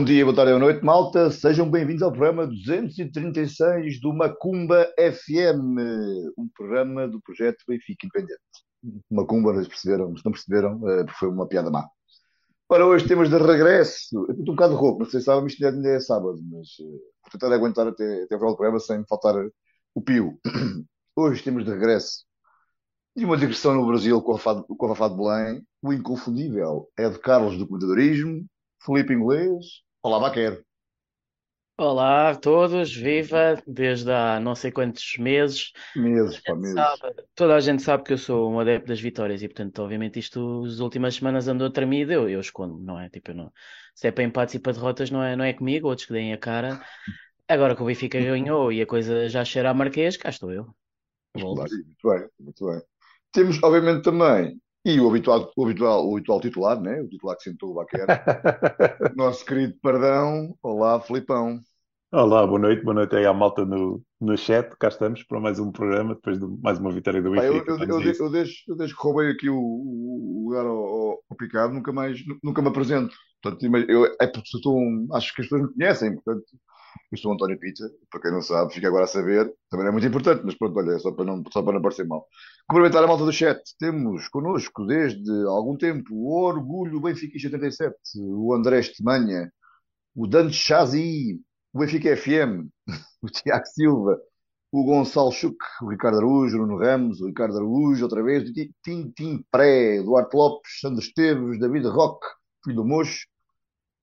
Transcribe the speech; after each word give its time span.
Bom 0.00 0.04
dia, 0.04 0.24
boa 0.24 0.34
tarde, 0.34 0.52
boa 0.52 0.60
noite, 0.60 0.82
malta. 0.82 1.30
Sejam 1.30 1.70
bem-vindos 1.70 2.02
ao 2.02 2.10
programa 2.10 2.46
236 2.46 4.00
do 4.00 4.14
Macumba 4.14 4.90
FM, 4.98 5.76
um 6.38 6.48
programa 6.56 7.06
do 7.06 7.20
projeto 7.20 7.62
Benfica 7.68 8.06
Independente. 8.06 8.40
Macumba, 9.10 9.52
não 9.52 9.62
perceberam, 9.62 10.14
não 10.24 10.32
perceberam, 10.32 10.88
eh, 10.88 11.04
foi 11.18 11.28
uma 11.28 11.46
piada 11.46 11.70
má. 11.70 11.86
Ora, 12.66 12.86
hoje 12.86 13.06
temos 13.06 13.28
de 13.28 13.36
regresso. 13.36 14.24
Eu 14.26 14.30
estou 14.30 14.54
um 14.54 14.56
bocado 14.56 14.74
rouco, 14.74 15.00
não 15.00 15.10
sei 15.10 15.20
se 15.20 15.26
sabem, 15.26 15.46
isto 15.46 15.62
ainda 15.66 15.90
é 15.90 16.00
sábado, 16.00 16.40
mas 16.50 16.68
vou 16.78 17.30
tentar 17.30 17.54
aguentar 17.54 17.86
até, 17.86 18.22
até 18.22 18.36
o 18.36 18.38
final 18.38 18.52
do 18.52 18.56
programa 18.56 18.80
sem 18.80 19.04
faltar 19.06 19.34
o 19.94 20.00
pio. 20.00 20.40
Hoje 21.14 21.42
temos 21.42 21.62
de 21.62 21.72
regresso 21.72 22.24
de 23.14 23.26
uma 23.26 23.36
digressão 23.36 23.74
no 23.74 23.86
Brasil 23.86 24.18
com 24.22 24.32
a 24.32 24.38
Fado 24.38 24.64
de 24.66 25.22
Belém, 25.22 25.62
o 25.82 25.92
inconfundível 25.92 26.88
é 26.96 27.06
de 27.06 27.18
Carlos 27.18 27.58
do 27.58 27.66
Comentadorismo, 27.66 28.46
Felipe 28.82 29.12
Inglês. 29.12 29.89
Olá, 30.02 30.18
Baquer. 30.20 30.62
Olá 31.78 32.30
a 32.30 32.36
todos, 32.36 32.94
viva, 32.94 33.60
desde 33.66 34.12
há 34.12 34.38
não 34.38 34.54
sei 34.54 34.70
quantos 34.70 35.16
meses. 35.16 35.72
Meses, 35.94 36.40
pá, 36.44 36.54
meses. 36.54 36.74
Sabe, 36.74 37.14
toda 37.34 37.56
a 37.56 37.60
gente 37.60 37.82
sabe 37.82 38.04
que 38.04 38.12
eu 38.12 38.18
sou 38.18 38.50
um 38.52 38.60
adepto 38.60 38.88
das 38.88 39.00
vitórias 39.00 39.42
e, 39.42 39.48
portanto, 39.48 39.78
obviamente, 39.82 40.18
isto 40.18 40.64
as 40.66 40.78
últimas 40.78 41.14
semanas 41.14 41.48
andou 41.48 41.70
tremido, 41.70 42.12
eu, 42.12 42.28
eu 42.28 42.40
escondo, 42.40 42.78
não 42.78 43.00
é? 43.00 43.08
Tipo, 43.08 43.32
não, 43.32 43.50
se 43.94 44.06
é 44.08 44.12
para 44.12 44.24
empates 44.24 44.54
e 44.54 44.58
para 44.58 44.72
derrotas, 44.72 45.10
não 45.10 45.22
é, 45.22 45.34
não 45.34 45.44
é 45.44 45.52
comigo, 45.54 45.88
outros 45.88 46.06
que 46.06 46.12
deem 46.12 46.32
a 46.32 46.38
cara. 46.38 46.80
Agora 47.48 47.74
que 47.74 47.82
o 47.82 47.86
Benfica 47.86 48.20
ganhou 48.20 48.72
e 48.72 48.82
a 48.82 48.86
coisa 48.86 49.28
já 49.28 49.44
cheira 49.44 49.70
a 49.70 49.74
Marquês, 49.74 50.16
cá 50.16 50.28
estou 50.28 50.52
eu. 50.52 50.66
Muito 51.34 51.54
bem, 52.02 52.28
muito 52.38 52.66
bem. 52.66 52.82
Temos, 53.32 53.62
obviamente, 53.62 54.02
também, 54.02 54.60
e 54.84 55.00
o 55.00 55.08
habitual, 55.08 55.52
o 55.56 55.64
habitual, 55.64 56.08
o 56.08 56.16
habitual 56.16 56.40
titular, 56.40 56.80
né? 56.80 57.00
o 57.02 57.08
titular 57.08 57.36
que 57.36 57.42
sentou 57.44 57.70
o 57.70 57.74
Baquer, 57.74 58.08
o 59.12 59.14
nosso 59.16 59.44
querido 59.46 59.76
Pardão. 59.82 60.56
Olá, 60.62 61.00
Filipão. 61.00 61.60
Olá, 62.12 62.46
boa 62.46 62.58
noite, 62.58 62.82
boa 62.84 62.94
noite 62.94 63.16
aí 63.16 63.26
à 63.26 63.32
malta 63.32 63.64
no, 63.64 64.00
no 64.20 64.36
chat. 64.36 64.76
Cá 64.78 64.88
estamos 64.88 65.22
para 65.24 65.40
mais 65.40 65.58
um 65.58 65.70
programa, 65.72 66.14
depois 66.14 66.38
de 66.38 66.46
mais 66.62 66.78
uma 66.78 66.92
vitória 66.92 67.20
do 67.22 67.30
eu, 67.34 67.42
Benfica. 67.42 67.66
eu, 67.66 67.84
eu, 67.88 68.00
de- 68.02 68.16
isso. 68.16 68.22
eu 68.22 68.30
desde, 68.30 68.54
eu 68.68 68.76
desde 68.76 68.94
que 68.96 69.02
roubei 69.02 69.30
aqui 69.30 69.48
o, 69.48 69.56
o- 69.58 70.42
lugar 70.44 70.66
ao, 70.66 70.76
ao, 70.84 71.24
ao 71.30 71.36
Picado, 71.36 71.72
nunca 71.72 71.92
mais, 71.92 72.24
nu- 72.26 72.38
nunca 72.42 72.60
me 72.62 72.68
apresento. 72.68 73.14
Portanto, 73.42 73.64
eu, 73.88 74.04
é 74.20 74.26
porque 74.26 74.48
sou 74.62 74.76
um, 74.78 75.08
acho 75.14 75.34
que 75.34 75.42
as 75.42 75.48
pessoas 75.48 75.68
me 75.68 75.74
conhecem, 75.74 76.14
portanto, 76.14 76.44
eu 77.12 77.18
sou 77.18 77.32
o 77.32 77.34
António 77.34 77.58
Pita, 77.60 77.84
para 78.10 78.20
quem 78.22 78.32
não 78.32 78.42
sabe, 78.42 78.74
fica 78.74 78.88
agora 78.88 79.04
a 79.04 79.08
saber, 79.08 79.52
também 79.70 79.86
é 79.88 79.90
muito 79.92 80.06
importante, 80.06 80.42
mas 80.44 80.56
pronto, 80.56 80.78
olha, 80.78 80.92
é 80.96 80.98
só 80.98 81.12
para 81.12 81.24
não, 81.26 81.42
só 81.52 81.62
para 81.62 81.74
não 81.74 81.82
parecer 81.82 82.06
mal. 82.06 82.26
Cumprimentar 82.70 83.02
a 83.02 83.06
malta 83.08 83.24
do 83.24 83.32
chat, 83.32 83.60
temos 83.80 84.28
connosco 84.28 84.86
desde 84.86 85.28
algum 85.48 85.76
tempo 85.76 86.14
o 86.14 86.30
Orgulho 86.40 87.00
Benfica 87.00 87.34
87, 87.34 87.96
o 88.16 88.54
André 88.54 88.78
Estemanha, 88.78 89.52
o 90.14 90.24
Dante 90.24 90.54
Chazi, 90.54 91.40
o 91.72 91.80
Benfica 91.80 92.16
FM, 92.16 92.68
o 93.20 93.26
Tiago 93.26 93.66
Silva, 93.66 94.20
o 94.70 94.84
Gonçalo 94.84 95.32
Chuc, 95.32 95.56
o 95.82 95.88
Ricardo 95.90 96.18
Araújo, 96.18 96.58
o 96.58 96.60
Nuno 96.64 96.78
Ramos, 96.78 97.20
o 97.20 97.26
Ricardo 97.26 97.56
Araújo, 97.56 98.04
outra 98.04 98.22
vez, 98.22 98.48
o 98.48 98.52
Ti- 98.52 98.72
Tintim 98.84 99.44
Pré, 99.50 100.00
Duarte 100.04 100.36
Lopes, 100.36 100.78
Sandro 100.80 101.02
Esteves, 101.02 101.58
David 101.58 101.88
Roque, 101.88 102.24
filho 102.62 102.76
do 102.76 102.84
Mocho, 102.84 103.26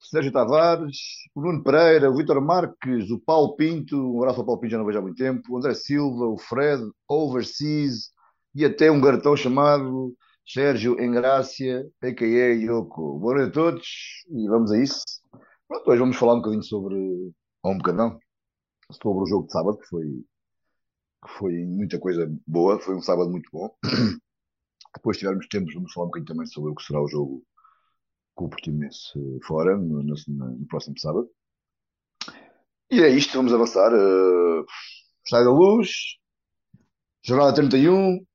Sérgio 0.01 0.33
Tavares, 0.33 0.97
o 1.33 1.39
Nuno 1.41 1.63
Pereira, 1.63 2.11
o 2.11 2.17
Vítor 2.17 2.41
Marques, 2.41 3.09
o 3.11 3.17
Paulo 3.17 3.55
Pinto, 3.55 3.95
um 3.95 4.17
abraço 4.17 4.41
ao 4.41 4.45
Paulo 4.45 4.59
Pinto, 4.59 4.71
já 4.71 4.77
não 4.77 4.85
vejo 4.85 4.99
há 4.99 5.01
muito 5.01 5.17
tempo, 5.17 5.53
o 5.53 5.57
André 5.57 5.73
Silva, 5.73 6.25
o 6.25 6.37
Fred, 6.37 6.83
Overseas 7.07 8.11
e 8.55 8.65
até 8.65 8.91
um 8.91 8.99
garotão 9.01 9.35
chamado 9.35 10.15
Sérgio 10.47 10.99
Engrácia, 11.01 11.85
a.k.a. 12.01 12.53
Yoko. 12.55 13.19
Boa 13.19 13.35
noite 13.35 13.49
a 13.49 13.53
todos 13.53 13.87
e 14.29 14.47
vamos 14.47 14.71
a 14.71 14.77
isso. 14.79 15.03
Pronto, 15.67 15.89
hoje 15.89 15.99
vamos 15.99 16.17
falar 16.17 16.33
um 16.33 16.37
bocadinho 16.37 16.63
sobre, 16.63 16.95
ou 17.63 17.71
um 17.73 17.77
bocadão, 17.77 18.17
sobre 18.91 19.23
o 19.23 19.27
jogo 19.27 19.47
de 19.47 19.53
sábado, 19.53 19.77
que 19.77 19.87
foi, 19.87 20.05
que 20.05 21.31
foi 21.37 21.53
muita 21.65 21.99
coisa 21.99 22.31
boa, 22.47 22.79
foi 22.79 22.95
um 22.95 23.01
sábado 23.01 23.29
muito 23.29 23.49
bom. 23.51 23.69
Depois, 24.95 25.17
se 25.17 25.21
tivermos 25.21 25.47
tempo, 25.47 25.71
vamos 25.73 25.93
falar 25.93 26.05
um 26.05 26.09
bocadinho 26.09 26.27
também 26.27 26.47
sobre 26.47 26.71
o 26.71 26.75
que 26.75 26.83
será 26.83 27.01
o 27.01 27.07
jogo 27.07 27.43
com 28.35 28.45
o 28.45 28.49
Portimonense 28.49 29.17
eh, 29.17 29.39
fora, 29.45 29.77
no, 29.77 30.03
no- 30.03 30.15
no 30.27 30.67
próximo 30.67 30.97
sábado. 30.99 31.29
E 32.89 33.01
é 33.01 33.09
isto, 33.09 33.33
vamos 33.37 33.53
avançar. 33.53 33.91
Uh, 33.93 34.65
Sai 35.29 35.43
da 35.43 35.51
luz, 35.51 35.89
jornada 37.23 37.53
31, 37.53 38.25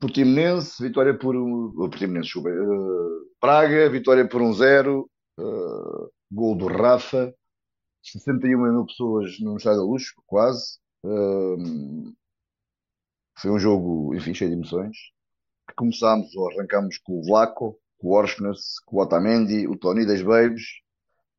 Portimonense, 0.00 0.82
vitória 0.82 1.16
por 1.16 1.36
um. 1.36 1.72
oh, 1.76 1.88
Portimonense, 1.88 2.26
desculpa, 2.26 2.50
eh, 2.50 3.26
Praga, 3.40 3.90
vitória 3.90 4.28
por 4.28 4.42
um 4.42 4.52
zero, 4.52 5.10
eh, 5.38 6.08
gol 6.30 6.56
do 6.56 6.66
Rafa, 6.66 7.34
61 8.02 8.72
mil 8.72 8.86
pessoas 8.86 9.38
no 9.40 9.56
Estádio 9.56 9.80
da 9.80 9.86
Luz, 9.86 10.12
quase. 10.26 10.78
Eh, 11.04 12.10
foi 13.38 13.50
um 13.50 13.58
jogo, 13.58 14.14
enfim, 14.14 14.34
cheio 14.34 14.50
de 14.50 14.56
emoções. 14.56 14.96
Começámos 15.76 16.34
ou 16.36 16.50
arrancámos 16.50 16.98
com 16.98 17.18
o 17.18 17.24
Vlaco, 17.24 17.78
com 17.98 18.08
o 18.08 18.12
Orsnes, 18.12 18.78
com 18.86 18.96
o 18.96 19.00
Otamendi, 19.02 19.66
o 19.66 19.76
Tony 19.76 20.06
das 20.06 20.22
Babes, 20.22 20.62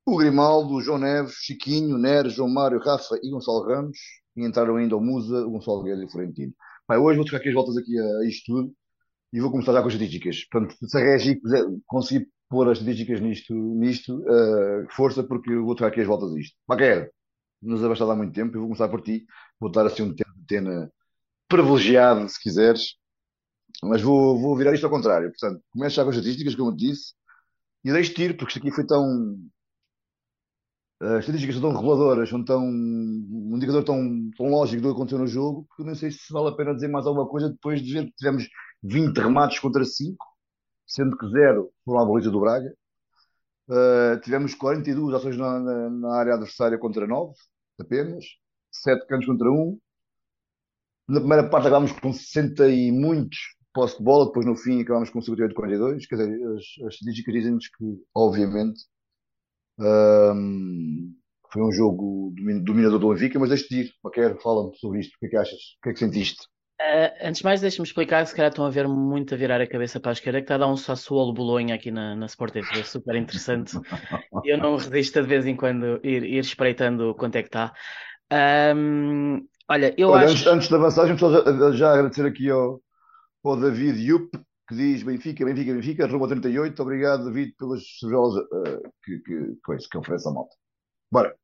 o 0.06 0.18
Grimaldo, 0.18 0.76
o 0.76 0.82
João 0.82 1.00
Neves, 1.00 1.34
Chiquinho, 1.34 1.98
Neres, 1.98 2.34
João 2.34 2.50
Mário, 2.50 2.80
Rafa 2.80 3.20
e 3.22 3.30
Gonçalo 3.30 3.64
Ramos. 3.68 3.98
E 4.36 4.46
entraram 4.46 4.76
ainda 4.78 4.96
o 4.96 5.02
Musa, 5.02 5.46
o 5.46 5.52
Gonçalo 5.52 5.84
Guedes 5.84 6.04
e 6.04 6.06
o 6.06 6.10
Florentino. 6.10 6.54
Pai, 6.88 6.98
hoje 6.98 7.18
vou 7.18 7.26
tocar 7.26 7.38
aqui 7.38 7.50
as 7.50 7.54
voltas 7.54 7.78
aqui 7.78 8.00
a, 8.00 8.26
isto 8.28 8.46
tudo 8.46 8.74
e 9.34 9.42
vou 9.42 9.52
começar 9.52 9.74
já 9.74 9.82
com 9.82 9.88
as 9.88 9.94
estatísticas. 9.94 10.46
Portanto, 10.46 10.76
se 10.88 10.98
a 10.98 11.02
Regi 11.02 11.40
conseguir 11.86 12.30
pôr 12.50 12.70
as 12.70 12.80
estatísticas 12.80 13.20
nisto, 13.22 13.54
nisto 13.54 14.24
eh, 14.30 14.88
força, 14.92 15.24
porque 15.24 15.52
eu 15.52 15.66
vou 15.66 15.76
tocar 15.76 15.90
aqui 15.90 16.02
as 16.02 16.08
voltas 16.08 16.34
a 16.34 16.40
isto. 16.40 16.56
Maquer, 16.68 17.12
nos 17.62 17.84
abastado 17.84 18.12
há 18.12 18.16
muito 18.16 18.34
tempo, 18.34 18.56
eu 18.56 18.62
vou 18.62 18.70
começar 18.70 18.90
por 18.90 19.02
ti. 19.02 19.26
Vou 19.60 19.72
dar 19.72 19.86
assim 19.86 20.04
um 20.04 20.16
tempo 20.16 20.32
de 20.36 20.58
antena 20.58 20.92
privilegiado, 21.50 22.30
se 22.30 22.42
quiseres, 22.42 22.96
mas 23.84 24.02
vou, 24.02 24.40
vou 24.40 24.56
virar 24.58 24.74
isto 24.74 24.86
ao 24.86 24.92
contrário. 24.92 25.30
Portanto, 25.32 25.64
começo 25.72 25.96
já 25.96 26.04
com 26.04 26.10
as 26.10 26.16
estatísticas, 26.18 26.56
como 26.56 26.72
eu 26.72 26.76
te 26.78 26.88
disse, 26.88 27.14
e 27.86 27.92
deixo-te 27.92 28.24
ir, 28.24 28.38
porque 28.38 28.54
isto 28.54 28.60
aqui 28.60 28.72
foi 28.76 28.86
tão. 28.86 29.38
As 31.00 31.20
estatísticas 31.20 31.56
são 31.56 31.62
tão 31.62 31.80
reveladoras, 31.80 32.30
são 32.30 32.44
tão. 32.44 32.64
um 32.66 33.52
indicador 33.56 33.84
tão, 33.84 34.32
tão 34.36 34.48
lógico 34.48 34.82
do 34.82 34.90
que 34.90 34.96
aconteceu 34.96 35.20
no 35.20 35.28
jogo, 35.28 35.68
que 35.76 35.84
eu 35.84 35.86
não 35.86 35.96
sei 35.96 36.10
se 36.12 36.34
vale 36.34 36.50
a 36.50 36.56
pena 36.56 36.74
dizer 36.74 36.88
mais 36.88 37.06
alguma 37.06 37.28
coisa 37.28 37.50
depois 37.50 37.82
de 37.82 37.94
ver 37.94 38.06
que 38.06 38.16
tivemos 38.16 38.48
20 38.84 39.18
remates 39.18 39.60
contra 39.60 39.86
5, 39.86 40.18
sendo 40.88 41.16
que 41.18 41.28
0 41.30 41.72
foram 41.86 42.00
à 42.02 42.06
baliza 42.06 42.32
do 42.32 42.40
Braga. 42.40 42.74
Uh, 43.70 44.20
tivemos 44.22 44.56
42 44.56 45.14
ações 45.14 45.38
na, 45.38 45.60
na, 45.60 45.90
na 45.90 46.16
área 46.18 46.34
adversária 46.34 46.78
contra 46.80 47.06
9, 47.06 47.34
apenas. 47.80 48.26
7 48.72 49.06
cantos 49.08 49.28
contra 49.28 49.52
1. 49.52 49.80
Na 51.10 51.20
primeira 51.20 51.50
parte 51.50 51.68
acabámos 51.68 51.92
com 51.92 52.12
60 52.12 52.70
e 52.70 52.92
muitos 52.92 53.38
posse 53.74 53.98
de 53.98 54.04
bola, 54.04 54.26
depois 54.26 54.46
no 54.46 54.56
fim 54.56 54.82
acabámos 54.82 55.10
com 55.12 55.22
58 55.22 55.54
42. 55.54 56.08
Quer 56.08 56.16
dizer, 56.16 56.48
as, 56.48 56.64
as 56.88 56.94
estatísticas 56.96 57.34
dizem-nos 57.34 57.68
que, 57.68 58.04
obviamente, 58.16 58.80
um, 59.80 61.14
foi 61.52 61.62
um 61.64 61.72
jogo 61.72 62.34
domin- 62.36 62.64
dominador 62.64 63.00
do 63.00 63.10
Benfica, 63.14 63.40
mas 63.40 63.50
deixa-te 63.50 63.76
ir. 63.82 63.92
Qualquer, 64.02 64.40
fala-me 64.42 64.76
sobre 64.78 65.00
isto. 65.02 65.16
O 65.16 65.20
que 65.20 65.26
é 65.28 65.30
que 65.30 65.38
achas? 65.38 65.60
O 65.80 65.82
que 65.84 65.90
é 65.90 65.94
que 65.94 66.00
sentiste? 66.00 66.46
Ah, 66.80 67.12
antes 67.28 67.40
de 67.40 67.44
mais, 67.46 67.60
deixa-me 67.62 67.88
explicar, 67.88 68.26
se 68.28 68.36
calhar 68.36 68.52
estão 68.52 68.66
a 68.66 68.70
ver 68.70 68.88
muito 68.88 69.34
a 69.34 69.38
virar 69.38 69.60
a 69.62 69.68
cabeça 69.68 70.00
para 70.00 70.12
a 70.12 70.14
esquerda, 70.14 70.40
que 70.40 70.44
está 70.46 70.56
a 70.56 70.58
dar 70.60 70.68
um 70.68 70.78
Sassuolo 70.78 71.34
Bolonha 71.34 71.74
aqui 71.76 71.90
na, 71.92 72.16
na 72.16 72.26
Sport 72.28 72.54
TV, 72.54 72.84
super 72.84 73.16
interessante. 73.16 73.80
Eu 74.44 74.58
não 74.60 74.78
resisto 74.78 75.22
de 75.22 75.28
vez 75.28 75.46
em 75.48 75.56
quando 75.56 76.00
ir, 76.04 76.24
ir 76.24 76.40
espreitando 76.40 77.16
quanto 77.16 77.36
é 77.38 77.42
que 77.44 77.50
está. 77.50 77.74
Ahm, 78.32 79.48
olha, 79.70 79.94
eu 79.98 80.14
Olha, 80.14 80.28
acho. 80.28 80.46
antes, 80.48 80.48
antes 80.48 80.68
só 81.20 81.32
já, 81.32 81.72
já 81.74 81.92
agradecer 81.94 82.26
aqui 82.26 82.50
ao, 82.50 82.82
ao 83.44 83.58
David 83.60 84.00
Yup, 84.02 84.32
que 84.68 84.76
diz 84.76 85.04
Benfica, 85.04 85.46
Benfica, 85.46 85.74
Benfica, 85.74 86.08
Roma 86.08 86.28
38. 86.28 86.82
Obrigado, 86.82 87.26
David, 87.26 87.54
pelas 87.58 87.84
cervejas 88.00 88.36
uh, 88.36 88.92
que, 89.04 89.20
que, 89.20 89.56
coisa, 89.64 89.88
que 89.90 89.98
oferece 89.98 90.28
à 90.28 90.32
malta. 90.32 90.56
Bora. 91.12 91.36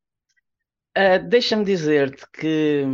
Ah, 0.94 1.18
deixa-me 1.18 1.64
dizer-te 1.64 2.24
que 2.30 2.84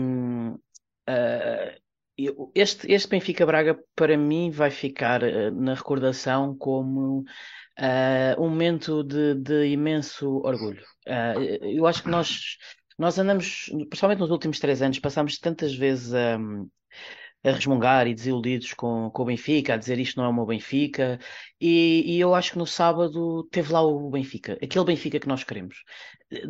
eu- 2.16 2.52
este, 2.54 2.90
este 2.90 3.08
Benfica 3.08 3.44
Braga, 3.44 3.78
para 3.94 4.16
mim, 4.16 4.50
vai 4.50 4.70
ficar 4.70 5.20
na 5.52 5.74
recordação 5.74 6.56
como 6.56 7.24
um 8.38 8.48
momento 8.48 9.02
de, 9.02 9.34
de 9.34 9.66
imenso 9.66 10.36
orgulho. 10.44 10.82
Eu 11.62 11.86
acho 11.86 12.02
que 12.02 12.10
nós, 12.10 12.56
nós 12.98 13.18
andamos, 13.18 13.66
principalmente 13.88 14.20
nos 14.20 14.30
últimos 14.30 14.60
três 14.60 14.80
anos, 14.82 14.98
passámos 14.98 15.38
tantas 15.38 15.74
vezes 15.74 16.14
a, 16.14 16.38
a 17.44 17.52
resmungar 17.52 18.06
e 18.06 18.14
desiludidos 18.14 18.74
com, 18.74 19.10
com 19.10 19.22
o 19.22 19.24
Benfica, 19.26 19.74
a 19.74 19.76
dizer 19.76 19.98
isto 19.98 20.16
não 20.18 20.24
é 20.26 20.28
o 20.28 20.32
meu 20.34 20.46
Benfica, 20.46 21.18
e, 21.60 22.16
e 22.16 22.20
eu 22.20 22.34
acho 22.34 22.52
que 22.52 22.58
no 22.58 22.66
sábado 22.66 23.44
teve 23.50 23.72
lá 23.72 23.82
o 23.82 24.10
Benfica, 24.10 24.54
aquele 24.62 24.84
Benfica 24.84 25.18
que 25.20 25.28
nós 25.28 25.44
queremos. 25.44 25.82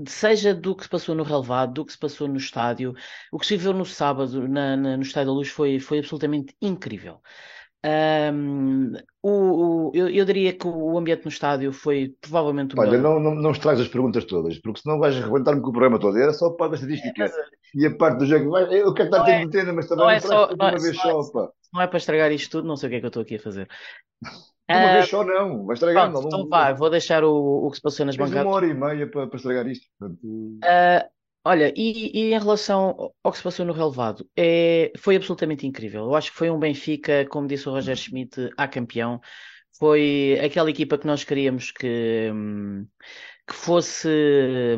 Seja 0.06 0.54
do 0.54 0.74
que 0.76 0.82
se 0.84 0.88
passou 0.88 1.14
no 1.14 1.22
relevado, 1.22 1.72
do 1.74 1.84
que 1.86 1.92
se 1.92 1.98
passou 1.98 2.28
no 2.28 2.36
estádio, 2.36 2.94
o 3.32 3.38
que 3.38 3.46
se 3.46 3.56
viu 3.56 3.72
no 3.72 3.84
sábado 3.86 4.46
na, 4.48 4.76
na- 4.76 4.96
no 4.96 5.02
Estádio 5.02 5.28
da 5.28 5.32
Luz 5.34 5.48
foi, 5.48 5.78
foi 5.80 5.98
absolutamente 5.98 6.54
incrível. 6.60 7.20
Um, 7.82 8.92
o, 9.22 9.30
o, 9.30 9.92
eu, 9.94 10.08
eu, 10.10 10.24
diria 10.26 10.52
que 10.52 10.66
o 10.66 10.98
ambiente 10.98 11.24
no 11.24 11.30
estádio 11.30 11.72
foi 11.72 12.14
provavelmente 12.20 12.76
o 12.76 12.80
Olha, 12.80 12.90
melhor. 12.90 13.14
não, 13.14 13.20
não, 13.20 13.34
não 13.34 13.50
estragas 13.52 13.80
as 13.80 13.88
perguntas 13.88 14.24
todas, 14.26 14.58
porque 14.58 14.80
senão 14.80 14.98
vais 14.98 15.16
arrebentar-me 15.16 15.62
com 15.62 15.70
o 15.70 15.72
programa 15.72 15.98
todo. 15.98 16.18
Era 16.18 16.32
só 16.34 16.48
a 16.48 16.56
parte 16.56 16.72
da 16.72 16.76
estatística. 16.76 17.24
É, 17.24 17.30
e 17.74 17.86
a 17.86 17.96
parte 17.96 18.18
do 18.18 18.26
jogo. 18.26 18.56
Eu 18.58 18.92
quero 18.92 19.08
estar 19.08 19.24
tendo 19.24 19.56
é, 19.56 19.72
mas 19.72 19.88
também 19.88 20.04
não, 20.04 20.10
é 20.10 20.20
só, 20.20 20.54
não 20.54 20.68
é, 20.68 20.70
uma 20.72 20.78
vez 20.78 20.96
só, 20.96 21.30
pá. 21.32 21.48
Não 21.72 21.80
é 21.80 21.86
para 21.86 21.98
estragar 21.98 22.32
isto 22.32 22.50
tudo, 22.50 22.68
não 22.68 22.76
sei 22.76 22.88
o 22.88 22.90
que 22.90 22.96
é 22.96 23.00
que 23.00 23.06
eu 23.06 23.08
estou 23.08 23.22
aqui 23.22 23.36
a 23.36 23.40
fazer. 23.40 23.68
Uma 24.68 24.90
uh, 24.90 24.92
vez 24.92 25.08
só 25.08 25.24
não, 25.24 25.64
vai 25.64 25.74
estragar. 25.74 26.10
Pronto, 26.10 26.22
não, 26.22 26.28
então 26.28 26.48
vá, 26.48 26.72
vou 26.74 26.90
deixar 26.90 27.24
o, 27.24 27.66
o 27.66 27.70
que 27.70 27.76
se 27.76 27.82
passou 27.82 28.04
nas 28.04 28.16
bancadas. 28.16 28.44
uma 28.44 28.54
hora 28.54 28.66
e 28.66 28.74
meia 28.74 29.10
para, 29.10 29.26
para 29.26 29.36
estragar 29.36 29.66
isto. 29.66 29.86
Portanto... 29.98 30.20
Uh, 30.22 31.19
olha, 31.44 31.72
e, 31.76 32.10
e, 32.18 32.34
em 32.34 32.38
relação 32.38 33.12
ao 33.22 33.32
que 33.32 33.38
se 33.38 33.44
passou 33.44 33.64
no 33.66 33.72
relevado, 33.72 34.28
é, 34.36 34.92
foi 34.98 35.16
absolutamente 35.16 35.66
incrível. 35.66 36.04
Eu 36.04 36.14
acho 36.14 36.30
que 36.30 36.36
foi 36.36 36.50
um 36.50 36.58
Benfica, 36.58 37.26
como 37.28 37.46
disse 37.46 37.68
o 37.68 37.72
Roger 37.72 37.96
Schmidt, 37.96 38.50
a 38.56 38.68
campeão. 38.68 39.20
Foi 39.78 40.38
aquela 40.44 40.70
equipa 40.70 40.98
que 40.98 41.06
nós 41.06 41.24
queríamos 41.24 41.70
que, 41.70 42.30
hum, 42.32 42.86
que 43.48 43.54
fosse. 43.54 44.08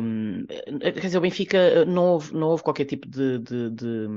Hum, 0.01 0.45
quer 0.81 0.91
dizer, 1.01 1.17
o 1.17 1.21
Benfica 1.21 1.85
não 1.85 2.13
houve, 2.13 2.33
não 2.33 2.47
houve 2.49 2.63
qualquer 2.63 2.85
tipo 2.85 3.07
de, 3.09 3.39
de, 3.39 3.69
de 3.71 4.07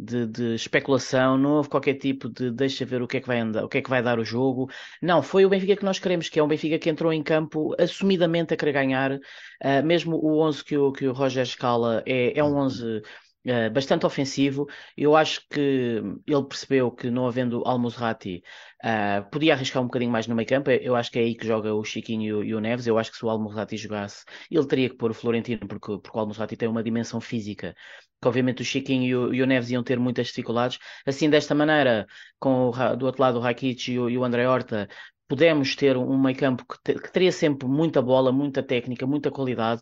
de, 0.00 0.26
de, 0.26 0.54
especulação, 0.54 1.36
não 1.36 1.52
houve 1.52 1.68
qualquer 1.68 1.94
tipo 1.94 2.28
de 2.28 2.50
deixa 2.50 2.84
ver 2.86 3.02
o 3.02 3.06
que 3.06 3.18
é 3.18 3.20
que 3.20 3.26
vai 3.26 3.40
andar, 3.40 3.64
o 3.64 3.68
que 3.68 3.78
é 3.78 3.82
que 3.82 3.90
vai 3.90 4.02
dar 4.02 4.18
o 4.18 4.24
jogo. 4.24 4.70
Não, 5.02 5.22
foi 5.22 5.44
o 5.44 5.48
Benfica 5.48 5.76
que 5.76 5.84
nós 5.84 5.98
queremos, 5.98 6.28
que 6.28 6.38
é 6.40 6.42
um 6.42 6.48
Benfica 6.48 6.78
que 6.78 6.88
entrou 6.88 7.12
em 7.12 7.22
campo 7.22 7.74
assumidamente 7.78 8.54
a 8.54 8.56
querer 8.56 8.72
ganhar. 8.72 9.12
Uh, 9.12 9.84
mesmo 9.84 10.16
o 10.16 10.40
11 10.40 10.64
que 10.64 10.76
o, 10.78 10.92
que 10.92 11.06
o 11.06 11.12
Roger 11.12 11.42
escala 11.42 12.02
é, 12.06 12.38
é 12.38 12.42
um 12.42 12.56
11 12.56 13.02
Uh, 13.46 13.70
bastante 13.70 14.04
ofensivo. 14.04 14.66
Eu 14.94 15.16
acho 15.16 15.48
que 15.48 16.02
ele 16.26 16.44
percebeu 16.46 16.90
que 16.90 17.10
não 17.10 17.26
havendo 17.26 17.62
Almozrati 17.64 18.42
uh, 18.84 19.30
podia 19.30 19.54
arriscar 19.54 19.82
um 19.82 19.86
bocadinho 19.86 20.10
mais 20.10 20.26
no 20.26 20.34
meio 20.34 20.46
campo. 20.46 20.70
Eu 20.70 20.94
acho 20.94 21.10
que 21.10 21.18
é 21.18 21.22
aí 21.22 21.34
que 21.34 21.46
joga 21.46 21.72
o 21.74 21.82
Chiquinho 21.82 22.44
e 22.44 22.54
o, 22.54 22.60
Neves. 22.60 22.86
Eu 22.86 22.98
acho 22.98 23.10
que 23.10 23.16
se 23.16 23.24
o 23.24 23.30
Almozrati 23.30 23.78
jogasse, 23.78 24.24
ele 24.50 24.66
teria 24.66 24.90
que 24.90 24.96
pôr 24.96 25.10
o 25.10 25.14
Florentino, 25.14 25.66
porque, 25.66 25.98
porque 25.98 26.18
o 26.18 26.20
Almozrati 26.20 26.54
tem 26.54 26.68
uma 26.68 26.82
dimensão 26.82 27.18
física 27.18 27.74
que 28.20 28.28
obviamente 28.28 28.62
o 28.62 28.64
Chiquinho 28.64 29.04
e 29.04 29.14
o, 29.16 29.34
e 29.34 29.42
o, 29.42 29.46
Neves 29.46 29.70
iam 29.70 29.82
ter 29.82 29.98
muitas 29.98 30.26
dificuldades. 30.26 30.78
Assim, 31.06 31.30
desta 31.30 31.54
maneira, 31.54 32.06
com 32.38 32.68
o, 32.68 32.96
do 32.96 33.06
outro 33.06 33.22
lado 33.22 33.38
o 33.38 33.40
Rakic 33.40 33.92
e 33.92 33.98
o, 33.98 34.10
e 34.10 34.18
o 34.18 34.24
André 34.24 34.46
Horta, 34.46 34.88
pudemos 35.26 35.74
ter 35.76 35.96
um 35.96 36.18
meio 36.20 36.36
campo 36.36 36.64
que, 36.66 36.76
te, 36.82 37.00
que 37.00 37.12
teria 37.12 37.32
sempre 37.32 37.66
muita 37.68 38.02
bola, 38.02 38.32
muita 38.32 38.62
técnica, 38.62 39.06
muita 39.06 39.30
qualidade. 39.30 39.80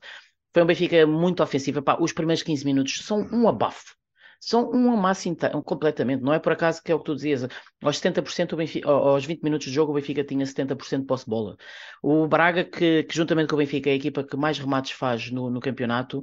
Foi 0.53 0.63
um 0.63 0.67
Benfica 0.67 1.07
muito 1.07 1.43
ofensivo. 1.43 1.79
Epá, 1.81 1.97
os 2.01 2.13
primeiros 2.13 2.43
15 2.43 2.65
minutos 2.65 3.05
são 3.05 3.29
um 3.33 3.49
abafo. 3.49 3.97
São 4.41 4.71
uma 4.71 4.97
massa 4.97 5.29
inteira, 5.29 5.61
completamente. 5.63 6.23
Não 6.23 6.33
é 6.33 6.39
por 6.39 6.53
acaso 6.53 6.83
que 6.83 6.93
é 6.93 6.95
o 6.95 6.99
que 6.99 7.07
tu 7.07 7.15
dizias. 7.15 7.43
Aos 7.83 8.01
70%, 8.01 8.53
o 8.53 8.57
Benfica, 8.57 8.89
aos 8.89 9.25
20 9.25 9.43
minutos 9.43 9.67
de 9.67 9.73
jogo, 9.73 9.91
o 9.91 9.95
Benfica 9.97 10.23
tinha 10.23 10.45
70% 10.45 11.01
de 11.01 11.07
posse 11.07 11.29
bola. 11.29 11.57
O 12.03 12.27
Braga, 12.29 12.65
que, 12.65 13.03
que, 13.03 13.17
juntamente 13.17 13.49
com 13.49 13.57
o 13.57 13.59
Benfica 13.59 13.91
é 13.91 13.95
a 13.95 13.97
equipa 13.97 14.23
que 14.23 14.37
mais 14.37 14.59
remates 14.59 14.93
faz 14.93 15.31
no, 15.31 15.51
no 15.51 15.61
campeonato, 15.61 16.23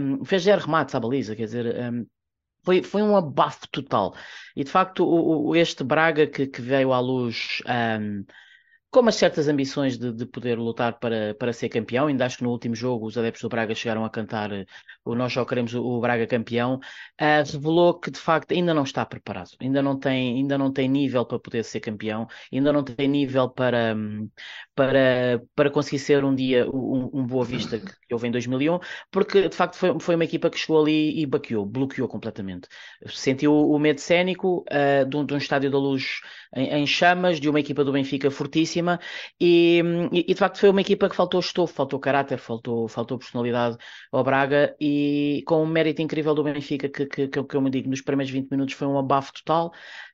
um, 0.00 0.24
fez 0.24 0.42
zero 0.42 0.62
remates 0.62 0.94
à 0.94 1.00
baliza. 1.00 1.36
Quer 1.36 1.44
dizer, 1.44 1.92
um, 1.92 2.06
foi, 2.64 2.82
foi 2.82 3.02
um 3.02 3.16
abafo 3.16 3.68
total. 3.70 4.14
E 4.56 4.64
de 4.64 4.70
facto, 4.70 5.04
o, 5.04 5.48
o, 5.50 5.56
este 5.56 5.84
Braga 5.84 6.26
que, 6.26 6.48
que 6.48 6.60
veio 6.60 6.92
à 6.92 6.98
luz. 6.98 7.62
Um, 8.00 8.24
com 8.96 9.02
umas 9.02 9.16
certas 9.16 9.46
ambições 9.46 9.98
de, 9.98 10.10
de, 10.10 10.24
poder 10.24 10.58
lutar 10.58 10.98
para, 10.98 11.34
para 11.34 11.52
ser 11.52 11.68
campeão. 11.68 12.06
Ainda 12.06 12.24
acho 12.24 12.38
que 12.38 12.44
no 12.44 12.48
último 12.48 12.74
jogo 12.74 13.04
os 13.04 13.18
adeptos 13.18 13.42
do 13.42 13.48
Braga 13.50 13.74
chegaram 13.74 14.06
a 14.06 14.08
cantar 14.08 14.50
o 15.04 15.14
Nós 15.14 15.34
só 15.34 15.44
queremos 15.44 15.74
o, 15.74 16.00
Braga 16.00 16.26
campeão. 16.26 16.80
Uh, 17.20 17.52
revelou 17.52 18.00
que 18.00 18.10
de 18.10 18.18
facto 18.18 18.52
ainda 18.52 18.72
não 18.72 18.84
está 18.84 19.04
preparado, 19.04 19.50
ainda 19.60 19.82
não 19.82 19.98
tem, 19.98 20.36
ainda 20.36 20.56
não 20.56 20.72
tem 20.72 20.88
nível 20.88 21.26
para 21.26 21.38
poder 21.38 21.62
ser 21.62 21.80
campeão, 21.80 22.26
ainda 22.50 22.72
não 22.72 22.82
tem 22.82 23.06
nível 23.06 23.50
para, 23.50 23.94
para, 24.74 25.42
para 25.54 25.70
conseguir 25.70 25.98
ser 25.98 26.24
um 26.24 26.34
dia 26.34 26.66
um, 26.66 27.10
um 27.12 27.26
Boa 27.26 27.44
Vista 27.44 27.78
que 27.78 28.14
houve 28.14 28.28
em 28.28 28.30
2001, 28.30 28.78
porque 29.10 29.46
de 29.50 29.54
facto 29.54 29.76
foi, 29.76 30.00
foi 30.00 30.14
uma 30.14 30.24
equipa 30.24 30.48
que 30.48 30.58
chegou 30.58 30.80
ali 30.80 31.20
e 31.20 31.26
baqueou, 31.26 31.66
bloqueou 31.66 32.08
completamente. 32.08 32.66
Sentiu 33.08 33.52
o 33.52 33.78
medo 33.78 34.00
cénico 34.00 34.64
uh, 34.70 35.04
de, 35.06 35.16
um, 35.18 35.26
de 35.26 35.34
um 35.34 35.36
estádio 35.36 35.70
da 35.70 35.78
luz 35.78 36.20
em, 36.54 36.68
em 36.68 36.86
chamas, 36.86 37.38
de 37.38 37.50
uma 37.50 37.60
equipa 37.60 37.84
do 37.84 37.92
Benfica 37.92 38.30
fortíssima 38.30 38.85
e, 39.40 39.82
e, 40.12 40.34
de 40.34 40.34
facto 40.34 40.58
foi 40.58 40.70
uma 40.70 40.80
equipa 40.80 41.08
que 41.08 41.16
faltou 41.16 41.40
estofo, 41.40 41.74
faltou 41.74 41.98
caráter, 41.98 42.38
faltou, 42.38 42.88
faltou 42.88 43.18
personalidade 43.18 43.76
ao 44.12 44.24
Braga 44.24 44.74
e 44.80 45.42
com 45.46 45.62
um 45.62 45.66
mérito 45.66 46.02
incrível 46.02 46.34
do 46.34 46.44
Benfica, 46.44 46.88
que, 46.88 47.06
que, 47.06 47.28
que, 47.28 47.44
que 47.44 47.56
eu 47.56 47.60
me 47.60 47.70
digo, 47.70 47.88
nos 47.90 48.00
primeiros 48.00 48.32
20 48.32 48.50
minutos 48.50 48.74
foi 48.74 48.86
um 48.86 48.98
abafo 48.98 49.32
total. 49.32 49.72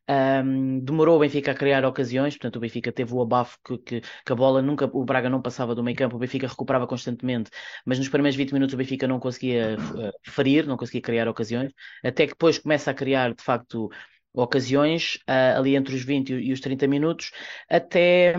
Um, 0.09 0.81
demorou 0.81 1.17
o 1.17 1.21
Benfica 1.21 1.53
a 1.53 1.55
criar 1.55 1.85
ocasiões, 1.85 2.35
portanto 2.35 2.57
o 2.57 2.61
Benfica 2.61 2.91
teve 2.91 3.15
o 3.15 3.23
abafo 3.23 3.57
que, 3.65 3.79
que, 3.79 4.01
que, 4.01 4.33
a 4.33 4.35
bola 4.35 4.61
nunca, 4.61 4.91
o 4.93 5.05
Braga 5.05 5.31
não 5.31 5.41
passava 5.41 5.75
do 5.77 5.83
meio 5.83 5.97
campo, 5.97 6.17
o 6.17 6.19
Benfica 6.19 6.49
recuperava 6.49 6.87
constantemente, 6.89 7.51
mas 7.87 7.99
nos 7.99 8.09
primeiros 8.09 8.37
20 8.37 8.53
minutos 8.53 8.75
o 8.75 8.77
Benfica 8.77 9.07
não 9.07 9.21
conseguia 9.21 9.77
uh, 9.77 10.31
ferir, 10.31 10.67
não 10.67 10.77
conseguia 10.77 11.01
criar 11.01 11.29
ocasiões, 11.29 11.73
até 12.05 12.27
que 12.27 12.33
depois 12.33 12.59
começa 12.59 12.91
a 12.91 12.95
criar 12.95 13.33
de 13.33 13.43
facto 13.43 13.89
ocasiões, 14.35 15.17
uh, 15.29 15.59
ali 15.59 15.77
entre 15.77 15.95
os 15.95 16.05
20 16.05 16.33
e 16.35 16.53
os 16.53 16.61
30 16.61 16.87
minutos, 16.87 17.31
até, 17.69 18.35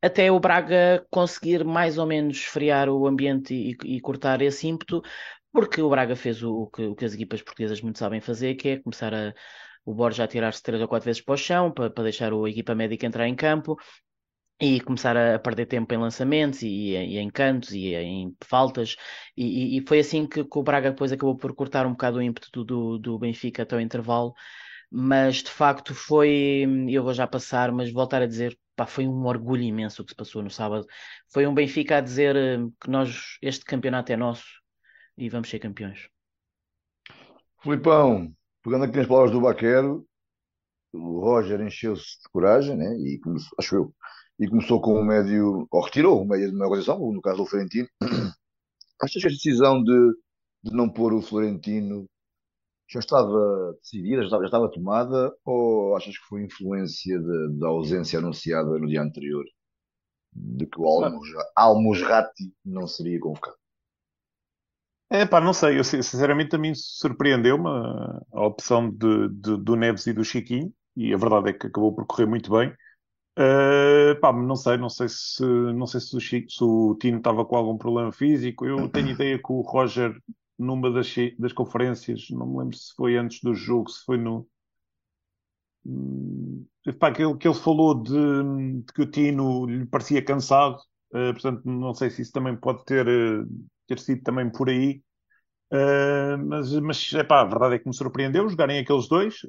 até 0.00 0.30
o 0.30 0.38
Braga 0.38 1.04
conseguir 1.10 1.64
mais 1.64 1.98
ou 1.98 2.06
menos 2.06 2.36
esfriar 2.38 2.88
o 2.88 3.06
ambiente 3.06 3.54
e, 3.54 3.96
e 3.96 4.00
cortar 4.00 4.40
esse 4.42 4.66
ímpeto, 4.68 5.02
porque 5.52 5.80
o 5.80 5.88
Braga 5.88 6.16
fez 6.16 6.42
o, 6.42 6.62
o, 6.62 6.66
que, 6.70 6.82
o, 6.84 6.94
que, 6.94 7.04
as 7.04 7.14
equipas 7.14 7.42
portuguesas 7.42 7.80
muito 7.80 7.98
sabem 7.98 8.20
fazer, 8.20 8.54
que 8.54 8.68
é 8.68 8.78
começar 8.78 9.14
a, 9.14 9.34
o 9.84 9.94
Borja 9.94 10.24
a 10.24 10.28
tirar-se 10.28 10.62
três 10.62 10.80
ou 10.80 10.88
quatro 10.88 11.06
vezes 11.06 11.22
para 11.22 11.34
o 11.34 11.36
chão, 11.36 11.72
para, 11.72 11.90
para 11.90 12.04
deixar 12.04 12.32
a 12.32 12.50
equipa 12.50 12.74
médica 12.74 13.06
entrar 13.06 13.28
em 13.28 13.34
campo, 13.34 13.76
e 14.60 14.80
começar 14.80 15.16
a 15.16 15.38
perder 15.38 15.66
tempo 15.66 15.92
em 15.92 15.98
lançamentos 15.98 16.62
e, 16.62 16.92
e 16.92 17.18
em 17.18 17.28
cantos 17.30 17.72
e 17.72 17.94
em 17.94 18.36
faltas. 18.42 18.96
E, 19.36 19.78
e 19.78 19.84
foi 19.86 19.98
assim 19.98 20.26
que, 20.26 20.44
que, 20.44 20.58
o 20.58 20.62
Braga 20.62 20.90
depois 20.90 21.12
acabou 21.12 21.36
por 21.36 21.54
cortar 21.54 21.86
um 21.86 21.90
bocado 21.90 22.18
o 22.18 22.22
ímpeto 22.22 22.64
do, 22.64 22.98
do 22.98 23.18
Benfica 23.18 23.62
até 23.64 23.76
o 23.76 23.80
intervalo 23.80 24.34
mas 24.96 25.42
de 25.42 25.50
facto 25.50 25.92
foi, 25.92 26.64
eu 26.88 27.02
vou 27.02 27.12
já 27.12 27.26
passar, 27.26 27.72
mas 27.72 27.92
voltar 27.92 28.22
a 28.22 28.28
dizer, 28.28 28.56
pá, 28.76 28.86
foi 28.86 29.08
um 29.08 29.26
orgulho 29.26 29.64
imenso 29.64 30.00
o 30.00 30.04
que 30.04 30.12
se 30.12 30.16
passou 30.16 30.40
no 30.40 30.50
sábado. 30.50 30.86
Foi 31.32 31.44
um 31.48 31.52
Benfica 31.52 31.96
a 31.98 32.00
dizer 32.00 32.36
eh, 32.36 32.58
que 32.80 32.88
nós, 32.88 33.36
este 33.42 33.64
campeonato 33.64 34.12
é 34.12 34.16
nosso 34.16 34.44
e 35.18 35.28
vamos 35.28 35.50
ser 35.50 35.58
campeões. 35.58 36.08
Filipão, 37.60 38.32
pegando 38.62 38.84
aqui 38.84 38.96
nas 38.96 39.08
palavras 39.08 39.32
do 39.32 39.40
Baquero, 39.40 40.06
o 40.92 41.18
Roger 41.18 41.60
encheu-se 41.60 42.20
de 42.22 42.28
coragem, 42.30 42.76
né? 42.76 42.96
E 42.96 43.18
começou, 43.18 43.50
acho 43.58 43.74
eu, 43.74 43.94
e 44.38 44.46
começou 44.46 44.80
com 44.80 44.94
o 44.94 45.04
médio, 45.04 45.66
ou 45.72 45.82
retirou 45.82 46.22
o 46.22 46.24
médio 46.24 46.50
de 46.50 46.54
uma 46.54 46.66
organização, 46.66 47.00
no 47.12 47.20
caso 47.20 47.38
do 47.38 47.46
Florentino. 47.46 47.88
Achas 49.02 49.20
que 49.20 49.26
a 49.26 49.32
decisão 49.32 49.82
de, 49.82 50.12
de 50.62 50.72
não 50.72 50.88
pôr 50.88 51.12
o 51.12 51.20
Florentino 51.20 52.08
já 52.88 53.00
estava 53.00 53.74
decidida, 53.80 54.18
já 54.18 54.24
estava, 54.24 54.42
já 54.42 54.46
estava 54.46 54.70
tomada, 54.70 55.34
ou 55.44 55.96
achas 55.96 56.18
que 56.18 56.26
foi 56.26 56.42
influência 56.42 57.18
de, 57.18 57.58
da 57.58 57.68
ausência 57.68 58.18
anunciada 58.18 58.78
no 58.78 58.86
dia 58.86 59.02
anterior 59.02 59.44
de 60.32 60.66
que 60.66 60.80
o 60.80 60.84
Almusrati 61.56 62.52
não 62.64 62.86
seria 62.86 63.20
convocado? 63.20 63.56
É 65.10 65.24
pá, 65.24 65.40
não 65.40 65.52
sei, 65.52 65.78
eu 65.78 65.84
sinceramente 65.84 66.50
também 66.50 66.74
surpreendeu-me 66.74 67.68
a, 67.68 68.20
a 68.32 68.46
opção 68.46 68.90
de, 68.90 69.28
de, 69.28 69.56
do 69.58 69.76
Neves 69.76 70.06
e 70.06 70.12
do 70.12 70.24
Chiquinho, 70.24 70.72
e 70.96 71.14
a 71.14 71.16
verdade 71.16 71.50
é 71.50 71.52
que 71.52 71.66
acabou 71.66 71.94
por 71.94 72.06
correr 72.06 72.26
muito 72.26 72.50
bem. 72.50 72.74
Uh, 73.36 74.18
pá, 74.20 74.32
não 74.32 74.54
sei, 74.54 74.76
não 74.76 74.88
sei 74.88 75.08
se 75.08 75.42
não 75.42 75.86
sei 75.88 76.00
se 76.00 76.16
o, 76.16 76.20
Chico, 76.20 76.50
se 76.50 76.62
o 76.62 76.96
Tino 77.00 77.18
estava 77.18 77.44
com 77.44 77.56
algum 77.56 77.76
problema 77.76 78.12
físico. 78.12 78.64
Eu 78.64 78.88
tenho 78.88 79.10
ideia 79.10 79.38
que 79.38 79.52
o 79.52 79.60
Roger 79.60 80.16
numa 80.58 80.90
das, 80.90 81.14
das 81.38 81.52
conferências, 81.52 82.28
não 82.30 82.46
me 82.46 82.58
lembro 82.58 82.76
se 82.76 82.94
foi 82.94 83.16
antes 83.16 83.40
do 83.42 83.54
jogo, 83.54 83.90
se 83.90 84.04
foi 84.04 84.16
no. 84.16 84.46
Hum, 85.86 86.66
pá, 86.98 87.12
que, 87.12 87.22
ele, 87.22 87.36
que 87.36 87.46
ele 87.46 87.54
falou 87.54 88.02
de, 88.02 88.12
de, 88.12 88.92
que 88.92 89.02
o 89.02 89.10
Tino 89.10 89.66
lhe 89.66 89.86
parecia 89.86 90.24
cansado, 90.24 90.76
uh, 91.12 91.32
portanto, 91.32 91.62
não 91.64 91.92
sei 91.94 92.10
se 92.10 92.22
isso 92.22 92.32
também 92.32 92.56
pode 92.56 92.84
ter, 92.84 93.06
uh, 93.06 93.46
ter 93.86 93.98
sido 93.98 94.22
também 94.22 94.50
por 94.50 94.68
aí. 94.68 95.02
Uh, 95.72 96.38
mas, 96.46 96.72
mas 96.80 97.12
epá, 97.14 97.40
a 97.40 97.44
verdade 97.44 97.74
é 97.76 97.78
que 97.78 97.88
me 97.88 97.94
surpreendeu 97.94 98.48
jogarem 98.48 98.78
aqueles 98.78 99.08
dois. 99.08 99.40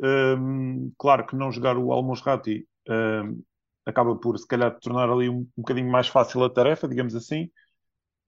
claro 0.98 1.26
que 1.28 1.36
não 1.36 1.52
jogar 1.52 1.78
o 1.78 1.92
Almosrati 1.92 2.68
acaba 3.86 4.16
por, 4.16 4.38
se 4.38 4.48
calhar, 4.48 4.78
tornar 4.80 5.10
ali 5.10 5.30
um, 5.30 5.40
um 5.40 5.62
bocadinho 5.62 5.92
mais 5.92 6.08
fácil 6.08 6.44
a 6.44 6.50
tarefa, 6.50 6.88
digamos 6.88 7.16
assim. 7.16 7.50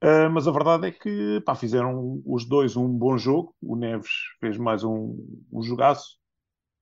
Uh, 0.03 0.29
mas 0.31 0.47
a 0.47 0.51
verdade 0.51 0.87
é 0.87 0.91
que 0.91 1.41
pá, 1.41 1.55
fizeram 1.55 2.21
os 2.25 2.45
dois 2.45 2.75
um 2.77 2.87
bom 2.87 3.17
jogo. 3.17 3.55
O 3.61 3.75
Neves 3.75 4.11
fez 4.39 4.57
mais 4.57 4.83
um, 4.83 5.17
um 5.51 5.61
jogaço. 5.61 6.17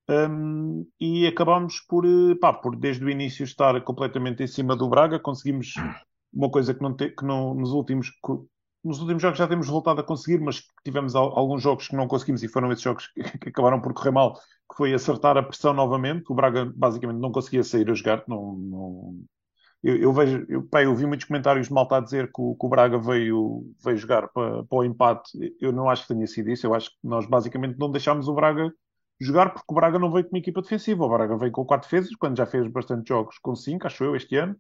Um, 0.10 0.88
e 1.00 1.25
acabamos 1.25 1.79
por, 1.88 2.05
eh, 2.05 2.36
pá, 2.39 2.53
por, 2.53 2.75
desde 2.75 3.03
o 3.03 3.10
início, 3.10 3.43
estar 3.43 3.81
completamente 3.84 4.43
em 4.43 4.48
cima 4.48 4.75
do 4.75 4.88
Braga. 4.89 5.19
Conseguimos 5.19 5.74
uma 6.34 6.51
coisa 6.51 6.74
que, 6.74 6.81
não 6.81 6.95
te, 6.95 7.10
que 7.10 7.25
não, 7.25 7.55
nos 7.55 7.72
últimos 7.72 8.12
nos 8.86 9.00
últimos 9.00 9.22
jogos 9.22 9.39
já 9.39 9.48
temos 9.48 9.67
voltado 9.67 10.00
a 10.00 10.03
conseguir, 10.03 10.39
mas 10.39 10.63
tivemos 10.84 11.15
alguns 11.15 11.63
jogos 11.63 11.88
que 11.88 11.95
não 11.95 12.07
conseguimos 12.07 12.43
e 12.43 12.48
foram 12.48 12.72
esses 12.72 12.84
jogos 12.84 13.07
que, 13.15 13.38
que 13.39 13.50
acabaram 13.50 13.81
por 13.81 13.93
correr 13.93 14.12
mal, 14.12 14.36
que 14.36 14.77
foi 14.77 14.93
acertar 14.93 15.36
a 15.38 15.43
pressão 15.43 15.74
novamente. 15.74 16.25
O 16.29 16.36
Braga 16.36 16.72
basicamente 16.75 17.19
não 17.19 17.31
conseguia 17.31 17.63
sair 17.63 17.89
a 17.89 17.95
jogar, 17.95 18.24
não, 18.27 18.55
não... 18.55 19.24
Eu, 19.86 19.98
eu, 19.98 20.12
vejo, 20.12 20.44
eu, 20.50 20.63
pá, 20.63 20.82
eu 20.82 20.96
vi 20.96 21.06
muitos 21.06 21.27
comentários 21.27 21.68
de 21.68 21.74
malta 21.74 21.98
a 21.98 22.00
dizer 22.00 22.32
que 22.32 22.42
o, 22.42 22.56
que 22.56 22.65
o 22.65 22.70
Braga 22.70 22.98
veio, 22.98 23.72
veio 23.84 23.96
jogar 23.96 24.27
para, 24.30 24.63
para 24.63 24.77
o 24.80 24.84
empate. 24.84 25.30
Eu 25.62 25.72
não 25.72 25.88
acho 25.88 26.08
que 26.08 26.13
tenha 26.15 26.25
sido 26.25 26.50
isso. 26.50 26.65
Eu 26.65 26.74
acho 26.74 26.89
que 26.89 26.96
nós 27.04 27.27
basicamente 27.27 27.77
não 27.77 27.92
deixámos 27.92 28.27
o 28.27 28.34
Braga 28.34 28.74
jogar 29.22 29.51
porque 29.51 29.72
o 29.72 29.75
Braga 29.75 30.00
não 30.00 30.12
veio 30.12 30.25
com 30.25 30.32
uma 30.32 30.39
equipa 30.39 30.60
defensiva. 30.60 31.06
O 31.06 31.10
Braga 31.10 31.38
veio 31.38 31.51
com 31.51 31.63
quatro 31.63 31.88
defesas, 31.88 32.15
quando 32.15 32.36
já 32.36 32.48
fez 32.48 32.68
bastante 32.68 33.08
jogos 33.08 33.38
com 33.38 33.56
cinco, 33.56 33.86
acho 33.86 34.04
eu, 34.04 34.15
este 34.15 34.36
ano. 34.38 34.56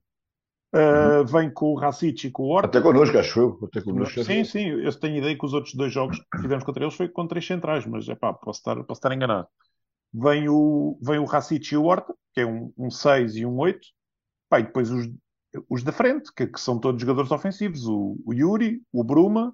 Uh, 0.75 1.21
uhum. 1.21 1.25
Vem 1.25 1.49
com 1.49 1.73
o 1.73 1.75
Racic 1.75 2.27
e 2.27 2.31
com 2.31 2.43
o 2.43 2.49
Horta. 2.49 2.77
Até 2.77 2.81
connosco, 2.81 3.17
acho 3.17 3.39
eu. 3.39 3.59
Até 3.63 3.81
connosco, 3.81 4.23
sim, 4.23 4.43
sim. 4.43 4.67
Eu 4.67 4.93
tenho 4.99 5.17
ideia 5.17 5.35
que 5.35 5.45
os 5.45 5.53
outros 5.53 5.73
dois 5.73 5.91
jogos 5.91 6.19
que 6.19 6.39
fizemos 6.39 6.63
contra 6.63 6.83
eles 6.83 6.93
foi 6.93 7.09
com 7.09 7.25
três 7.25 7.47
centrais, 7.47 7.83
mas 7.87 8.07
é 8.07 8.13
pá, 8.13 8.31
posso 8.31 8.59
estar, 8.59 8.75
posso 8.83 8.99
estar 8.99 9.11
enganado. 9.11 9.47
Vem 10.13 10.47
o, 10.49 10.99
vem 11.01 11.17
o 11.17 11.25
Racic 11.25 11.71
e 11.71 11.77
o 11.77 11.85
Horta, 11.85 12.13
que 12.31 12.41
é 12.41 12.45
um, 12.45 12.71
um 12.77 12.91
6 12.91 13.37
e 13.37 13.45
um 13.45 13.57
8. 13.57 13.79
Pá, 14.55 14.59
e 14.59 14.63
depois 14.63 14.89
os, 14.89 15.09
os 15.69 15.83
da 15.83 15.91
frente, 15.91 16.31
que, 16.33 16.47
que 16.47 16.59
são 16.59 16.79
todos 16.79 17.01
jogadores 17.01 17.31
ofensivos. 17.31 17.85
O, 17.87 18.17
o 18.25 18.33
Yuri, 18.33 18.81
o 18.91 19.03
Bruma, 19.03 19.53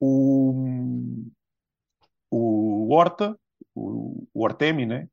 o, 0.00 1.26
o 2.30 2.94
Horta, 2.94 3.38
o, 3.74 4.26
o 4.32 4.46
Artemi, 4.46 4.86
né? 4.86 5.08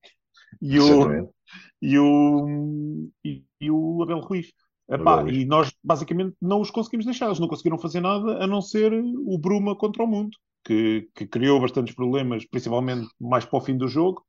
E 0.61 0.79
o, 0.79 1.33
e 1.81 1.99
o, 1.99 3.09
e, 3.23 3.43
e, 3.59 3.69
o 3.69 4.01
Abel 4.01 4.19
Ruiz. 4.19 4.53
Epá, 4.89 5.29
e 5.29 5.43
nós 5.43 5.75
basicamente 5.83 6.37
não 6.41 6.61
os 6.61 6.71
conseguimos 6.71 7.05
deixar, 7.05 7.25
eles 7.25 7.39
não 7.39 7.49
conseguiram 7.49 7.77
fazer 7.77 7.99
nada 7.99 8.41
a 8.41 8.47
não 8.47 8.61
ser 8.61 8.93
o 8.93 9.37
Bruma 9.37 9.75
contra 9.75 10.01
o 10.01 10.07
mundo, 10.07 10.37
que, 10.63 11.09
que 11.13 11.27
criou 11.27 11.59
bastantes 11.59 11.93
problemas, 11.93 12.45
principalmente 12.45 13.05
mais 13.19 13.43
para 13.43 13.57
o 13.57 13.61
fim 13.61 13.77
do 13.77 13.89
jogo, 13.89 14.25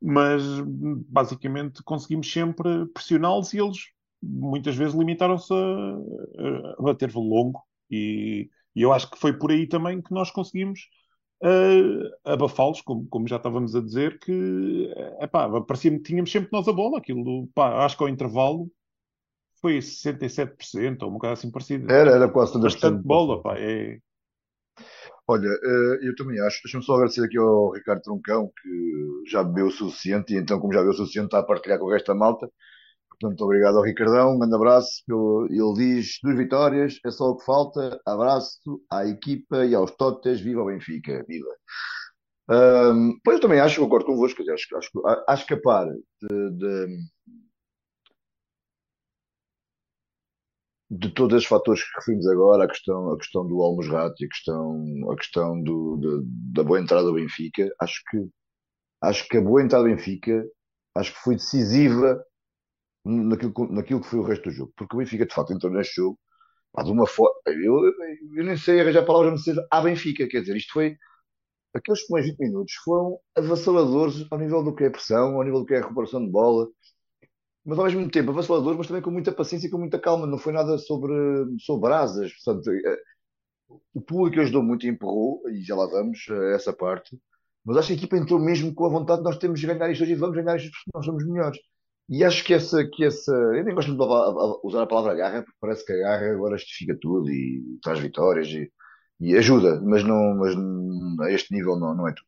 mas 0.00 0.44
basicamente 1.08 1.82
conseguimos 1.82 2.30
sempre 2.32 2.86
pressioná-los 2.94 3.52
e 3.52 3.58
eles 3.58 3.78
muitas 4.22 4.76
vezes 4.76 4.94
limitaram-se 4.94 5.52
a, 5.52 6.74
a 6.78 6.82
bater 6.82 7.14
longo 7.14 7.62
e, 7.90 8.50
e 8.74 8.82
eu 8.82 8.92
acho 8.92 9.10
que 9.10 9.18
foi 9.18 9.32
por 9.32 9.50
aí 9.50 9.66
também 9.66 10.02
que 10.02 10.12
nós 10.12 10.30
conseguimos 10.30 10.88
uh, 11.42 12.30
abafá-los, 12.32 12.80
como, 12.80 13.06
como 13.08 13.28
já 13.28 13.36
estávamos 13.36 13.74
a 13.74 13.80
dizer, 13.80 14.18
que 14.18 14.92
epá, 15.20 15.48
parecia 15.62 15.90
que 15.90 16.00
tínhamos 16.00 16.30
sempre 16.30 16.50
nós 16.52 16.68
a 16.68 16.72
bola. 16.72 16.98
Aquilo, 16.98 17.48
pá, 17.54 17.84
acho 17.84 17.96
que 17.96 18.02
ao 18.02 18.08
intervalo 18.08 18.70
foi 19.60 19.78
67%, 19.78 21.02
ou 21.02 21.10
uma 21.10 21.18
coisa 21.18 21.34
assim 21.34 21.50
parecida. 21.50 21.92
Era, 21.92 22.12
era 22.12 22.28
quase 22.28 22.52
toda 22.52 22.64
Bastante 22.64 23.02
bola, 23.02 23.42
pá. 23.42 23.56
É... 23.58 23.98
Olha, 25.26 25.48
eh, 25.48 26.08
eu 26.08 26.14
também 26.14 26.40
acho. 26.40 26.60
Deixa-me 26.64 26.84
só 26.84 26.94
agradecer 26.94 27.24
aqui 27.24 27.36
ao 27.36 27.72
Ricardo 27.72 28.02
Troncão, 28.02 28.50
que 28.62 29.30
já 29.30 29.42
bebeu 29.42 29.66
o 29.66 29.70
suficiente, 29.70 30.32
e 30.32 30.38
então, 30.38 30.58
como 30.58 30.72
já 30.72 30.78
bebeu 30.78 30.94
o 30.94 30.96
suficiente, 30.96 31.26
está 31.26 31.40
a 31.40 31.42
partilhar 31.42 31.78
com 31.78 31.86
o 31.86 31.90
resto 31.90 32.06
da 32.06 32.14
malta. 32.14 32.48
Portanto, 33.20 33.42
obrigado 33.42 33.78
ao 33.78 33.84
Ricardão, 33.84 34.34
um 34.34 34.38
grande 34.38 34.54
abraço. 34.54 35.02
Ele 35.50 35.74
diz: 35.74 36.18
duas 36.22 36.36
vitórias, 36.36 37.00
é 37.04 37.10
só 37.10 37.30
o 37.30 37.36
que 37.36 37.44
falta. 37.44 38.00
Abraço 38.06 38.80
à 38.90 39.06
equipa 39.06 39.64
e 39.64 39.74
aos 39.74 39.90
Totes. 39.92 40.40
Viva 40.40 40.62
o 40.62 40.66
Benfica, 40.66 41.24
viva. 41.26 41.48
Um, 42.50 43.18
pois 43.22 43.36
eu 43.36 43.42
também 43.42 43.60
acho, 43.60 43.80
concordo 43.80 44.06
convosco, 44.06 44.42
acho, 44.50 44.76
acho, 44.76 44.90
acho 45.28 45.46
capaz 45.46 45.90
de, 46.22 46.50
de, 46.52 46.98
de 50.90 51.10
todos 51.10 51.42
os 51.42 51.46
fatores 51.46 51.82
que 51.84 51.90
referimos 51.96 52.26
agora, 52.28 52.64
a 52.64 52.68
questão, 52.68 53.12
a 53.12 53.18
questão 53.18 53.46
do 53.46 53.60
Almosrato 53.62 54.14
e 54.22 54.26
a 54.26 54.28
questão, 54.28 55.10
a 55.10 55.16
questão 55.16 55.62
do, 55.62 55.96
de, 55.98 56.52
da 56.54 56.64
boa 56.64 56.80
entrada 56.80 57.04
do 57.04 57.14
Benfica, 57.14 57.70
acho 57.80 58.00
que, 58.10 58.28
acho 59.02 59.28
que 59.28 59.36
a 59.36 59.42
boa 59.42 59.62
entrada 59.62 59.84
do 59.84 59.94
Benfica 59.94 60.42
acho 60.94 61.12
que 61.12 61.20
foi 61.20 61.34
decisiva 61.36 62.18
naquilo, 63.08 63.52
naquilo 63.70 64.00
que 64.00 64.06
foi 64.08 64.18
o 64.18 64.22
resto 64.24 64.44
do 64.44 64.50
jogo. 64.50 64.72
Porque 64.76 64.94
o 64.96 64.98
Benfica, 64.98 65.26
de 65.26 65.34
facto, 65.34 65.52
entrou 65.52 65.72
neste 65.72 65.96
jogo 65.96 66.18
pá, 66.72 66.82
de 66.82 66.90
uma 66.90 67.06
forma. 67.06 67.34
Eu, 67.46 67.84
eu, 68.36 68.44
nem 68.44 68.56
sei 68.56 68.80
arranjar 68.80 69.04
palavras, 69.04 69.42
sei 69.44 69.54
a 69.70 69.80
Benfica. 69.80 70.28
Quer 70.28 70.40
dizer, 70.40 70.56
isto 70.56 70.72
foi. 70.72 70.96
Aqueles 71.74 72.06
primeiros 72.06 72.30
20 72.30 72.40
minutos 72.40 72.74
foram 72.84 73.18
avassaladores 73.36 74.26
ao 74.30 74.38
nível 74.38 74.62
do 74.64 74.74
que 74.74 74.84
é 74.84 74.90
pressão, 74.90 75.36
ao 75.36 75.44
nível 75.44 75.60
do 75.60 75.66
que 75.66 75.74
é 75.74 75.80
recuperação 75.80 76.24
de 76.24 76.30
bola, 76.30 76.66
mas 77.64 77.78
ao 77.78 77.84
mesmo 77.84 78.10
tempo 78.10 78.30
avassaladores, 78.30 78.78
mas 78.78 78.86
também 78.88 79.02
com 79.02 79.10
muita 79.10 79.32
paciência 79.32 79.68
e 79.68 79.70
com 79.70 79.78
muita 79.78 79.98
calma. 80.00 80.26
Não 80.26 80.38
foi 80.38 80.52
nada 80.52 80.78
sobre, 80.78 81.12
sobre 81.60 81.82
brasas. 81.82 82.32
Portanto, 82.44 82.70
eh, 82.70 82.98
o 83.94 84.00
público 84.00 84.40
ajudou 84.40 84.62
muito 84.62 84.86
e 84.86 84.90
empurrou, 84.90 85.42
e 85.50 85.62
já 85.62 85.76
lá 85.76 85.86
vamos 85.86 86.18
a 86.30 86.54
essa 86.54 86.72
parte. 86.72 87.18
Mas 87.64 87.76
acho 87.76 87.88
que 87.88 87.94
a 87.94 87.96
equipa 87.96 88.16
entrou 88.16 88.40
mesmo 88.40 88.74
com 88.74 88.86
a 88.86 88.88
vontade 88.88 89.18
de 89.20 89.24
nós 89.24 89.38
temos 89.38 89.60
de 89.60 89.66
ganhar 89.66 89.90
isto 89.90 90.02
hoje 90.02 90.12
e 90.12 90.16
vamos 90.16 90.36
ganhar 90.36 90.56
isto 90.56 90.70
porque 90.70 90.90
nós 90.94 91.04
somos 91.04 91.26
melhores. 91.26 91.58
E 92.08 92.24
acho 92.24 92.44
que 92.44 92.54
essa, 92.54 92.84
que 92.88 93.04
essa. 93.04 93.32
Eu 93.32 93.64
nem 93.64 93.74
gosto 93.74 93.94
de 93.94 94.02
usar 94.66 94.82
a 94.82 94.86
palavra 94.86 95.14
garra, 95.14 95.42
porque 95.42 95.58
parece 95.60 95.84
que 95.84 95.92
a 95.92 95.96
garra 95.96 96.32
agora 96.32 96.56
justifica 96.56 96.96
tudo 97.00 97.30
e 97.30 97.78
traz 97.82 97.98
vitórias 98.00 98.48
e, 98.48 98.72
e 99.20 99.36
ajuda, 99.36 99.80
mas, 99.82 100.02
não, 100.04 100.34
mas 100.36 100.54
a 101.26 101.32
este 101.32 101.52
nível 101.54 101.78
não, 101.78 101.94
não 101.94 102.08
é 102.08 102.12
tudo. 102.14 102.26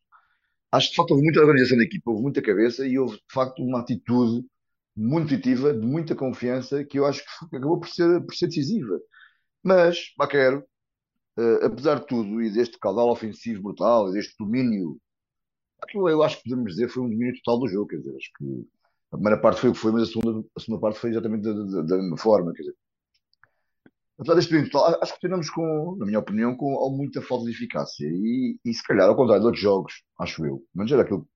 Acho 0.71 0.87
que 0.87 0.91
de 0.91 0.97
facto 0.97 1.11
houve 1.11 1.23
muita 1.23 1.41
organização 1.41 1.77
da 1.77 1.83
equipa, 1.83 2.11
houve 2.11 2.23
muita 2.23 2.41
cabeça 2.41 2.87
e 2.87 2.97
houve 2.99 3.17
de 3.17 3.33
facto 3.33 3.63
uma 3.63 3.79
atitude 3.81 4.45
muito 4.95 5.29
positiva, 5.29 5.73
de 5.73 5.85
muita 5.85 6.15
confiança, 6.15 6.83
que 6.85 6.99
eu 6.99 7.05
acho 7.05 7.23
que 7.23 7.55
acabou 7.57 7.79
por 7.79 7.89
ser, 7.89 8.21
por 8.25 8.35
ser 8.35 8.47
decisiva. 8.47 8.99
Mas, 9.63 9.97
quero 10.29 10.65
uh, 11.37 11.65
apesar 11.65 11.99
de 11.99 12.07
tudo 12.07 12.41
e 12.41 12.51
deste 12.51 12.77
caudal 12.79 13.09
ofensivo 13.09 13.63
brutal 13.63 14.09
e 14.09 14.13
deste 14.13 14.35
domínio, 14.39 14.99
aquilo 15.81 16.09
eu 16.09 16.23
acho 16.23 16.37
que 16.37 16.49
podemos 16.49 16.73
dizer 16.73 16.89
foi 16.89 17.03
um 17.03 17.09
domínio 17.09 17.35
total 17.43 17.59
do 17.59 17.67
jogo, 17.67 17.87
quer 17.87 17.97
dizer, 17.97 18.15
acho 18.15 18.31
que 18.37 18.67
a 19.11 19.17
primeira 19.17 19.41
parte 19.41 19.59
foi 19.59 19.69
o 19.69 19.73
que 19.73 19.79
foi, 19.79 19.91
mas 19.91 20.03
a 20.03 20.05
segunda, 20.05 20.47
a 20.55 20.59
segunda 20.59 20.81
parte 20.81 20.99
foi 20.99 21.09
exatamente 21.09 21.43
da, 21.43 21.53
da, 21.53 21.81
da 21.81 21.97
mesma 21.97 22.17
forma. 22.17 22.53
Quer 22.53 22.61
dizer, 22.61 22.75
apesar 24.17 24.35
deste 24.35 24.51
período 24.51 24.77
acho 25.01 25.13
que 25.15 25.19
terminamos 25.19 25.49
com, 25.49 25.95
na 25.99 26.05
minha 26.05 26.19
opinião, 26.19 26.55
com 26.55 26.89
muita 26.95 27.21
falta 27.21 27.45
de 27.45 27.51
eficácia. 27.51 28.07
E, 28.07 28.57
e 28.63 28.73
se 28.73 28.83
calhar, 28.83 29.07
ao 29.09 29.15
contrário 29.15 29.41
de 29.41 29.47
outros 29.47 29.61
jogos, 29.61 30.03
acho 30.19 30.45
eu, 30.45 30.63
mas 30.73 30.91
era 30.91 31.01
aquilo, 31.01 31.27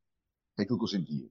aquilo 0.58 0.78
que 0.78 0.84
eu 0.86 0.88
sentia. 0.88 1.28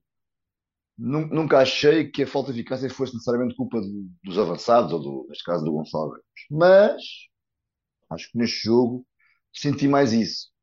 Nunca 0.97 1.57
achei 1.59 2.09
que 2.09 2.23
a 2.23 2.27
falta 2.27 2.53
de 2.53 2.59
eficácia 2.59 2.89
fosse 2.89 3.13
necessariamente 3.13 3.55
culpa 3.55 3.81
de, 3.81 4.07
dos 4.23 4.37
avançados, 4.37 4.93
ou 4.93 4.99
do, 4.99 5.25
neste 5.27 5.43
caso 5.43 5.65
do 5.65 5.73
Gonçalo 5.73 6.13
Mas 6.49 7.01
acho 8.09 8.31
que 8.31 8.37
neste 8.37 8.63
jogo 8.65 9.05
senti 9.53 9.87
mais 9.87 10.13
isso. 10.13 10.54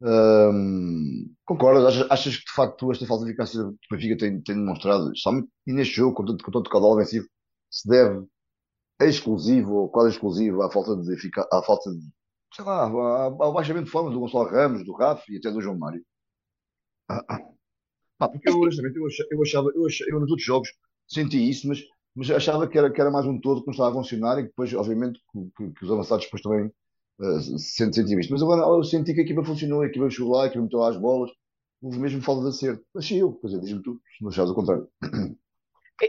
Hum, 0.00 1.34
concordas? 1.44 1.84
Achas, 1.86 2.10
achas, 2.10 2.36
que 2.36 2.44
de 2.44 2.52
facto 2.52 2.92
esta 2.92 3.06
falta 3.06 3.24
de 3.24 3.30
eficácia 3.30 3.62
do 3.62 3.78
Benfica 3.90 4.18
tem, 4.18 4.42
tem 4.42 4.54
demonstrado, 4.56 5.10
e 5.66 5.72
neste 5.72 5.94
jogo, 5.94 6.14
com 6.16 6.24
tanto, 6.26 6.44
com 6.44 6.50
tanto 6.50 6.70
caudal 6.70 6.92
ofensivo, 6.92 7.26
se 7.70 7.88
deve 7.88 8.26
exclusivo 9.00 9.74
ou 9.74 9.88
quase 9.90 10.10
exclusivo 10.10 10.62
à 10.62 10.70
falta 10.70 10.96
de 10.96 11.14
eficácia, 11.14 11.48
à 11.52 11.62
falta 11.62 11.90
de, 11.90 12.00
sei 12.54 12.64
lá, 12.64 12.82
ao 12.84 13.52
baixamento 13.52 13.86
de 13.86 13.90
forma 13.90 14.10
do 14.10 14.20
Gonçalo 14.20 14.48
Ramos, 14.50 14.84
do 14.84 14.94
Rafa 14.94 15.24
e 15.30 15.38
até 15.38 15.50
do 15.50 15.60
João 15.60 15.78
Mário? 15.78 16.04
Ah, 17.08 17.24
ah. 17.28 17.40
Ah, 18.18 18.28
porque 18.28 18.48
eu, 18.48 18.60
honestamente, 18.60 18.96
eu 18.96 19.06
achava, 19.06 19.28
eu, 19.30 19.42
achava, 19.42 19.68
eu, 19.74 19.86
achava, 19.86 20.10
eu 20.10 20.20
nos 20.20 20.30
outros 20.30 20.46
jogos 20.46 20.68
senti 21.06 21.50
isso, 21.50 21.68
mas, 21.68 21.82
mas 22.14 22.30
achava 22.30 22.66
que 22.66 22.78
era, 22.78 22.90
que 22.90 23.00
era 23.00 23.10
mais 23.10 23.26
um 23.26 23.38
todo 23.40 23.60
que 23.60 23.66
não 23.66 23.72
estava 23.72 23.90
a 23.90 23.94
funcionar 23.94 24.38
e 24.38 24.42
que 24.42 24.48
depois, 24.48 24.72
obviamente, 24.74 25.20
que, 25.56 25.72
que 25.72 25.84
os 25.84 25.90
avançados 25.90 26.24
depois 26.24 26.42
também 26.42 26.72
uh, 27.20 27.58
sentiam 27.58 28.20
isto. 28.20 28.32
Mas 28.32 28.42
agora 28.42 28.62
eu 28.62 28.84
senti 28.84 29.14
que 29.14 29.20
a 29.20 29.24
equipa 29.24 29.44
funcionou, 29.44 29.82
a 29.82 29.86
equipa 29.86 30.10
chegou 30.10 30.32
lá, 30.32 30.44
a 30.44 30.46
equipa 30.46 30.62
meteu 30.62 30.78
lá 30.78 30.90
as 30.90 30.96
bolas, 30.96 31.30
houve 31.82 31.98
mesmo 31.98 32.22
falta 32.22 32.42
de 32.42 32.48
acerto. 32.48 32.84
Achei 32.96 33.22
eu, 33.22 33.32
quer 33.34 33.48
dizer, 33.48 33.60
diz-me 33.60 33.82
tu, 33.82 34.00
se 34.16 34.22
não 34.22 34.30
achares 34.30 34.50
o 34.50 34.54
contrário. 34.54 34.88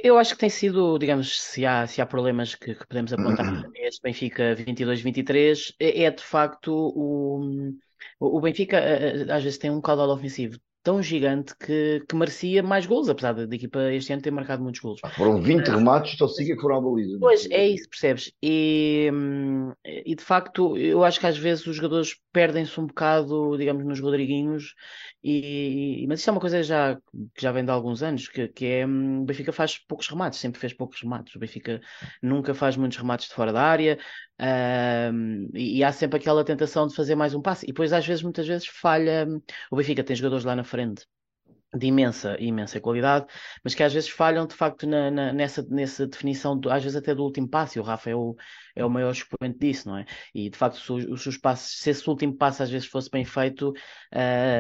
Eu 0.04 0.18
acho 0.18 0.34
que 0.34 0.40
tem 0.40 0.50
sido, 0.50 0.98
digamos, 0.98 1.42
se 1.42 1.66
há, 1.66 1.88
se 1.88 2.02
há 2.02 2.06
problemas 2.06 2.56
que, 2.56 2.76
que 2.76 2.88
podemos 2.88 3.14
apontar 3.14 3.46
este 3.76 4.02
Benfica 4.02 4.56
22-23, 4.56 5.76
é, 5.80 6.04
é, 6.04 6.12
de 6.12 6.24
facto 6.24 6.74
o, 6.74 7.72
o 8.20 8.42
Benfica 8.42 8.78
eh, 8.78 9.26
eh, 9.28 9.32
às 9.32 9.44
vezes 9.44 9.58
tem 9.58 9.72
um 9.72 9.80
caudal 9.80 10.10
ofensivo 10.10 10.60
tão 10.88 11.04
gigante 11.04 11.54
que, 11.58 12.02
que 12.08 12.16
merecia 12.16 12.64
mais 12.64 12.86
gols, 12.86 13.10
apesar 13.10 13.34
da 13.34 13.54
equipa 13.54 13.92
este 13.92 14.14
ano 14.14 14.22
ter 14.22 14.32
marcado 14.32 14.64
muitos 14.64 14.80
gols. 14.80 15.02
Ah, 15.04 15.10
foram 15.10 15.42
20 15.42 15.68
remates, 15.68 16.18
só 16.18 16.30
siga 16.30 16.56
que 16.56 16.62
foram 16.62 16.78
à 16.78 16.82
baliza. 16.82 17.18
Pois, 17.20 17.46
é 17.52 17.68
isso, 17.68 17.90
percebes? 17.90 18.32
E, 18.42 19.12
e 20.06 20.16
de 20.16 20.24
facto, 20.24 20.78
eu 20.78 21.04
acho 21.04 21.20
que 21.20 21.28
às 21.28 21.38
vezes 21.38 21.68
os 21.68 21.76
jogadores 21.76 22.16
perdem-se 22.32 22.80
um 22.80 22.88
bocado, 22.88 23.58
digamos, 23.58 23.84
nos 23.84 24.00
Rodriguinhos, 24.00 24.76
e, 25.22 26.06
mas 26.08 26.20
isto 26.20 26.30
é 26.30 26.32
uma 26.32 26.40
coisa 26.40 26.64
já, 26.64 26.96
que 27.36 27.42
já 27.42 27.52
vem 27.52 27.66
de 27.66 27.72
alguns 27.72 28.02
anos, 28.02 28.30
que, 28.30 28.48
que 28.48 28.66
é 28.66 28.88
hum, 28.88 29.24
o 29.24 29.26
Benfica 29.26 29.52
faz 29.52 29.78
poucos 29.78 30.08
remates, 30.08 30.40
sempre 30.40 30.58
fez 30.58 30.72
poucos 30.72 31.02
remates. 31.02 31.36
O 31.36 31.40
Benfica 31.40 31.82
nunca 32.24 32.54
faz 32.54 32.78
muitos 32.78 32.98
remates 32.98 33.28
de 33.28 33.34
fora 33.34 33.52
da 33.52 33.62
área, 33.62 34.00
um, 34.40 35.50
e, 35.54 35.80
e, 35.80 35.84
há 35.84 35.92
sempre 35.92 36.18
aquela 36.20 36.44
tentação 36.44 36.88
de 36.88 36.96
fazer 36.96 37.16
mais 37.16 37.34
um 37.34 37.42
passe. 37.42 37.66
E 37.66 37.68
depois, 37.68 37.94
às 37.94 38.06
vezes, 38.06 38.24
muitas 38.24 38.48
vezes, 38.48 38.68
falha. 38.68 39.28
O 39.72 39.76
Benfica 39.76 40.04
tem 40.04 40.16
jogadores 40.16 40.46
lá 40.46 40.56
na 40.56 40.64
frente 40.64 41.06
de 41.76 41.88
imensa, 41.88 42.38
imensa 42.40 42.80
qualidade, 42.80 43.26
mas 43.64 43.76
que 43.76 43.84
às 43.84 43.94
vezes 43.94 44.10
falham 44.10 44.48
de 44.48 44.56
facto 44.56 44.88
na, 44.88 45.12
na, 45.12 45.34
nessa, 45.34 45.62
nessa 45.70 46.08
definição, 46.08 46.58
do, 46.58 46.70
às 46.70 46.82
vezes 46.82 46.96
até 46.98 47.14
do 47.14 47.24
último 47.24 47.48
passo, 47.48 47.78
e 47.78 47.82
o 47.82 47.84
Rafa 47.84 48.10
é 48.10 48.16
o, 48.16 48.36
é 48.76 48.86
o 48.86 48.90
maior 48.90 49.12
expoente 49.12 49.60
disso, 49.60 49.90
não 49.90 49.98
é? 49.98 50.06
E 50.34 50.50
de 50.50 50.58
facto, 50.58 50.80
se 50.80 50.92
os, 50.92 51.26
os 51.26 51.38
passos, 51.38 51.80
se 51.80 51.90
esse 51.90 52.10
último 52.10 52.34
passo 52.36 52.64
às 52.64 52.70
vezes 52.70 52.88
fosse 52.88 53.10
bem 53.10 53.26
feito, 53.26 53.74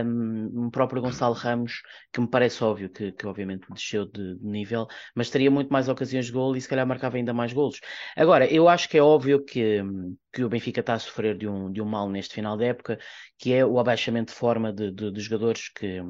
um, 0.05 0.67
o 0.67 0.71
próprio 0.71 1.01
Gonçalo 1.01 1.33
Ramos, 1.33 1.81
que 2.11 2.19
me 2.19 2.27
parece 2.29 2.61
óbvio 2.63 2.89
que, 2.89 3.11
que 3.13 3.25
obviamente 3.25 3.67
desceu 3.71 4.05
de, 4.05 4.35
de, 4.35 4.45
nível, 4.45 4.87
mas 5.15 5.29
teria 5.29 5.49
muito 5.49 5.71
mais 5.71 5.87
ocasiões 5.87 6.25
de 6.25 6.31
gol 6.33 6.55
e 6.57 6.61
se 6.61 6.67
calhar 6.67 6.85
marcava 6.85 7.15
ainda 7.17 7.33
mais 7.33 7.53
golos. 7.53 7.79
Agora, 8.15 8.51
eu 8.51 8.67
acho 8.67 8.89
que 8.89 8.97
é 8.97 9.01
óbvio 9.01 9.43
que, 9.43 9.81
que 10.33 10.43
o 10.43 10.49
Benfica 10.49 10.81
está 10.81 10.93
a 10.95 10.99
sofrer 10.99 11.37
de 11.37 11.47
um, 11.47 11.71
de 11.71 11.81
um 11.81 11.85
mal 11.85 12.09
neste 12.09 12.35
final 12.35 12.57
da 12.57 12.65
época, 12.65 12.99
que 13.37 13.53
é 13.53 13.65
o 13.65 13.79
abaixamento 13.79 14.33
de 14.33 14.37
forma 14.37 14.73
de, 14.73 14.91
de, 14.91 15.11
de 15.11 15.21
jogadores 15.21 15.69
que 15.69 16.01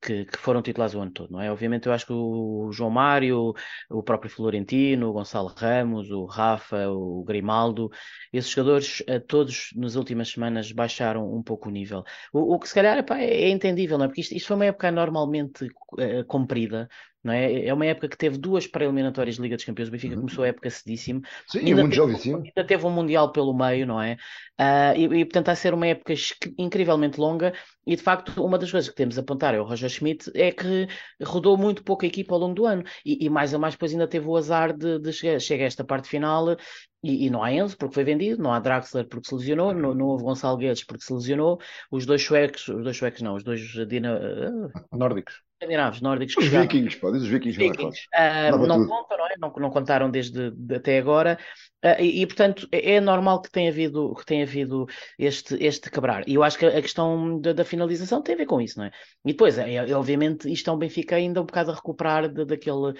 que, 0.00 0.24
que, 0.24 0.38
foram 0.38 0.62
titulares 0.62 0.94
o 0.94 1.00
ano 1.00 1.10
todo, 1.10 1.32
não 1.32 1.40
é? 1.40 1.50
Obviamente 1.50 1.86
eu 1.86 1.92
acho 1.92 2.06
que 2.06 2.12
o 2.12 2.70
João 2.72 2.90
Mário, 2.90 3.54
o 3.88 4.02
próprio 4.02 4.30
Florentino, 4.30 5.08
o 5.08 5.12
Gonçalo 5.12 5.52
Ramos, 5.56 6.10
o 6.10 6.24
Rafa, 6.24 6.88
o 6.88 7.22
Grimaldo, 7.24 7.90
esses 8.32 8.50
jogadores 8.50 9.02
eh, 9.06 9.18
todos 9.18 9.70
nas 9.76 9.96
últimas 9.96 10.28
semanas 10.28 10.72
baixaram 10.72 11.32
um 11.32 11.42
pouco 11.42 11.68
o 11.68 11.72
nível. 11.72 12.02
O, 12.32 12.54
o 12.54 12.58
que 12.58 12.68
se 12.68 12.74
calhar 12.74 12.98
epá, 12.98 13.18
é, 13.18 13.42
é 13.42 13.48
entendível, 13.50 13.98
não 13.98 14.06
é? 14.06 14.08
Porque 14.08 14.22
isto, 14.22 14.34
isto 14.34 14.46
foi 14.46 14.56
uma 14.56 14.66
época 14.66 14.90
normalmente 14.90 15.66
uh, 15.66 16.24
comprida, 16.26 16.88
não 17.22 17.32
é? 17.32 17.66
É 17.66 17.74
uma 17.74 17.86
época 17.86 18.08
que 18.08 18.16
teve 18.16 18.38
duas 18.38 18.66
pré-eliminatórias 18.66 19.36
de 19.36 19.42
Liga 19.42 19.56
dos 19.56 19.64
Campeões. 19.64 19.88
O 19.88 19.92
Benfica 19.92 20.14
uhum. 20.14 20.22
começou 20.22 20.44
a 20.44 20.48
época 20.48 20.70
cedíssimo. 20.70 21.22
Sim, 21.46 21.58
ainda 21.60 21.82
muito 21.82 22.18
sim. 22.18 22.34
Ainda 22.34 22.64
teve 22.66 22.86
um 22.86 22.90
Mundial 22.90 23.30
pelo 23.32 23.52
meio, 23.52 23.86
não 23.86 24.00
é? 24.00 24.16
Uh, 24.60 24.96
e, 24.96 25.20
e, 25.20 25.24
portanto, 25.24 25.48
a 25.50 25.54
ser 25.54 25.74
uma 25.74 25.86
época 25.86 26.14
incrivelmente 26.58 27.20
longa. 27.20 27.52
E 27.86 27.96
de 27.96 28.02
facto, 28.02 28.42
uma 28.42 28.58
das 28.58 28.70
coisas 28.70 28.88
que 28.88 28.96
temos 28.96 29.18
a 29.18 29.20
apontar 29.20 29.54
é 29.54 29.60
o 29.60 29.64
Roger 29.64 29.88
Schmidt 29.88 30.30
é 30.34 30.50
que 30.50 30.88
rodou 31.22 31.56
muito 31.56 31.82
pouco 31.82 32.04
a 32.04 32.08
equipa 32.08 32.34
ao 32.34 32.40
longo 32.40 32.54
do 32.54 32.66
ano. 32.66 32.84
E, 33.04 33.26
e 33.26 33.28
mais 33.28 33.52
a 33.52 33.58
mais, 33.58 33.74
depois 33.74 33.92
ainda 33.92 34.08
teve 34.08 34.26
o 34.26 34.36
azar 34.36 34.76
de, 34.76 34.98
de 34.98 35.12
chegar, 35.12 35.40
chegar 35.40 35.64
a 35.64 35.66
esta 35.66 35.84
parte 35.84 36.08
final 36.08 36.56
e, 37.02 37.26
e, 37.26 37.30
não 37.30 37.42
há 37.42 37.52
Enzo 37.52 37.76
porque 37.76 37.94
foi 37.94 38.04
vendido, 38.04 38.42
não 38.42 38.52
há 38.52 38.60
Draxler 38.60 39.06
porque 39.08 39.28
se 39.28 39.34
lesionou, 39.34 39.72
não, 39.72 39.94
não 39.94 40.06
houve 40.06 40.24
Gonçalo 40.24 40.56
Guedes 40.58 40.84
porque 40.84 41.04
se 41.04 41.12
lesionou, 41.12 41.58
os 41.90 42.04
dois 42.04 42.22
suecos, 42.22 42.68
os 42.68 42.82
dois 42.84 42.96
suecos 42.96 43.22
não, 43.22 43.34
os 43.36 43.42
dois 43.42 43.60
dina, 43.88 44.18
uh, 44.18 44.96
nórdicos 44.96 45.42
escandinavos, 45.60 46.00
nórdicos 46.00 46.36
os 46.38 46.46
vikings, 46.46 46.96
pá, 46.96 47.10
diz 47.10 47.22
os 47.22 47.28
vikings, 47.28 47.58
vikings. 47.58 48.00
Uh, 48.14 48.66
não 48.66 48.86
contam, 48.86 49.18
não 49.18 49.26
é? 49.26 49.34
Não, 49.38 49.52
não 49.58 49.70
contaram 49.70 50.10
desde 50.10 50.50
de, 50.50 50.76
até 50.76 50.98
agora 50.98 51.38
uh, 51.84 52.00
e, 52.02 52.22
e, 52.22 52.26
portanto 52.26 52.66
é, 52.72 52.94
é 52.94 53.00
normal 53.00 53.42
que 53.42 53.50
tenha 53.50 53.70
havido, 53.70 54.14
que 54.14 54.24
tenha 54.24 54.44
havido 54.44 54.86
este, 55.18 55.54
este 55.62 55.90
quebrar 55.90 56.26
e 56.26 56.34
eu 56.34 56.42
acho 56.42 56.58
que 56.58 56.64
a 56.64 56.82
questão 56.82 57.38
da, 57.40 57.52
da 57.52 57.64
finalização 57.64 58.22
tem 58.22 58.34
a 58.34 58.38
ver 58.38 58.46
com 58.46 58.60
isso, 58.60 58.78
não 58.78 58.86
é? 58.86 58.90
E 59.24 59.32
depois, 59.32 59.58
é, 59.58 59.74
é, 59.74 59.94
obviamente, 59.94 60.50
isto 60.50 60.70
é 60.70 60.72
um 60.72 60.78
Benfica 60.78 61.16
ainda 61.16 61.42
um 61.42 61.46
bocado 61.46 61.70
a 61.70 61.74
recuperar 61.74 62.28
de, 62.28 62.44
daquele 62.46 62.94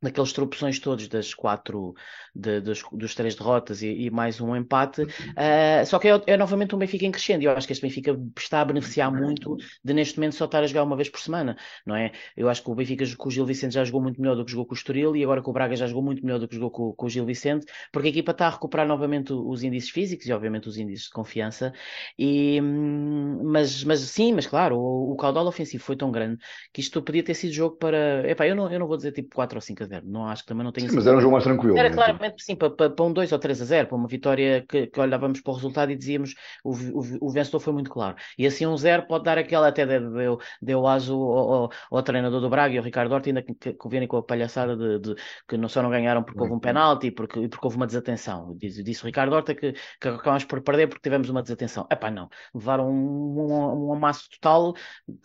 naqueles 0.00 0.32
tropeções 0.32 0.78
todos 0.78 1.08
das 1.08 1.32
quatro, 1.32 1.94
de, 2.34 2.60
dos, 2.60 2.82
dos, 2.92 3.14
três 3.14 3.34
derrotas 3.34 3.82
e, 3.82 3.88
e, 3.88 4.10
mais 4.10 4.40
um 4.40 4.54
empate, 4.54 5.02
uh, 5.02 5.86
só 5.86 5.98
que 5.98 6.08
é, 6.08 6.22
é, 6.26 6.36
novamente 6.36 6.74
um 6.74 6.78
Benfica 6.78 7.06
em 7.06 7.10
crescendo, 7.10 7.42
e 7.42 7.46
eu 7.46 7.52
acho 7.52 7.66
que 7.66 7.72
este 7.72 7.82
Benfica 7.82 8.16
está 8.36 8.60
a 8.60 8.64
beneficiar 8.64 9.10
muito 9.10 9.56
de 9.82 9.94
neste 9.94 10.18
momento 10.18 10.34
só 10.34 10.44
estar 10.44 10.62
a 10.62 10.66
jogar 10.66 10.82
uma 10.82 10.96
vez 10.96 11.08
por 11.08 11.20
semana, 11.20 11.56
não 11.84 11.96
é? 11.96 12.12
Eu 12.36 12.48
acho 12.48 12.62
que 12.62 12.70
o 12.70 12.74
Benfica 12.74 13.04
com 13.16 13.28
o 13.28 13.32
Gil 13.32 13.46
Vicente 13.46 13.74
já 13.74 13.84
jogou 13.84 14.02
muito 14.02 14.20
melhor 14.20 14.36
do 14.36 14.44
que 14.44 14.50
jogou 14.50 14.66
com 14.66 14.74
o 14.74 14.76
Estoril, 14.76 15.16
e 15.16 15.24
agora 15.24 15.40
com 15.40 15.50
o 15.50 15.54
Braga 15.54 15.74
já 15.74 15.86
jogou 15.86 16.02
muito 16.02 16.24
melhor 16.24 16.38
do 16.38 16.46
que 16.46 16.54
jogou 16.54 16.70
com, 16.70 16.92
com 16.92 17.06
o 17.06 17.08
Gil 17.08 17.24
Vicente, 17.24 17.66
porque 17.90 18.08
a 18.08 18.10
equipa 18.10 18.32
está 18.32 18.46
a 18.46 18.50
recuperar 18.50 18.86
novamente 18.86 19.32
os 19.32 19.62
índices 19.62 19.90
físicos 19.90 20.26
e 20.26 20.32
obviamente 20.32 20.68
os 20.68 20.76
índices 20.76 21.06
de 21.06 21.10
confiança, 21.10 21.72
e, 22.18 22.60
hum, 22.60 23.40
mas, 23.44 23.82
mas 23.84 24.00
sim, 24.00 24.34
mas 24.34 24.46
claro, 24.46 24.76
o, 24.76 25.12
o 25.12 25.16
caudal 25.16 25.46
ofensivo 25.46 25.82
foi 25.82 25.96
tão 25.96 26.10
grande 26.10 26.38
que 26.72 26.80
isto 26.80 27.00
podia 27.02 27.22
ter 27.22 27.34
sido 27.34 27.52
jogo 27.52 27.76
para, 27.76 28.28
epá, 28.30 28.46
eu 28.46 28.54
não, 28.54 28.70
eu 28.70 28.78
não 28.78 28.86
vou 28.86 28.96
dizer 28.96 29.12
tipo 29.12 29.34
4 29.34 29.56
ou 29.56 29.60
5 29.62 29.85
a 29.86 29.88
0, 29.88 30.06
não 30.06 30.26
acho 30.26 30.42
que 30.42 30.48
também 30.48 30.64
não 30.64 30.72
tenha 30.72 30.88
sim, 30.88 30.96
Mas 30.96 31.06
era 31.06 31.16
um 31.16 31.20
jogo 31.20 31.32
mais 31.32 31.44
tranquilo. 31.44 31.76
Era 31.76 31.90
claramente 31.90 32.42
sim, 32.42 32.54
para, 32.54 32.70
para, 32.70 33.04
um 33.04 33.12
2 33.12 33.32
ou 33.32 33.38
3 33.38 33.62
a 33.62 33.64
0, 33.64 33.88
para 33.88 33.96
uma 33.96 34.08
vitória 34.08 34.64
que, 34.68 34.86
que 34.86 35.00
olhávamos 35.00 35.40
para 35.40 35.50
o 35.52 35.54
resultado 35.54 35.92
e 35.92 35.96
dizíamos 35.96 36.34
o, 36.64 36.72
o, 36.72 37.28
o 37.28 37.30
vencedor 37.30 37.60
foi 37.60 37.72
muito 37.72 37.90
claro. 37.90 38.16
E 38.38 38.46
assim 38.46 38.66
um 38.66 38.76
0 38.76 39.06
pode 39.06 39.24
dar 39.24 39.38
aquela, 39.38 39.68
até 39.68 39.86
deu, 39.86 40.38
deu 40.60 40.86
aso 40.86 41.14
ao, 41.14 41.52
ao, 41.52 41.70
ao, 41.90 42.02
treinador 42.02 42.40
do 42.40 42.48
Braga 42.50 42.74
e 42.74 42.78
ao 42.78 42.84
Ricardo 42.84 43.12
Horta, 43.12 43.30
ainda 43.30 43.42
que, 43.42 43.54
que, 43.54 43.72
que 43.72 44.06
com 44.06 44.16
a 44.16 44.22
palhaçada 44.22 44.76
de, 44.76 44.98
de, 44.98 45.14
que 45.48 45.56
não 45.56 45.68
só 45.68 45.82
não 45.82 45.90
ganharam 45.90 46.22
porque 46.22 46.40
houve 46.40 46.52
um 46.52 46.60
penalti 46.60 47.08
e 47.08 47.10
porque, 47.10 47.48
porque 47.48 47.66
houve 47.66 47.76
uma 47.76 47.86
desatenção. 47.86 48.56
Disse, 48.56 48.82
disse 48.82 49.02
o 49.02 49.06
Ricardo 49.06 49.34
Horta 49.34 49.54
que, 49.54 49.72
que 49.72 50.08
acabámos 50.08 50.44
por 50.44 50.60
perder 50.62 50.88
porque 50.88 51.02
tivemos 51.02 51.28
uma 51.28 51.42
desatenção. 51.42 51.86
Epá, 51.90 52.10
não. 52.10 52.28
Levaram 52.54 52.90
um, 52.90 53.40
um, 53.40 53.88
um 53.88 53.92
amasso 53.92 54.28
total, 54.30 54.74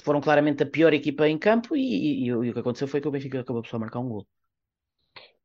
foram 0.03 0.21
claramente 0.21 0.63
a 0.63 0.65
pior 0.65 0.93
equipa 0.93 1.27
em 1.27 1.37
campo 1.37 1.75
e, 1.75 1.81
e, 1.81 2.23
e, 2.23 2.27
e 2.27 2.33
o 2.33 2.53
que 2.53 2.59
aconteceu 2.59 2.87
foi 2.87 3.01
que 3.01 3.07
o 3.07 3.11
Benfica 3.11 3.41
acabou 3.41 3.61
por 3.61 3.69
só 3.69 3.79
marcar 3.79 3.99
um 3.99 4.09
gol. 4.09 4.27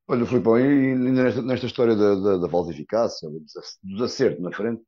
Olha, 0.08 0.26
Filipão, 0.26 0.58
e 0.58 0.62
ainda 0.92 1.22
nesta, 1.24 1.42
nesta 1.42 1.66
história 1.66 1.94
da, 1.96 2.14
da, 2.14 2.36
da 2.38 2.62
de 2.62 2.70
eficácia, 2.70 3.28
dos 3.82 4.02
acertos 4.02 4.42
na 4.42 4.52
frente, 4.52 4.82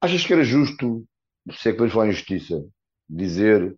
achas 0.00 0.24
que 0.26 0.32
era 0.32 0.44
justo, 0.44 1.06
se 1.52 1.68
é 1.68 1.72
que 1.72 1.78
podemos 1.78 1.92
falar 1.94 2.08
em 2.08 2.12
justiça, 2.12 2.64
dizer 3.08 3.76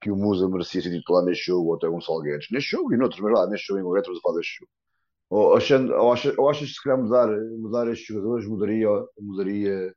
que 0.00 0.10
o 0.10 0.16
Musa 0.16 0.48
merecia 0.48 0.82
ser 0.82 0.90
titular 0.90 1.24
neste 1.24 1.46
jogo 1.46 1.70
ou 1.70 1.76
até 1.76 1.88
Gonçalo 1.88 2.22
Guedes? 2.22 2.48
Neste 2.50 2.70
jogo 2.72 2.94
e 2.94 2.96
noutros, 2.96 3.20
mas 3.22 3.32
lá, 3.32 3.48
neste 3.48 3.68
jogo 3.68 3.80
em 3.80 3.84
concreto, 3.84 4.12
estamos 4.12 4.22
falar 4.22 4.38
deste 4.38 4.58
jogo. 4.60 4.72
Ou, 5.30 5.56
achando, 5.56 5.94
ou, 5.94 6.12
achas, 6.12 6.38
ou 6.38 6.50
achas 6.50 6.68
que 6.70 6.74
se 6.74 6.82
calhar 6.82 6.98
mudar, 7.02 7.28
mudar 7.58 7.88
estes 7.92 8.06
jogadores 8.08 8.46
mudaria, 8.48 8.88
mudaria 9.20 9.94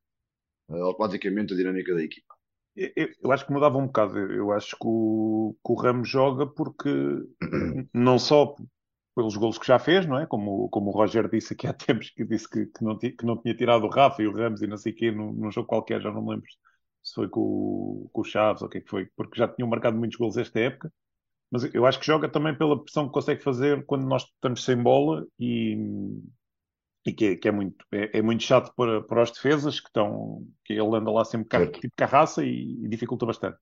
uh, 0.69 0.83
automaticamente 0.85 1.53
a 1.53 1.57
dinâmica 1.57 1.95
da 1.95 2.03
equipa? 2.03 2.34
Eu, 2.75 3.09
eu, 3.23 3.31
acho 3.31 3.45
que 3.45 3.53
mudava 3.53 3.77
um 3.77 3.87
bocado. 3.87 4.17
Eu 4.17 4.51
acho 4.51 4.75
que 4.77 4.85
o, 4.85 5.55
que 5.65 5.71
o 5.71 5.75
Ramos 5.75 6.09
joga 6.09 6.45
porque 6.47 6.89
não 7.93 8.19
só 8.19 8.55
pelos 9.15 9.37
golos 9.37 9.57
que 9.57 9.67
já 9.67 9.79
fez, 9.79 10.05
não 10.05 10.19
é? 10.19 10.25
Como, 10.27 10.69
como 10.69 10.89
o 10.91 10.93
Roger 10.93 11.29
disse 11.29 11.53
aqui 11.53 11.67
há 11.67 11.73
tempos, 11.73 12.09
que 12.09 12.25
disse 12.25 12.49
que, 12.49 12.65
que, 12.65 12.83
não, 12.83 12.97
que 12.97 13.25
não 13.25 13.37
tinha 13.41 13.55
tirado 13.55 13.85
o 13.85 13.89
Rafa 13.89 14.21
e 14.21 14.27
o 14.27 14.33
Ramos 14.35 14.61
e 14.61 14.67
não 14.67 14.77
sei 14.77 14.91
o 14.91 14.95
quê 14.95 15.11
num, 15.11 15.31
num 15.31 15.51
jogo 15.51 15.67
qualquer, 15.67 16.01
já 16.01 16.11
não 16.11 16.21
me 16.21 16.31
lembro 16.31 16.47
se 17.05 17.13
foi 17.13 17.29
com, 17.29 18.09
com 18.11 18.21
o 18.21 18.23
Chaves 18.23 18.61
ou 18.63 18.67
o 18.67 18.71
que 18.71 18.79
é 18.79 18.81
que 18.81 18.89
foi, 18.89 19.05
porque 19.15 19.37
já 19.37 19.47
tinham 19.47 19.69
marcado 19.69 19.95
muitos 19.97 20.17
golos 20.17 20.37
esta 20.37 20.59
época. 20.59 20.91
Mas 21.51 21.63
eu 21.73 21.85
acho 21.85 21.99
que 21.99 22.05
joga 22.05 22.27
também 22.27 22.57
pela 22.57 22.81
pressão 22.81 23.05
que 23.07 23.13
consegue 23.13 23.43
fazer 23.43 23.85
quando 23.85 24.05
nós 24.07 24.23
estamos 24.23 24.65
sem 24.65 24.75
bola 24.81 25.25
e, 25.39 25.77
e 27.05 27.13
que, 27.13 27.25
é, 27.25 27.35
que 27.35 27.47
é 27.47 27.51
muito, 27.51 27.85
é, 27.91 28.17
é, 28.17 28.21
muito 28.21 28.43
chato 28.43 28.73
para, 28.75 29.01
para 29.03 29.21
os 29.21 29.31
defesas 29.31 29.79
que 29.79 29.87
estão, 29.87 30.45
que 30.63 30.73
ele 30.73 30.95
anda 30.95 31.11
lá 31.11 31.23
sempre 31.23 31.47
car, 31.47 31.71
tipo 31.71 31.93
carraça 31.95 32.43
e, 32.43 32.83
e, 32.83 32.87
dificulta 32.87 33.25
bastante. 33.25 33.57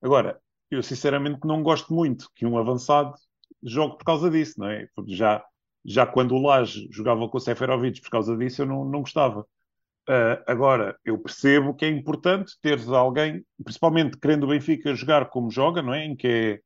Agora, 0.00 0.40
eu 0.70 0.82
sinceramente 0.82 1.40
não 1.44 1.62
gosto 1.62 1.92
muito 1.92 2.30
que 2.34 2.46
um 2.46 2.56
avançado 2.56 3.14
jogue 3.62 3.98
por 3.98 4.04
causa 4.04 4.30
disso, 4.30 4.54
não 4.58 4.68
é? 4.68 4.88
Porque 4.94 5.14
já, 5.14 5.44
já 5.84 6.06
quando 6.06 6.34
o 6.34 6.42
Laje 6.42 6.88
jogava 6.90 7.28
com 7.28 7.36
o 7.36 7.40
Seferovic 7.40 8.00
por 8.00 8.10
causa 8.10 8.36
disso, 8.36 8.62
eu 8.62 8.66
não, 8.66 8.84
não 8.84 9.00
gostava. 9.00 9.46
Uh, 10.08 10.40
agora, 10.46 10.98
eu 11.04 11.18
percebo 11.18 11.74
que 11.74 11.84
é 11.84 11.88
importante 11.88 12.54
teres 12.62 12.88
alguém, 12.88 13.44
principalmente 13.62 14.16
querendo 14.16 14.44
o 14.44 14.48
Benfica 14.48 14.94
jogar 14.94 15.28
como 15.28 15.50
joga, 15.50 15.82
não 15.82 15.92
é? 15.92 16.06
Em 16.06 16.16
que 16.16 16.62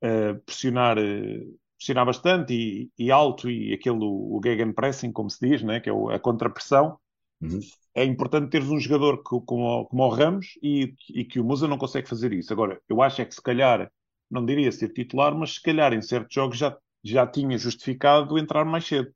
é 0.00 0.30
uh, 0.30 0.40
pressionar 0.44 0.96
uh, 0.96 1.58
pressionar 1.76 2.06
bastante 2.06 2.52
e, 2.52 2.90
e, 2.98 3.10
alto 3.10 3.50
e 3.50 3.72
aquele 3.72 3.98
o 4.02 4.40
gegenpressing, 4.42 5.12
como 5.12 5.30
se 5.30 5.46
diz, 5.46 5.62
né, 5.62 5.80
que 5.80 5.90
é 5.90 5.92
a 5.92 6.18
contrapressão. 6.18 6.98
Uhum. 7.40 7.60
É 7.94 8.04
importante 8.04 8.50
teres 8.50 8.68
um 8.68 8.78
jogador 8.80 9.18
que, 9.18 9.40
como, 9.46 9.86
como 9.86 10.02
o 10.02 10.08
Ramos 10.08 10.58
e, 10.62 10.94
e, 11.10 11.24
que 11.24 11.38
o 11.38 11.44
Musa 11.44 11.68
não 11.68 11.78
consegue 11.78 12.08
fazer 12.08 12.32
isso. 12.32 12.52
Agora, 12.52 12.80
eu 12.88 13.02
acho 13.02 13.22
é 13.22 13.24
que 13.24 13.34
se 13.34 13.42
calhar, 13.42 13.90
não 14.30 14.44
diria 14.44 14.72
ser 14.72 14.92
titular, 14.92 15.34
mas 15.34 15.54
se 15.54 15.62
calhar 15.62 15.92
em 15.92 16.02
certos 16.02 16.34
jogos 16.34 16.58
já, 16.58 16.76
já 17.02 17.26
tinha 17.26 17.56
justificado 17.58 18.38
entrar 18.38 18.64
mais 18.64 18.86
cedo. 18.86 19.12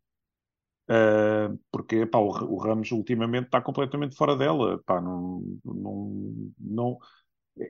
Uh, 0.88 1.56
porque 1.70 2.04
pá, 2.04 2.18
o, 2.18 2.26
o, 2.26 2.58
Ramos 2.58 2.90
ultimamente 2.90 3.46
está 3.46 3.60
completamente 3.60 4.16
fora 4.16 4.36
dela. 4.36 4.82
Pá, 4.84 5.00
não, 5.00 5.42
não, 5.64 6.52
não, 6.58 6.98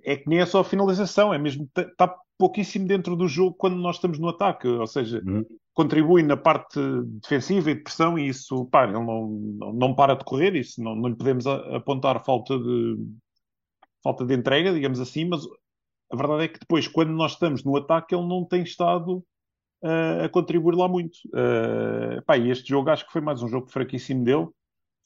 é 0.05 0.17
que 0.17 0.29
nem 0.29 0.41
é 0.41 0.47
só 0.47 0.61
a 0.61 0.65
finalização, 0.65 1.33
é 1.33 1.39
mesmo 1.39 1.69
está 1.77 2.15
pouquíssimo 2.39 2.87
dentro 2.87 3.15
do 3.17 3.29
jogo 3.29 3.55
quando 3.57 3.77
nós 3.77 3.97
estamos 3.97 4.19
no 4.19 4.29
ataque, 4.29 4.67
ou 4.67 4.87
seja, 4.87 5.23
uhum. 5.27 5.45
contribui 5.75 6.23
na 6.23 6.37
parte 6.37 6.81
defensiva 7.21 7.71
e 7.71 7.75
de 7.75 7.83
pressão 7.83 8.19
e 8.19 8.29
isso, 8.29 8.65
pá, 8.67 8.85
ele 8.85 8.95
não, 8.95 9.29
não 9.75 9.95
para 9.95 10.15
de 10.15 10.25
correr, 10.25 10.55
isso 10.55 10.83
não, 10.83 10.95
não 10.95 11.09
lhe 11.09 11.17
podemos 11.17 11.47
apontar 11.47 12.25
falta 12.25 12.59
de 12.59 12.97
falta 14.03 14.25
de 14.25 14.35
entrega, 14.35 14.73
digamos 14.73 14.99
assim, 14.99 15.27
mas 15.27 15.45
a 16.11 16.17
verdade 16.17 16.45
é 16.45 16.49
que 16.49 16.59
depois, 16.59 16.89
quando 16.89 17.13
nós 17.13 17.33
estamos 17.33 17.63
no 17.63 17.77
ataque, 17.77 18.15
ele 18.15 18.27
não 18.27 18.45
tem 18.45 18.63
estado 18.63 19.19
uh, 19.83 20.25
a 20.25 20.29
contribuir 20.29 20.75
lá 20.75 20.89
muito. 20.89 21.17
Uh, 21.29 22.23
pá, 22.27 22.37
e 22.37 22.51
este 22.51 22.69
jogo 22.69 22.91
acho 22.91 23.07
que 23.07 23.13
foi 23.13 23.21
mais 23.21 23.43
um 23.43 23.49
jogo 23.49 23.71
fraquíssimo 23.71 24.25
dele, 24.25 24.49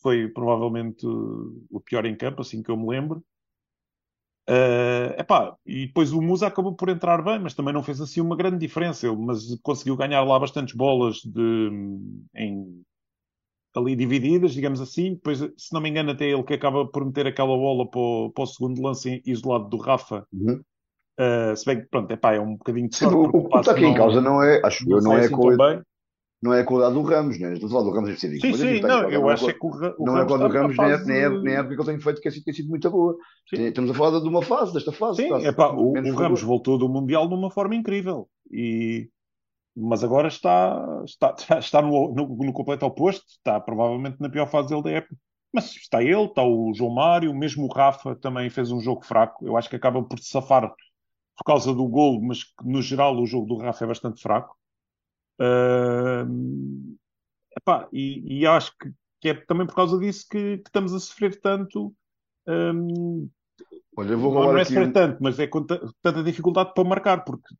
foi 0.00 0.28
provavelmente 0.28 1.06
o 1.06 1.80
pior 1.84 2.06
em 2.06 2.16
campo, 2.16 2.40
assim 2.40 2.62
que 2.62 2.70
eu 2.70 2.76
me 2.76 2.86
lembro. 2.86 3.22
Uh, 4.48 5.18
epá, 5.18 5.56
e 5.64 5.86
depois 5.86 6.12
o 6.12 6.20
Musa 6.20 6.46
acabou 6.46 6.74
por 6.74 6.88
entrar 6.88 7.22
bem, 7.22 7.38
mas 7.38 7.54
também 7.54 7.72
não 7.72 7.82
fez 7.82 8.00
assim 8.00 8.20
uma 8.20 8.36
grande 8.36 8.58
diferença. 8.58 9.06
Ele, 9.06 9.16
mas 9.16 9.58
conseguiu 9.62 9.96
ganhar 9.96 10.22
lá 10.22 10.38
bastantes 10.38 10.74
bolas 10.74 11.16
de, 11.16 11.70
em, 12.34 12.82
ali 13.74 13.96
divididas, 13.96 14.52
digamos 14.52 14.80
assim. 14.80 15.14
Depois, 15.14 15.38
se 15.38 15.72
não 15.72 15.80
me 15.80 15.88
engano, 15.88 16.10
até 16.10 16.26
ele 16.26 16.42
que 16.42 16.54
acaba 16.54 16.86
por 16.86 17.04
meter 17.04 17.26
aquela 17.26 17.56
bola 17.56 17.88
para 17.88 18.00
o, 18.00 18.30
para 18.30 18.44
o 18.44 18.46
segundo 18.46 18.82
lance 18.82 19.22
isolado 19.24 19.68
do 19.68 19.78
Rafa, 19.78 20.26
uhum. 20.32 20.62
Uh, 21.18 21.56
se 21.56 21.64
bem 21.64 21.80
que, 21.80 21.86
pronto, 21.86 22.10
epá, 22.10 22.34
é 22.34 22.40
um 22.40 22.56
bocadinho 22.56 22.88
de 22.88 22.96
Sim, 22.96 23.04
sorte. 23.04 23.18
o, 23.18 23.22
porque 23.30 23.38
o 23.38 23.48
que 23.48 23.58
está 23.58 23.72
aqui 23.72 23.84
em 23.84 23.94
causa 23.94 24.20
não 24.20 24.42
é, 24.42 24.60
acho 24.64 24.84
eu, 24.90 24.96
não 24.96 25.12
sai 25.12 25.20
é, 25.20 25.24
assim 25.26 25.56
bem. 25.56 25.82
Não 26.44 26.52
é 26.52 26.60
a 26.60 26.64
qualidade 26.64 26.94
do 26.94 27.00
Ramos, 27.00 27.40
né? 27.40 27.54
Estou 27.54 27.68
a 27.68 27.72
falar 27.72 27.84
do 27.84 27.90
Ramos 27.90 28.10
específico. 28.10 28.54
Sim, 28.54 28.76
sim, 28.76 28.80
não, 28.82 29.10
eu 29.10 29.30
é 29.30 29.32
acho 29.32 29.48
é 29.48 29.54
que 29.54 29.66
o, 29.66 29.70
Ra- 29.70 29.94
o 29.98 30.04
não 30.04 30.14
é 30.14 30.18
Ramos 30.18 30.32
quando 30.32 30.42
o 30.42 30.46
está 30.46 30.58
numa 30.62 30.74
Ramos, 30.74 30.76
nem 30.76 30.86
é, 30.86 30.98
fase... 30.98 31.06
nem, 31.06 31.16
é, 31.16 31.28
nem 31.30 31.54
é 31.54 31.62
porque 31.62 31.80
ele 31.80 31.90
tem 31.90 32.00
feito 32.00 32.20
que 32.20 32.42
tem 32.42 32.52
sido, 32.52 32.68
muito 32.68 32.90
boa. 32.90 33.16
Estamos 33.50 33.90
a 33.90 33.94
falar 33.94 34.20
de 34.20 34.28
uma 34.28 34.42
fase, 34.42 34.74
desta 34.74 34.92
fase. 34.92 35.22
Sim, 35.22 35.34
está 35.34 35.48
epá, 35.48 35.72
o, 35.72 35.94
Ramos 36.14 36.42
voltou 36.42 36.76
do 36.76 36.86
Mundial 36.86 37.26
de 37.26 37.34
uma 37.34 37.50
forma 37.50 37.74
incrível. 37.74 38.28
E, 38.52 39.08
mas 39.74 40.04
agora 40.04 40.28
está, 40.28 41.02
está, 41.06 41.34
está 41.58 41.80
no, 41.80 42.12
no, 42.14 42.28
no 42.36 42.52
completo 42.52 42.84
oposto. 42.84 43.24
Está 43.26 43.58
provavelmente 43.58 44.18
na 44.20 44.28
pior 44.28 44.46
fase 44.46 44.68
dele 44.68 44.82
da 44.82 44.90
época. 44.90 45.16
Mas 45.50 45.74
está 45.76 46.02
ele, 46.02 46.24
está 46.24 46.44
o 46.44 46.74
João 46.74 46.92
Mário, 46.92 47.32
mesmo 47.32 47.64
o 47.64 47.72
Rafa 47.72 48.14
também 48.16 48.50
fez 48.50 48.70
um 48.70 48.80
jogo 48.80 49.02
fraco. 49.02 49.46
Eu 49.46 49.56
acho 49.56 49.70
que 49.70 49.76
acaba 49.76 50.02
por 50.02 50.18
se 50.18 50.28
safar 50.28 50.68
por 50.68 51.44
causa 51.46 51.72
do 51.72 51.88
golo, 51.88 52.20
mas 52.22 52.44
que, 52.44 52.52
no 52.64 52.82
geral 52.82 53.16
o 53.16 53.26
jogo 53.26 53.46
do 53.46 53.56
Rafa 53.56 53.84
é 53.84 53.88
bastante 53.88 54.20
fraco. 54.20 54.54
Ahm, 55.40 56.96
epá, 57.58 57.88
e, 57.92 58.40
e 58.42 58.46
acho 58.46 58.72
que, 58.78 58.92
que 59.20 59.28
é 59.30 59.34
também 59.34 59.66
por 59.66 59.74
causa 59.74 59.98
disso 59.98 60.26
que, 60.30 60.58
que 60.58 60.68
estamos 60.68 60.92
a 60.94 61.00
sofrer 61.00 61.40
tanto. 61.40 61.94
ahm, 62.48 63.28
Olha, 63.96 64.12
eu 64.12 64.18
vou 64.18 64.30
não, 64.30 64.48
não 64.48 64.48
roubar 64.48 64.56
é 64.58 64.64
aqui. 64.64 64.72
sofrer 64.72 64.88
um- 64.88 64.92
tanto, 64.92 65.22
mas 65.22 65.38
é 65.38 65.46
com 65.46 65.64
ta- 65.64 65.80
tanta 66.02 66.22
dificuldade 66.22 66.72
para 66.74 66.84
marcar, 66.88 67.24
porque 67.24 67.54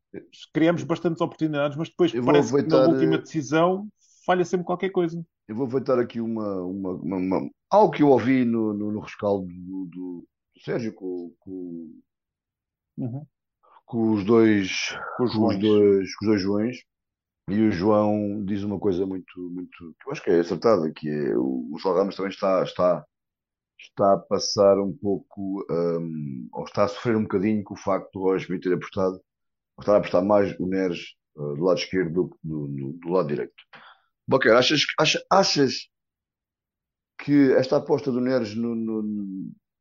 criamos 0.53 0.83
bastantes 0.83 1.21
oportunidades, 1.21 1.77
mas 1.77 1.89
depois 1.89 2.13
parece 2.13 2.53
que 2.55 2.67
na 2.67 2.77
aproveitar, 2.77 2.85
última 2.89 3.17
eh, 3.17 3.21
decisão 3.21 3.87
falha 4.25 4.45
sempre 4.45 4.65
qualquer 4.65 4.89
coisa. 4.89 5.23
Eu 5.47 5.55
vou 5.55 5.65
aproveitar 5.65 5.99
aqui 5.99 6.19
uma, 6.21 6.61
uma, 6.63 6.91
uma- 6.91 7.17
uma- 7.17 7.49
algo 7.69 7.91
que 7.93 8.03
eu 8.03 8.09
ouvi 8.09 8.45
no, 8.45 8.73
no, 8.73 8.91
no 8.91 8.99
rescaldo 8.99 9.47
do, 9.47 9.85
do- 9.87 10.27
Sérgio 10.63 10.93
com, 10.93 11.33
com, 11.39 11.91
Uhum. 12.97 13.27
com 13.85 14.11
os 14.13 14.23
dois 14.23 14.69
Com 15.17 15.23
os 15.25 15.33
com 15.33 15.47
os 15.47 15.57
dois, 15.59 16.15
com 16.15 16.25
os 16.25 16.29
dois 16.29 16.41
Joões 16.41 16.77
e 17.47 17.61
o 17.61 17.71
João 17.71 18.43
diz 18.43 18.63
uma 18.63 18.79
coisa 18.79 19.05
muito, 19.05 19.39
muito 19.39 19.95
que 19.99 20.07
eu 20.07 20.11
acho 20.11 20.23
que 20.23 20.31
é 20.31 20.39
acertada, 20.39 20.91
que 20.91 21.07
é 21.07 21.37
o, 21.37 21.75
João 21.79 21.95
Ramos 21.95 22.15
também 22.15 22.31
está, 22.31 22.63
está, 22.63 23.05
está 23.79 24.13
a 24.13 24.19
passar 24.19 24.79
um 24.79 24.91
pouco, 24.93 25.65
hum, 25.69 26.49
ou 26.51 26.63
está 26.65 26.85
a 26.85 26.87
sofrer 26.87 27.15
um 27.15 27.23
bocadinho 27.23 27.63
com 27.63 27.75
o 27.75 27.77
facto 27.77 28.11
do 28.13 28.21
Roger 28.21 28.59
ter 28.59 28.73
apostado, 28.73 29.21
ou 29.77 29.81
estar 29.81 29.93
a 29.95 29.97
apostar 29.97 30.23
mais 30.25 30.57
o 30.59 30.65
Neres 30.67 31.15
eh, 31.37 31.39
do 31.39 31.63
lado 31.63 31.79
esquerdo 31.79 32.13
do 32.13 32.29
que 32.29 32.37
do, 32.43 32.67
do, 32.67 32.93
do 32.93 33.09
lado 33.09 33.27
direito. 33.27 33.53
Boquer, 34.27 34.55
achas, 34.55 34.81
achas, 34.99 35.23
achas 35.31 35.89
que 37.19 37.53
esta 37.53 37.77
aposta 37.77 38.11
do 38.11 38.21
Neres 38.21 38.55
no, 38.55 38.75
no, 38.75 39.03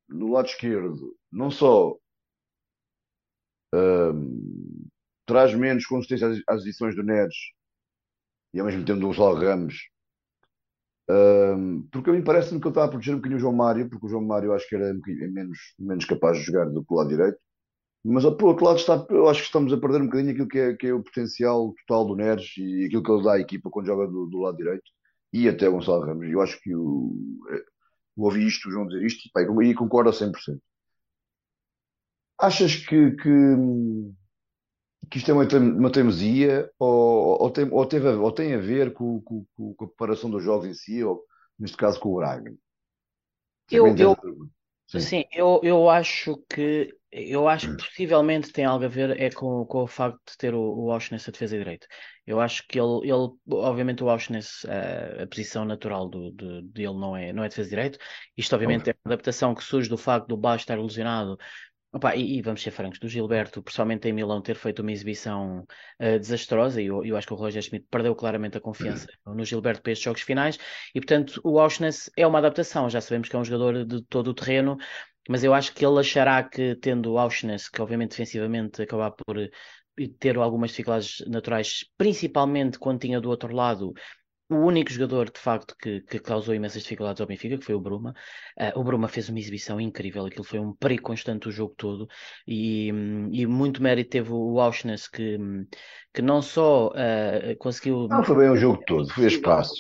no 0.09 0.33
lado 0.33 0.46
esquerdo 0.48 1.16
não 1.33 1.50
só 1.50 1.96
hum, 3.74 4.84
traz 5.27 5.55
menos 5.55 5.87
consistência 5.87 6.29
às, 6.29 6.39
às 6.49 6.63
edições 6.63 6.95
do 6.95 7.03
Neres 7.03 7.35
e 8.53 8.61
ao 8.61 8.67
mesmo 8.67 8.85
tempo 8.85 9.01
do 9.01 9.09
Gonçalo 9.09 9.37
Ramos, 9.37 9.89
hum, 11.11 11.89
porque 11.91 12.11
a 12.11 12.13
mim 12.13 12.23
parece-me 12.23 12.61
que 12.61 12.67
ele 12.67 12.71
está 12.71 12.85
a 12.85 12.89
proteger 12.89 13.15
um 13.15 13.19
bocadinho 13.19 13.39
o 13.39 13.41
João 13.41 13.53
Mário, 13.53 13.89
porque 13.89 14.07
o 14.07 14.09
João 14.09 14.25
Mário 14.25 14.53
acho 14.53 14.69
que 14.69 14.77
era 14.77 14.93
um 14.93 15.33
menos, 15.33 15.59
menos 15.79 16.05
capaz 16.05 16.39
de 16.39 16.45
jogar 16.45 16.67
do 16.67 16.85
que 16.85 16.93
o 16.93 16.97
lado 16.97 17.09
direito. 17.09 17.39
Mas 18.05 18.25
por 18.25 18.45
outro 18.45 18.65
lado, 18.67 18.79
está, 18.79 19.05
eu 19.11 19.29
acho 19.29 19.41
que 19.41 19.47
estamos 19.47 19.73
a 19.73 19.79
perder 19.79 20.03
um 20.03 20.07
bocadinho 20.07 20.33
aquilo 20.33 20.49
que 20.49 20.59
é, 20.59 20.75
que 20.75 20.87
é 20.89 20.95
o 20.95 21.03
potencial 21.03 21.75
total 21.87 22.07
do 22.07 22.17
Neres 22.17 22.53
e 22.59 22.85
aquilo 22.85 23.03
que 23.03 23.11
ele 23.11 23.25
dá 23.25 23.33
à 23.35 23.41
equipa 23.41 23.71
quando 23.71 23.87
joga 23.87 24.07
do, 24.07 24.27
do 24.27 24.41
lado 24.41 24.57
direito 24.57 24.85
e 25.33 25.49
até 25.49 25.69
o 25.69 25.73
Gonçalo 25.73 26.05
Ramos. 26.05 26.29
Eu 26.29 26.41
acho 26.43 26.61
que 26.61 26.75
o, 26.77 27.13
eu 28.17 28.23
ouvi 28.23 28.47
isto, 28.47 28.69
o 28.69 28.73
João 28.73 28.87
dizer 28.87 29.05
isto, 29.05 29.27
e, 29.27 29.33
pá, 29.33 29.43
e 29.43 29.75
concordo 29.75 30.11
a 30.11 30.13
100%. 30.13 30.61
Achas 32.39 32.77
que, 32.77 33.13
que, 33.13 33.29
que 35.11 35.19
isto 35.19 35.31
é 35.31 35.35
uma, 35.35 35.45
uma 35.79 35.93
teimosia 35.93 36.71
ou, 36.79 37.43
ou, 37.43 37.51
tem, 37.51 37.69
ou, 37.71 37.87
teve, 37.87 38.09
a- 38.09 38.19
ou 38.19 38.33
tem 38.33 38.55
a 38.55 38.59
ver 38.59 38.93
com, 38.93 39.21
com, 39.23 39.47
com 39.57 39.85
a 39.85 39.88
preparação 39.88 40.31
dos 40.31 40.43
jogos 40.43 40.67
em 40.69 40.75
si, 40.75 41.03
ou 41.05 41.23
neste 41.59 41.77
caso 41.77 42.01
com 42.01 42.11
o 42.11 42.17
Braga? 42.17 42.55
É 43.71 43.79
Eu, 43.79 43.95
eu, 43.99 44.17
pergunta. 44.17 44.53
Sim. 44.87 45.11
sim, 45.11 45.25
eu, 45.33 45.61
eu 45.64 45.90
acho 45.90 46.37
que 46.51 46.97
eu 47.12 47.49
acho 47.49 47.71
que 47.71 47.77
possivelmente 47.88 48.53
tem 48.53 48.64
algo 48.64 48.85
a 48.85 48.88
ver 48.88 49.21
é 49.21 49.31
com, 49.31 49.64
com 49.67 49.83
o 49.85 49.87
facto 49.87 50.21
de 50.33 50.37
ter 50.38 50.55
o, 50.55 50.61
o 50.61 50.93
Auschwitz 50.93 51.29
a 51.29 51.33
defesa 51.33 51.59
direito. 51.59 51.87
Eu 52.27 52.40
acho 52.40 52.67
que 52.69 52.79
ele, 52.81 53.01
ele 53.05 53.31
obviamente 53.53 54.05
o 54.05 54.11
Auschwitz, 54.11 54.64
a, 54.67 55.23
a 55.25 55.27
posição 55.27 55.64
natural 55.64 56.09
do, 56.09 56.33
de- 56.33 56.62
dele 56.62 56.95
não 56.95 57.17
é, 57.17 57.33
não 57.33 57.45
é 57.45 57.49
defesa 57.49 57.71
direito. 57.71 57.99
Isto 58.37 58.55
obviamente 58.55 58.90
é 58.90 58.95
uma 59.05 59.14
adaptação 59.14 59.55
que 59.55 59.64
surge 59.64 59.88
do 59.88 59.99
facto 59.99 60.29
do 60.29 60.37
Baixo 60.37 60.62
estar 60.64 60.79
lesionado. 60.81 61.38
Opa, 61.94 62.16
e, 62.16 62.38
e 62.38 62.42
vamos 62.42 62.61
ser 62.61 62.72
francos, 62.72 62.98
do 62.98 63.09
Gilberto, 63.09 63.62
principalmente 63.62 64.09
em 64.09 64.12
Milão, 64.12 64.42
ter 64.42 64.57
feito 64.57 64.80
uma 64.80 64.90
exibição 64.90 65.64
eh, 66.00 66.18
desastrosa, 66.18 66.83
e 66.83 66.87
eu, 66.87 67.04
eu 67.04 67.16
acho 67.16 67.24
que 67.24 67.33
o 67.33 67.37
Roger 67.37 67.62
Schmidt 67.62 67.87
perdeu 67.88 68.16
claramente 68.16 68.59
a 68.59 68.61
confiança 68.61 69.07
no 69.24 69.44
Gilberto 69.44 69.80
para 69.80 69.92
estes 69.92 70.04
jogos 70.04 70.22
finais, 70.22 70.59
e 70.92 70.98
portanto 71.00 71.40
o 71.44 71.61
Auschwitz 71.61 72.11
é 72.16 72.26
uma 72.26 72.38
adaptação, 72.38 72.90
já 72.90 73.00
sabemos 73.00 73.28
que 73.28 73.37
é 73.37 73.38
um 73.38 73.44
jogador 73.44 73.85
de 73.85 74.02
todo 74.07 74.26
o 74.26 74.35
terreno, 74.35 74.76
mas 75.28 75.44
eu 75.44 75.54
acho 75.54 75.72
que 75.72 75.87
ele 75.87 76.00
achará 76.00 76.42
que 76.42 76.74
tendo 76.74 77.12
o 77.12 77.18
Auschwitz, 77.18 77.68
que 77.68 77.80
obviamente 77.80 78.11
defensivamente 78.11 78.83
acabar 78.83 79.12
por 79.12 79.38
eh, 79.38 79.50
ter 80.18 80.37
algumas 80.37 80.70
dificuldades 80.70 81.22
naturais, 81.28 81.85
principalmente 81.96 82.76
quando 82.76 82.98
tinha 82.98 83.20
do 83.20 83.30
outro 83.30 83.54
lado 83.54 83.92
o 84.55 84.67
único 84.67 84.90
jogador, 84.90 85.31
de 85.31 85.38
facto, 85.40 85.75
que, 85.81 86.01
que 86.03 86.19
causou 86.19 86.55
imensas 86.55 86.83
dificuldades 86.83 87.21
ao 87.21 87.27
Benfica, 87.27 87.59
que 87.59 87.64
foi 87.64 87.75
o 87.75 87.81
Bruma. 87.81 88.14
Uh, 88.59 88.79
o 88.79 88.85
Bruma 88.85 89.09
fez 89.09 89.29
uma 89.29 89.38
exibição 89.38 89.81
incrível, 89.81 90.27
aquilo 90.27 90.45
foi 90.45 90.59
um 90.59 90.73
perigo 90.75 91.03
constante 91.03 91.49
o 91.49 91.53
jogo 91.53 91.75
todo, 91.77 92.09
e, 92.47 92.88
e 93.33 93.47
muito 93.47 93.83
mérito 93.83 94.11
teve 94.11 94.33
o 94.33 94.61
Auschwitz, 94.61 95.09
que, 95.09 95.38
que 96.12 96.23
não 96.23 96.40
só 96.43 96.88
uh, 96.88 97.57
conseguiu 97.59 98.09
Não 98.09 98.23
foi 98.23 98.37
bem 98.37 98.51
o 98.51 98.57
jogo 98.57 98.83
todo, 98.87 99.09
foi 99.11 99.27
as 99.27 99.37
passos. 99.37 99.79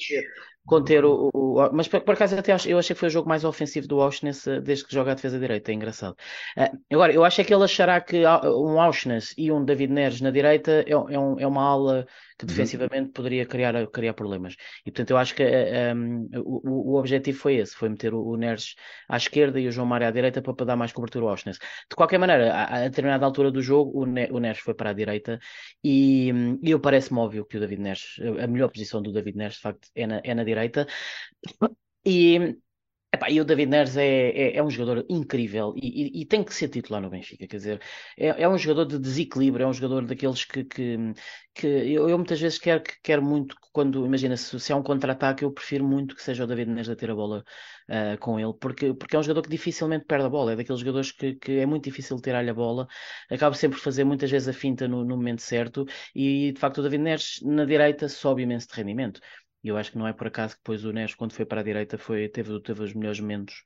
conter 0.66 1.04
o, 1.04 1.30
o- 1.34 1.70
mas 1.72 1.88
por, 1.88 2.00
por 2.00 2.14
acaso 2.14 2.36
até 2.38 2.52
acho, 2.52 2.68
eu 2.68 2.78
achei 2.78 2.94
que 2.94 3.00
foi 3.00 3.08
o 3.08 3.12
jogo 3.12 3.28
mais 3.28 3.44
ofensivo 3.44 3.86
do 3.86 4.00
Auschwitz 4.00 4.46
eh, 4.46 4.60
desde 4.60 4.86
que 4.86 4.94
joga 4.94 5.12
a 5.12 5.14
defesa 5.14 5.38
direita, 5.38 5.70
é 5.70 5.74
engraçado. 5.74 6.16
Eh, 6.56 6.70
agora, 6.92 7.12
eu 7.12 7.22
acho 7.24 7.40
é 7.40 7.44
que 7.44 7.52
ele 7.54 7.64
achará 7.64 8.00
que 8.00 8.24
há 8.24 8.40
um 8.50 8.80
Auschwitz 8.80 9.34
e 9.36 9.52
um 9.52 9.64
David 9.64 9.92
Neres 9.92 10.20
na 10.22 10.30
direita 10.30 10.72
é, 10.86 10.90
é, 10.92 11.18
um- 11.18 11.38
é 11.38 11.46
uma 11.46 11.62
ala 11.62 12.06
que 12.38 12.46
defensivamente 12.46 13.10
poderia 13.12 13.46
criar, 13.46 13.74
criar 13.88 14.14
problemas. 14.14 14.56
E 14.84 14.90
portanto 14.90 15.10
eu 15.10 15.16
acho 15.18 15.34
que 15.34 15.42
eh, 15.42 15.94
um, 15.94 16.28
o, 16.36 16.92
o- 16.94 16.98
objetivo 16.98 17.38
foi 17.38 17.56
esse, 17.56 17.74
foi 17.76 17.88
meter 17.88 18.12
o, 18.14 18.20
o 18.26 18.36
Neres 18.36 18.74
à 19.08 19.16
esquerda 19.16 19.60
e 19.60 19.68
o 19.68 19.72
João 19.72 19.86
Mário 19.86 20.06
à 20.08 20.10
direita 20.10 20.42
para, 20.42 20.54
para 20.54 20.66
dar 20.66 20.76
mais 20.76 20.92
cobertura 20.92 21.24
ao 21.24 21.30
Auschwitz. 21.30 21.58
De 21.88 21.96
qualquer 21.96 22.18
maneira, 22.18 22.52
a, 22.54 22.84
a 22.84 22.88
determinada 22.88 23.24
altura 23.24 23.50
do 23.50 23.62
jogo, 23.62 24.00
o, 24.02 24.06
Ne- 24.06 24.28
o 24.32 24.38
Neres 24.40 24.58
foi 24.60 24.74
para 24.74 24.90
a 24.90 24.92
direita 24.92 25.38
e, 25.82 26.32
hum, 26.32 26.58
e 26.62 26.70
eu 26.70 26.80
parece-me 26.80 27.18
óbvio 27.20 27.44
que 27.46 27.56
o 27.56 27.60
David 27.60 27.80
Neres, 27.82 28.16
a 28.42 28.46
melhor 28.46 28.68
posição 28.70 29.00
do 29.02 29.12
David 29.12 29.36
Neres, 29.36 29.56
de 29.56 29.60
facto, 29.62 29.88
é 29.94 30.06
na, 30.06 30.20
é 30.24 30.34
na 30.34 30.44
direita. 30.44 30.86
E, 32.04 32.56
epá, 33.14 33.30
e 33.30 33.40
o 33.40 33.44
David 33.44 33.70
Neres 33.70 33.96
é, 33.96 34.28
é, 34.30 34.56
é 34.56 34.62
um 34.62 34.70
jogador 34.70 35.04
incrível 35.08 35.74
e, 35.76 36.20
e- 36.20 36.22
e 36.22 36.26
tem 36.26 36.42
que 36.44 36.54
ser 36.54 36.68
titular 36.68 37.00
no 37.02 37.10
Benfica. 37.10 37.46
Quer 37.46 37.56
dizer, 37.56 37.82
é, 38.16 38.42
é 38.42 38.48
um 38.48 38.58
jogador 38.58 38.84
de 38.86 38.98
desequilíbrio, 38.98 39.64
é 39.64 39.66
um 39.68 39.72
jogador 39.72 40.04
daqueles 40.06 40.44
que, 40.44 40.64
que, 40.64 40.96
que 41.54 41.66
eu, 41.66 42.08
eu 42.08 42.16
muitas 42.18 42.40
vezes 42.40 42.58
quero, 42.58 42.82
quero 43.02 43.22
muito, 43.22 43.56
quando, 43.72 44.04
imagina, 44.04 44.36
se, 44.36 44.58
se 44.58 44.72
é 44.72 44.76
um 44.76 44.82
contra-ataque, 44.82 45.44
eu 45.44 45.52
prefiro 45.52 45.84
muito 45.84 46.14
que 46.16 46.22
seja 46.22 46.44
o 46.44 46.46
David 46.46 46.70
Neres 46.70 46.88
a 46.88 46.96
ter 46.96 47.10
a 47.10 47.14
bola 47.14 47.44
ah, 47.88 48.16
com 48.18 48.38
ele, 48.38 48.52
porque, 48.60 48.92
porque 48.94 49.16
é 49.16 49.18
um 49.18 49.22
jogador 49.22 49.42
que 49.42 49.48
dificilmente 49.50 50.04
perde 50.06 50.24
a 50.26 50.28
bola, 50.28 50.52
é 50.52 50.56
daqueles 50.56 50.80
jogadores 50.80 51.12
que, 51.12 51.34
que 51.34 51.52
é 51.58 51.66
muito 51.66 51.84
difícil 51.84 52.20
tirar-lhe 52.20 52.50
a 52.50 52.54
bola, 52.54 52.86
acaba 53.30 53.54
sempre 53.54 53.78
por 53.78 53.84
fazer 53.84 54.04
muitas 54.04 54.30
vezes 54.30 54.48
a 54.48 54.52
finta 54.52 54.88
no, 54.88 55.04
no 55.04 55.16
momento 55.16 55.42
certo 55.42 55.86
e 56.14 56.52
de 56.52 56.60
facto 56.60 56.78
o 56.78 56.82
David 56.82 57.02
Neres 57.02 57.40
na 57.42 57.64
direita 57.64 58.08
sobe 58.08 58.42
imenso 58.42 58.68
de 58.68 58.74
rendimento. 58.74 59.20
E 59.64 59.68
eu 59.68 59.76
acho 59.78 59.90
que 59.92 59.98
não 59.98 60.06
é 60.06 60.12
por 60.12 60.26
acaso 60.28 60.54
que 60.54 60.60
depois 60.60 60.84
o 60.84 60.92
Neres, 60.92 61.14
quando 61.14 61.32
foi 61.32 61.46
para 61.46 61.60
a 61.60 61.64
direita, 61.64 61.98
foi, 61.98 62.28
teve, 62.28 62.60
teve 62.60 62.82
os 62.84 62.94
melhores 62.94 63.18
momentos 63.20 63.64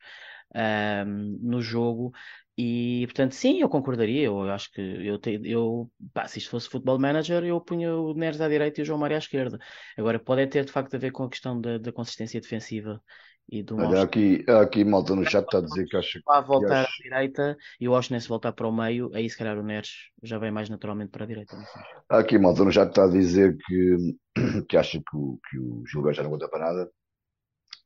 ahm, 0.54 1.38
no 1.42 1.61
jogo. 1.61 2.12
E 2.56 3.04
portanto, 3.06 3.32
sim, 3.34 3.61
eu 3.61 3.68
concordaria. 3.68 4.24
Eu 4.26 4.42
acho 4.50 4.70
que 4.72 4.80
eu, 4.80 5.18
te, 5.18 5.40
eu 5.44 5.90
pá, 6.12 6.26
se 6.26 6.38
isto 6.38 6.50
fosse 6.50 6.68
futebol 6.68 6.98
manager, 6.98 7.44
eu 7.44 7.61
punha 7.61 7.94
o 7.96 8.14
Neres 8.14 8.40
à 8.40 8.48
direita 8.48 8.80
e 8.80 8.82
o 8.82 8.84
João 8.87 8.98
Mário 8.98 9.16
à 9.16 9.18
esquerda. 9.18 9.58
Agora, 9.96 10.18
pode 10.18 10.42
é 10.42 10.46
ter 10.46 10.64
de 10.64 10.72
facto 10.72 10.94
a 10.94 10.98
ver 10.98 11.12
com 11.12 11.24
a 11.24 11.30
questão 11.30 11.61
da, 11.61 11.78
da 11.78 11.92
consistência 11.92 12.40
defensiva 12.40 13.02
e 13.48 13.62
do 13.62 13.76
Olha, 13.76 14.02
aqui, 14.02 14.44
aqui 14.48 14.84
malta 14.84 15.14
no 15.14 15.24
chat 15.24 15.44
está 15.44 15.58
a 15.58 15.62
dizer 15.62 15.87
que 15.88 15.96
acha 15.96 16.20
a 16.28 16.40
que 16.56 16.64
voltar 16.64 16.82
acho- 16.82 16.92
à 16.92 17.02
direita 17.02 17.56
e 17.80 17.88
o 17.88 17.94
Auschwitz 17.94 18.26
voltar 18.26 18.52
para 18.52 18.68
o 18.68 18.72
meio, 18.72 19.11
aí 19.14 19.28
se 19.28 19.37
calhar 19.37 19.58
o 19.58 19.62
Neres 19.62 19.90
já 20.22 20.38
vem 20.38 20.50
mais 20.50 20.68
naturalmente 20.68 21.11
para 21.11 21.24
a 21.24 21.26
direita. 21.26 21.56
Não 21.56 21.64
sei. 21.64 21.82
Há 22.11 22.18
aqui 22.18 22.38
malta 22.38 22.64
no 22.64 22.72
chat 22.72 22.88
está 22.88 23.04
a 23.04 23.08
dizer 23.08 23.56
que, 23.66 24.16
que 24.68 24.76
acha 24.76 24.98
que 24.98 25.16
o, 25.16 25.38
que 25.48 25.58
o 25.58 25.84
Gilberto 25.87 26.16
já 26.18 26.22
não 26.22 26.30
conta 26.30 26.48
para 26.48 26.66
nada. 26.66 26.90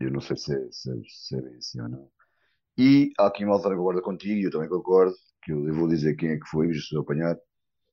Eu 0.01 0.11
não 0.11 0.21
sei 0.21 0.37
se 0.37 0.55
é, 0.55 0.69
se 0.71 0.91
é, 0.91 0.95
se 1.09 1.37
é 1.37 1.41
bem 1.43 1.57
assim 1.57 1.81
ou 1.81 1.89
não. 1.89 2.09
E 2.79 3.11
há 3.19 3.27
aqui 3.29 3.45
malta 3.45 3.71
que 3.71 3.77
concorda 3.77 4.03
contigo, 4.03 4.41
e 4.41 4.45
eu 4.45 4.51
também 4.51 4.69
concordo, 4.69 5.15
que 5.43 5.53
eu, 5.53 5.69
eu 5.69 5.75
vou 5.75 5.89
dizer 5.89 6.17
quem 6.17 6.31
é 6.31 6.39
que 6.39 6.49
foi, 6.49 6.73
se 6.75 6.95
eu 6.95 7.03
apanhar. 7.03 7.37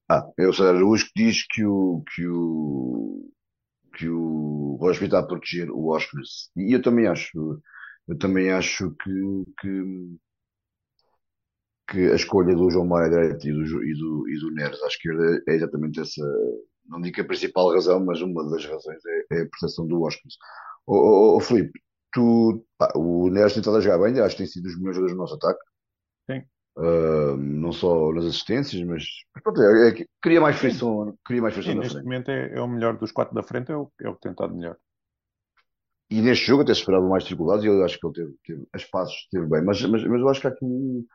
Ah, 0.10 0.27
é 0.38 0.47
o 0.47 0.53
Sérgio 0.53 0.77
Araújo 0.77 1.05
que 1.08 1.12
diz 1.25 1.45
que 1.47 1.65
o, 1.65 2.03
que 2.15 2.27
o, 2.27 3.29
que 3.93 4.10
o 4.10 4.78
Roger 4.80 5.04
está 5.04 5.19
a 5.19 5.28
proteger 5.28 5.69
o 5.71 5.93
Auschwitz. 5.93 6.52
E 6.56 6.73
eu 6.73 6.82
também 6.82 7.08
acho, 7.08 7.62
eu 8.08 8.17
também 8.17 8.52
acho 8.52 8.91
que, 8.91 9.43
que, 9.60 10.17
que 11.89 12.12
a 12.12 12.15
escolha 12.15 12.56
do 12.56 12.69
João 12.69 12.88
Maia 12.88 13.08
à 13.08 13.10
direita 13.10 13.47
e 13.47 13.52
do, 13.52 13.84
e 13.84 13.93
do, 13.93 14.30
e 14.30 14.39
do 14.39 14.52
Neres 14.52 14.82
à 14.84 14.88
esquerda 14.88 15.43
é 15.47 15.54
exatamente 15.56 15.99
essa, 15.99 16.23
não 16.86 17.02
digo 17.02 17.21
a 17.21 17.25
principal 17.25 17.73
razão, 17.73 18.04
mas 18.04 18.21
uma 18.21 18.49
das 18.49 18.65
razões 18.65 18.99
é, 19.06 19.38
é 19.38 19.41
a 19.41 19.49
percepção 19.49 19.88
do 19.88 20.02
Oscars. 20.02 20.36
Ô, 20.86 20.95
ô, 20.95 21.38
ô 21.38 21.39
Filipe, 21.39 21.80
tu, 22.12 22.65
pá, 22.78 22.91
o 22.95 23.30
Neres 23.30 23.54
tem 23.54 23.62
estado 23.62 23.78
a 23.78 23.82
jogar 23.82 23.99
bem, 23.99 24.19
acho 24.19 24.36
que 24.36 24.43
tem 24.43 24.47
sido 24.47 24.65
os 24.67 24.78
melhores 24.78 24.95
jogadores 24.95 25.15
do 25.15 25.19
nosso 25.19 25.36
ataque. 25.36 25.60
Sim. 26.30 26.43
Uh, 26.80 27.36
não 27.36 27.74
só 27.74 28.13
nas 28.13 28.24
assistências, 28.24 28.82
mas, 28.84 29.04
mas 29.36 29.44
pronto, 29.44 29.62
é, 29.62 29.89
é, 29.89 30.06
queria 30.24 30.39
mais 30.39 30.56
frição, 30.58 31.13
queria 31.28 31.42
mais 31.42 31.54
frição 31.54 31.74
Sim, 31.74 31.80
neste 31.80 32.02
momento 32.02 32.32
é, 32.32 32.54
é, 32.54 32.62
o 32.62 32.70
melhor 32.70 32.98
dos 32.98 33.12
quatro 33.12 33.36
da 33.36 33.44
frente, 33.44 33.70
é 33.70 33.76
o, 33.76 33.92
é 34.00 34.08
o 34.08 34.15
que 34.15 34.22
tem 34.22 34.32
estado 34.32 34.56
melhor. 34.56 34.78
E 36.10 36.22
neste 36.22 36.46
jogo 36.46 36.63
até 36.63 36.74
se 36.74 36.80
esperava 36.80 37.06
mais 37.06 37.24
dificuldades 37.24 37.65
e 37.65 37.68
eu 37.68 37.84
acho 37.84 38.00
que 38.00 38.08
ele 38.08 38.13
teve, 38.13 38.34
teve 38.46 38.68
as 38.72 38.86
passos, 38.86 39.28
teve 39.30 39.46
bem, 39.46 39.62
mas, 39.62 39.82
mas, 39.82 40.04
mas 40.06 40.22
eu 40.22 40.30
acho 40.30 40.39
que 40.39 40.48
há 40.48 40.52
aqui 40.52 40.63
um, 40.63 41.06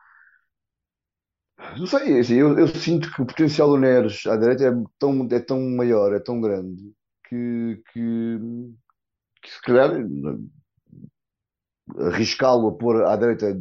não 1.78 1.86
sei, 1.86 2.18
assim, 2.20 2.34
eu, 2.34 2.58
eu 2.58 2.68
sinto 2.68 3.10
que 3.12 3.22
o 3.22 3.26
potencial 3.26 3.68
do 3.68 3.78
Neres 3.78 4.26
à 4.26 4.36
direita 4.36 4.64
é 4.64 4.70
tão, 4.98 5.26
é 5.30 5.40
tão 5.40 5.60
maior, 5.60 6.12
é 6.12 6.20
tão 6.20 6.40
grande, 6.40 6.92
que, 7.28 7.82
que, 7.92 8.38
que 9.42 9.50
se 9.50 9.62
calhar 9.62 9.90
arriscá-lo 11.98 12.68
a 12.68 12.76
pôr 12.76 13.04
à 13.04 13.16
direita, 13.16 13.58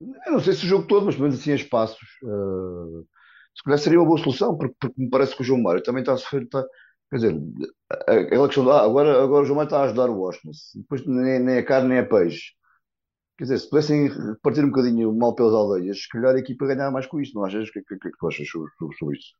eu 0.00 0.32
não 0.32 0.40
sei 0.40 0.54
se 0.54 0.64
o 0.64 0.68
jogo 0.68 0.86
todo, 0.86 1.06
mas 1.06 1.14
pelo 1.14 1.28
menos 1.28 1.40
assim 1.40 1.52
a 1.52 1.56
espaços, 1.56 2.08
uh, 2.22 3.06
se 3.54 3.62
calhar 3.64 3.78
seria 3.78 3.98
uma 3.98 4.06
boa 4.06 4.18
solução, 4.18 4.56
porque, 4.56 4.74
porque, 4.80 5.00
me 5.00 5.10
parece 5.10 5.34
que 5.34 5.42
o 5.42 5.44
João 5.44 5.62
Mário 5.62 5.82
também 5.82 6.00
está 6.00 6.14
a 6.14 6.16
sofrer, 6.16 6.44
está, 6.44 6.64
quer 7.10 7.16
dizer, 7.16 7.40
aquela 8.06 8.46
questão 8.46 8.64
de 8.64 8.70
ah, 8.70 8.82
agora, 8.82 9.22
agora 9.22 9.42
o 9.42 9.44
João 9.44 9.56
Mário 9.56 9.68
está 9.68 9.80
a 9.80 9.84
ajudar 9.84 10.08
o 10.08 10.18
Washington, 10.18 10.50
depois 10.76 11.06
nem, 11.06 11.40
nem 11.40 11.56
é 11.56 11.62
carne 11.62 11.88
nem 11.88 11.98
é 11.98 12.02
peixe. 12.02 12.52
Quer 13.36 13.44
dizer, 13.44 13.58
se 13.58 13.70
pudessem 13.70 14.08
repartir 14.08 14.64
um 14.64 14.68
bocadinho 14.68 15.16
mal 15.16 15.34
pelas 15.34 15.54
aldeias, 15.54 16.02
se 16.02 16.08
calhar 16.08 16.34
a 16.34 16.38
equipa 16.38 16.66
ganhava 16.66 16.90
mais 16.90 17.06
com 17.06 17.20
isto, 17.20 17.34
não 17.34 17.44
achas? 17.44 17.68
O 17.68 17.72
que, 17.72 17.82
que, 17.82 17.96
que, 17.98 18.10
tu 18.18 18.28
achas 18.28 18.46
sobre, 18.46 18.70
sobre 18.98 19.16
isso? 19.16 19.34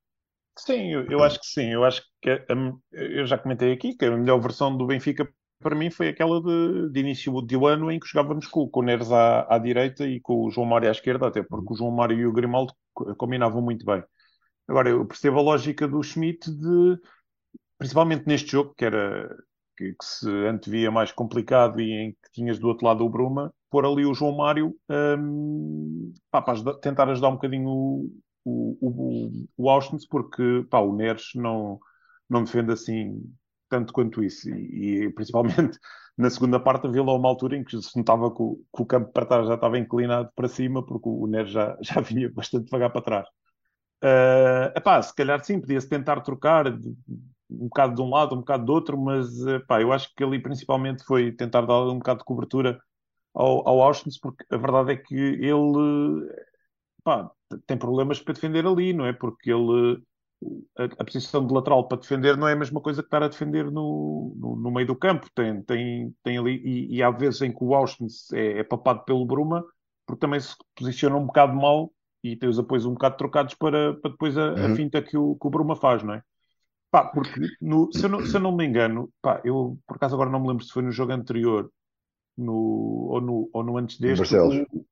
Sim, 0.58 0.92
eu, 0.92 1.04
eu, 1.04 1.22
acho 1.22 1.38
que 1.38 1.46
sim. 1.46 1.70
Eu 1.70 1.84
acho 1.84 2.02
que 2.20 2.30
a, 2.30 2.44
eu 2.92 3.26
já 3.26 3.36
comentei 3.36 3.72
aqui 3.72 3.94
que 3.94 4.06
a 4.06 4.16
melhor 4.16 4.40
versão 4.40 4.74
do 4.74 4.86
Benfica 4.86 5.28
para 5.60 5.76
mim 5.76 5.90
foi 5.90 6.08
aquela 6.08 6.40
de, 6.42 6.90
de 6.90 7.00
início 7.00 7.40
de 7.42 7.54
ano 7.56 7.90
em 7.90 8.00
que 8.00 8.08
jogávamos 8.08 8.46
com, 8.46 8.68
com 8.68 8.80
o 8.80 8.82
Neres 8.82 9.12
à, 9.12 9.46
à, 9.54 9.58
direita 9.58 10.06
e 10.06 10.20
com 10.20 10.46
o 10.46 10.50
João 10.50 10.66
Mário 10.66 10.88
à 10.88 10.92
esquerda, 10.92 11.28
até 11.28 11.42
porque 11.42 11.72
o 11.72 11.76
João 11.76 11.90
Mário 11.92 12.18
e 12.18 12.26
o 12.26 12.32
Grimaldo 12.32 12.72
combinavam 13.16 13.62
muito 13.62 13.84
bem. 13.84 14.02
Agora, 14.66 14.88
eu 14.90 15.06
percebo 15.06 15.38
a 15.38 15.42
lógica 15.42 15.86
do 15.86 16.02
Schmidt 16.02 16.50
de, 16.50 16.98
principalmente 17.78 18.26
neste 18.26 18.52
jogo, 18.52 18.74
que 18.76 18.84
era 18.84 19.28
que, 19.76 19.92
que 19.92 20.04
se 20.04 20.28
antevia 20.46 20.90
mais 20.90 21.12
complicado 21.12 21.80
e 21.80 21.92
em 21.92 22.12
que 22.12 22.30
tinhas 22.32 22.58
do 22.58 22.68
outro 22.68 22.86
lado 22.86 23.04
o 23.04 23.10
Bruma, 23.10 23.52
pôr 23.70 23.86
ali 23.86 24.04
o 24.06 24.14
João 24.14 24.36
Mário 24.36 24.76
um, 25.18 26.12
pá, 26.30 26.42
para 26.42 26.54
ajudar, 26.54 26.74
tentar 26.74 27.08
ajudar 27.08 27.28
um 27.28 27.34
bocadinho 27.34 27.68
o, 27.68 28.10
o, 28.44 28.76
o, 28.80 29.46
o 29.56 29.70
Austin, 29.70 29.96
porque 30.10 30.66
pá, 30.70 30.80
o 30.80 30.94
Neres 30.94 31.30
não, 31.34 31.78
não 32.28 32.44
defende 32.44 32.72
assim 32.72 33.22
tanto 33.70 33.92
quanto 33.92 34.22
isso. 34.22 34.50
E, 34.50 35.04
e 35.04 35.10
principalmente 35.12 35.78
na 36.18 36.28
segunda 36.28 36.60
parte 36.60 36.86
havia 36.86 37.02
lá 37.02 37.14
uma 37.14 37.28
altura 37.28 37.56
em 37.56 37.64
que 37.64 37.80
se 37.80 37.96
notava 37.96 38.34
que 38.34 38.42
o, 38.42 38.56
que 38.76 38.82
o 38.82 38.86
campo 38.86 39.12
para 39.12 39.26
trás 39.26 39.46
já 39.46 39.54
estava 39.54 39.78
inclinado 39.78 40.30
para 40.36 40.48
cima, 40.48 40.84
porque 40.84 41.08
o, 41.08 41.26
Neres 41.26 41.50
já, 41.52 41.76
já 41.80 42.00
vinha 42.00 42.30
bastante 42.30 42.64
devagar 42.66 42.92
para 42.92 43.02
trás. 43.02 43.28
Uh, 44.02 44.72
epá, 44.76 45.00
se 45.02 45.14
calhar 45.14 45.42
sim, 45.44 45.60
podia-se 45.60 45.88
tentar 45.88 46.20
trocar 46.20 46.66
um 46.68 47.68
bocado 47.68 47.94
de 47.94 48.02
um 48.02 48.10
lado, 48.10 48.34
um 48.34 48.38
bocado 48.38 48.64
do 48.64 48.72
outro, 48.72 48.98
mas 48.98 49.46
epá, 49.46 49.80
eu 49.80 49.92
acho 49.92 50.14
que 50.14 50.24
ali 50.24 50.40
principalmente 50.40 51.04
foi 51.04 51.32
tentar 51.32 51.62
dar 51.62 51.82
um 51.82 51.98
bocado 51.98 52.20
de 52.20 52.24
cobertura 52.24 52.80
ao, 53.34 53.66
ao 53.68 53.82
Auschwitz, 53.82 54.18
porque 54.18 54.44
a 54.50 54.56
verdade 54.56 54.92
é 54.92 54.96
que 54.96 55.14
ele 55.14 56.28
pá, 57.02 57.30
tem 57.66 57.76
problemas 57.76 58.20
para 58.20 58.34
defender 58.34 58.66
ali, 58.66 58.92
não 58.92 59.06
é? 59.06 59.12
Porque 59.12 59.50
ele 59.50 60.02
a, 60.78 60.84
a, 60.84 61.04
posição 61.04 61.46
de 61.46 61.52
lateral 61.52 61.86
para 61.86 61.98
defender 61.98 62.36
não 62.36 62.48
é 62.48 62.52
a 62.52 62.56
mesma 62.56 62.80
coisa 62.80 63.02
que 63.02 63.06
estar 63.06 63.22
a 63.22 63.28
defender 63.28 63.70
no, 63.70 64.34
no, 64.36 64.56
no 64.56 64.70
meio 64.70 64.86
do 64.86 64.96
campo. 64.96 65.28
Tem, 65.34 65.62
tem, 65.62 66.14
tem 66.22 66.38
ali, 66.38 66.56
e, 66.64 66.96
e 66.96 67.02
há 67.02 67.10
vezes 67.10 67.42
em 67.42 67.52
que 67.52 67.62
o 67.62 67.74
Auschwitz 67.74 68.32
é, 68.32 68.60
é, 68.60 68.64
papado 68.64 69.04
pelo 69.04 69.26
Bruma, 69.26 69.64
porque 70.06 70.20
também 70.20 70.40
se 70.40 70.54
posiciona 70.74 71.16
um 71.16 71.26
bocado 71.26 71.54
mal 71.54 71.92
e 72.22 72.36
tem 72.36 72.48
os 72.48 72.58
apoios 72.58 72.86
um 72.86 72.92
bocado 72.92 73.16
trocados 73.16 73.54
para, 73.54 73.94
para 73.94 74.10
depois 74.10 74.36
a, 74.36 74.52
uhum. 74.52 74.72
a 74.72 74.76
finta 74.76 75.02
que 75.02 75.16
o, 75.16 75.36
que 75.36 75.46
o 75.46 75.50
Bruma 75.50 75.76
faz, 75.76 76.02
não 76.02 76.14
é? 76.14 76.22
Pá, 76.90 77.04
porque 77.04 77.40
no, 77.60 77.90
se, 77.92 78.04
eu 78.04 78.08
não, 78.08 78.26
se 78.26 78.34
eu 78.34 78.40
não 78.40 78.56
me 78.56 78.66
engano, 78.66 79.10
pá, 79.22 79.40
eu 79.44 79.78
por 79.86 79.96
acaso 79.96 80.14
agora 80.14 80.28
não 80.28 80.40
me 80.40 80.48
lembro 80.48 80.64
se 80.64 80.72
foi 80.72 80.82
no 80.82 80.90
jogo 80.90 81.12
anterior 81.12 81.70
no, 82.36 83.08
ou, 83.10 83.20
no, 83.20 83.50
ou 83.52 83.62
no 83.62 83.76
antes 83.76 83.98
deste. 83.98 84.18
Barcelos. 84.18 84.66
O, 84.72 84.84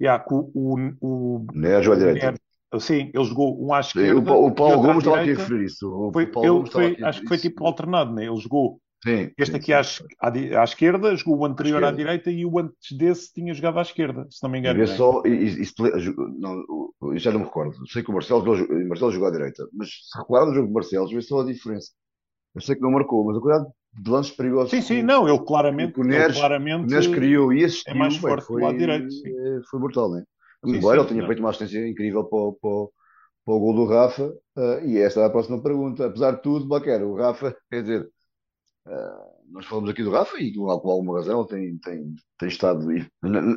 yeah, 0.00 0.22
o, 0.30 0.50
o, 0.54 0.96
o, 1.00 1.46
Neres 1.54 1.88
à 1.88 1.94
direita. 1.94 2.34
Sim, 2.78 3.10
ele 3.14 3.24
jogou 3.24 3.64
um 3.64 3.72
à 3.72 3.80
esquerda. 3.80 4.32
O, 4.32 4.46
o 4.46 4.54
Paulo 4.54 4.82
Gomes 4.82 4.98
estava 4.98 5.20
aqui 5.20 5.30
a 5.30 5.34
referir 5.34 5.64
isso. 5.64 5.88
O 5.88 6.12
foi, 6.12 6.24
ele 6.24 6.70
foi, 6.70 6.96
acho 7.02 7.20
que 7.22 7.28
foi 7.28 7.38
tipo 7.38 7.66
alternado, 7.66 8.12
né? 8.12 8.26
Ele 8.26 8.36
jogou 8.36 8.80
Sim, 9.04 9.30
este 9.38 9.52
sim, 9.52 9.56
aqui 9.58 9.72
à, 9.72 9.80
à, 10.60 10.64
esquerda, 10.64 11.14
jogou 11.14 11.38
o 11.38 11.46
anterior 11.46 11.84
à, 11.84 11.88
à, 11.88 11.92
direita 11.92 12.32
e 12.32 12.44
o 12.44 12.58
antes 12.58 12.96
desse 12.96 13.32
tinha 13.32 13.54
jogado 13.54 13.78
à 13.78 13.82
esquerda, 13.82 14.26
se 14.28 14.42
não 14.42 14.50
me 14.50 14.58
engano. 14.58 14.82
É 14.82 14.86
só, 14.86 15.22
e, 15.24 15.64
não, 16.40 17.16
já 17.16 17.30
não 17.30 17.40
me 17.40 17.46
recordo. 17.46 17.76
Sei 17.86 18.02
que 18.02 18.10
o 18.10 18.12
Marcelo, 18.12 18.42
o 18.42 18.88
Marcelo 18.88 19.12
jogou 19.12 19.28
à 19.28 19.30
direita, 19.30 19.68
mas 19.72 19.88
se 19.88 20.18
recuar 20.18 20.46
no 20.46 20.54
jogo 20.54 20.66
do 20.66 20.74
Marcelo, 20.74 21.08
vê 21.08 21.22
só 21.22 21.40
a 21.40 21.44
diferença. 21.44 21.92
Eu 22.56 22.60
sei 22.60 22.74
que 22.74 22.82
não 22.82 22.90
marcou, 22.90 23.24
mas 23.24 23.36
a 23.36 23.40
quantidade 23.40 23.72
de 24.02 24.10
lances 24.10 24.32
perigosos. 24.32 24.70
Sim, 24.70 24.80
sim, 24.80 25.02
não, 25.02 25.28
ele 25.28 25.38
claramente. 25.44 26.00
O 26.00 26.02
Neres, 26.02 26.36
claramente, 26.36 26.84
o 26.84 26.86
Neres 26.86 27.06
criou 27.06 27.52
e 27.52 27.64
assistiu. 27.64 27.92
É 27.92 27.96
mais 27.96 28.16
forte 28.16 28.46
foi, 28.46 28.60
do 28.60 28.66
lado 28.66 28.78
direito. 28.78 29.12
Sim. 29.12 29.28
Eh, 29.28 29.60
foi 29.70 29.78
brutal, 29.78 30.10
né? 30.10 30.24
Embora 30.64 31.00
ele 31.00 31.08
tenha 31.08 31.26
feito 31.26 31.38
uma 31.38 31.50
assistência 31.50 31.86
incrível 31.86 32.24
para, 32.24 32.52
para, 32.60 32.86
para 33.44 33.54
o 33.54 33.60
gol 33.60 33.74
do 33.74 33.86
Rafa, 33.86 34.26
uh, 34.56 34.84
e 34.84 34.98
esta 34.98 35.20
é 35.20 35.24
a 35.26 35.30
próxima 35.30 35.62
pergunta. 35.62 36.06
Apesar 36.06 36.32
de 36.32 36.42
tudo, 36.42 36.66
Baquer, 36.66 37.02
o 37.02 37.16
Rafa, 37.16 37.56
quer 37.70 37.82
dizer, 37.82 38.10
uh, 38.86 39.38
nós 39.50 39.66
falamos 39.66 39.90
aqui 39.90 40.02
do 40.02 40.10
Rafa 40.10 40.38
e 40.38 40.52
por 40.52 40.70
alguma 40.70 41.18
razão 41.18 41.46
tem, 41.46 41.78
tem, 41.78 42.14
tem 42.38 42.48
estado 42.48 42.86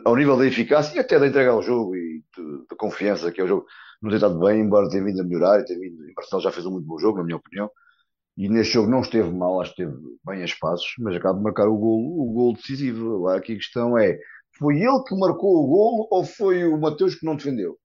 ao 0.06 0.16
nível 0.16 0.38
da 0.38 0.46
eficácia 0.46 0.96
e 0.96 1.00
até 1.00 1.20
da 1.20 1.28
entrega 1.28 1.52
ao 1.52 1.62
jogo 1.62 1.96
e 1.96 2.24
da 2.70 2.76
confiança 2.78 3.32
que 3.32 3.42
é 3.42 3.44
o 3.44 3.48
jogo. 3.48 3.66
Não 4.02 4.10
tem 4.10 4.18
estado 4.18 4.40
bem, 4.40 4.62
embora 4.62 4.90
tenha 4.90 5.04
vindo 5.04 5.22
a 5.22 5.24
melhorar 5.24 5.60
e 5.60 5.66
tenha 5.66 5.80
vindo, 5.80 6.10
em 6.10 6.14
Barcelona 6.14 6.44
já 6.44 6.52
fez 6.52 6.66
um 6.66 6.72
muito 6.72 6.88
bom 6.88 6.98
jogo, 6.98 7.18
na 7.18 7.24
minha 7.24 7.38
opinião. 7.38 7.70
E 8.38 8.48
neste 8.50 8.74
jogo 8.74 8.90
não 8.90 9.02
esteve 9.02 9.30
mal, 9.32 9.62
acho 9.62 9.76
que 9.76 9.84
esteve 9.84 10.00
bem 10.26 10.42
a 10.42 10.46
espaços, 10.46 10.88
mas 11.00 11.16
acaba 11.16 11.38
de 11.38 11.44
marcar 11.44 11.68
o 11.68 11.78
gol, 11.78 12.00
o 12.22 12.34
gol 12.34 12.54
decisivo. 12.54 13.18
Agora 13.18 13.38
aqui 13.38 13.54
a 13.54 13.58
questão 13.58 13.98
é: 13.98 14.18
foi 14.58 14.78
ele 14.78 15.04
que 15.08 15.16
marcou 15.16 15.64
o 15.64 15.68
gol 15.68 16.08
ou 16.12 16.24
foi 16.24 16.66
o 16.66 16.78
Mateus 16.78 17.16
que 17.16 17.26
não 17.26 17.36
defendeu? 17.36 17.78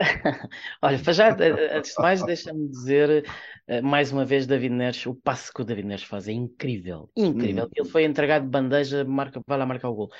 Olha, 0.82 0.98
para 0.98 1.12
já, 1.12 1.36
antes 1.74 1.94
de 1.94 2.02
mais, 2.02 2.22
deixa-me 2.22 2.68
dizer 2.68 3.24
eh, 3.66 3.80
mais 3.80 4.12
uma 4.12 4.24
vez, 4.24 4.46
David 4.46 4.74
Neres, 4.74 5.04
o 5.06 5.14
passe 5.14 5.52
que 5.52 5.60
o 5.60 5.64
David 5.64 5.88
Neres 5.88 6.04
faz 6.04 6.28
é 6.28 6.32
incrível, 6.32 7.10
incrível. 7.16 7.64
Uhum. 7.64 7.70
Ele 7.74 7.88
foi 7.88 8.04
entregado 8.04 8.44
de 8.44 8.48
bandeja, 8.48 9.04
marca, 9.04 9.40
vai 9.46 9.58
lá 9.58 9.66
marcar 9.66 9.88
o 9.88 9.94
gol. 9.94 10.10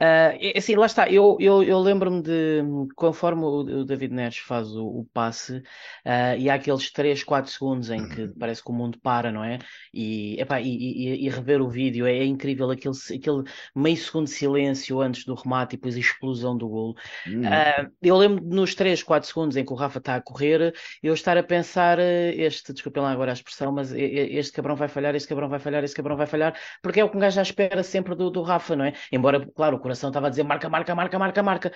Uh, 0.00 0.56
assim, 0.56 0.76
lá 0.76 0.86
está, 0.86 1.10
eu, 1.10 1.36
eu, 1.40 1.60
eu 1.60 1.80
lembro-me 1.80 2.22
de, 2.22 2.62
conforme 2.94 3.42
o, 3.42 3.84
David 3.84 4.14
Neres 4.14 4.38
faz 4.38 4.70
o, 4.76 4.86
o 4.86 5.04
passe, 5.12 5.56
uh, 5.56 6.38
e 6.38 6.48
há 6.48 6.54
aqueles 6.54 6.92
3, 6.92 7.24
4 7.24 7.50
segundos 7.50 7.90
em 7.90 8.08
que 8.08 8.28
parece 8.38 8.62
que 8.62 8.70
o 8.70 8.72
mundo 8.72 8.96
para, 9.02 9.32
não 9.32 9.42
é? 9.42 9.58
E, 9.92 10.40
epá, 10.40 10.60
e, 10.60 10.68
e, 10.68 11.26
e 11.26 11.28
rever 11.28 11.60
o 11.60 11.68
vídeo 11.68 12.06
é, 12.06 12.16
é, 12.16 12.24
incrível, 12.24 12.70
aquele, 12.70 12.94
aquele 13.12 13.42
meio 13.74 13.96
segundo 13.96 14.26
de 14.26 14.30
silêncio 14.30 15.00
antes 15.00 15.24
do 15.24 15.34
remate 15.34 15.74
e 15.74 15.76
depois 15.78 15.96
a 15.96 15.98
explosão 15.98 16.56
do 16.56 16.68
golo. 16.68 16.94
Uh, 17.26 17.90
eu 18.00 18.16
lembro 18.16 18.44
nos 18.44 18.76
3, 18.76 19.02
4 19.02 19.28
segundos 19.28 19.56
em 19.56 19.64
que 19.64 19.72
o 19.72 19.76
Rafa 19.76 19.98
está 19.98 20.14
a 20.14 20.20
correr, 20.20 20.72
eu 21.02 21.12
estar 21.12 21.36
a 21.36 21.42
pensar, 21.42 21.98
este, 21.98 22.72
desculpem 22.72 23.02
lá 23.02 23.10
agora 23.10 23.32
a 23.32 23.34
expressão, 23.34 23.72
mas 23.72 23.92
este 23.92 24.52
cabrão 24.52 24.76
vai 24.76 24.86
falhar, 24.86 25.16
este 25.16 25.28
cabrão 25.28 25.48
vai 25.48 25.58
falhar, 25.58 25.82
este 25.82 25.96
cabrão 25.96 26.16
vai 26.16 26.26
falhar, 26.26 26.56
porque 26.80 27.00
é 27.00 27.04
o 27.04 27.10
que 27.10 27.16
um 27.16 27.20
gajo 27.20 27.34
já 27.34 27.42
espera 27.42 27.82
sempre 27.82 28.14
do, 28.14 28.30
do 28.30 28.42
Rafa, 28.42 28.76
não 28.76 28.84
é? 28.84 28.92
Embora, 29.10 29.44
claro, 29.56 29.87
coração 29.88 30.10
estava 30.10 30.26
a 30.26 30.30
dizer 30.30 30.42
marca, 30.42 30.68
marca, 30.68 30.94
marca, 30.94 31.18
marca, 31.18 31.42
marca. 31.42 31.72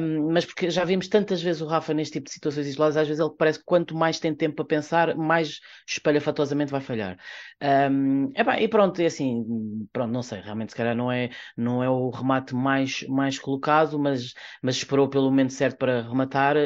Um, 0.00 0.32
mas 0.32 0.44
porque 0.44 0.70
já 0.70 0.84
vimos 0.84 1.08
tantas 1.08 1.42
vezes 1.42 1.62
o 1.62 1.66
Rafa 1.66 1.94
neste 1.94 2.14
tipo 2.14 2.26
de 2.26 2.32
situações 2.32 2.66
isoladas, 2.66 2.96
às 2.96 3.08
vezes 3.08 3.20
ele 3.20 3.34
parece 3.36 3.58
que 3.58 3.64
quanto 3.64 3.96
mais 3.96 4.20
tem 4.20 4.34
tempo 4.34 4.56
para 4.56 4.64
pensar, 4.64 5.16
mais 5.16 5.60
espalhafatosamente 5.88 6.70
vai 6.70 6.80
falhar. 6.80 7.18
Um, 7.62 8.30
epá, 8.34 8.60
e 8.60 8.68
pronto, 8.68 9.00
é 9.00 9.06
assim, 9.06 9.44
pronto, 9.92 10.12
não 10.12 10.22
sei, 10.22 10.40
realmente 10.40 10.70
se 10.70 10.76
calhar 10.76 10.94
não 10.94 11.10
é, 11.10 11.30
não 11.56 11.82
é 11.82 11.88
o 11.88 12.10
remate 12.10 12.54
mais, 12.54 13.02
mais 13.08 13.38
colocado, 13.38 13.98
mas, 13.98 14.34
mas 14.62 14.76
esperou 14.76 15.08
pelo 15.08 15.24
momento 15.24 15.52
certo 15.52 15.78
para 15.78 16.02
rematar. 16.02 16.56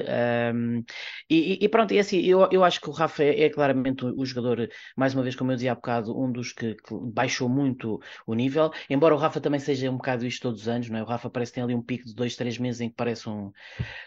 Um, 0.55 0.85
e, 1.31 1.65
e, 1.65 1.69
pronto, 1.69 1.95
e 1.95 1.99
assim, 1.99 2.19
eu, 2.21 2.49
eu 2.51 2.65
acho 2.65 2.81
que 2.81 2.89
o 2.89 2.93
Rafa 2.93 3.23
é, 3.23 3.45
é, 3.45 3.51
claramente 3.51 4.05
o, 4.05 4.21
o 4.21 4.27
jogador, 4.27 4.69
mais 4.97 5.15
uma 5.15 5.23
vez, 5.23 5.35
como 5.37 5.53
eu 5.53 5.57
dizia 5.57 5.73
há 5.73 5.75
bocado, 5.75 6.19
um 6.19 6.31
dos 6.31 6.53
que, 6.53 6.75
que 6.75 6.95
baixou 7.13 7.49
muito 7.49 8.01
o 8.27 8.35
nível, 8.35 8.71
embora 8.91 9.15
o 9.15 9.19
Rafa 9.19 9.41
também 9.41 9.61
seja 9.61 9.91
um 9.91 9.97
bocado 9.97 10.27
isto 10.27 10.43
todos 10.43 10.64
os 10.65 10.69
anos, 10.69 10.89
não 10.89 10.99
é? 10.99 11.03
O 11.03 11.07
Rafa 11.07 11.31
parece 11.31 11.53
que 11.53 11.57
tem 11.57 11.65
ali 11.65 11.75
um 11.75 11.83
pico 11.83 12.07
de 12.07 12.15
dois, 12.15 12.37
três 12.37 12.59
meses 12.59 12.81
em 12.81 12.89
que 12.89 12.97
parece 12.97 13.29
um. 13.29 13.53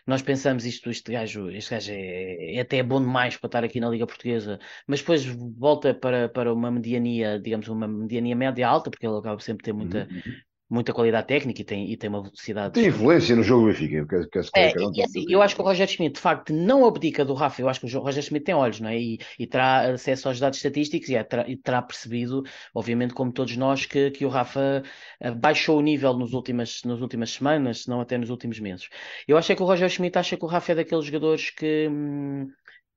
Nós 0.05 0.21
pensamos 0.21 0.65
isto, 0.65 0.89
este 0.89 1.11
gajo, 1.11 1.49
este 1.51 1.71
gajo 1.71 1.91
é, 1.91 2.55
é 2.55 2.59
até 2.59 2.81
bom 2.83 2.99
demais 2.99 3.37
para 3.37 3.47
estar 3.47 3.63
aqui 3.63 3.79
na 3.79 3.89
Liga 3.89 4.05
Portuguesa, 4.05 4.59
mas 4.87 4.99
depois 4.99 5.25
volta 5.25 5.93
para, 5.93 6.29
para 6.29 6.53
uma 6.53 6.71
mediania, 6.71 7.39
digamos, 7.39 7.67
uma 7.67 7.87
mediania 7.87 8.35
média 8.35 8.67
alta, 8.67 8.89
porque 8.89 9.05
ele 9.05 9.17
acaba 9.17 9.39
sempre 9.39 9.63
ter 9.63 9.73
muita. 9.73 10.07
Uhum. 10.09 10.33
Muita 10.69 10.93
qualidade 10.93 11.27
técnica 11.27 11.61
e 11.61 11.63
tem, 11.63 11.91
e 11.91 11.97
tem 11.97 12.09
uma 12.09 12.21
velocidade. 12.21 12.73
Tem 12.73 12.87
influência 12.87 13.35
no 13.35 13.43
jogo 13.43 13.61
do 13.61 13.67
Benfica. 13.67 14.05
Quer, 14.05 14.29
quer, 14.29 14.45
é, 14.55 14.73
e, 14.93 15.01
assim, 15.01 15.25
eu 15.29 15.41
acho 15.41 15.55
que 15.55 15.61
o 15.61 15.63
Roger 15.63 15.87
Schmidt, 15.87 16.15
de 16.15 16.19
facto, 16.19 16.53
não 16.53 16.85
abdica 16.85 17.23
do 17.23 17.33
Rafa. 17.33 17.61
Eu 17.61 17.69
acho 17.69 17.79
que 17.79 17.85
o 17.95 17.99
Roger 17.99 18.21
Schmidt 18.21 18.45
tem 18.45 18.55
olhos, 18.55 18.79
não 18.79 18.89
é? 18.89 18.99
E, 18.99 19.19
e 19.39 19.47
terá 19.47 19.93
acesso 19.93 20.27
aos 20.27 20.39
dados 20.39 20.57
estatísticos 20.57 21.09
e, 21.09 21.15
é, 21.15 21.23
terá, 21.23 21.47
e, 21.47 21.55
terá, 21.55 21.81
percebido, 21.81 22.43
obviamente, 22.73 23.13
como 23.13 23.31
todos 23.31 23.55
nós, 23.55 23.85
que, 23.85 24.11
que 24.11 24.25
o 24.25 24.29
Rafa 24.29 24.83
eh, 25.19 25.31
baixou 25.31 25.77
o 25.77 25.81
nível 25.81 26.13
nos 26.13 26.33
últimas, 26.33 26.81
nas 26.83 26.99
últimas 26.99 27.31
semanas, 27.31 27.83
se 27.83 27.89
não 27.89 28.01
até 28.01 28.17
nos 28.17 28.29
últimos 28.29 28.59
meses. 28.59 28.89
Eu 29.27 29.37
acho 29.37 29.51
é 29.51 29.55
que 29.55 29.63
o 29.63 29.65
Roger 29.65 29.89
Schmidt 29.89 30.17
acha 30.17 30.35
que 30.35 30.43
o 30.43 30.47
Rafa 30.47 30.73
é 30.73 30.75
daqueles 30.75 31.05
jogadores 31.05 31.49
que. 31.49 31.87
Hum, 31.89 32.47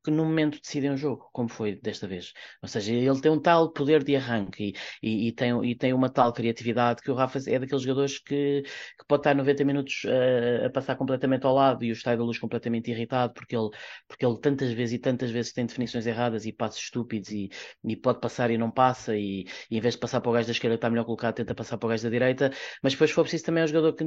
que 0.03 0.11
no 0.11 0.25
momento 0.25 0.61
decidem 0.61 0.91
o 0.91 0.97
jogo, 0.97 1.29
como 1.33 1.49
foi 1.49 1.77
desta 1.77 2.07
vez. 2.07 2.33
Ou 2.63 2.69
seja, 2.69 2.93
ele 2.93 3.21
tem 3.21 3.31
um 3.31 3.41
tal 3.41 3.73
poder 3.73 4.03
de 4.03 4.17
arranque 4.17 4.73
e, 5.03 5.27
e, 5.27 5.29
e 5.29 5.33
tem, 5.33 5.65
e 5.65 5.75
tem 5.75 5.93
uma 5.93 6.09
tal 6.09 6.33
criatividade 6.33 7.03
que 7.03 7.11
o 7.11 7.15
Rafa 7.15 7.39
é 7.47 7.59
daqueles 7.59 7.83
jogadores 7.83 8.19
que, 8.19 8.63
que 8.63 9.05
pode 9.07 9.21
estar 9.21 9.35
90 9.35 9.65
minutos 9.65 10.05
uh, 10.05 10.67
a 10.67 10.71
passar 10.71 10.97
completamente 10.97 11.45
ao 11.47 11.55
lado 11.55 11.85
e 11.85 11.91
o 11.91 11.93
estádio 11.93 12.21
da 12.21 12.25
luz 12.25 12.39
completamente 12.39 12.91
irritado 12.91 13.33
porque 13.35 13.57
ele, 13.57 13.71
porque 14.09 14.25
ele 14.25 14.39
tantas 14.41 14.73
vezes 14.73 14.95
e 14.95 14.99
tantas 14.99 15.31
vezes 15.31 15.53
tem 15.53 15.67
definições 15.67 16.07
erradas 16.07 16.47
e 16.47 16.53
passos 16.53 16.81
estúpidos 16.83 17.31
e, 17.31 17.51
e 17.85 17.97
pode 17.97 18.21
passar 18.21 18.51
e 18.51 18.59
não 18.59 18.71
passa 18.71 19.17
e, 19.17 19.47
e, 19.71 19.77
em 19.77 19.81
vez 19.81 19.95
de 19.95 20.01
passar 20.01 20.21
para 20.21 20.31
o 20.31 20.33
gajo 20.33 20.47
da 20.47 20.53
esquerda 20.53 20.75
está 20.77 20.91
melhor 20.91 21.05
colocado, 21.05 21.35
tenta 21.35 21.55
passar 21.55 21.79
para 21.79 21.87
o 21.87 21.91
gajo 21.91 22.03
da 22.03 22.11
direita, 22.11 22.51
mas 22.83 22.93
depois 22.93 23.11
for 23.11 23.23
preciso 23.23 23.45
também 23.45 23.63
é 23.63 23.65
um 23.65 23.69
jogador 23.69 23.93
que 23.95 24.05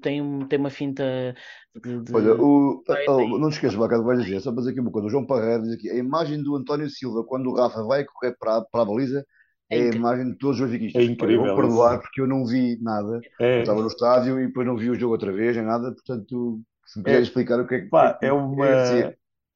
tem, 0.00 0.46
tem 0.48 0.58
uma 0.58 0.70
finta 0.70 1.34
de, 1.74 2.00
de... 2.02 2.14
Olha, 2.14 2.34
o, 2.34 2.82
oh, 3.08 3.38
não 3.38 3.50
te 3.50 3.54
esqueças, 3.54 3.76
Bacado, 3.76 4.04
vai 4.04 4.16
dizer, 4.16 4.40
só 4.40 4.50
para 4.50 4.60
dizer 4.60 4.72
aqui 4.72 4.80
uma 4.80 4.90
coisa, 4.90 5.06
o 5.06 5.10
João 5.10 5.26
Parreira 5.28 5.62
diz 5.62 5.74
aqui, 5.74 5.90
a 5.90 5.94
imagem 5.94 6.42
do 6.42 6.56
António 6.56 6.90
Silva 6.90 7.22
quando 7.24 7.50
o 7.50 7.54
Rafa 7.54 7.82
vai 7.84 8.04
correr 8.04 8.34
para, 8.38 8.62
para 8.62 8.82
a 8.82 8.84
baliza 8.84 9.24
é, 9.70 9.78
é 9.78 9.90
a 9.90 9.94
imagem 9.94 10.32
de 10.32 10.38
todos 10.38 10.58
os 10.58 10.66
benfiquistas. 10.66 11.02
É 11.02 11.04
incrível. 11.04 11.46
Eu 11.46 11.54
vou 11.54 11.62
perdoar 11.62 12.00
porque 12.00 12.20
eu 12.20 12.26
não 12.26 12.44
vi 12.44 12.78
nada. 12.80 13.20
É. 13.40 13.58
Eu 13.58 13.60
estava 13.60 13.80
no 13.80 13.88
estádio 13.88 14.40
e 14.40 14.46
depois 14.46 14.66
não 14.66 14.76
vi 14.76 14.90
o 14.90 14.98
jogo 14.98 15.12
outra 15.12 15.30
vez, 15.30 15.56
nem 15.56 15.64
nada, 15.64 15.92
portanto, 15.92 16.60
se 16.86 16.98
me 16.98 17.04
quiser 17.04 17.18
é. 17.18 17.22
explicar 17.22 17.60
o 17.60 17.66
que 17.66 17.74
é 17.74 17.80
que... 17.82 17.88
Pá, 17.88 18.18
é, 18.22 18.32
uma... 18.32 18.66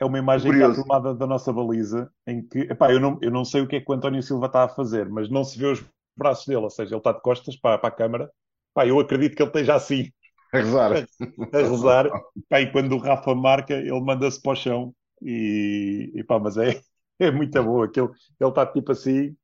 É 0.03 0.05
uma 0.05 0.19
imagem 0.19 0.51
que 0.51 0.61
é 0.61 0.75
filmada 0.75 1.15
da 1.15 1.29
nossa 1.29 1.53
baliza 1.53 2.11
em 2.27 2.43
que, 2.45 2.59
epá, 2.63 2.93
eu 2.93 2.99
não, 2.99 3.19
eu 3.23 3.31
não 3.31 3.45
sei 3.45 3.61
o 3.61 3.69
que 3.69 3.77
é 3.77 3.81
que 3.81 3.89
o 3.89 3.95
António 3.95 4.21
Silva 4.21 4.47
está 4.47 4.65
a 4.65 4.69
fazer, 4.69 5.09
mas 5.09 5.31
não 5.31 5.45
se 5.45 5.57
vê 5.57 5.67
os 5.67 5.85
braços 6.17 6.45
dele, 6.45 6.59
ou 6.59 6.71
seja, 6.71 6.91
ele 6.91 6.99
está 6.99 7.13
de 7.13 7.23
costas 7.23 7.57
para, 7.57 7.79
para 7.79 7.89
a 7.89 7.93
câmara. 7.93 8.31
Pá, 8.75 8.85
eu 8.85 8.99
acredito 8.99 9.37
que 9.37 9.43
ele 9.43 9.51
esteja 9.51 9.77
assim, 9.77 10.11
a 10.53 10.59
rezar. 10.59 10.93
A, 10.93 11.57
rezar. 11.57 12.11
Pá, 12.51 12.61
e 12.61 12.73
quando 12.73 12.97
o 12.97 12.99
Rafa 12.99 13.33
marca, 13.35 13.75
ele 13.75 14.01
manda-se 14.01 14.43
para 14.43 14.53
o 14.53 14.57
chão. 14.57 14.95
E, 15.25 16.13
e 16.15 16.25
pá, 16.25 16.39
mas 16.39 16.57
é, 16.57 16.81
é 17.19 17.31
muito 17.31 17.63
bom. 17.63 17.83
Aquele, 17.83 18.09
ele 18.41 18.51
está 18.51 18.67
tipo 18.67 18.93
assim. 18.93 19.37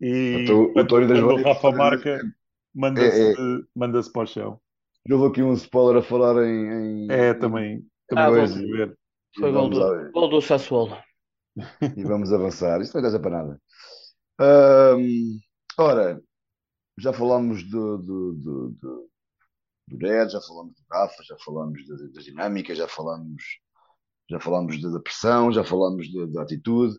E 0.00 0.50
o, 0.50 0.72
quando 0.72 0.92
o 0.92 1.42
Rafa 1.42 1.70
marca, 1.70 2.20
manda-se 2.74 3.20
é, 3.20 3.32
é. 3.32 3.36
manda 3.74 4.00
para 4.12 4.22
o 4.22 4.26
chão. 4.26 4.60
Já 5.06 5.14
houve 5.14 5.28
aqui 5.28 5.42
um 5.42 5.52
spoiler 5.52 6.02
a 6.02 6.04
falar 6.04 6.44
em. 6.44 7.06
em 7.06 7.06
é, 7.10 7.34
também. 7.34 7.86
também 8.08 8.24
ah, 8.24 8.30
vamos 8.30 8.54
ver. 8.54 8.98
Foi 9.38 9.52
gol 9.52 9.68
do, 9.68 10.12
gol 10.12 10.28
do 10.28 10.40
Sassuolo. 10.40 10.96
E 11.96 12.02
vamos 12.02 12.32
avançar. 12.32 12.80
Isto 12.80 12.98
não 12.98 13.08
é 13.08 13.18
para 13.18 13.30
nada. 13.30 13.62
Um, 14.96 15.38
ora, 15.78 16.22
já 16.98 17.12
falámos 17.12 17.62
do, 17.68 17.98
do, 17.98 18.32
do, 18.32 18.70
do 18.70 19.12
do 19.88 19.98
Red, 19.98 20.30
já 20.30 20.40
falamos 20.40 20.74
do 20.74 20.84
Rafa, 20.90 21.22
já 21.24 21.36
falamos 21.44 21.86
da, 21.86 21.96
da 21.96 22.20
dinâmica, 22.20 22.74
já 22.74 22.88
falamos, 22.88 23.42
já 24.30 24.40
falamos 24.40 24.80
da, 24.80 25.00
pressão, 25.00 25.52
já 25.52 25.64
falamos 25.64 26.06
da, 26.32 26.42
atitude. 26.42 26.98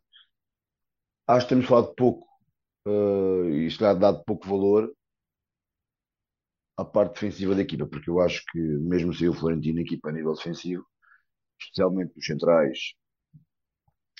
Acho 1.28 1.46
que 1.46 1.50
temos 1.50 1.66
falado 1.66 1.94
pouco 1.96 2.28
uh, 2.88 3.50
e 3.50 3.78
calhar 3.78 3.98
dado 3.98 4.24
pouco 4.26 4.48
valor 4.48 4.94
à 6.78 6.84
parte 6.84 7.14
defensiva 7.16 7.56
da 7.56 7.62
equipa, 7.62 7.86
porque 7.88 8.10
eu 8.10 8.20
acho 8.20 8.44
que 8.52 8.60
mesmo 8.60 9.14
se 9.14 9.28
o 9.28 9.34
Florentino, 9.34 9.80
a 9.80 9.84
equipa 9.84 10.10
a 10.10 10.12
nível 10.12 10.34
defensivo, 10.34 10.86
especialmente 11.60 12.18
os 12.18 12.26
centrais, 12.26 12.80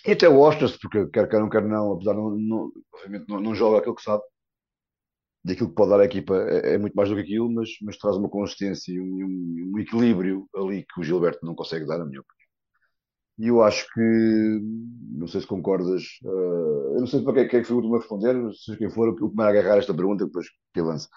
e 0.06 0.12
até 0.12 0.28
o 0.28 0.40
Ostras, 0.40 0.78
porque 0.78 1.08
quer 1.08 1.30
quer 1.30 1.40
não 1.40 1.50
quer 1.50 1.64
não, 1.64 1.94
apesar 1.94 2.14
de 2.14 2.18
não, 2.18 2.32
não, 2.32 2.72
obviamente 2.94 3.28
não, 3.30 3.40
não 3.40 3.56
joga 3.56 3.80
aquilo 3.80 3.96
que 3.96 4.02
sabe, 4.04 4.22
daquilo 5.44 5.70
que 5.70 5.76
pode 5.76 5.92
dar 5.92 6.00
à 6.00 6.06
equipa 6.06 6.36
é, 6.36 6.74
é, 6.76 6.78
muito 6.78 6.94
mais 6.94 7.10
do 7.10 7.16
que 7.16 7.22
aquilo, 7.22 7.52
mas, 7.52 7.70
mas 7.82 7.98
traz 7.98 8.16
uma 8.18 8.30
consistência 8.30 8.92
e 8.92 9.00
um, 9.00 9.06
um, 9.06 9.72
um, 9.76 9.80
equilíbrio 9.80 10.48
ali 10.56 10.86
que 10.86 11.00
o 11.00 11.04
Gilberto 11.04 11.46
não 11.46 11.56
consegue 11.56 11.86
dar, 11.86 11.98
na 11.98 12.06
minha 12.06 12.22
opinião. 12.22 12.43
E 13.40 13.48
eu 13.48 13.64
acho 13.64 13.86
que, 13.94 14.60
não 15.12 15.28
sei 15.28 15.42
se 15.42 15.48
concordas, 15.48 16.04
uh, 16.24 16.94
eu 16.96 17.00
não 17.00 17.08
sei 17.08 17.22
para 17.22 17.34
quem, 17.34 17.48
quem 17.48 17.60
é 17.62 17.64
foi 17.64 17.76
o 17.76 17.78
último 17.78 17.96
a 17.96 18.00
responder, 18.00 18.36
se 18.54 18.78
quem 18.78 18.90
for, 18.90 19.10
o 19.10 19.16
primeiro 19.16 19.42
a 19.42 19.50
agarrar 19.50 19.78
esta 19.78 19.94
pergunta, 19.94 20.26
depois 20.26 20.48
que 20.74 20.80
avance. 20.80 21.08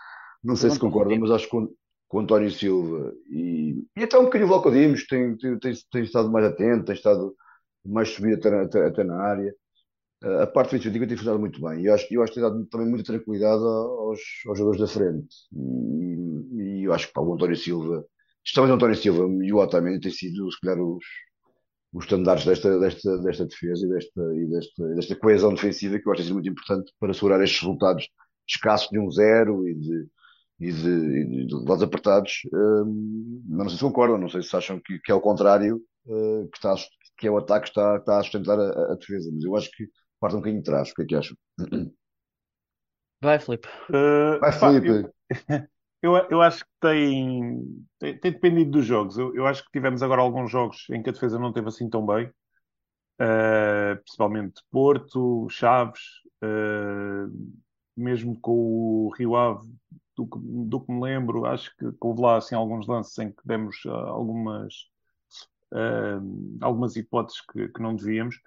Não 0.43 0.57
sei 0.57 0.71
se 0.71 0.79
concorda, 0.79 1.15
mas 1.19 1.31
acho 1.31 1.45
que 1.45 1.51
com, 1.51 1.69
o 2.13 2.21
António 2.21 2.51
Silva 2.51 3.13
e, 3.29 3.85
e 3.97 4.05
até 4.05 4.19
um 4.19 4.25
bocadinho 4.25 4.51
o 4.51 4.71
Dimos 4.71 5.07
tem, 5.07 5.37
tem, 5.37 5.59
tem, 5.59 5.75
tem, 5.91 6.03
estado 6.05 6.31
mais 6.31 6.47
atento, 6.47 6.85
tem 6.85 6.95
estado 6.95 7.35
mais 7.85 8.09
subido 8.11 8.37
até, 8.37 8.63
até, 8.63 8.87
até 8.87 9.05
na 9.05 9.21
área 9.21 9.53
a 10.23 10.47
parte 10.47 10.73
defensiva 10.73 11.07
tem 11.07 11.17
funcionado 11.17 11.41
muito 11.41 11.61
bem. 11.61 11.81
E 11.81 11.87
eu 11.87 11.95
acho, 11.95 12.07
eu 12.11 12.23
acho 12.23 12.33
que 12.33 12.41
tem 12.41 12.49
dado 12.49 12.65
também 12.67 12.89
muita 12.89 13.05
tranquilidade 13.05 13.63
aos, 13.63 14.21
aos 14.47 14.59
jogadores 14.59 14.81
da 14.81 14.87
frente. 14.87 15.29
E, 15.53 16.81
e 16.81 16.85
eu 16.85 16.93
acho 16.93 17.09
que 17.09 17.13
pá, 17.13 17.21
o 17.21 17.35
António 17.35 17.57
Silva, 17.57 18.05
especialmente 18.45 18.73
o 18.73 18.77
António 18.77 18.97
Silva 18.97 19.45
e 19.45 19.53
o 19.53 19.59
Otamendi 19.59 20.01
têm 20.01 20.11
sido, 20.13 20.51
se 20.51 20.61
calhar, 20.61 20.81
os, 20.83 21.05
os 21.93 22.05
standards 22.05 22.45
desta, 22.45 22.79
desta, 22.79 23.19
desta 23.19 23.47
defesa 23.47 23.87
e 23.87 23.89
desta, 23.89 24.35
e 24.35 24.47
desta, 24.47 24.95
desta 24.95 25.17
coesão 25.17 25.55
defensiva 25.55 25.99
que 25.99 26.09
eu 26.09 26.13
acho 26.13 26.23
que 26.23 26.31
é 26.31 26.33
muito 26.33 26.49
importante 26.49 26.93
para 26.99 27.11
assegurar 27.11 27.43
estes 27.43 27.61
resultados 27.61 28.09
escassos 28.49 28.89
de 28.91 28.99
um 28.99 29.11
zero 29.11 29.67
e 29.69 29.75
de, 29.75 30.07
e 30.61 30.73
de, 30.73 30.89
e 30.89 31.47
de 31.47 31.55
lados 31.55 31.83
apertados. 31.83 32.43
Um, 32.53 33.43
não 33.49 33.69
sei 33.69 33.79
se 33.79 33.85
concordam, 33.85 34.19
não 34.19 34.29
sei 34.29 34.43
se 34.43 34.55
acham 34.55 34.81
que, 34.85 34.99
que 35.01 35.11
é 35.11 35.15
o 35.15 35.21
contrário, 35.21 35.83
uh, 36.07 36.49
que, 36.49 36.57
está, 36.57 36.75
que 37.19 37.27
é 37.27 37.31
o 37.31 37.39
ataque 37.39 37.65
que 37.65 37.71
está, 37.71 37.97
está 37.97 38.19
a 38.19 38.23
sustentar 38.23 38.59
a, 38.59 38.93
a 38.93 38.95
defesa, 38.95 39.31
mas 39.33 39.45
eu 39.45 39.57
acho 39.57 39.71
que 39.73 39.89
parte 40.21 40.35
um 40.35 40.39
bocadinho 40.39 40.63
de 40.63 40.67
trás. 40.67 40.91
O 40.91 40.95
que 40.95 41.03
é 41.03 41.07
que 41.07 41.15
acham? 41.15 41.37
Vai, 43.23 43.39
Filipe. 43.39 43.69
Uh, 43.89 44.39
Vai, 44.41 44.53
Filipe. 44.53 44.89
Eu, 44.89 45.13
eu, 46.03 46.17
eu, 46.31 46.43
acho 46.43 46.65
que 46.65 46.71
tem, 46.81 47.87
tem, 47.99 48.19
tem, 48.19 48.33
dependido 48.33 48.71
dos 48.73 48.85
jogos. 48.87 49.19
Eu, 49.19 49.35
eu, 49.35 49.47
acho 49.47 49.65
que 49.65 49.71
tivemos 49.73 50.03
agora 50.03 50.21
alguns 50.23 50.51
jogos 50.51 50.87
em 50.91 51.03
que 51.03 51.11
a 51.11 51.13
defesa 51.13 51.39
não 51.39 51.53
teve 51.53 51.69
assim 51.69 51.89
tão 51.89 52.05
bem. 52.05 52.31
Uh, 53.19 53.97
principalmente 54.03 54.63
Porto, 54.71 55.49
Chaves, 55.49 56.03
uh, 56.45 57.33
mesmo 57.97 58.39
com 58.41 58.53
o 58.53 59.11
Rio 59.17 59.35
Ave, 59.35 59.67
do 60.15 60.27
que, 60.27 60.39
do 60.39 60.81
que 60.81 60.93
me 60.93 61.01
lembro, 61.01 61.47
acho 61.47 61.75
que 61.77 61.87
houve 61.99 62.21
lá 62.21 62.37
assim, 62.37 62.55
alguns 62.55 62.87
lances 62.87 63.19
em 63.19 63.31
que 63.31 63.41
demos 63.45 63.85
uh, 63.87 63.91
algumas, 63.91 64.75
algumas 66.61 66.97
hipóteses 66.97 67.41
que, 67.41 67.69
que 67.69 67.83
não 67.83 67.97
devíamos. 67.97 68.41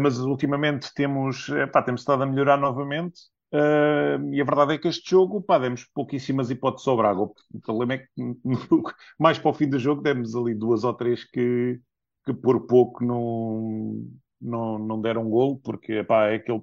Mas 0.00 0.18
ultimamente 0.18 0.92
temos, 0.92 1.48
epá, 1.50 1.80
temos 1.82 2.00
estado 2.00 2.24
a 2.24 2.26
melhorar 2.26 2.56
novamente. 2.56 3.20
Uh, 3.52 4.32
e 4.32 4.40
a 4.40 4.44
verdade 4.44 4.74
é 4.74 4.78
que 4.78 4.88
este 4.88 5.10
jogo, 5.10 5.42
pá, 5.42 5.58
demos 5.58 5.84
pouquíssimas 5.84 6.48
hipóteses 6.48 6.88
ao 6.88 6.96
Braga. 6.96 7.20
O 7.20 7.34
problema 7.62 7.94
é 7.94 7.98
que 7.98 8.06
mais 9.20 9.38
para 9.38 9.50
o 9.50 9.54
fim 9.54 9.68
do 9.68 9.78
jogo 9.78 10.00
demos 10.00 10.34
ali 10.34 10.54
duas 10.54 10.84
ou 10.84 10.94
três 10.94 11.22
que, 11.22 11.78
que 12.24 12.32
por 12.32 12.66
pouco 12.66 13.04
não, 13.04 14.06
não, 14.40 14.78
não 14.78 15.00
deram 15.00 15.28
golo, 15.28 15.58
porque 15.58 15.92
epá, 15.98 16.30
é 16.30 16.36
aquele, 16.36 16.62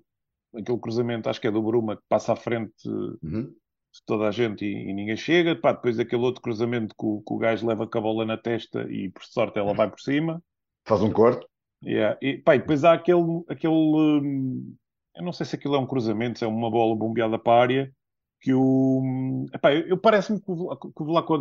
aquele 0.55 0.79
cruzamento, 0.79 1.29
acho 1.29 1.39
que 1.39 1.47
é 1.47 1.51
do 1.51 1.61
Bruma, 1.61 1.95
que 1.95 2.03
passa 2.09 2.33
à 2.33 2.35
frente 2.35 2.89
uhum. 2.89 3.43
de 3.43 4.03
toda 4.03 4.27
a 4.27 4.31
gente 4.31 4.65
e, 4.65 4.89
e 4.89 4.93
ninguém 4.93 5.15
chega. 5.15 5.51
Epá, 5.51 5.73
depois 5.73 5.99
aquele 5.99 6.23
outro 6.23 6.41
cruzamento 6.41 6.95
que 6.97 7.05
o, 7.05 7.21
que 7.21 7.33
o 7.33 7.37
gajo 7.37 7.67
leva 7.67 7.85
com 7.85 7.97
a 7.99 8.01
bola 8.01 8.25
na 8.25 8.37
testa 8.37 8.91
e 8.91 9.09
por 9.11 9.23
sorte 9.25 9.59
ela 9.59 9.75
vai 9.75 9.87
por 9.87 9.99
cima. 9.99 10.41
Faz 10.87 11.03
um 11.03 11.11
corte. 11.11 11.45
Yeah. 11.85 12.17
E, 12.19 12.39
pá, 12.39 12.55
e 12.55 12.59
depois 12.59 12.83
há 12.83 12.93
aquele, 12.93 13.43
aquele 13.47 13.73
hum, 13.73 14.75
eu 15.15 15.23
não 15.23 15.33
sei 15.33 15.45
se 15.45 15.55
aquilo 15.55 15.75
é 15.75 15.79
um 15.79 15.87
cruzamento, 15.87 16.39
se 16.39 16.45
é 16.45 16.47
uma 16.47 16.69
bola 16.71 16.95
bombeada 16.95 17.37
para 17.39 17.53
a 17.53 17.61
área, 17.61 17.93
que 18.41 18.53
o. 18.53 19.45
Epá, 19.53 19.73
eu, 19.73 19.87
eu 19.87 19.97
parece-me 19.97 20.39
que 20.39 20.51
o, 20.51 20.75
que 20.77 21.03
o 21.03 21.05
Vlaco 21.05 21.37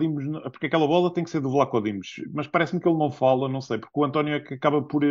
porque 0.50 0.66
aquela 0.66 0.87
bola 0.87 1.12
tem 1.12 1.24
que 1.24 1.31
ser 1.31 1.40
do 1.40 1.50
Vlaco 1.50 1.81
Dimos, 1.81 2.16
mas 2.33 2.46
parece-me 2.46 2.81
que 2.81 2.88
ele 2.88 2.99
não 2.99 3.11
fala, 3.11 3.49
não 3.49 3.61
sei, 3.61 3.78
porque 3.78 3.99
o 3.99 4.05
António 4.05 4.34
é 4.34 4.40
que 4.40 4.55
acaba 4.55 4.82
por, 4.82 5.03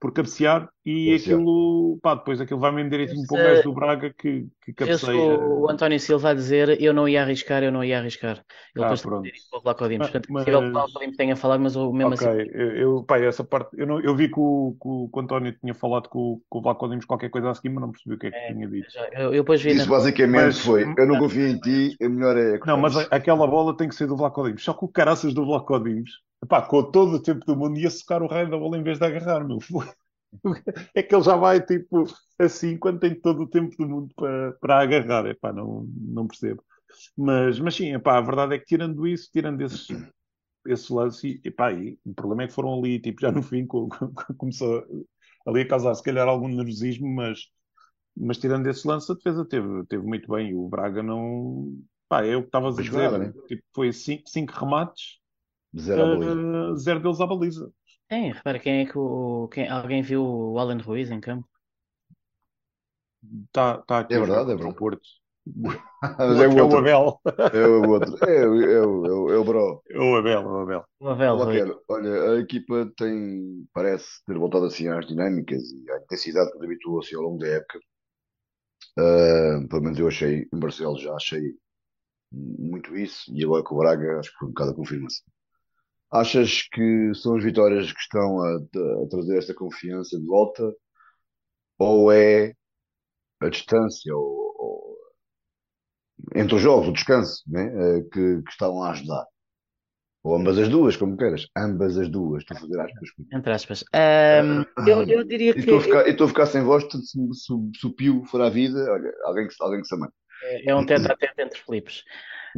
por 0.00 0.12
cabecear 0.12 0.68
e 0.86 1.14
aquilo, 1.14 1.98
pá, 2.00 2.14
depois 2.14 2.40
aquilo 2.40 2.60
vai 2.60 2.72
mesmo 2.72 2.90
direitinho 2.90 3.26
para 3.26 3.40
o 3.40 3.44
gajo 3.44 3.62
do 3.64 3.74
Braga 3.74 4.14
que, 4.16 4.46
que 4.62 4.72
cabeceia. 4.72 5.16
O, 5.16 5.62
o 5.62 5.70
António 5.70 5.98
Silva 5.98 6.30
a 6.30 6.34
dizer 6.34 6.80
eu 6.80 6.94
não 6.94 7.08
ia 7.08 7.22
arriscar, 7.22 7.62
eu 7.62 7.72
não 7.72 7.82
ia 7.82 7.98
arriscar. 7.98 8.42
Ele 8.74 8.84
ah, 8.84 8.88
depois 8.88 9.02
pronto. 9.02 9.28
para 9.50 9.58
o 9.58 9.62
Vlaco 9.62 9.78
Portanto, 9.98 10.26
mas, 10.30 10.44
possível 10.44 10.72
que 10.72 11.08
o 11.08 11.16
tenha 11.16 11.36
falado, 11.36 11.60
mas 11.60 11.76
o 11.76 11.92
mesmo 11.92 12.14
okay. 12.14 12.28
assim. 12.28 12.50
Eu, 12.52 13.02
pá, 13.02 13.18
essa 13.18 13.44
parte, 13.44 13.70
eu, 13.76 13.86
não, 13.86 14.00
eu 14.00 14.14
vi 14.14 14.28
que 14.28 14.38
o, 14.38 14.76
que 14.80 14.88
o, 14.88 15.08
que 15.12 15.18
o 15.18 15.20
António 15.20 15.52
tinha 15.52 15.74
falado 15.74 16.08
com, 16.08 16.40
com 16.48 16.58
o 16.58 16.62
Vlaco 16.62 16.88
qualquer 17.06 17.28
coisa 17.28 17.50
a 17.50 17.54
seguir, 17.54 17.70
mas 17.70 17.82
não 17.82 17.90
percebi 17.90 18.14
o 18.14 18.18
que 18.18 18.26
é 18.28 18.30
que 18.30 18.36
é, 18.36 18.52
tinha 18.52 18.68
dito. 18.68 18.92
Já, 18.92 19.08
eu, 19.08 19.34
eu 19.34 19.42
depois 19.42 19.60
vi 19.60 19.70
Isso 19.70 19.90
na... 19.90 19.96
basicamente 19.96 20.44
mas, 20.44 20.58
foi, 20.60 20.84
eu 20.96 21.06
não 21.06 21.18
confio 21.18 21.48
em 21.48 21.58
ti, 21.58 21.96
é 22.00 22.08
melhor 22.08 22.36
é. 22.36 22.58
Não, 22.64 22.78
mas 22.78 22.96
aquela 23.10 23.46
bola 23.46 23.76
tem 23.76 23.88
que 23.88 23.94
ser 23.94 24.06
do 24.06 24.16
Vlaco 24.16 24.42
Só 24.58 24.72
que 24.72 24.84
o 24.84 24.88
caraças 24.88 25.34
do 25.34 25.44
Vlaco 25.44 25.74
Epá, 26.42 26.62
com 26.62 26.90
todo 26.90 27.16
o 27.16 27.22
tempo 27.22 27.44
do 27.44 27.56
mundo 27.56 27.78
ia 27.78 27.90
socar 27.90 28.22
o 28.22 28.28
raio 28.28 28.50
da 28.50 28.56
bola 28.56 28.78
em 28.78 28.82
vez 28.82 28.98
de 28.98 29.04
agarrar, 29.04 29.44
meu. 29.44 29.58
é 30.94 31.02
que 31.02 31.14
ele 31.14 31.24
já 31.24 31.36
vai 31.36 31.64
tipo 31.64 32.04
assim 32.38 32.76
quando 32.78 33.00
tem 33.00 33.14
todo 33.14 33.42
o 33.42 33.48
tempo 33.48 33.74
do 33.76 33.88
mundo 33.88 34.14
para, 34.14 34.52
para 34.60 34.80
agarrar. 34.80 35.26
Epá, 35.26 35.52
não, 35.52 35.86
não 35.96 36.26
percebo. 36.26 36.62
Mas, 37.16 37.58
mas 37.58 37.74
sim, 37.74 37.94
epá, 37.94 38.18
a 38.18 38.20
verdade 38.20 38.54
é 38.54 38.58
que 38.58 38.66
tirando 38.66 39.06
isso, 39.06 39.28
tirando 39.32 39.60
esses, 39.60 39.88
esse 40.66 40.92
lance, 40.92 41.40
e, 41.44 41.48
epá, 41.48 41.72
e 41.72 41.98
o 42.04 42.14
problema 42.14 42.44
é 42.44 42.46
que 42.46 42.52
foram 42.52 42.78
ali, 42.78 42.98
tipo, 43.00 43.20
já 43.20 43.30
no 43.32 43.42
fim 43.42 43.66
começou 44.38 44.84
ali 45.46 45.62
a 45.62 45.68
causar 45.68 45.94
se 45.94 46.02
calhar 46.02 46.28
algum 46.28 46.48
nervosismo, 46.48 47.08
mas, 47.08 47.48
mas 48.16 48.38
tirando 48.38 48.66
esse 48.66 48.86
lance, 48.86 49.10
a 49.10 49.14
defesa 49.14 49.44
teve, 49.44 49.84
teve 49.86 50.04
muito 50.06 50.30
bem. 50.30 50.54
O 50.54 50.68
Braga 50.68 51.02
não. 51.02 51.76
Pá, 52.08 52.24
é 52.24 52.36
o 52.36 52.42
que 52.42 52.48
estavas 52.48 52.78
a 52.78 52.82
dizer. 52.82 52.96
Nada, 52.96 53.18
né? 53.18 53.32
tipo, 53.46 53.62
foi 53.74 53.92
cinco, 53.92 54.28
cinco 54.28 54.52
remates, 54.52 55.17
zero, 55.78 56.72
uh, 56.72 56.76
zero 56.76 57.00
deles 57.00 57.20
à 57.20 57.26
baliza. 57.26 57.72
É, 58.10 58.32
repara 58.32 58.58
quem 58.58 58.80
é 58.80 58.86
que 58.86 58.98
o. 58.98 59.48
Quem, 59.48 59.68
alguém 59.68 60.02
viu 60.02 60.24
o 60.24 60.58
Alan 60.58 60.78
Ruiz 60.78 61.10
em 61.10 61.20
campo? 61.20 61.46
Está 63.46 63.78
tá 63.82 64.00
aqui 64.00 64.14
é 64.14 64.18
verdade, 64.18 64.52
é 64.52 64.54
verdade. 64.54 64.76
Porto. 64.76 65.02
Mas 65.56 65.76
é 66.40 66.48
o, 66.48 66.58
é 66.58 66.62
o 66.62 66.76
Abel. 66.78 67.20
É 67.52 67.66
o 67.66 67.88
outro. 67.90 68.24
É, 68.24 68.46
o, 68.46 68.62
é, 68.62 68.86
o, 68.86 69.06
é, 69.06 69.12
o, 69.12 69.30
é 69.30 69.36
o 69.38 69.44
Bro. 69.44 69.82
É 69.88 69.98
o 69.98 70.16
Abel, 70.16 70.46
o 70.46 70.58
Abel. 70.60 70.84
O 71.00 71.08
Abel 71.08 71.36
olha, 71.36 71.78
olha, 71.88 72.32
a 72.32 72.40
equipa 72.40 72.90
tem, 72.96 73.66
parece 73.72 74.24
ter 74.24 74.38
voltado 74.38 74.66
assim 74.66 74.88
às 74.88 75.06
dinâmicas 75.06 75.62
e 75.70 75.90
à 75.90 75.98
intensidade 75.98 76.52
que 76.52 76.64
habituou-se 76.64 77.14
ao 77.14 77.22
longo 77.22 77.38
da 77.38 77.48
época. 77.48 77.78
Uh, 78.98 79.68
pelo 79.68 79.82
menos 79.82 79.98
eu 79.98 80.08
achei, 80.08 80.48
em 80.52 80.58
Barcelos 80.58 81.00
já 81.00 81.14
achei 81.14 81.54
muito 82.32 82.96
isso, 82.96 83.32
e 83.32 83.44
agora 83.44 83.62
com 83.62 83.74
o 83.74 83.78
Braga 83.78 84.18
acho 84.18 84.30
que 84.32 84.38
foi 84.38 84.48
um 84.48 84.52
bocado 84.52 84.70
a 84.72 84.74
confirmação. 84.74 85.24
Achas 86.10 86.62
que 86.72 87.12
são 87.14 87.36
as 87.36 87.44
vitórias 87.44 87.92
que 87.92 88.00
estão 88.00 88.40
a, 88.40 88.56
a 88.56 89.08
trazer 89.10 89.38
esta 89.38 89.54
confiança 89.54 90.18
de 90.18 90.26
volta? 90.26 90.72
Ou 91.78 92.10
é 92.10 92.54
a 93.40 93.48
distância, 93.48 94.14
ou, 94.16 94.54
ou 94.58 94.98
entre 96.34 96.56
os 96.56 96.62
jogos, 96.62 96.88
o 96.88 96.92
descanso, 96.92 97.42
né? 97.46 97.66
Eh, 97.66 98.02
que, 98.12 98.42
que 98.42 98.50
estão 98.50 98.82
a 98.82 98.90
ajudar? 98.90 99.24
Ou 100.24 100.34
ambas 100.34 100.58
as 100.58 100.68
duas, 100.68 100.96
como 100.96 101.16
queiras. 101.16 101.46
Ambas 101.56 101.96
as 101.96 102.08
duas. 102.08 102.42
Estou 102.42 102.56
a 102.56 102.60
fazer 102.60 102.80
aspas. 102.80 103.08
Entre 103.32 103.52
aspas. 103.52 103.84
Um, 103.94 104.86
eu, 104.86 105.02
eu 105.04 105.24
diria 105.24 105.52
que. 105.52 105.60
Estou 105.60 105.78
a 105.78 105.80
ficar, 105.80 106.08
estou 106.08 106.24
a 106.24 106.28
ficar 106.28 106.46
sem 106.46 106.62
voz, 106.62 106.84
se, 106.84 107.00
se, 107.00 107.52
se 107.78 107.86
o 107.86 107.90
Pio 107.94 108.24
for 108.24 108.40
à 108.40 108.50
vida, 108.50 108.78
olha, 108.90 109.12
alguém 109.24 109.46
que, 109.46 109.54
alguém 109.60 109.80
que 109.80 109.86
se 109.86 109.94
ama. 109.94 110.12
É, 110.42 110.70
é 110.70 110.74
um 110.74 110.84
tete 110.84 111.10
a 111.10 111.16
tete 111.16 111.40
entre 111.40 111.60
Filipes. 111.60 112.04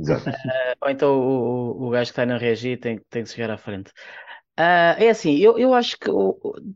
Exato. 0.00 0.30
Uh, 0.30 0.74
ou 0.82 0.90
então 0.90 1.18
o, 1.18 1.86
o 1.86 1.90
gajo 1.90 2.10
que 2.10 2.12
está 2.12 2.22
a 2.22 2.26
não 2.26 2.38
reagir 2.38 2.78
tem, 2.78 2.98
tem 3.10 3.22
que 3.22 3.30
chegar 3.30 3.50
à 3.50 3.58
frente. 3.58 3.90
Uh, 4.58 4.96
é 4.98 5.08
assim, 5.10 5.36
eu, 5.36 5.58
eu 5.58 5.74
acho 5.74 5.96
que. 5.98 6.10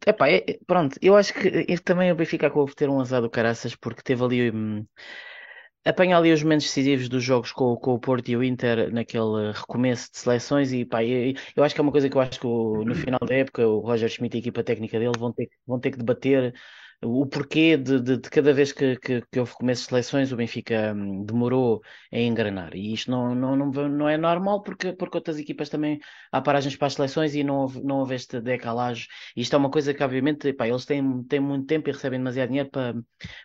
Epá, 0.06 0.30
é, 0.30 0.58
pronto, 0.66 0.96
eu 1.02 1.16
acho 1.16 1.34
que 1.34 1.78
também 1.82 2.10
o 2.12 2.14
Benfica 2.14 2.46
acabou 2.46 2.66
por 2.66 2.74
ter 2.74 2.88
um 2.88 3.00
azar 3.00 3.20
do 3.20 3.30
caraças 3.30 3.74
porque 3.74 4.02
teve 4.02 4.22
ali. 4.24 4.50
Hum, 4.50 4.86
apanha 5.84 6.16
ali 6.16 6.32
os 6.32 6.42
momentos 6.42 6.66
decisivos 6.66 7.08
dos 7.08 7.22
jogos 7.22 7.52
com, 7.52 7.76
com 7.76 7.92
o 7.94 7.98
Porto 7.98 8.28
e 8.30 8.36
o 8.36 8.42
Inter 8.42 8.92
naquele 8.92 9.52
recomeço 9.52 10.10
de 10.12 10.18
seleções 10.18 10.72
e 10.72 10.84
pá, 10.84 11.04
eu, 11.04 11.34
eu 11.54 11.62
acho 11.62 11.74
que 11.74 11.80
é 11.80 11.82
uma 11.82 11.92
coisa 11.92 12.08
que 12.08 12.16
eu 12.16 12.20
acho 12.20 12.40
que 12.40 12.46
o, 12.46 12.84
no 12.84 12.94
final 12.94 13.20
da 13.20 13.34
época 13.34 13.66
o 13.66 13.80
Roger 13.80 14.08
Schmidt 14.08 14.36
e 14.36 14.38
a 14.38 14.40
equipa 14.40 14.64
técnica 14.64 14.98
dele 14.98 15.12
vão 15.18 15.32
ter, 15.32 15.50
vão 15.66 15.78
ter 15.78 15.90
que 15.90 15.98
debater 15.98 16.54
o 17.04 17.26
porquê 17.26 17.76
de, 17.76 18.00
de, 18.00 18.16
de, 18.16 18.30
cada 18.30 18.52
vez 18.52 18.72
que, 18.72 18.96
que, 18.96 19.22
que 19.30 19.38
houve 19.40 19.52
começo 19.54 19.82
de 19.82 19.88
seleções 19.88 20.32
o 20.32 20.36
Benfica 20.36 20.92
hum, 20.94 21.24
demorou 21.24 21.82
a 22.12 22.18
engrenar. 22.18 22.74
E 22.74 22.92
isto 22.92 23.10
não, 23.10 23.34
não, 23.34 23.56
não, 23.56 23.88
não 23.88 24.08
é 24.08 24.16
normal 24.16 24.62
porque, 24.62 24.92
porque 24.92 25.16
outras 25.16 25.38
equipas 25.38 25.68
também 25.68 26.00
há 26.32 26.40
paragens 26.40 26.76
para 26.76 26.86
as 26.86 26.94
seleções 26.94 27.34
e 27.34 27.44
não 27.44 27.56
houve, 27.56 27.82
não 27.82 27.98
houve 27.98 28.14
este 28.14 28.40
decalagem. 28.40 29.06
Isto 29.36 29.54
é 29.54 29.58
uma 29.58 29.70
coisa 29.70 29.92
que, 29.92 30.02
obviamente, 30.02 30.52
pá, 30.52 30.66
eles 30.66 30.84
têm, 30.84 31.22
têm 31.24 31.40
muito 31.40 31.66
tempo 31.66 31.88
e 31.88 31.92
recebem 31.92 32.18
demasiado 32.18 32.48
dinheiro 32.48 32.70
para, 32.70 32.94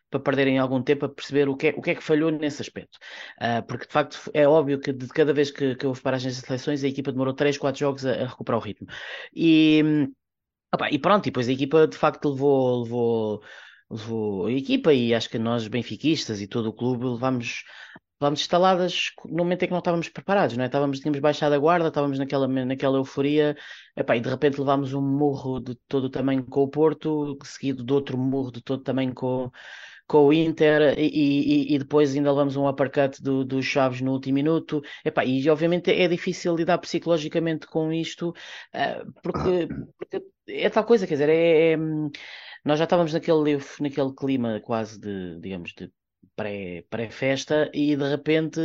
para 0.10 0.20
perderem 0.20 0.58
algum 0.58 0.82
tempo 0.82 1.06
a 1.06 1.10
perceber 1.10 1.50
o 1.50 1.56
que 1.56 1.68
é, 1.68 1.70
o 1.76 1.82
que, 1.82 1.92
é 1.92 1.96
que 1.96 2.04
falhou 2.04 2.32
nesse 2.32 2.62
aspecto. 2.62 2.98
Uh, 3.42 3.64
porque, 3.68 3.86
de 3.86 3.94
facto, 3.94 4.30
é 4.34 4.48
óbvio 4.48 4.80
que 4.80 4.94
de 4.94 5.08
cada 5.08 5.34
vez 5.34 5.52
que, 5.52 5.76
que 5.76 5.86
houve 5.86 6.02
paragens 6.02 6.36
de 6.36 6.42
seleções 6.46 6.84
a 6.84 6.88
equipa 6.88 7.12
demorou 7.12 7.34
3, 7.34 7.58
4 7.58 7.80
jogos 7.80 8.06
a, 8.06 8.12
a 8.14 8.28
recuperar 8.28 8.60
o 8.60 8.64
ritmo. 8.64 8.88
E 9.34 9.82
hum, 9.84 10.14
Opa, 10.72 10.90
e 10.92 11.00
pronto, 11.00 11.26
e 11.26 11.32
depois 11.32 11.50
a 11.50 11.52
equipa 11.52 11.88
de 11.88 11.98
facto 11.98 12.30
levou, 12.30 12.84
levou, 12.84 13.44
levou 13.90 14.46
a 14.48 14.52
equipa 14.52 14.94
e 14.94 15.16
acho 15.16 15.30
que 15.30 15.40
nós 15.40 15.68
benfiquistas 15.68 16.42
e 16.42 16.48
todo 16.48 16.68
o 16.70 16.74
clube 16.74 17.06
levámos, 17.06 17.64
levámos 18.22 18.42
instaladas 18.42 19.12
no 19.26 19.40
momento 19.40 19.64
em 19.64 19.68
que 19.68 19.72
não 19.72 19.80
estávamos 19.80 20.10
preparados, 20.10 20.56
não 20.56 20.64
é? 20.64 20.68
Estávamos, 20.68 21.00
tínhamos 21.00 21.20
baixado 21.20 21.54
a 21.56 21.58
guarda, 21.58 21.88
estávamos 21.88 22.20
naquela, 22.20 22.48
naquela 22.48 22.98
euforia, 22.98 23.58
epá, 23.96 24.16
e 24.16 24.22
de 24.22 24.30
repente 24.30 24.60
levámos 24.60 24.94
um 24.94 25.02
murro 25.02 25.60
de 25.60 25.76
todo 25.88 26.06
o 26.06 26.10
tamanho 26.10 26.46
com 26.46 26.62
o 26.64 26.70
Porto, 26.70 27.38
seguido 27.44 27.84
de 27.84 27.92
outro 27.94 28.16
murro 28.18 28.52
de 28.52 28.62
todo 28.62 28.82
o 28.82 28.84
tamanho 28.84 29.14
com, 29.14 29.52
com 30.10 30.26
o 30.26 30.34
Inter 30.34 30.98
e, 30.98 31.06
e, 31.08 31.76
e, 31.76 31.78
depois 31.78 32.16
ainda 32.16 32.32
levamos 32.32 32.56
um 32.56 32.68
uppercut 32.68 33.22
dos 33.22 33.46
do 33.46 33.62
Chaves 33.62 34.02
no 34.02 34.12
último 34.14 34.34
minuto. 34.34 34.82
Epá, 35.06 35.24
e 35.24 35.48
obviamente 35.48 35.92
é 35.92 36.08
difícil 36.08 36.56
lidar 36.56 36.80
psicologicamente 36.80 37.68
com 37.68 37.94
isto, 37.94 38.30
uh, 38.30 39.14
porque, 39.22 39.68
porque, 40.00 40.26
é 40.48 40.68
tal 40.68 40.84
coisa, 40.84 41.06
quer 41.06 41.14
dizer, 41.14 41.30
é, 41.30 41.74
é, 41.74 41.78
nós 42.66 42.80
já 42.80 42.86
estávamos 42.86 43.14
naquele, 43.14 43.60
naquele 43.80 44.14
clima 44.16 44.60
quase 44.62 45.00
de, 45.00 45.40
digamos, 45.40 45.74
de 45.78 45.92
pré, 46.36 46.84
pré-festa 46.90 47.70
e 47.72 47.96
de 47.96 48.10
repente 48.10 48.60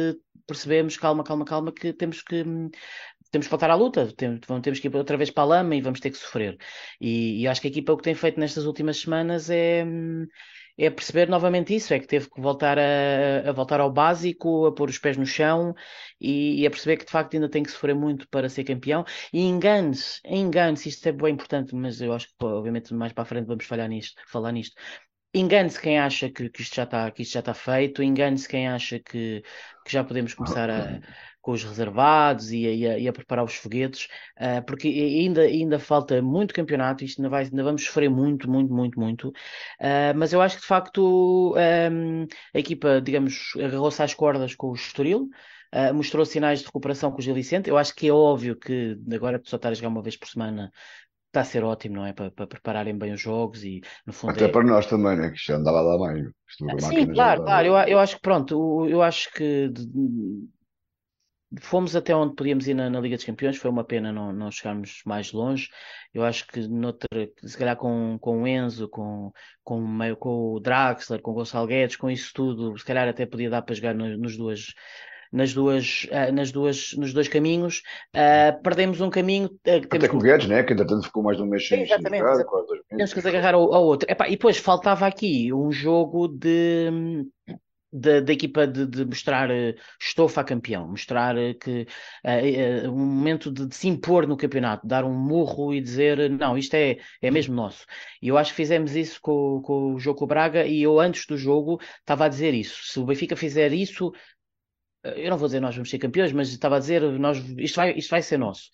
percebemos, 0.47 0.97
calma, 0.97 1.23
calma, 1.23 1.45
calma, 1.45 1.73
que 1.73 1.93
temos 1.93 2.23
que 2.23 2.43
temos 3.31 3.47
que 3.47 3.51
voltar 3.51 3.71
à 3.71 3.75
luta, 3.75 4.11
temos 4.17 4.81
que 4.81 4.89
ir 4.89 4.97
outra 4.97 5.17
vez 5.17 5.31
para 5.31 5.43
a 5.43 5.47
lama 5.47 5.75
e 5.75 5.83
vamos 5.83 6.01
ter 6.01 6.11
que 6.11 6.17
sofrer. 6.17 6.57
E, 7.01 7.43
e 7.43 7.49
acho 7.49 7.61
que 7.61 7.67
a 7.67 7.71
equipa 7.71 7.93
o 7.93 7.97
que 7.99 8.05
tem 8.05 8.15
feito 8.15 8.41
nestas 8.41 8.65
últimas 8.65 8.99
semanas 8.99 9.51
é 9.51 9.85
é 10.77 10.91
perceber 10.91 11.29
novamente 11.29 11.75
isso, 11.75 11.95
é 11.95 12.01
que 12.01 12.07
teve 12.07 12.29
que 12.29 12.41
voltar 12.41 12.79
a, 12.79 13.49
a 13.49 13.53
voltar 13.53 13.81
ao 13.81 13.93
básico, 13.93 14.67
a 14.67 14.75
pôr 14.75 14.89
os 14.89 14.99
pés 14.99 15.17
no 15.17 15.27
chão 15.27 15.75
e, 16.21 16.63
e, 16.63 16.67
a 16.67 16.71
perceber 16.71 16.97
que 16.97 17.05
de 17.05 17.13
facto 17.13 17.35
ainda 17.35 17.49
tem 17.49 17.63
que 17.63 17.71
sofrer 17.71 17.95
muito 17.95 18.29
para 18.29 18.49
ser 18.49 18.65
campeão. 18.65 19.05
E 19.33 19.41
engane-se, 19.43 20.21
engane-se, 20.25 20.89
isto 20.89 21.09
é 21.09 21.13
bem 21.13 21.35
importante, 21.35 21.75
mas 21.75 22.01
eu 22.01 22.13
acho 22.13 22.29
que 22.29 22.35
obviamente 22.45 22.93
mais 22.95 23.13
para 23.13 23.23
a 23.23 23.27
frente 23.27 23.47
vamos 23.47 23.65
falhar 23.65 23.89
nisto, 23.89 24.21
falar 24.27 24.53
nisto. 24.53 24.75
Engane-se 25.33 25.81
quem 25.81 25.99
acha 25.99 26.31
que, 26.31 26.49
que, 26.49 26.63
isto 26.63 26.77
já 26.77 26.85
está, 26.85 27.11
que 27.11 27.23
isto 27.23 27.33
já 27.33 27.41
está 27.41 27.55
feito, 27.55 28.03
engane-se 28.03 28.49
quem 28.49 28.69
acha 28.69 29.01
que, 29.01 29.43
que 29.85 29.93
já 29.93 30.05
podemos 30.05 30.33
começar 30.35 30.71
a, 30.71 31.01
com 31.45 31.53
os 31.53 31.63
reservados 31.63 32.51
e 32.51 32.67
a, 32.67 32.71
e 32.71 32.87
a, 32.89 32.99
e 33.01 33.07
a 33.07 33.13
preparar 33.13 33.45
os 33.45 33.55
foguetes, 33.55 34.09
uh, 34.39 34.65
porque 34.67 34.89
ainda, 34.89 35.43
ainda 35.43 35.79
falta 35.79 36.23
muito 36.23 36.55
campeonato, 36.55 37.05
isto 37.05 37.21
ainda, 37.21 37.29
vai, 37.29 37.45
ainda 37.45 37.63
vamos 37.63 37.85
sofrer 37.85 38.09
muito, 38.09 38.51
muito, 38.51 38.73
muito, 38.73 38.99
muito. 38.99 39.29
Uh, 39.29 40.17
mas 40.17 40.33
eu 40.33 40.41
acho 40.41 40.57
que 40.57 40.63
de 40.63 40.67
facto 40.67 41.55
um, 41.55 42.27
a 42.55 42.59
equipa, 42.59 42.99
digamos, 43.03 43.53
agarrou-se 43.57 44.03
às 44.03 44.15
cordas 44.15 44.55
com 44.55 44.69
o 44.69 44.75
Estoril. 44.75 45.29
Uh, 45.75 45.93
mostrou 45.93 46.25
sinais 46.25 46.61
de 46.61 46.67
recuperação 46.67 47.11
com 47.11 47.19
o 47.19 47.21
Gil 47.21 47.35
Vicente. 47.35 47.69
Eu 47.69 47.77
acho 47.77 47.95
que 47.95 48.07
é 48.07 48.13
óbvio 48.13 48.57
que 48.57 48.97
agora 49.13 49.43
só 49.45 49.57
estar 49.57 49.71
a 49.71 49.75
jogar 49.75 49.89
uma 49.89 50.03
vez 50.03 50.17
por 50.17 50.29
semana 50.29 50.71
está 51.27 51.41
a 51.41 51.45
ser 51.45 51.65
ótimo, 51.65 51.97
não 51.97 52.07
é? 52.07 52.13
Para, 52.13 52.31
para, 52.31 52.47
prepararem 52.47 52.97
bem 52.97 53.13
os 53.13 53.21
jogos 53.21 53.65
e 53.65 53.83
no 54.07 54.13
fundo. 54.13 54.31
Até 54.31 54.45
é... 54.45 54.49
para 54.49 54.65
nós 54.65 54.87
também, 54.87 55.17
né? 55.17 55.31
Que 55.31 55.45
já 55.45 55.57
andava 55.57 55.81
lá 55.81 55.99
mais. 55.99 56.25
Sim, 56.79 57.13
claro, 57.13 57.43
claro. 57.43 57.67
Eu, 57.67 57.75
eu 57.75 57.99
acho 57.99 58.17
que 58.17 58.23
pronto, 58.23 58.87
eu 58.89 59.03
acho 59.03 59.33
que 59.33 59.69
fomos 61.61 61.95
até 61.97 62.15
onde 62.15 62.35
podíamos 62.35 62.67
ir 62.67 62.75
na, 62.75 62.89
na, 62.89 63.01
Liga 63.01 63.17
dos 63.17 63.25
Campeões, 63.25 63.57
foi 63.57 63.71
uma 63.71 63.85
pena 63.85 64.13
não, 64.13 64.33
não 64.33 64.51
chegarmos 64.51 65.03
mais 65.05 65.33
longe. 65.33 65.69
Eu 66.13 66.25
acho 66.25 66.47
que 66.47 66.67
noutra, 66.69 67.09
se 67.43 67.57
calhar 67.57 67.77
com, 67.77 68.19
com 68.21 68.43
o 68.43 68.47
Enzo, 68.47 68.89
com, 68.89 69.33
com, 69.63 69.81
meio, 69.87 70.17
com 70.17 70.55
o 70.55 70.61
Draxler, 70.61 71.21
com 71.21 71.31
o 71.33 71.35
Gonçalo 71.35 71.67
Guedes, 71.67 71.97
com 71.97 72.11
isso 72.11 72.33
tudo, 72.35 72.77
se 72.79 72.85
calhar 72.85 73.09
até 73.09 73.27
podia 73.27 73.51
dar 73.51 73.63
para 73.63 73.75
jogar 73.75 73.95
no, 73.95 74.17
nos 74.17 74.37
duas 74.37 74.75
nas 75.35 75.53
duas, 75.53 76.07
uh, 76.13 76.33
nas 76.33 76.53
duas, 76.53 76.95
nos 76.97 77.13
dois 77.13 77.27
caminhos. 77.27 77.83
Uh, 78.15 78.63
perdemos 78.63 79.01
um 79.01 79.11
caminho. 79.11 79.49
Uh, 79.67 79.85
Até 79.91 80.07
com 80.07 80.19
o 80.19 80.21
Guedes, 80.21 80.47
né? 80.47 80.63
que 80.63 80.73
entretanto 80.73 81.07
ficou 81.07 81.25
mais 81.25 81.37
de 81.37 81.43
um 81.43 81.47
mês 81.47 81.67
sem 81.67 81.83
Exatamente. 81.83 82.23
Jogar, 82.23 82.45
temos 82.89 83.13
que 83.13 83.29
agarrar 83.29 83.55
ao, 83.55 83.75
ao 83.75 83.85
outro. 83.85 84.09
Epá, 84.09 84.29
e 84.29 84.33
depois 84.33 84.59
faltava 84.59 85.09
aqui 85.09 85.53
um 85.53 85.73
jogo 85.73 86.29
de 86.29 87.27
da, 87.95 88.19
da 88.21 88.33
equipa 88.33 88.67
de, 88.67 88.87
de, 88.87 89.05
mostrar 89.05 89.49
uh, 89.51 89.75
estofa 90.01 90.41
a 90.41 90.45
campeão, 90.45 90.89
mostrar 90.89 91.37
uh, 91.37 91.55
que 91.55 91.87
uh, 92.25 92.91
um 92.91 93.07
momento 93.07 93.53
de, 93.53 93.67
de, 93.67 93.75
se 93.75 93.87
impor 93.87 94.27
no 94.27 94.37
campeonato, 94.37 94.85
dar 94.85 95.05
um 95.05 95.15
murro 95.15 95.73
e 95.73 95.81
dizer 95.81 96.29
não, 96.29 96.59
isto 96.59 96.75
é, 96.75 96.99
é 97.23 97.31
mesmo 97.31 97.55
nosso. 97.55 97.87
E 98.21 98.29
eu 98.29 98.37
acho 98.37 98.51
que 98.51 98.57
fizemos 98.57 98.97
isso 98.97 99.21
com, 99.21 99.63
com 99.63 99.95
o 99.95 99.99
jogo 100.01 100.19
com 100.19 100.25
o 100.25 100.29
Braga 100.29 100.67
e 100.67 100.83
eu 100.83 100.99
antes 100.99 101.25
do 101.27 101.39
jogo 101.39 101.81
estava 102.01 102.25
a 102.25 102.29
dizer 102.29 102.53
isso. 102.53 102.83
Se 102.85 102.99
o 102.99 103.05
Benfica 103.05 103.37
fizer 103.37 103.73
isso, 103.73 104.13
eu 105.05 105.31
não 105.31 105.39
vou 105.39 105.47
dizer 105.47 105.61
nós 105.61 105.75
vamos 105.75 105.91
ser 105.91 105.99
campeões, 105.99 106.33
mas 106.33 106.49
estava 106.49 106.77
a 106.77 106.79
dizer 106.79 107.03
nós, 107.19 107.39
isto, 107.59 107.77
vai, 107.77 107.93
isto 107.93 108.11
vai 108.11 108.23
ser 108.23 108.39
nosso. 108.39 108.71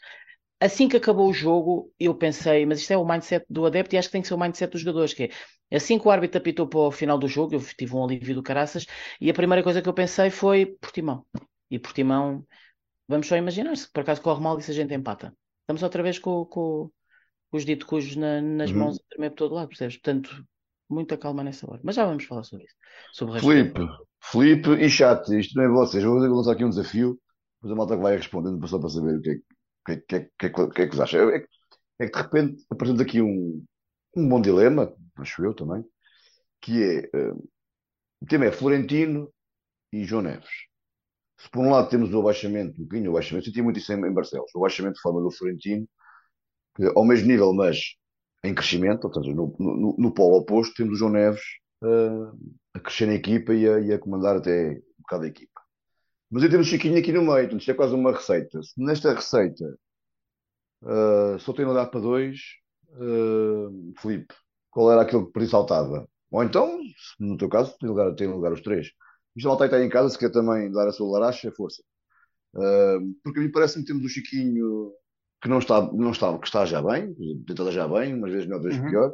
Assim 0.60 0.88
que 0.88 0.96
acabou 0.96 1.28
o 1.28 1.32
jogo, 1.32 1.90
eu 1.98 2.14
pensei, 2.14 2.66
mas 2.66 2.80
isto 2.80 2.92
é 2.92 2.96
o 2.96 3.04
mindset 3.04 3.46
do 3.48 3.64
adepto 3.64 3.94
e 3.94 3.98
acho 3.98 4.08
que 4.08 4.12
tem 4.12 4.20
que 4.20 4.28
ser 4.28 4.34
o 4.34 4.38
mindset 4.38 4.70
dos 4.70 4.82
jogadores, 4.82 5.14
que 5.14 5.30
é 5.70 5.76
assim 5.76 5.98
que 5.98 6.06
o 6.06 6.10
árbitro 6.10 6.38
apitou 6.38 6.68
para 6.68 6.80
o 6.80 6.90
final 6.90 7.18
do 7.18 7.26
jogo, 7.26 7.54
eu 7.54 7.60
tive 7.60 7.94
um 7.94 8.04
alívio 8.04 8.34
do 8.34 8.42
caraças, 8.42 8.84
e 9.18 9.30
a 9.30 9.34
primeira 9.34 9.62
coisa 9.62 9.80
que 9.80 9.88
eu 9.88 9.94
pensei 9.94 10.28
foi 10.28 10.66
Portimão. 10.66 11.24
E 11.70 11.78
Portimão, 11.78 12.44
vamos 13.08 13.26
só 13.26 13.36
imaginar, 13.36 13.74
se 13.74 13.90
por 13.90 14.02
acaso 14.02 14.20
corre 14.20 14.42
mal 14.42 14.58
e 14.58 14.62
se 14.62 14.70
a 14.70 14.74
gente 14.74 14.92
empata. 14.92 15.34
Estamos 15.62 15.82
outra 15.82 16.02
vez 16.02 16.18
com, 16.18 16.44
com, 16.44 16.90
com 17.50 17.56
os 17.56 17.64
dito 17.64 17.86
cujos 17.86 18.16
na, 18.16 18.42
nas 18.42 18.70
uhum. 18.70 18.78
mãos 18.78 18.96
a 18.96 19.08
tremer 19.08 19.30
por 19.30 19.36
todo 19.36 19.54
lado, 19.54 19.68
percebes? 19.68 19.96
Portanto, 19.96 20.44
muita 20.90 21.16
calma 21.16 21.42
nessa 21.42 21.70
hora. 21.70 21.80
Mas 21.82 21.94
já 21.94 22.04
vamos 22.04 22.24
falar 22.24 22.42
sobre 22.42 22.66
isso. 22.66 22.74
Sobre 23.12 23.40
Filipe, 23.40 23.80
Felipe 24.20 24.70
e 24.72 24.90
chat, 24.90 25.26
isto 25.38 25.56
não 25.56 25.64
é 25.64 25.68
vocês. 25.68 26.04
Vou 26.04 26.18
lançar 26.18 26.52
aqui 26.52 26.64
um 26.64 26.70
desafio, 26.70 27.18
mas 27.62 27.72
a 27.72 27.74
malta 27.74 27.96
que 27.96 28.02
vai 28.02 28.16
respondendo 28.16 28.66
só 28.66 28.78
para 28.78 28.88
saber 28.88 29.16
o 29.16 29.22
que 29.22 29.30
é, 29.30 29.34
que, 29.36 29.42
que, 29.86 29.96
que, 29.98 30.16
é, 30.16 30.30
que, 30.38 30.46
é 30.46 30.50
que 30.50 30.86
vos 30.86 31.00
acha. 31.00 31.18
É, 31.18 31.46
é 32.00 32.06
que 32.06 32.12
de 32.16 32.22
repente 32.22 32.64
apresenta 32.70 33.02
aqui 33.02 33.20
um, 33.20 33.64
um 34.16 34.28
bom 34.28 34.40
dilema, 34.40 34.94
acho 35.16 35.44
eu 35.44 35.54
também, 35.54 35.84
que 36.60 36.82
é 36.82 37.10
uh, 37.16 37.48
o 38.22 38.26
tema 38.26 38.46
é 38.46 38.52
Florentino 38.52 39.32
e 39.92 40.04
João 40.04 40.22
Neves. 40.22 40.50
Se 41.38 41.48
por 41.50 41.64
um 41.64 41.70
lado 41.70 41.88
temos 41.88 42.12
o 42.12 42.20
abaixamento, 42.20 42.80
um 42.80 42.84
bocadinho 42.84 43.10
o 43.10 43.14
abaixamento, 43.14 43.46
senti 43.46 43.62
muito 43.62 43.78
isso 43.78 43.92
em, 43.92 43.96
em 43.96 44.12
Barcelos, 44.12 44.50
o 44.54 44.58
abaixamento 44.58 44.96
de 44.96 45.00
forma 45.00 45.22
do 45.22 45.30
Florentino, 45.30 45.88
que, 46.76 46.84
ao 46.94 47.04
mesmo 47.06 47.28
nível, 47.28 47.52
mas 47.54 47.94
em 48.44 48.54
crescimento, 48.54 49.10
seja, 49.12 49.34
no, 49.34 49.54
no, 49.58 49.96
no 49.98 50.14
polo 50.14 50.38
oposto, 50.38 50.74
temos 50.74 50.94
o 50.94 50.96
João 50.96 51.12
Neves 51.12 51.42
uh, 51.82 52.38
a 52.74 52.80
crescer 52.80 53.06
na 53.06 53.14
equipa 53.14 53.54
e 53.54 53.68
a, 53.68 53.80
e 53.80 53.92
a, 53.92 53.98
comandar 53.98 54.36
até 54.36 54.72
um 54.72 55.02
bocado 55.02 55.24
a 55.24 55.28
equipa. 55.28 55.49
Mas 56.30 56.42
aí 56.42 56.48
temos 56.48 56.66
o 56.66 56.70
Chiquinho 56.70 56.98
aqui 56.98 57.12
no 57.12 57.22
meio, 57.22 57.56
isto 57.56 57.70
é 57.70 57.74
quase 57.74 57.94
uma 57.94 58.12
receita. 58.12 58.62
Se 58.62 58.80
nesta 58.80 59.12
receita 59.12 59.64
uh, 60.82 61.38
só 61.38 61.52
tem 61.52 61.64
lugar 61.64 61.90
para 61.90 62.00
dois, 62.00 62.38
uh, 62.90 63.92
Felipe, 64.00 64.34
qual 64.70 64.92
era 64.92 65.02
aquilo 65.02 65.26
que 65.26 65.32
por 65.32 65.42
isso 65.42 65.50
saltava? 65.52 66.08
Ou 66.30 66.44
então, 66.44 66.78
no 67.18 67.36
teu 67.36 67.48
caso, 67.48 67.76
tem 67.78 67.88
lugar, 67.88 68.14
tem 68.14 68.28
lugar 68.28 68.52
os 68.52 68.60
três. 68.60 68.92
Isto 69.34 69.48
malta 69.48 69.64
está 69.64 69.82
em 69.82 69.88
casa, 69.88 70.10
se 70.10 70.18
quer 70.18 70.30
também 70.30 70.70
dar 70.70 70.88
a 70.88 70.92
sua 70.92 71.18
laracha, 71.18 71.52
força. 71.52 71.82
Uh, 72.54 73.14
porque 73.24 73.40
a 73.40 73.42
mim 73.42 73.50
parece-me 73.50 73.84
que 73.84 73.92
temos 73.92 74.04
o 74.04 74.08
Chiquinho 74.08 74.92
que 75.42 75.48
não 75.48 75.58
está, 75.58 75.80
não 75.92 76.10
está, 76.10 76.36
que 76.38 76.46
está 76.46 76.64
já 76.66 76.82
bem, 76.82 77.14
tenta 77.46 77.70
já 77.72 77.88
bem, 77.88 78.14
umas 78.14 78.30
vezes 78.30 78.46
melhor, 78.46 78.58
outras 78.58 78.78
uhum. 78.78 78.90
pior. 78.90 79.12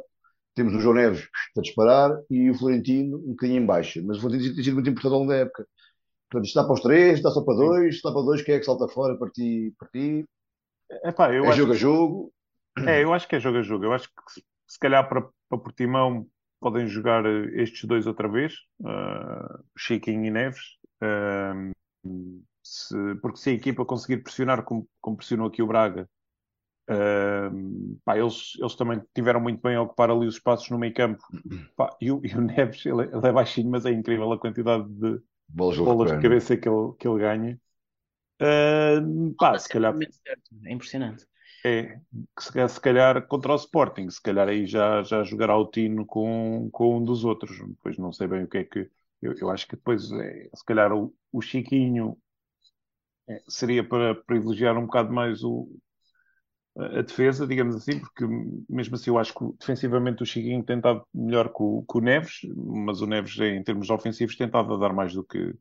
Temos 0.55 0.73
o 0.73 0.79
João 0.79 0.95
Neves 0.95 1.27
a 1.55 1.61
disparar 1.61 2.11
e 2.29 2.49
o 2.49 2.55
Florentino 2.55 3.17
um 3.17 3.29
bocadinho 3.29 3.61
em 3.61 3.65
baixa. 3.65 4.01
Mas 4.03 4.17
o 4.17 4.21
Florentino 4.21 4.55
tem 4.55 4.63
sido 4.63 4.73
muito 4.73 4.89
importante 4.89 5.13
ao 5.13 5.19
longo 5.19 5.31
da 5.31 5.37
época. 5.37 5.67
Portanto, 6.29 6.47
está 6.47 6.63
para 6.63 6.73
os 6.73 6.81
três, 6.81 7.17
está 7.17 7.29
só 7.31 7.41
para 7.41 7.55
dois, 7.55 7.95
está 7.95 8.11
para 8.11 8.21
dois, 8.21 8.41
quem 8.41 8.55
é 8.55 8.59
que 8.59 8.65
salta 8.65 8.87
fora 8.87 9.17
para 9.17 9.29
ti? 9.31 9.73
Para 9.79 9.87
ti? 9.89 10.25
Epá, 11.03 11.33
eu 11.33 11.45
é 11.45 11.47
acho 11.47 11.57
jogo 11.57 11.71
a 11.71 11.75
jogo. 11.75 12.33
É, 12.85 13.03
eu 13.03 13.13
acho 13.13 13.27
que 13.27 13.35
é 13.35 13.39
jogo 13.39 13.57
a 13.57 13.61
jogo. 13.61 13.85
Eu 13.85 13.93
acho 13.93 14.09
que 14.09 14.41
se 14.67 14.79
calhar 14.79 15.07
para, 15.07 15.21
para 15.21 15.57
Portimão 15.57 16.27
podem 16.59 16.87
jogar 16.87 17.25
eh, 17.25 17.61
estes 17.61 17.85
dois 17.85 18.07
outra 18.07 18.27
vez, 18.27 18.53
uh, 18.81 19.63
Chiquinho 19.77 20.25
e 20.25 20.31
Neves. 20.31 20.63
Uh, 21.01 21.71
se, 22.63 23.15
porque 23.21 23.37
se 23.37 23.49
a 23.51 23.53
equipa 23.53 23.85
conseguir 23.85 24.17
pressionar 24.17 24.63
como, 24.63 24.87
como 24.99 25.17
pressionou 25.17 25.47
aqui 25.47 25.61
o 25.61 25.67
Braga, 25.67 26.07
Uh, 26.89 27.99
pá, 28.05 28.17
eles, 28.17 28.53
eles 28.57 28.73
também 28.75 29.01
tiveram 29.13 29.41
muito 29.41 29.61
bem 29.61 29.75
a 29.75 29.81
ocupar 29.81 30.09
ali 30.09 30.25
os 30.25 30.35
espaços 30.35 30.69
no 30.69 30.79
meio 30.79 30.93
campo. 30.93 31.21
Pá, 31.75 31.93
e, 31.99 32.09
o, 32.09 32.21
e, 32.23 32.33
o, 32.33 32.39
Neves, 32.39 32.85
ele, 32.85 33.03
ele, 33.03 33.27
é 33.27 33.31
baixinho, 33.33 33.69
mas 33.69 33.85
é 33.85 33.91
incrível 33.91 34.31
a 34.31 34.39
quantidade 34.39 34.87
de 34.87 35.21
bolas, 35.47 35.77
bolas 35.77 36.11
de 36.11 36.21
cabeça 36.21 36.57
que 36.57 36.67
ele, 36.67 36.93
que 36.99 37.07
ele 37.07 37.19
ganha. 37.19 37.59
Uh, 38.41 39.33
pá, 39.35 39.57
se 39.57 39.69
calhar. 39.69 39.95
É 40.65 40.71
impressionante. 40.71 41.25
É, 41.65 41.99
se, 42.39 42.69
se 42.69 42.79
calhar 42.79 43.27
contra 43.27 43.51
o 43.51 43.55
Sporting, 43.55 44.09
se 44.09 44.21
calhar 44.21 44.47
aí 44.47 44.65
já, 44.65 45.03
já 45.03 45.23
jogará 45.23 45.57
o 45.57 45.65
Tino 45.65 46.05
com, 46.05 46.69
com 46.71 46.97
um 46.97 47.03
dos 47.03 47.25
outros. 47.25 47.57
Depois 47.57 47.97
não 47.97 48.11
sei 48.11 48.27
bem 48.27 48.43
o 48.43 48.47
que 48.47 48.59
é 48.59 48.63
que. 48.63 48.89
Eu, 49.21 49.33
eu 49.33 49.49
acho 49.49 49.67
que 49.67 49.75
depois, 49.75 50.11
é, 50.11 50.49
se 50.53 50.63
calhar, 50.63 50.93
o, 50.93 51.13
o 51.31 51.41
Chiquinho 51.41 52.17
é, 53.27 53.41
seria 53.47 53.83
para 53.83 54.15
privilegiar 54.15 54.77
um 54.77 54.85
bocado 54.85 55.11
mais 55.11 55.43
o, 55.43 55.67
a 56.77 57.01
defesa, 57.01 57.47
digamos 57.47 57.75
assim, 57.75 57.99
porque 57.99 58.23
mesmo 58.69 58.95
assim 58.95 59.09
eu 59.09 59.17
acho 59.17 59.33
que 59.33 59.45
defensivamente 59.59 60.21
o 60.21 60.25
Chiquinho 60.25 60.63
tem 60.63 60.77
estado 60.77 61.03
melhor 61.13 61.49
que 61.49 61.61
o, 61.61 61.83
que 61.89 61.97
o, 61.97 62.01
Neves, 62.01 62.41
mas 62.55 63.01
o 63.01 63.07
Neves 63.07 63.37
em 63.39 63.63
termos 63.63 63.89
ofensivos 63.89 64.35
tem 64.35 64.45
estado 64.45 64.73
a 64.73 64.77
dar 64.77 64.93
mais 64.93 65.13
do 65.13 65.23
que, 65.23 65.55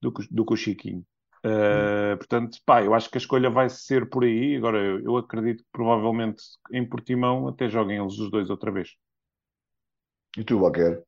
do 0.00 0.10
que, 0.10 0.26
do 0.30 0.44
que 0.44 0.54
o 0.54 0.56
Chiquinho. 0.56 1.04
Uh, 1.44 2.16
portanto, 2.16 2.58
pá, 2.64 2.82
eu 2.82 2.94
acho 2.94 3.10
que 3.10 3.18
a 3.18 3.20
escolha 3.20 3.50
vai 3.50 3.68
ser 3.68 4.08
por 4.08 4.24
aí. 4.24 4.56
Agora, 4.56 4.78
eu, 4.78 5.00
eu 5.00 5.16
acredito 5.18 5.62
que 5.62 5.68
provavelmente 5.70 6.42
em 6.72 6.88
Portimão 6.88 7.46
até 7.48 7.68
joguem 7.68 7.98
eles 7.98 8.18
os 8.18 8.30
dois 8.30 8.48
outra 8.48 8.72
vez. 8.72 8.96
E 10.38 10.42
tu, 10.42 10.58
Baquer? 10.58 11.04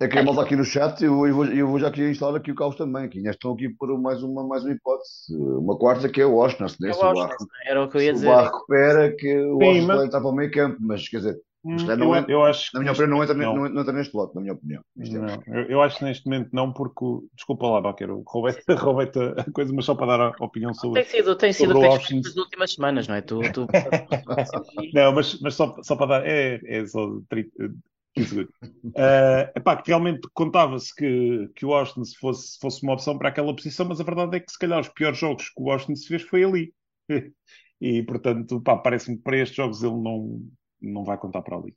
É 0.00 0.08
que 0.08 0.18
a 0.18 0.22
malta 0.22 0.40
aqui 0.40 0.56
no 0.56 0.64
chat, 0.64 1.04
eu, 1.04 1.26
eu, 1.26 1.34
vou, 1.34 1.44
eu 1.44 1.68
vou 1.68 1.78
já 1.78 1.88
aqui 1.88 2.00
instalar 2.08 2.36
aqui 2.36 2.50
o 2.50 2.54
caos 2.54 2.74
também. 2.74 3.04
Aqui, 3.04 3.20
estão 3.28 3.52
aqui 3.52 3.68
por 3.68 4.00
mais 4.00 4.22
uma, 4.22 4.42
mais 4.42 4.64
uma 4.64 4.72
hipótese. 4.72 5.36
Uma 5.36 5.78
quarta 5.78 6.08
que 6.08 6.22
é 6.22 6.24
o 6.24 6.36
Oshness, 6.36 6.78
né? 6.80 6.88
É 6.88 6.94
o 6.94 7.06
Oshness, 7.06 7.36
era 7.66 7.84
o 7.84 7.88
que 7.88 7.98
eu 7.98 8.02
ia 8.02 8.12
dizer. 8.14 8.26
O 8.26 8.30
Barro 8.30 8.46
recupera 8.46 9.14
que 9.14 9.36
o 9.36 9.58
mas... 9.86 10.04
está 10.04 10.18
para 10.18 10.30
o 10.30 10.32
meio 10.32 10.50
campo, 10.50 10.78
mas 10.80 11.06
quer 11.06 11.18
dizer, 11.18 11.38
hum, 11.62 11.76
não 11.98 12.16
eu, 12.16 12.24
eu 12.28 12.44
acho 12.44 12.70
na 12.72 12.80
minha 12.80 12.92
opinião, 12.92 13.10
não 13.10 13.22
entra, 13.22 13.34
não. 13.34 13.54
Não, 13.54 13.68
não 13.68 13.80
entra 13.82 13.92
neste 13.92 14.16
lote, 14.16 14.34
na 14.34 14.40
minha 14.40 14.54
opinião. 14.54 14.82
Não, 14.96 15.42
eu, 15.54 15.64
eu, 15.64 15.82
acho 15.82 15.98
que 15.98 16.04
neste 16.06 16.24
momento 16.24 16.48
não, 16.50 16.72
porque, 16.72 17.04
desculpa 17.34 17.66
lá, 17.66 17.82
Baqueiro, 17.82 18.22
roubei-te 18.26 19.18
a 19.36 19.52
coisa, 19.52 19.70
mas 19.74 19.84
só 19.84 19.94
para 19.94 20.16
dar 20.16 20.34
a 20.40 20.44
opinião 20.44 20.72
sobre. 20.72 21.02
Tem 21.02 21.10
sido, 21.10 21.36
tem 21.36 21.52
sido 21.52 21.78
o 21.78 21.78
das 21.78 22.36
últimas 22.38 22.72
semanas, 22.72 23.06
não 23.06 23.16
é? 23.16 23.20
Tu, 23.20 23.38
tu... 23.52 23.66
não, 24.94 25.12
mas, 25.12 25.38
mas 25.42 25.54
só, 25.54 25.76
só 25.82 25.94
para 25.94 26.20
dar, 26.20 26.26
é, 26.26 26.58
é 26.64 26.86
só 26.86 27.06
15 27.30 27.50
segundos. 27.50 27.89
Uh, 28.22 29.50
epá, 29.54 29.80
que 29.80 29.88
realmente 29.88 30.28
contava-se 30.32 30.94
que, 30.94 31.48
que 31.54 31.64
o 31.64 31.74
Austin 31.74 32.02
fosse, 32.18 32.58
fosse 32.58 32.82
uma 32.82 32.94
opção 32.94 33.18
para 33.18 33.28
aquela 33.28 33.54
posição, 33.54 33.86
mas 33.86 34.00
a 34.00 34.04
verdade 34.04 34.36
é 34.36 34.40
que 34.40 34.50
se 34.50 34.58
calhar 34.58 34.80
os 34.80 34.88
piores 34.88 35.18
jogos 35.18 35.48
que 35.48 35.62
o 35.62 35.70
Austin 35.70 35.94
se 35.94 36.08
fez 36.08 36.22
foi 36.22 36.44
ali. 36.44 36.74
e 37.80 38.02
portanto, 38.02 38.60
parece-me 38.62 39.16
que 39.16 39.22
para 39.22 39.38
estes 39.38 39.56
jogos 39.56 39.82
ele 39.82 39.96
não, 39.96 40.40
não 40.80 41.04
vai 41.04 41.18
contar 41.18 41.42
para 41.42 41.56
ali. 41.56 41.76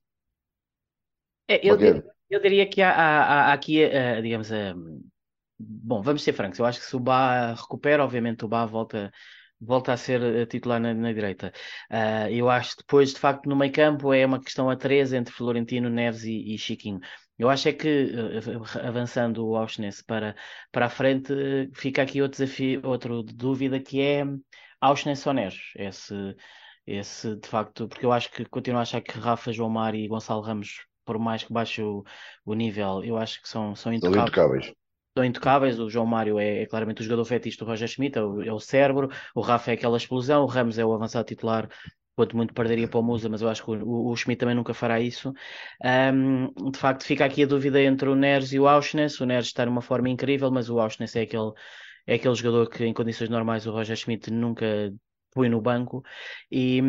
É, 1.47 1.67
eu, 1.67 1.75
diria, 1.75 2.03
eu, 2.29 2.41
diria 2.41 2.69
que 2.69 2.81
há, 2.81 2.91
há, 2.91 3.45
há 3.49 3.53
aqui, 3.53 3.83
uh, 3.85 4.21
digamos, 4.21 4.49
uh, 4.49 5.03
bom, 5.59 6.01
vamos 6.01 6.23
ser 6.23 6.33
francos, 6.33 6.59
eu 6.59 6.65
acho 6.65 6.79
que 6.79 6.85
se 6.85 6.95
o 6.95 6.99
Bá 6.99 7.53
recupera, 7.53 8.03
obviamente 8.03 8.45
o 8.45 8.47
Bá 8.47 8.65
volta 8.65 9.11
volta 9.65 9.93
a 9.93 9.97
ser 9.97 10.21
eh, 10.21 10.45
titular 10.45 10.79
na, 10.79 10.93
na 10.93 11.11
direita. 11.13 11.51
Uh, 11.91 12.29
eu 12.29 12.49
acho 12.49 12.71
que 12.71 12.83
depois, 12.83 13.13
de 13.13 13.19
facto, 13.19 13.47
no 13.47 13.55
meio 13.55 13.71
campo 13.71 14.13
é 14.13 14.25
uma 14.25 14.41
questão 14.41 14.69
a 14.69 14.75
três 14.75 15.13
entre 15.13 15.33
Florentino, 15.33 15.89
Neves 15.89 16.23
e, 16.23 16.53
e 16.53 16.57
Chiquinho. 16.57 16.99
Eu 17.37 17.49
acho 17.49 17.67
é 17.69 17.73
que, 17.73 18.11
uh, 18.13 18.87
avançando 18.87 19.45
o 19.45 19.55
Auschness 19.55 20.01
para, 20.01 20.35
para 20.71 20.85
a 20.87 20.89
frente, 20.89 21.33
uh, 21.33 21.69
fica 21.73 22.01
aqui 22.01 22.21
outro 22.21 22.37
desafio, 22.39 22.81
outra 22.83 23.11
dúvida 23.23 23.79
que 23.79 24.01
é 24.01 24.23
Auschness 24.81 25.25
ou 25.25 25.33
Neves. 25.33 25.71
Esse, 25.75 26.35
esse, 26.85 27.35
de 27.35 27.47
facto, 27.47 27.87
porque 27.87 28.05
eu 28.05 28.11
acho 28.11 28.31
que 28.31 28.45
continuo 28.45 28.79
a 28.79 28.83
achar 28.83 29.01
que 29.01 29.17
Rafa, 29.17 29.51
João 29.51 29.69
Mário 29.69 29.99
e 29.99 30.07
Gonçalo 30.07 30.41
Ramos, 30.41 30.85
por 31.05 31.17
mais 31.19 31.43
que 31.43 31.53
baixe 31.53 31.81
o, 31.81 32.03
o 32.45 32.53
nível, 32.53 33.03
eu 33.03 33.17
acho 33.17 33.41
que 33.41 33.49
são, 33.49 33.75
são 33.75 33.93
intocáveis 33.93 34.73
são 35.15 35.23
intocáveis. 35.23 35.79
O 35.79 35.89
João 35.89 36.05
Mário 36.05 36.39
é, 36.39 36.63
é, 36.63 36.65
claramente 36.65 37.01
o 37.01 37.03
jogador 37.03 37.25
fetiche 37.25 37.57
do 37.57 37.65
Roger 37.65 37.87
Schmidt, 37.87 38.17
é 38.17 38.21
o, 38.21 38.41
é 38.41 38.51
o, 38.51 38.59
cérebro. 38.59 39.09
O 39.35 39.41
Rafa 39.41 39.71
é 39.71 39.73
aquela 39.75 39.97
explosão. 39.97 40.43
O 40.43 40.47
Ramos 40.47 40.77
é 40.77 40.85
o 40.85 40.93
avançado 40.93 41.25
titular. 41.25 41.69
Quanto 42.15 42.37
muito 42.37 42.53
perderia 42.53 42.87
para 42.87 42.99
o 42.99 43.03
Musa, 43.03 43.27
mas 43.27 43.41
eu 43.41 43.49
acho 43.49 43.63
que 43.65 43.71
o, 43.71 44.11
o 44.11 44.15
Schmidt 44.15 44.39
também 44.39 44.55
nunca 44.55 44.73
fará 44.73 44.99
isso. 44.99 45.33
Um, 45.83 46.71
de 46.71 46.77
facto, 46.77 47.03
fica 47.03 47.25
aqui 47.25 47.43
a 47.43 47.47
dúvida 47.47 47.81
entre 47.81 48.07
o 48.07 48.15
Neres 48.15 48.53
e 48.53 48.59
o 48.59 48.67
Auschness. 48.67 49.19
O 49.19 49.25
Neres 49.25 49.47
está 49.47 49.65
numa 49.65 49.81
forma 49.81 50.09
incrível, 50.09 50.51
mas 50.51 50.69
o 50.69 50.79
Auschness 50.79 51.15
é 51.15 51.21
aquele, 51.21 51.51
é 52.05 52.15
aquele 52.15 52.35
jogador 52.35 52.69
que, 52.69 52.85
em 52.85 52.93
condições 52.93 53.29
normais, 53.29 53.65
o 53.65 53.71
Roger 53.71 53.95
Schmidt 53.95 54.31
nunca 54.31 54.93
põe 55.33 55.49
no 55.49 55.59
banco. 55.59 56.03
E, 56.51 56.81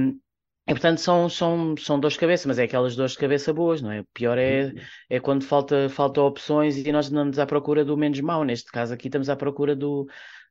e 0.66 0.72
portanto 0.72 0.98
são, 0.98 1.28
são, 1.28 1.76
são 1.76 2.00
dores 2.00 2.14
de 2.14 2.20
cabeça, 2.20 2.48
mas 2.48 2.58
é 2.58 2.64
aquelas 2.64 2.96
dores 2.96 3.12
de 3.12 3.18
cabeça 3.18 3.52
boas, 3.52 3.82
não 3.82 3.90
é? 3.90 4.00
O 4.00 4.06
pior 4.14 4.38
é, 4.38 4.72
é 5.10 5.20
quando 5.20 5.44
falta, 5.44 5.88
falta 5.90 6.22
opções 6.22 6.76
e 6.78 6.90
nós 6.90 7.10
andamos 7.10 7.38
à 7.38 7.46
procura 7.46 7.84
do 7.84 7.96
menos 7.96 8.20
mau. 8.20 8.44
Neste 8.44 8.72
caso 8.72 8.94
aqui 8.94 9.08
estamos 9.08 9.28
à 9.28 9.36
procura 9.36 9.76
do, 9.76 10.06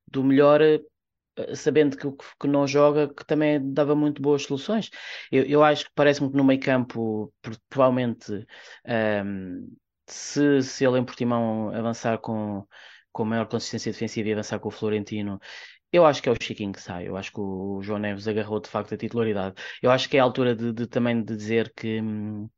do 0.07 0.23
melhor, 0.23 0.61
eh, 0.61 0.81
sabendo 1.55 1.97
que 1.97 2.05
o 2.07 2.15
que 2.15 2.47
não 2.47 2.67
joga, 2.67 3.07
que 3.11 3.25
também 3.25 3.73
dava 3.73 3.95
muito 3.95 4.21
boas 4.21 4.43
soluções. 4.43 4.91
Eu, 5.31 5.43
eu 5.45 5.63
acho 5.63 5.85
que 5.85 5.91
parece-me 5.95 6.29
que 6.29 6.37
no 6.37 6.43
meio 6.43 6.59
campo, 6.59 7.33
provavelmente, 7.69 8.31
um, 8.33 8.45
ehm, 8.85 9.67
se, 10.07 10.61
se 10.61 10.85
ele 10.85 10.99
em 10.99 11.05
Portimão 11.05 11.69
avançar 11.69 12.19
com, 12.19 12.67
com 13.11 13.25
maior 13.25 13.47
consistência 13.47 13.91
defensiva 13.91 14.29
e 14.29 14.33
avançar 14.33 14.59
com 14.59 14.67
o 14.69 14.71
Florentino, 14.71 15.39
eu 15.93 16.05
acho 16.05 16.21
que 16.21 16.29
é 16.29 16.31
o 16.31 16.35
Chiquinho 16.41 16.73
que 16.73 16.81
sai. 16.81 17.07
Eu 17.07 17.15
acho 17.15 17.31
que 17.31 17.39
o 17.39 17.81
João 17.81 17.99
Neves 17.99 18.27
agarrou 18.27 18.59
de 18.59 18.69
facto 18.69 18.93
a 18.93 18.97
titularidade. 18.97 19.55
Eu 19.81 19.91
acho 19.91 20.09
que 20.09 20.17
é 20.17 20.19
a 20.19 20.23
altura 20.23 20.55
de, 20.55 20.73
de 20.73 20.87
também 20.87 21.23
de 21.23 21.35
dizer 21.35 21.71
que 21.75 22.01
hum, 22.01 22.49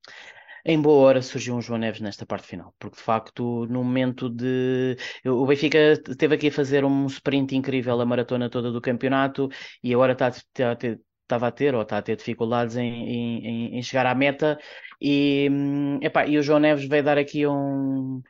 em 0.66 0.82
boa 0.82 1.08
hora 1.08 1.22
surgiu 1.22 1.56
um 1.56 1.62
João 1.62 1.80
Neves 1.80 2.02
nesta 2.02 2.26
parte 2.26 2.48
final, 2.48 2.74
porque 2.80 2.98
de 2.98 3.04
facto 3.04 3.66
no 3.68 3.84
momento 3.84 4.30
de 4.30 4.98
o 5.26 5.46
Benfica 5.46 6.02
teve 6.18 6.36
aqui 6.36 6.48
a 6.48 6.52
fazer 6.52 6.84
um 6.86 7.06
sprint 7.08 7.56
incrível 7.56 8.00
a 8.02 8.06
maratona 8.06 8.50
toda 8.50 8.72
do 8.72 8.82
campeonato 8.82 9.50
e 9.84 9.94
agora 9.94 10.14
está, 10.14 10.28
a 10.72 10.76
ter 10.76 11.00
estava 11.24 11.48
a 11.48 11.52
ter 11.52 11.74
ou 11.76 11.82
está 11.82 11.98
a 11.98 12.02
ter 12.02 12.16
dificuldades 12.16 12.76
em, 12.78 12.86
em, 12.86 13.78
em 13.78 13.82
chegar 13.84 14.06
à 14.06 14.16
meta 14.16 14.58
e, 15.02 15.48
hum, 15.52 16.00
epá, 16.02 16.26
e 16.28 16.38
o 16.38 16.44
João 16.44 16.60
Neves 16.60 16.88
veio 16.88 17.04
dar 17.04 17.18
aqui 17.18 17.46
um 17.48 18.22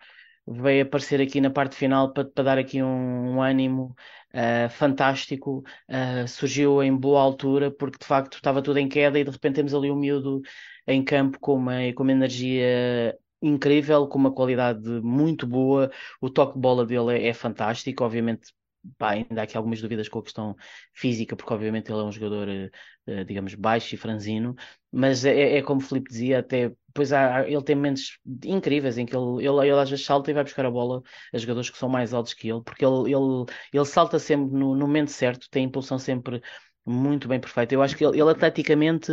veio 0.47 0.83
aparecer 0.83 1.21
aqui 1.21 1.41
na 1.41 1.49
parte 1.49 1.75
final 1.75 2.13
para, 2.13 2.25
para 2.25 2.43
dar 2.43 2.57
aqui 2.57 2.81
um, 2.81 3.35
um 3.35 3.41
ânimo 3.41 3.95
uh, 4.35 4.69
fantástico, 4.69 5.63
uh, 5.89 6.27
surgiu 6.27 6.83
em 6.83 6.95
boa 6.95 7.21
altura, 7.21 7.71
porque 7.71 7.97
de 7.99 8.05
facto 8.05 8.35
estava 8.35 8.61
tudo 8.61 8.77
em 8.77 8.89
queda 8.89 9.17
e 9.19 9.23
de 9.23 9.31
repente 9.31 9.55
temos 9.55 9.73
ali 9.73 9.89
um 9.89 9.95
miúdo 9.95 10.41
em 10.87 11.03
campo 11.03 11.39
com 11.39 11.55
uma, 11.55 11.91
com 11.95 12.03
uma 12.03 12.11
energia 12.11 13.17
incrível, 13.41 14.07
com 14.07 14.17
uma 14.19 14.33
qualidade 14.33 14.87
muito 15.01 15.47
boa, 15.47 15.91
o 16.21 16.29
toque 16.29 16.55
de 16.55 16.59
bola 16.59 16.85
dele 16.85 17.13
é, 17.17 17.27
é 17.29 17.33
fantástico, 17.33 18.03
obviamente 18.03 18.53
pá, 18.97 19.11
ainda 19.11 19.41
há 19.41 19.43
aqui 19.43 19.57
algumas 19.57 19.81
dúvidas 19.81 20.09
com 20.09 20.19
a 20.19 20.23
questão 20.23 20.55
física, 20.93 21.35
porque 21.35 21.53
obviamente 21.53 21.91
ele 21.91 21.99
é 22.01 22.03
um 22.03 22.11
jogador, 22.11 22.47
uh, 22.49 23.25
digamos, 23.25 23.55
baixo 23.55 23.95
e 23.95 23.97
franzino, 23.97 24.55
mas 24.91 25.25
é, 25.25 25.57
é 25.57 25.61
como 25.61 25.81
o 25.81 25.83
Filipe 25.83 26.09
dizia, 26.09 26.39
até 26.39 26.71
depois 26.95 27.11
há, 27.11 27.45
ele 27.47 27.61
tem 27.61 27.75
momentos 27.75 28.17
incríveis 28.45 28.97
em 28.97 29.05
que 29.05 29.13
ele, 29.15 29.45
ele, 29.45 29.69
ele 29.69 29.79
às 29.79 29.89
vezes 29.89 30.05
salta 30.05 30.31
e 30.31 30.33
vai 30.33 30.45
buscar 30.45 30.65
a 30.65 30.71
bola 30.71 31.03
a 31.33 31.37
jogadores 31.37 31.69
que 31.69 31.77
são 31.77 31.89
mais 31.89 32.13
altos 32.13 32.33
que 32.33 32.49
ele, 32.49 32.61
porque 32.63 32.85
ele, 32.85 33.13
ele, 33.13 33.45
ele 33.73 33.85
salta 33.85 34.17
sempre 34.17 34.57
no, 34.57 34.73
no 34.73 34.87
momento 34.87 35.11
certo, 35.11 35.49
tem 35.49 35.65
impulsão 35.65 35.99
sempre 35.99 36.41
muito 36.85 37.27
bem 37.27 37.39
perfeito. 37.39 37.73
Eu 37.73 37.81
acho 37.81 37.97
que 37.97 38.05
ele, 38.05 38.21
ele 38.21 38.29
atleticamente, 38.29 39.11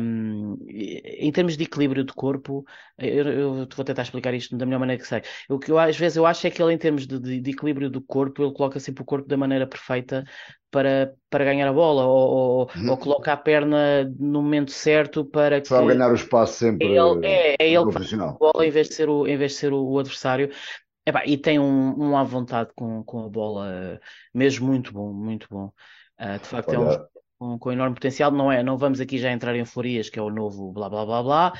um, 0.00 0.56
em 0.68 1.30
termos 1.32 1.56
de 1.56 1.64
equilíbrio 1.64 2.04
de 2.04 2.12
corpo, 2.12 2.64
eu, 2.98 3.26
eu, 3.28 3.54
vou 3.54 3.84
tentar 3.84 4.02
explicar 4.02 4.34
isto 4.34 4.56
da 4.56 4.66
melhor 4.66 4.80
maneira 4.80 5.00
que 5.00 5.08
sei. 5.08 5.22
O 5.48 5.58
que 5.58 5.70
eu, 5.70 5.78
às 5.78 5.96
vezes 5.96 6.16
eu 6.16 6.26
acho 6.26 6.46
é 6.46 6.50
que 6.50 6.60
ele, 6.62 6.72
em 6.74 6.78
termos 6.78 7.06
de, 7.06 7.18
de, 7.18 7.40
de, 7.40 7.50
equilíbrio 7.52 7.88
do 7.88 8.02
corpo, 8.02 8.42
ele 8.42 8.52
coloca 8.52 8.80
sempre 8.80 9.02
o 9.02 9.06
corpo 9.06 9.28
da 9.28 9.36
maneira 9.36 9.66
perfeita 9.66 10.24
para, 10.76 11.14
para 11.30 11.44
ganhar 11.46 11.66
a 11.66 11.72
bola, 11.72 12.04
ou, 12.04 12.30
ou, 12.30 12.70
uhum. 12.76 12.90
ou 12.90 12.98
coloca 12.98 13.32
a 13.32 13.36
perna 13.36 14.04
no 14.18 14.42
momento 14.42 14.70
certo 14.70 15.24
para 15.24 15.58
que. 15.58 15.70
Para 15.70 15.86
ganhar 15.86 16.10
o 16.10 16.14
espaço 16.14 16.52
sempre. 16.52 16.86
É 16.86 16.90
ele, 16.90 17.26
é, 17.26 17.56
é 17.58 17.70
ele 17.72 17.86
que 17.86 17.92
faz 17.92 18.12
a 18.12 18.32
bola 18.32 18.66
em 18.66 18.70
vez 18.70 18.90
de 18.90 18.94
ser 18.94 19.08
o, 19.08 19.26
em 19.26 19.38
vez 19.38 19.52
de 19.52 19.58
ser 19.58 19.72
o, 19.72 19.98
adversário. 19.98 20.50
Epá, 21.06 21.24
e 21.24 21.38
tem 21.38 21.58
um, 21.58 21.94
um 21.98 22.16
à 22.16 22.22
vontade 22.24 22.70
com, 22.76 23.02
com 23.04 23.24
a 23.24 23.28
bola, 23.30 23.98
mesmo 24.34 24.66
muito 24.66 24.92
bom, 24.92 25.14
muito 25.14 25.46
bom. 25.48 25.72
Uh, 26.20 26.38
de 26.38 26.46
facto, 26.46 26.68
Olha... 26.76 26.96
é 26.96 27.06
um 27.40 27.58
com, 27.58 27.72
enorme 27.72 27.94
potencial. 27.94 28.30
Não, 28.30 28.52
é, 28.52 28.62
não 28.62 28.76
vamos 28.76 29.00
aqui 29.00 29.16
já 29.16 29.32
entrar 29.32 29.54
em 29.54 29.60
euforias, 29.60 30.10
que 30.10 30.18
é 30.18 30.22
o 30.22 30.28
novo 30.28 30.72
blá 30.72 30.90
blá 30.90 31.06
blá 31.06 31.22
blá, 31.22 31.52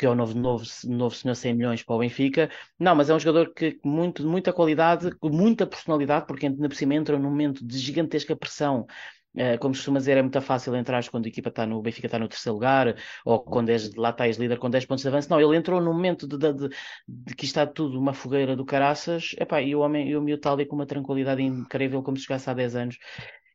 que 0.00 0.06
é 0.06 0.08
o 0.08 0.14
novo, 0.14 0.34
novo, 0.34 0.64
novo 0.86 1.14
senhor 1.14 1.34
100 1.34 1.54
milhões 1.54 1.82
para 1.82 1.94
o 1.94 1.98
Benfica. 1.98 2.48
Não, 2.78 2.94
mas 2.94 3.10
é 3.10 3.14
um 3.14 3.20
jogador 3.20 3.52
que 3.52 3.78
muito, 3.84 4.26
muita 4.26 4.50
qualidade, 4.50 5.14
com 5.16 5.28
muita 5.28 5.66
personalidade, 5.66 6.26
porque 6.26 6.46
ainda 6.46 6.70
por 6.70 6.74
cima 6.74 6.94
entra 6.94 7.18
num 7.18 7.28
momento 7.28 7.62
de 7.62 7.78
gigantesca 7.78 8.34
pressão. 8.34 8.86
Uh, 9.34 9.58
como 9.60 9.74
costuma 9.74 9.98
dizer, 9.98 10.16
é 10.16 10.22
muito 10.22 10.40
fácil 10.40 10.74
entrar 10.74 11.06
quando 11.10 11.26
a 11.26 11.28
equipa 11.28 11.50
está 11.50 11.66
no 11.66 11.82
Benfica 11.82 12.06
está 12.06 12.18
no 12.18 12.28
terceiro 12.28 12.54
lugar, 12.54 12.96
ou 13.26 13.40
quando 13.40 13.68
és, 13.68 13.94
lá 13.94 14.08
estás 14.08 14.38
líder 14.38 14.58
com 14.58 14.70
10 14.70 14.86
pontos 14.86 15.02
de 15.02 15.08
avanço. 15.08 15.28
Não, 15.28 15.38
ele 15.38 15.54
entrou 15.54 15.82
num 15.82 15.92
momento 15.92 16.26
de, 16.26 16.38
de, 16.38 16.52
de, 16.54 16.68
de 17.06 17.34
que 17.36 17.44
está 17.44 17.66
tudo 17.66 18.00
uma 18.00 18.14
fogueira 18.14 18.56
do 18.56 18.64
caraças, 18.64 19.34
epá, 19.38 19.60
e 19.60 19.76
o 19.76 19.80
homem 19.80 20.08
e 20.08 20.16
o 20.16 20.22
miúdo 20.22 20.38
está 20.38 20.50
ali 20.50 20.64
com 20.64 20.76
uma 20.76 20.86
tranquilidade 20.86 21.42
incrível, 21.42 22.02
como 22.02 22.16
se 22.16 22.22
chegasse 22.22 22.48
há 22.48 22.54
10 22.54 22.74
anos. 22.74 22.98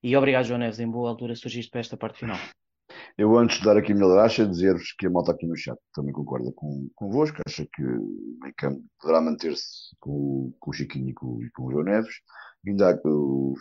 E 0.04 0.16
obrigado, 0.16 0.46
João 0.46 0.60
Neves, 0.60 0.80
em 0.80 0.88
boa 0.88 1.10
altura 1.10 1.36
surgiste 1.36 1.72
para 1.72 1.82
esta 1.82 1.98
parte 1.98 2.20
final. 2.20 2.38
Eu, 3.18 3.38
antes 3.38 3.59
de 3.59 3.66
dar 3.66 3.78
aqui 3.78 3.93
a 3.93 3.95
minha 3.95 4.09
graxa, 4.09 4.45
dizer-vos 4.45 4.91
que 4.99 5.07
a 5.07 5.09
malta 5.09 5.32
aqui 5.32 5.47
no 5.47 5.55
chat 5.55 5.78
também 5.93 6.11
concorda 6.11 6.51
com, 6.53 6.89
convosco, 6.95 7.41
acha 7.47 7.66
que 7.74 7.82
o 7.82 8.38
meio 8.41 8.84
poderá 8.99 9.22
manter-se 9.22 9.95
com, 10.01 10.53
com, 10.59 10.72
o 10.72 10.74
Chiquinho 10.74 11.09
e 11.09 11.13
com, 11.13 11.41
e 11.41 11.49
com 11.51 11.63
o 11.63 11.72
João 11.72 11.86
Neves. 11.86 12.16
Ainda 12.68 12.91
há 12.91 13.07
os. 13.07 13.59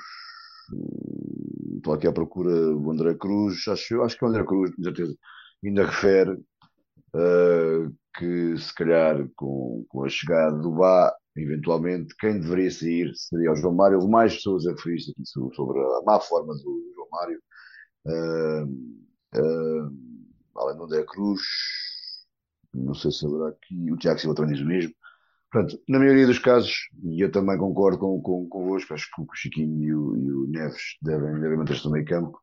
Estou 1.76 1.94
aqui 1.94 2.08
à 2.08 2.12
procura 2.12 2.50
do 2.50 2.90
André 2.90 3.14
Cruz, 3.14 3.68
acho, 3.68 4.02
acho 4.02 4.18
que 4.18 4.24
o 4.24 4.28
André 4.28 4.44
Cruz, 4.44 4.74
com 4.74 4.82
certeza, 4.82 5.14
ainda 5.64 5.86
refere 5.86 6.32
uh, 6.32 7.94
que 8.16 8.56
se 8.58 8.74
calhar 8.74 9.28
com, 9.36 9.84
com 9.88 10.04
a 10.04 10.08
chegada 10.08 10.56
do 10.58 10.72
Bá 10.72 11.14
eventualmente, 11.36 12.14
quem 12.18 12.40
deveria 12.40 12.70
sair 12.70 13.12
seria 13.14 13.52
o 13.52 13.56
João 13.56 13.74
Mário. 13.74 14.08
Mais 14.08 14.34
pessoas 14.34 14.66
a 14.66 14.70
referir 14.70 14.96
aqui 14.96 15.24
sobre 15.24 15.78
a 15.78 16.02
má 16.04 16.18
forma 16.18 16.54
do 16.54 16.92
João 16.94 17.08
Mário. 17.12 17.40
Uh, 18.06 19.04
uh, 19.36 19.92
além 20.56 20.76
do 20.76 20.84
André 20.84 21.04
Cruz, 21.04 21.42
não 22.72 22.94
sei 22.94 23.10
se 23.10 23.26
haverá 23.26 23.48
aqui, 23.48 23.92
o 23.92 23.96
Tiago 23.96 24.18
Silva 24.18 24.34
também 24.34 24.54
diz 24.54 24.64
o 24.64 24.68
mesmo. 24.68 24.94
Portanto, 25.50 25.80
na 25.88 25.98
maioria 25.98 26.26
dos 26.26 26.38
casos, 26.38 26.88
e 27.04 27.20
eu 27.20 27.30
também 27.30 27.56
concordo 27.56 27.98
com, 27.98 28.20
com, 28.20 28.48
convosco, 28.48 28.92
acho 28.92 29.08
que 29.14 29.22
o 29.22 29.26
Chiquinho 29.34 29.82
e 29.82 29.94
o, 29.94 30.16
e 30.16 30.32
o 30.32 30.46
Neves 30.48 30.96
devem, 31.00 31.40
devem 31.40 31.56
manter-se 31.56 31.84
no 31.84 31.92
meio 31.92 32.04
campo. 32.04 32.40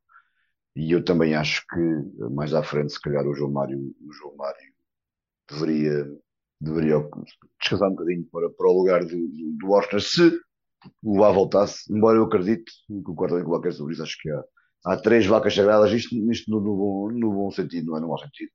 E 0.75 0.91
eu 0.93 1.03
também 1.03 1.35
acho 1.35 1.65
que 1.67 2.29
mais 2.31 2.53
à 2.53 2.63
frente, 2.63 2.93
se 2.93 3.01
calhar, 3.01 3.27
o 3.27 3.35
João 3.35 3.51
Mário, 3.51 3.77
o 3.77 4.13
João 4.13 4.35
Mário 4.37 4.71
deveria 5.49 6.07
deveria 6.61 6.97
descansar 7.59 7.89
um 7.89 7.95
bocadinho 7.95 8.23
para, 8.31 8.49
para 8.51 8.69
o 8.69 8.77
lugar 8.77 9.03
do, 9.03 9.27
do, 9.27 9.57
do 9.57 9.71
Oscar, 9.71 9.99
se 9.99 10.39
o 11.03 11.19
lá 11.19 11.31
voltasse, 11.31 11.91
embora 11.91 12.17
eu 12.17 12.23
acredite, 12.23 12.71
concordo 13.03 13.43
com 13.43 13.49
qualquer 13.49 13.73
sobre 13.73 13.93
isso, 13.93 14.03
acho 14.03 14.17
que 14.19 14.29
há, 14.29 14.43
há 14.85 14.97
três 14.97 15.25
vacas 15.25 15.55
sagradas, 15.55 15.91
isto, 15.91 16.15
isto 16.31 16.49
no, 16.51 16.59
no, 16.59 16.75
bom, 16.75 17.11
no 17.11 17.31
bom 17.33 17.51
sentido, 17.51 17.87
não 17.87 17.97
é 17.97 18.01
no 18.01 18.07
mau 18.07 18.17
sentido. 18.17 18.51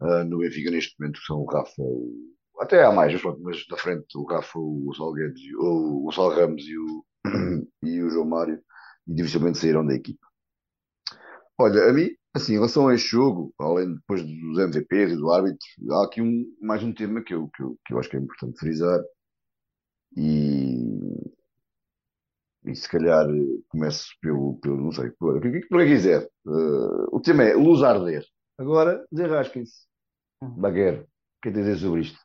Uh, 0.00 0.24
no 0.24 0.38
Benfica 0.38 0.70
neste 0.70 0.98
momento 0.98 1.20
são 1.26 1.40
o 1.40 1.44
Rafa, 1.44 1.74
o, 1.78 2.34
até 2.60 2.84
há 2.84 2.92
mais, 2.92 3.20
mas 3.40 3.66
na 3.68 3.76
frente 3.76 4.06
o 4.16 4.24
Rafa, 4.24 4.58
o 4.58 4.84
Gonçalo 4.86 5.12
Guedes, 5.12 5.42
o 5.58 6.02
Gonçalo 6.04 6.34
Ramos 6.34 6.62
e 6.62 6.76
o, 6.76 7.04
e 7.82 8.02
o 8.02 8.10
João 8.10 8.26
Mário, 8.26 8.62
e 9.06 9.14
dificilmente 9.14 9.58
saíram 9.58 9.86
da 9.86 9.94
equipa. 9.94 10.26
Olha, 11.58 11.90
a 11.90 11.92
mim, 11.92 12.08
assim, 12.34 12.52
em 12.52 12.56
relação 12.56 12.88
a 12.88 12.94
este 12.94 13.08
jogo, 13.08 13.52
além 13.58 13.94
depois 13.94 14.22
dos 14.22 14.58
MVPs 14.58 15.12
e 15.12 15.16
do 15.16 15.30
árbitro, 15.30 15.58
há 15.90 16.04
aqui 16.06 16.22
um, 16.22 16.44
mais 16.60 16.82
um 16.82 16.92
tema 16.92 17.22
que 17.22 17.34
eu, 17.34 17.48
que, 17.54 17.62
eu, 17.62 17.78
que 17.84 17.92
eu 17.94 17.98
acho 17.98 18.08
que 18.08 18.16
é 18.16 18.20
importante 18.20 18.58
frisar. 18.58 19.00
E, 20.16 21.19
e 22.64 22.74
se 22.74 22.88
calhar 22.88 23.26
começo 23.68 24.08
pelo, 24.20 24.58
pelo 24.60 24.76
não 24.76 24.92
sei, 24.92 25.10
por, 25.10 25.40
por 25.40 25.80
que 25.80 25.86
quiser. 25.86 26.28
Uh, 26.44 27.16
o 27.16 27.20
tema 27.20 27.44
é 27.44 27.54
luz 27.54 27.82
a 27.82 27.90
arder. 27.90 28.24
Agora, 28.58 29.04
desenrasquem-se. 29.10 29.86
Uhum. 30.42 30.60
Baguer, 30.60 31.02
o 31.02 31.06
que 31.42 31.48
é 31.48 31.52
que 31.52 31.58
dizer 31.58 31.76
sobre 31.76 32.02
isto? 32.02 32.18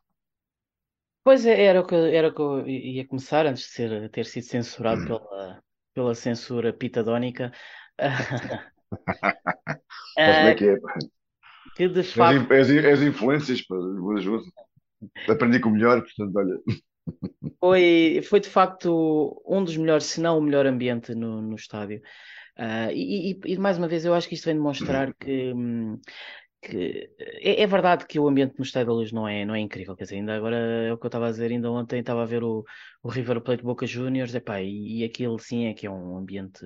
Pois 1.24 1.46
é, 1.46 1.64
era 1.64 1.82
o 1.82 1.88
que, 1.88 1.96
era 1.96 2.28
o 2.28 2.34
que 2.34 2.42
eu 2.42 2.68
ia 2.68 3.08
começar, 3.08 3.46
antes 3.46 3.64
de 3.64 3.70
ser, 3.70 4.10
ter 4.12 4.26
sido 4.26 4.44
censurado 4.44 5.02
hum. 5.02 5.06
pela, 5.06 5.64
pela 5.94 6.16
censura 6.16 6.72
pitadónica. 6.72 7.52
Como 10.16 10.28
é 10.48 10.56
que 10.56 10.70
é? 10.70 10.78
Que 11.76 11.90
de 11.90 12.04
facto. 12.04 12.54
És, 12.54 12.70
és 12.70 13.02
influências, 13.02 13.62
pá, 13.64 13.76
aprendi 15.30 15.60
com 15.60 15.70
o 15.70 15.74
melhor, 15.74 16.02
portanto, 16.02 16.36
olha. 16.36 16.60
Foi, 17.60 18.22
foi 18.24 18.40
de 18.40 18.50
facto 18.50 19.42
um 19.46 19.64
dos 19.64 19.78
melhores, 19.78 20.06
se 20.06 20.22
não 20.22 20.38
o 20.38 20.42
melhor 20.42 20.66
ambiente 20.66 21.14
no, 21.14 21.42
no 21.42 21.56
estádio. 21.56 22.02
Uh, 22.58 22.92
e, 22.94 23.40
e, 23.46 23.58
mais 23.58 23.78
uma 23.78 23.88
vez, 23.88 24.06
eu 24.06 24.14
acho 24.14 24.28
que 24.28 24.36
isto 24.36 24.46
vem 24.46 24.56
demonstrar 24.56 25.14
que, 25.14 25.54
que 26.62 27.10
é, 27.20 27.62
é, 27.62 27.68
verdade 27.68 28.06
que 28.08 28.20
o 28.20 28.28
ambiente 28.28 28.56
no 28.58 28.64
Estádio 28.64 28.88
da 28.88 28.94
Luz 28.94 29.12
não 29.12 29.28
é, 29.28 29.46
não 29.46 29.54
é 29.54 29.60
incrível, 29.60 29.96
quer 29.96 30.06
dizer, 30.06 30.16
ainda 30.16 30.36
agora 30.36 30.56
é 30.58 30.94
o 30.94 30.98
que 30.98 31.06
eu 31.06 31.10
estava 31.10 31.28
a 31.28 31.32
dizer, 31.32 31.52
ainda 31.52 31.72
ontem 31.72 32.00
estava 32.00 32.24
a 32.24 32.26
ver 32.26 32.44
o, 32.44 32.64
o 33.04 33.10
River 33.10 33.42
Plate 33.42 33.64
Boca 33.64 33.86
Juniors, 33.86 34.34
epá, 34.34 34.62
e, 34.62 35.00
e 35.00 35.04
aquilo 35.04 35.38
sim 35.38 35.68
é 35.68 35.74
que 35.74 35.86
é 35.86 35.92
um 35.92 36.18
ambiente 36.18 36.66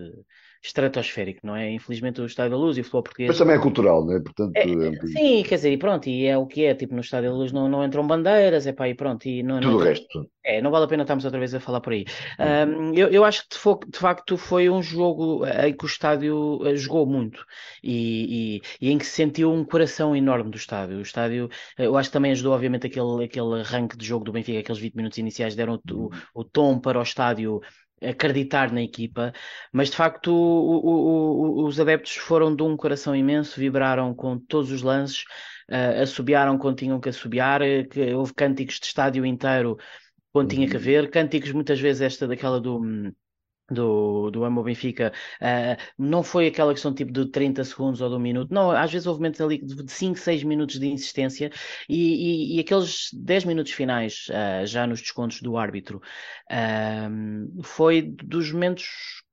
estratosférico, 0.61 1.45
não 1.45 1.55
é? 1.55 1.71
Infelizmente 1.71 2.19
o 2.21 2.25
Estádio 2.25 2.51
da 2.51 2.57
Luz 2.57 2.77
e 2.77 2.81
o 2.81 2.83
futebol 2.83 3.03
português. 3.03 3.27
Mas 3.29 3.37
também 3.37 3.55
é 3.55 3.59
cultural, 3.59 4.05
não 4.05 4.15
é? 4.15 4.19
Portanto, 4.19 4.51
é, 4.55 4.61
é... 4.61 5.07
Sim, 5.07 5.43
quer 5.43 5.55
dizer, 5.55 5.71
e 5.71 5.77
pronto, 5.77 6.07
e 6.09 6.25
é 6.25 6.37
o 6.37 6.45
que 6.45 6.65
é, 6.65 6.75
tipo, 6.75 6.93
no 6.93 7.01
Estádio 7.01 7.31
da 7.31 7.35
Luz 7.35 7.51
não, 7.51 7.69
não 7.69 7.83
entram 7.83 8.05
bandeiras, 8.05 8.67
é 8.67 8.73
pá, 8.73 8.89
e 8.89 8.93
pronto. 8.93 9.25
E 9.25 9.41
não, 9.41 9.59
Tudo 9.59 9.71
não... 9.71 9.77
o 9.79 9.83
resto. 9.83 10.29
É, 10.43 10.61
não 10.61 10.71
vale 10.71 10.85
a 10.85 10.87
pena 10.87 11.03
estarmos 11.03 11.25
outra 11.25 11.39
vez 11.39 11.53
a 11.53 11.59
falar 11.59 11.79
por 11.79 11.93
aí. 11.93 12.05
Um, 12.39 12.93
eu, 12.93 13.09
eu 13.09 13.23
acho 13.23 13.47
que 13.47 13.55
de, 13.55 13.91
de, 13.91 13.99
facto 13.99 14.37
foi 14.37 14.69
um 14.69 14.81
jogo 14.81 15.45
em 15.45 15.73
que 15.73 15.85
o 15.85 15.87
estádio 15.87 16.59
eh, 16.65 16.75
jogou 16.75 17.05
muito 17.05 17.45
e, 17.83 18.61
e, 18.81 18.87
e, 18.87 18.91
em 18.91 18.97
que 18.97 19.05
se 19.05 19.11
sentiu 19.11 19.51
um 19.51 19.63
coração 19.63 20.15
enorme 20.15 20.49
do 20.49 20.57
estádio. 20.57 20.97
O 20.97 21.01
estádio, 21.01 21.49
eh, 21.77 21.85
eu 21.85 21.95
acho 21.97 22.09
que 22.09 22.13
também 22.13 22.31
ajudou, 22.31 22.53
obviamente, 22.53 22.87
aquele, 22.87 23.25
aquele 23.25 23.61
arranque 23.61 23.95
de 23.95 24.05
jogo 24.05 24.25
do 24.25 24.31
Benfica, 24.31 24.59
aqueles 24.59 24.81
20 24.81 24.95
minutos 24.95 25.17
iniciais 25.17 25.55
deram 25.55 25.79
o, 25.91 25.93
o, 25.93 26.09
o 26.33 26.43
tom 26.43 26.79
para 26.79 26.97
o 26.97 27.03
estádio 27.03 27.61
acreditar 28.01 28.71
na 28.71 28.81
equipa, 28.81 29.33
mas 29.71 29.89
de 29.89 29.95
facto 29.95 30.31
o, 30.31 30.77
o, 30.77 31.63
o, 31.63 31.65
os 31.65 31.79
adeptos 31.79 32.15
foram 32.15 32.55
de 32.55 32.63
um 32.63 32.77
coração 32.77 33.15
imenso, 33.15 33.59
vibraram 33.59 34.13
com 34.13 34.37
todos 34.37 34.71
os 34.71 34.81
lances, 34.81 35.23
uh, 35.69 36.01
assobiaram 36.01 36.57
quando 36.57 36.77
tinham 36.77 36.99
que 36.99 37.09
assobiar, 37.09 37.61
eh, 37.61 37.83
que 37.83 38.13
houve 38.13 38.33
cânticos 38.33 38.79
de 38.79 38.87
estádio 38.87 39.25
inteiro 39.25 39.77
quando 40.31 40.49
tinha 40.49 40.67
que 40.67 40.75
uhum. 40.75 40.81
haver, 40.81 41.09
cânticos 41.09 41.51
muitas 41.51 41.79
vezes 41.79 42.01
esta 42.01 42.27
daquela 42.27 42.59
do 42.59 42.79
hum, 42.81 43.11
do, 43.71 44.29
do 44.31 44.43
Amo 44.43 44.63
Benfica, 44.63 45.11
uh, 45.41 45.81
não 45.97 46.23
foi 46.23 46.47
aquela 46.47 46.73
questão 46.73 46.93
tipo 46.93 47.11
de 47.11 47.25
30 47.27 47.63
segundos 47.63 48.01
ou 48.01 48.09
de 48.09 48.15
um 48.15 48.19
minuto, 48.19 48.53
não, 48.53 48.71
às 48.71 48.91
vezes 48.91 49.07
houve 49.07 49.19
momentos 49.19 49.41
ali 49.41 49.57
de 49.63 49.91
5, 49.91 50.17
6 50.17 50.43
minutos 50.43 50.79
de 50.79 50.87
insistência 50.87 51.51
e, 51.87 52.55
e, 52.55 52.57
e 52.57 52.59
aqueles 52.59 53.09
10 53.13 53.45
minutos 53.45 53.71
finais, 53.71 54.27
uh, 54.29 54.65
já 54.65 54.85
nos 54.87 55.01
descontos 55.01 55.41
do 55.41 55.57
árbitro, 55.57 56.01
uh, 56.51 57.63
foi 57.63 58.01
dos 58.01 58.51
momentos 58.51 59.23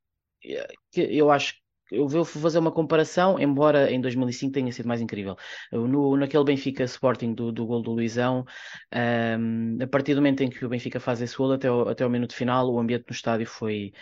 que 0.93 1.01
eu 1.01 1.30
acho 1.30 1.55
eu 1.91 2.09
vou 2.09 2.24
fazer 2.24 2.59
uma 2.59 2.72
comparação, 2.72 3.39
embora 3.39 3.91
em 3.91 4.01
2005 4.01 4.53
tenha 4.53 4.72
sido 4.72 4.87
mais 4.87 5.01
incrível. 5.01 5.37
No, 5.72 6.16
naquele 6.16 6.45
Benfica 6.45 6.84
Sporting 6.84 7.34
do, 7.34 7.53
do 7.53 7.66
gol 7.66 7.82
do 7.82 7.93
Luizão, 7.93 8.45
um, 9.39 9.78
a 9.82 9.87
partir 9.87 10.14
do 10.14 10.20
momento 10.20 10.43
em 10.43 10.51
que 10.51 10.64
o 10.64 10.68
Benfica 10.68 10.99
faz 10.99 11.20
esse 11.22 11.37
gol 11.37 11.53
até 11.53 11.70
o, 11.70 11.89
até 11.89 12.05
o 12.05 12.11
minuto 12.11 12.34
final, 12.34 12.68
o 12.72 12.78
ambiente 12.78 13.05
no 13.09 13.14
estádio 13.14 13.47
foi, 13.47 13.93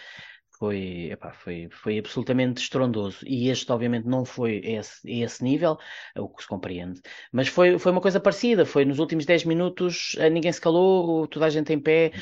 foi, 0.59 1.11
epá, 1.11 1.33
foi, 1.33 1.69
foi 1.71 1.99
absolutamente 1.99 2.63
estrondoso. 2.63 3.19
E 3.27 3.49
este, 3.49 3.71
obviamente, 3.73 4.07
não 4.07 4.25
foi 4.25 4.61
esse, 4.65 5.01
esse 5.11 5.43
nível, 5.43 5.79
o 6.17 6.29
que 6.29 6.43
se 6.43 6.49
compreende, 6.49 7.01
mas 7.33 7.49
foi, 7.49 7.79
foi 7.79 7.93
uma 7.93 8.01
coisa 8.01 8.21
parecida. 8.21 8.65
Foi 8.65 8.85
nos 8.85 8.99
últimos 8.99 9.27
10 9.27 9.45
minutos, 9.45 10.17
eh, 10.19 10.31
ninguém 10.31 10.53
se 10.53 10.61
calou, 10.61 11.27
toda 11.27 11.47
a 11.47 11.51
gente 11.51 11.73
em 11.73 11.81
pé, 11.81 12.13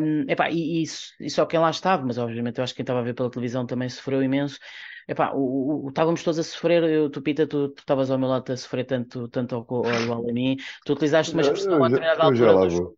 um, 0.00 0.30
epá, 0.30 0.50
e, 0.50 0.82
e, 0.82 0.84
e 1.20 1.30
só 1.30 1.44
quem 1.46 1.60
lá 1.60 1.70
estava, 1.70 2.04
mas 2.04 2.18
obviamente 2.18 2.58
eu 2.58 2.64
acho 2.64 2.72
que 2.72 2.78
quem 2.78 2.84
estava 2.84 3.00
a 3.00 3.02
ver 3.02 3.14
pela 3.14 3.30
televisão 3.30 3.66
também 3.66 3.88
sofreu 3.88 4.22
imenso. 4.22 4.58
Epá, 5.06 5.32
o, 5.34 5.86
o, 5.86 5.88
estávamos 5.88 6.22
todos 6.22 6.38
a 6.38 6.42
sofrer, 6.42 6.84
eu, 6.84 7.10
tu 7.10 7.20
Pita, 7.20 7.46
tu 7.46 7.74
estavas 7.76 8.10
ao 8.10 8.18
meu 8.18 8.28
lado 8.28 8.52
a 8.52 8.56
sofrer 8.56 8.84
tanto, 8.84 9.28
tanto 9.28 9.54
ao, 9.56 9.66
ao, 9.68 10.02
igual 10.02 10.28
a 10.28 10.32
mim, 10.32 10.56
tu 10.84 10.92
utilizaste 10.92 11.32
uma 11.32 11.42
expressão 11.42 11.82
a 11.82 11.88
determinada 11.88 12.22
altura. 12.22 12.92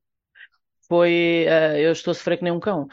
Foi, 0.88 1.46
uh, 1.48 1.76
eu 1.78 1.92
estou 1.92 2.10
a 2.10 2.14
sofrer 2.14 2.36
que 2.36 2.44
nem 2.44 2.52
um 2.52 2.60
cão. 2.60 2.86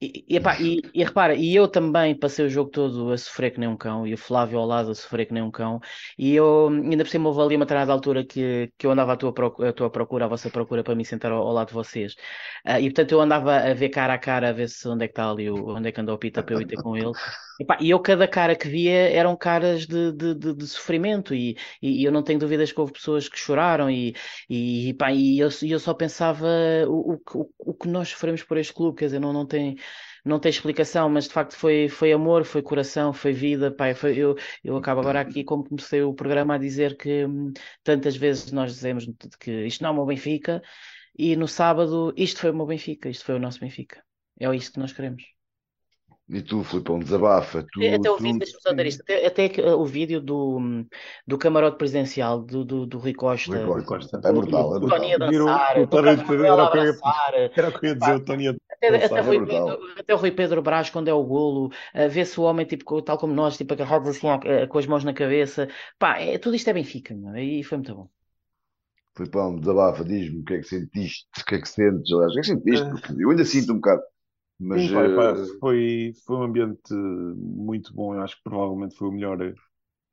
E, 0.00 0.24
e, 0.28 0.36
epá, 0.36 0.60
e, 0.60 0.80
e, 0.92 1.04
repara, 1.04 1.34
e 1.34 1.54
eu 1.54 1.66
também 1.68 2.18
passei 2.18 2.44
o 2.44 2.48
jogo 2.50 2.70
todo 2.70 3.12
a 3.12 3.18
sofrer 3.18 3.50
que 3.52 3.60
nem 3.60 3.68
um 3.68 3.76
cão, 3.76 4.06
e 4.06 4.12
o 4.12 4.18
Flávio 4.18 4.58
ao 4.58 4.66
lado 4.66 4.90
a 4.90 4.94
sofrer 4.94 5.26
que 5.26 5.32
nem 5.32 5.42
um 5.42 5.50
cão, 5.50 5.80
e 6.18 6.34
eu 6.34 6.68
ainda 6.68 7.04
por 7.04 7.10
cima 7.10 7.28
houve 7.28 7.40
ali 7.40 7.56
uma 7.56 7.64
determinada 7.64 7.92
altura 7.92 8.24
que, 8.24 8.70
que 8.76 8.86
eu 8.86 8.90
andava 8.90 9.14
à 9.14 9.16
tua, 9.16 9.32
procura, 9.32 9.70
à 9.70 9.72
tua 9.72 9.90
procura, 9.90 10.24
à 10.26 10.28
vossa 10.28 10.50
procura 10.50 10.84
para 10.84 10.94
me 10.94 11.04
sentar 11.04 11.32
ao, 11.32 11.46
ao 11.46 11.52
lado 11.52 11.68
de 11.68 11.74
vocês. 11.74 12.14
Uh, 12.66 12.78
e 12.80 12.84
portanto 12.84 13.12
eu 13.12 13.20
andava 13.20 13.56
a 13.56 13.74
ver 13.74 13.88
cara 13.88 14.14
a 14.14 14.18
cara, 14.18 14.50
a 14.50 14.52
ver 14.52 14.68
se 14.68 14.86
onde 14.88 15.04
é 15.04 15.08
que 15.08 15.12
está 15.12 15.30
ali, 15.30 15.50
onde 15.50 15.88
é 15.88 15.92
que 15.92 16.00
andou 16.00 16.14
o 16.14 16.18
Pita 16.18 16.42
para 16.42 16.54
eu 16.54 16.60
ir 16.60 16.66
ter 16.66 16.76
com 16.76 16.96
ele. 16.96 17.12
Epá, 17.60 17.78
e 17.80 17.90
eu 17.90 18.00
cada 18.00 18.26
cara 18.26 18.56
que 18.56 18.68
via 18.68 19.10
eram 19.10 19.36
caras 19.36 19.86
de, 19.86 20.12
de, 20.12 20.34
de, 20.34 20.54
de 20.54 20.66
sofrimento, 20.66 21.34
e, 21.34 21.56
e, 21.80 22.04
eu 22.04 22.10
não 22.10 22.22
tenho 22.22 22.38
dúvidas 22.38 22.72
que 22.72 22.80
houve 22.80 22.92
pessoas 22.92 23.28
que 23.28 23.38
choraram, 23.38 23.88
e, 23.90 24.14
e, 24.50 24.90
epá, 24.90 25.12
e 25.12 25.38
eu, 25.38 25.48
eu 25.62 25.78
só 25.78 25.94
pensava 25.94 26.46
o, 26.88 27.14
o, 27.34 27.50
o 27.58 27.74
que 27.74 27.88
nós 27.88 28.08
sofremos 28.08 28.42
por 28.42 28.58
este 28.58 28.72
clube, 28.72 28.98
quer 28.98 29.06
dizer, 29.06 29.20
não, 29.20 29.32
não 29.32 29.46
tem 29.46 29.76
não 30.24 30.40
tem 30.40 30.48
explicação, 30.50 31.08
mas 31.10 31.24
de 31.24 31.34
facto 31.34 31.54
foi, 31.54 31.88
foi 31.88 32.12
amor, 32.12 32.44
foi 32.44 32.62
coração, 32.62 33.12
foi 33.12 33.32
vida. 33.32 33.70
Pai, 33.70 33.94
foi, 33.94 34.16
eu, 34.16 34.34
eu 34.64 34.76
acabo 34.76 35.00
agora 35.00 35.20
aqui, 35.20 35.44
como 35.44 35.64
comecei 35.68 36.02
o 36.02 36.14
programa, 36.14 36.54
a 36.54 36.58
dizer 36.58 36.96
que 36.96 37.26
hum, 37.26 37.52
tantas 37.82 38.16
vezes 38.16 38.50
nós 38.50 38.72
dizemos 38.72 39.06
que 39.38 39.66
isto 39.66 39.82
não 39.82 39.90
é 39.90 39.92
o 39.92 39.96
meu 39.96 40.06
Benfica, 40.06 40.62
e 41.16 41.36
no 41.36 41.46
sábado 41.46 42.12
isto 42.16 42.40
foi 42.40 42.50
o 42.50 42.54
meu 42.56 42.66
Benfica, 42.66 43.08
isto 43.08 43.24
foi 43.24 43.34
o 43.36 43.38
nosso 43.38 43.60
Benfica. 43.60 44.02
É 44.40 44.54
isso 44.56 44.72
que 44.72 44.78
nós 44.78 44.92
queremos. 44.92 45.33
E 46.26 46.40
tu, 46.40 46.64
Filipão, 46.64 46.98
desabafa. 46.98 47.66
Tu, 47.70 47.80
até 47.86 48.10
o 48.10 48.16
vídeo, 48.16 48.38
deixa-me 48.38 48.62
só 48.62 48.72
dar 48.72 48.86
isto, 48.86 49.02
até, 49.02 49.26
até, 49.26 49.74
o 49.74 49.84
vídeo 49.84 50.22
do, 50.22 50.86
do 51.26 51.36
camarote 51.36 51.76
presidencial 51.76 52.40
do, 52.40 52.64
do, 52.64 52.86
do 52.86 52.98
Rui 52.98 53.12
Costa. 53.12 53.64
Rui 53.64 53.84
Costa. 53.84 54.20
É 54.24 54.32
brutal. 54.32 54.70
O, 54.70 54.76
é 54.76 54.80
brutal. 54.80 54.98
Tony 54.98 55.14
a 55.14 55.18
dançar, 55.18 55.78
o, 55.78 55.86
Tony 55.86 56.08
a 56.08 56.66
abraçar. 56.66 57.34
Era 57.34 57.68
o 57.68 57.78
que 57.78 57.86
eu 57.86 57.90
ia 57.90 57.96
dizer, 57.96 58.14
o 58.14 58.24
Tony 58.24 58.48
a 58.48 58.54
até, 58.88 59.04
até, 59.04 59.20
Rui, 59.20 59.38
até, 59.98 60.14
o 60.14 60.16
Rui 60.18 60.30
Pedro 60.30 60.62
Brás, 60.62 60.90
quando 60.90 61.08
é 61.08 61.12
o 61.12 61.22
golo, 61.22 61.70
vê-se 62.10 62.38
o 62.38 62.42
homem, 62.42 62.66
tipo, 62.66 63.00
tal 63.02 63.18
como 63.18 63.32
nós, 63.32 63.56
tipo, 63.56 63.72
agarrado 63.72 64.08
assim, 64.08 64.26
uh, 64.26 64.68
com 64.68 64.78
as 64.78 64.86
mãos 64.86 65.04
na 65.04 65.14
cabeça. 65.14 65.68
Pá, 65.98 66.18
é, 66.18 66.38
tudo 66.38 66.56
isto 66.56 66.68
é 66.68 66.72
Benfica, 66.72 67.14
meu, 67.14 67.36
e 67.36 67.62
foi 67.62 67.78
muito 67.78 67.94
bom. 67.94 68.08
Filipão, 69.16 69.56
desabafa, 69.56 70.04
diz-me 70.04 70.40
o 70.40 70.44
que 70.44 70.54
é 70.54 70.58
que 70.58 70.64
sentiste, 70.64 71.28
o 71.40 71.44
que 71.44 71.54
é 71.54 71.60
que 71.60 71.68
sentes, 71.68 72.10
o 72.10 72.18
que 72.28 72.38
é 72.38 72.40
que 72.40 72.46
sentiste, 72.46 72.90
porque 72.90 73.24
eu 73.24 73.30
ainda 73.30 73.44
sinto 73.44 73.72
um 73.72 73.76
bocado. 73.76 74.02
Mas, 74.58 74.82
Sim, 74.82 74.94
pá, 74.94 75.30
eh, 75.30 75.58
foi, 75.58 76.12
foi 76.24 76.36
um 76.36 76.42
ambiente 76.42 76.94
muito 76.94 77.92
bom. 77.94 78.14
Eu 78.14 78.22
acho 78.22 78.36
que 78.36 78.44
provavelmente 78.44 78.96
foi 78.96 79.08
o 79.08 79.12
melhor 79.12 79.54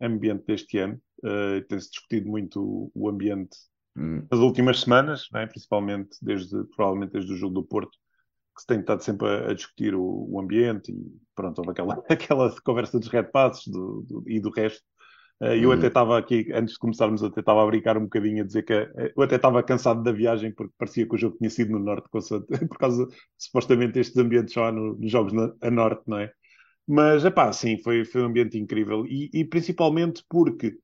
ambiente 0.02 0.46
deste 0.46 0.78
ano. 0.80 1.00
Uh, 1.24 1.62
Tem-se 1.68 1.92
discutido 1.92 2.28
muito 2.28 2.92
o, 2.96 3.08
ambiente 3.08 3.56
hum. 3.96 4.26
nas 4.32 4.40
últimas 4.40 4.80
semanas, 4.82 5.28
né? 5.32 5.46
principalmente 5.46 6.18
desde, 6.22 6.64
provavelmente 6.76 7.14
desde 7.14 7.34
o 7.34 7.38
jogo 7.38 7.54
do 7.54 7.64
Porto, 7.64 7.92
que 8.56 8.62
se 8.62 8.68
tem 8.68 8.80
estado 8.80 9.04
sempre 9.04 9.28
a, 9.28 9.52
a 9.52 9.54
discutir 9.54 9.94
o, 9.94 10.28
o, 10.30 10.40
ambiente 10.40 10.92
e 10.92 11.20
pronto, 11.36 11.60
houve 11.60 11.72
aquela, 11.72 12.04
aquela 12.10 12.62
conversa 12.62 13.00
dos 13.00 13.08
red 13.08 13.26
passes 13.26 13.68
do, 13.68 14.02
do, 14.08 14.24
e 14.28 14.40
do 14.40 14.50
resto. 14.50 14.84
Uh, 15.42 15.56
eu 15.56 15.72
até 15.72 15.82
uhum. 15.82 15.88
estava 15.88 16.20
aqui, 16.20 16.52
antes 16.54 16.74
de 16.76 16.80
começarmos, 16.80 17.24
até 17.24 17.40
estava 17.40 17.64
a 17.64 17.66
brincar 17.66 17.98
um 17.98 18.04
bocadinho 18.04 18.44
a 18.44 18.46
dizer 18.46 18.62
que 18.62 18.74
uh, 18.76 19.12
eu 19.18 19.24
até 19.24 19.38
estava 19.38 19.64
cansado 19.64 20.04
da 20.04 20.12
viagem 20.12 20.54
porque 20.54 20.74
parecia 20.78 21.08
que 21.08 21.16
o 21.16 21.18
jogo 21.18 21.36
tinha 21.38 21.50
sido 21.50 21.72
no 21.72 21.80
norte, 21.80 22.08
por 22.70 22.78
causa, 22.78 23.08
supostamente, 23.40 23.98
estes 23.98 24.16
ambientes 24.18 24.54
só 24.54 24.72
no, 24.72 24.96
nos 25.00 25.10
jogos 25.10 25.34
na, 25.34 25.52
a 25.62 25.72
norte, 25.72 26.04
não 26.06 26.20
é? 26.20 26.32
Mas, 26.88 27.26
é 27.26 27.32
pá, 27.32 27.52
sim, 27.52 27.80
foi, 27.82 28.06
foi 28.06 28.22
um 28.22 28.26
ambiente 28.26 28.56
incrível 28.60 29.04
e, 29.08 29.32
e 29.34 29.44
principalmente 29.44 30.24
porque, 30.30 30.78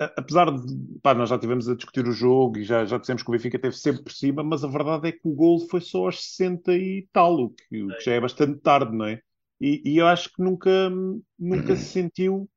a, 0.00 0.06
apesar 0.16 0.50
de, 0.50 0.74
pá, 1.00 1.14
nós 1.14 1.28
já 1.28 1.38
tivemos 1.38 1.68
a 1.68 1.76
discutir 1.76 2.04
o 2.08 2.12
jogo 2.12 2.58
e 2.58 2.64
já, 2.64 2.84
já 2.84 2.98
dissemos 2.98 3.22
que 3.22 3.30
o 3.30 3.32
Benfica 3.32 3.58
esteve 3.58 3.76
sempre 3.76 4.02
por 4.02 4.12
cima, 4.12 4.42
mas 4.42 4.64
a 4.64 4.68
verdade 4.68 5.08
é 5.08 5.12
que 5.12 5.20
o 5.22 5.34
gol 5.34 5.60
foi 5.68 5.80
só 5.80 6.06
aos 6.06 6.20
60 6.32 6.72
e 6.76 7.08
tal, 7.12 7.34
o 7.36 7.50
que, 7.50 7.82
o 7.84 7.88
que 7.96 8.00
já 8.04 8.12
é 8.12 8.20
bastante 8.20 8.58
tarde, 8.60 8.96
não 8.96 9.04
é? 9.04 9.20
E, 9.60 9.82
e 9.84 9.98
eu 9.98 10.06
acho 10.08 10.32
que 10.32 10.42
nunca, 10.42 10.90
nunca 11.38 11.76
se 11.76 11.84
sentiu 11.92 12.48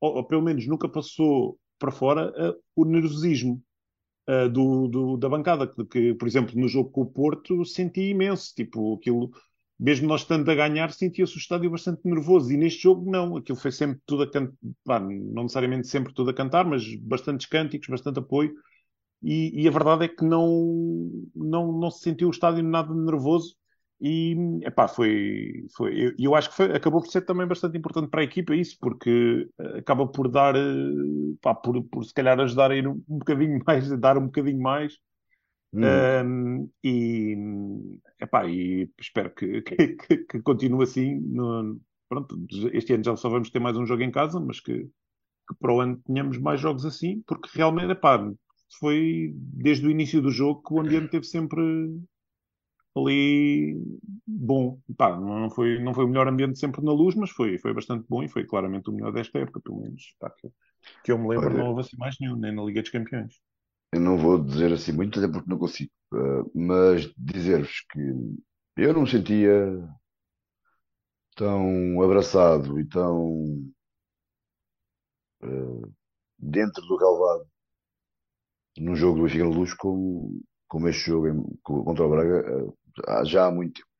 ou, 0.00 0.16
ou 0.16 0.24
pelo 0.24 0.42
menos 0.42 0.66
nunca 0.66 0.88
passou 0.88 1.58
para 1.78 1.90
fora 1.90 2.30
uh, 2.30 2.60
o 2.76 2.84
nervosismo 2.84 3.62
uh, 4.28 4.48
do, 4.48 4.88
do, 4.88 5.16
da 5.16 5.28
bancada, 5.28 5.66
que, 5.66 5.84
que, 5.84 6.14
por 6.14 6.28
exemplo, 6.28 6.58
no 6.58 6.68
jogo 6.68 6.90
com 6.90 7.02
o 7.02 7.10
Porto 7.10 7.64
senti 7.64 8.10
imenso, 8.10 8.52
tipo, 8.54 8.94
aquilo, 8.94 9.30
mesmo 9.78 10.06
nós 10.06 10.22
estando 10.22 10.48
a 10.50 10.54
ganhar, 10.54 10.92
sentia-se 10.92 11.36
o 11.36 11.38
estádio 11.38 11.70
bastante 11.70 12.00
nervoso, 12.04 12.52
e 12.52 12.56
neste 12.56 12.82
jogo 12.82 13.10
não, 13.10 13.36
aquilo 13.36 13.58
foi 13.58 13.72
sempre 13.72 14.00
tudo 14.06 14.24
a 14.24 14.30
cantar, 14.30 15.00
não 15.00 15.42
necessariamente 15.42 15.88
sempre 15.88 16.12
tudo 16.12 16.30
a 16.30 16.34
cantar, 16.34 16.64
mas 16.64 16.84
bastantes 16.96 17.46
cânticos, 17.46 17.88
bastante 17.88 18.18
apoio, 18.18 18.52
e, 19.22 19.62
e, 19.62 19.68
a 19.68 19.70
verdade 19.70 20.04
é 20.06 20.08
que 20.08 20.24
não, 20.24 21.28
não, 21.34 21.72
não 21.78 21.90
se 21.90 22.00
sentiu 22.00 22.28
o 22.28 22.30
estádio 22.30 22.64
nada 22.64 22.94
nervoso, 22.94 23.54
e 24.00 24.34
epá, 24.64 24.88
foi, 24.88 25.66
foi 25.76 26.06
eu, 26.06 26.14
eu 26.18 26.34
acho 26.34 26.48
que 26.50 26.56
foi, 26.56 26.74
acabou 26.74 27.02
por 27.02 27.10
ser 27.10 27.20
também 27.22 27.46
bastante 27.46 27.76
importante 27.76 28.08
para 28.08 28.22
a 28.22 28.24
equipa 28.24 28.54
isso, 28.54 28.76
porque 28.80 29.48
eh, 29.58 29.78
acaba 29.78 30.06
por 30.06 30.28
dar, 30.28 30.56
eh, 30.56 30.60
pá, 31.42 31.54
por, 31.54 31.82
por 31.84 32.04
se 32.04 32.14
calhar 32.14 32.40
ajudar 32.40 32.70
a 32.70 32.76
ir 32.76 32.88
um, 32.88 33.02
um 33.08 33.18
bocadinho 33.18 33.60
mais, 33.66 33.92
a 33.92 33.96
dar 33.96 34.16
um 34.16 34.26
bocadinho 34.26 34.60
mais. 34.60 34.94
Hum. 35.72 35.82
Um, 36.24 36.70
e, 36.82 37.36
epá, 38.20 38.46
e 38.48 38.90
espero 38.98 39.34
que, 39.34 39.60
que, 39.62 39.88
que, 39.96 40.16
que 40.18 40.42
continue 40.42 40.82
assim. 40.84 41.16
No, 41.20 41.78
pronto, 42.08 42.38
este 42.72 42.94
ano 42.94 43.04
já 43.04 43.16
só 43.16 43.28
vamos 43.28 43.50
ter 43.50 43.60
mais 43.60 43.76
um 43.76 43.86
jogo 43.86 44.02
em 44.02 44.10
casa, 44.10 44.40
mas 44.40 44.60
que, 44.60 44.84
que 44.84 45.54
para 45.60 45.74
o 45.74 45.80
ano 45.80 46.00
tenhamos 46.06 46.38
mais 46.38 46.58
jogos 46.60 46.86
assim, 46.86 47.22
porque 47.26 47.50
realmente 47.52 47.92
epá, 47.92 48.18
foi 48.78 49.32
desde 49.36 49.86
o 49.86 49.90
início 49.90 50.22
do 50.22 50.30
jogo 50.30 50.62
que 50.62 50.72
o 50.72 50.80
ambiente 50.80 51.10
teve 51.10 51.26
sempre 51.26 51.62
ali 52.96 53.76
bom. 54.26 54.78
Pá, 54.96 55.18
não 55.18 55.50
foi, 55.50 55.78
não 55.82 55.94
foi 55.94 56.04
o 56.04 56.08
melhor 56.08 56.28
ambiente 56.28 56.58
sempre 56.58 56.82
na 56.82 56.92
luz, 56.92 57.14
mas 57.14 57.30
foi, 57.30 57.58
foi 57.58 57.72
bastante 57.72 58.06
bom 58.08 58.22
e 58.22 58.28
foi 58.28 58.44
claramente 58.44 58.90
o 58.90 58.92
melhor 58.92 59.12
desta 59.12 59.38
época, 59.38 59.60
pelo 59.60 59.80
menos. 59.80 60.14
Pá, 60.18 60.30
que, 60.30 60.50
que 61.04 61.12
eu 61.12 61.18
me 61.18 61.28
lembro, 61.28 61.48
Olha, 61.48 61.58
não 61.58 61.68
houve 61.68 61.80
assim 61.82 61.96
mais 61.96 62.16
nenhum, 62.20 62.36
nem 62.36 62.54
na 62.54 62.62
Liga 62.62 62.82
dos 62.82 62.90
Campeões. 62.90 63.40
Eu 63.92 64.00
não 64.00 64.16
vou 64.16 64.42
dizer 64.42 64.72
assim 64.72 64.92
muito, 64.92 65.18
até 65.18 65.30
porque 65.30 65.50
não 65.50 65.58
consigo, 65.58 65.90
uh, 66.14 66.50
mas 66.54 67.12
dizer-vos 67.16 67.84
que 67.90 68.00
eu 68.76 68.92
não 68.94 69.02
me 69.02 69.10
sentia 69.10 69.88
tão 71.36 72.00
abraçado 72.02 72.78
e 72.78 72.84
tão 72.86 73.72
uh, 75.42 75.92
dentro 76.38 76.82
do 76.86 76.96
relevado 76.96 77.50
num 78.78 78.94
jogo 78.94 79.18
do 79.18 79.22
Benfica 79.24 79.44
Luz 79.44 79.74
como, 79.74 80.40
como 80.70 80.88
este 80.88 81.06
jogo 81.10 81.28
em, 81.28 81.44
contra 81.62 82.06
o 82.06 82.08
Braga 82.08 82.64
uh, 82.64 83.24
já 83.26 83.46
há 83.46 83.50
muito 83.50 83.74
tempo. 83.74 83.90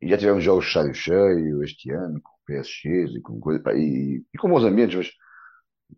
E 0.00 0.08
já 0.08 0.18
tivemos 0.18 0.44
jogos 0.44 0.64
de 0.64 0.68
estádio 0.68 0.94
cheio 0.94 1.64
este 1.64 1.90
ano, 1.90 2.20
com 2.22 2.32
PSGs 2.46 3.16
e 3.16 3.20
com 3.20 3.40
coisa, 3.40 3.62
e, 3.74 4.22
e, 4.32 4.38
com 4.38 4.48
bons 4.48 4.64
ambientes, 4.64 4.96
mas 4.96 5.10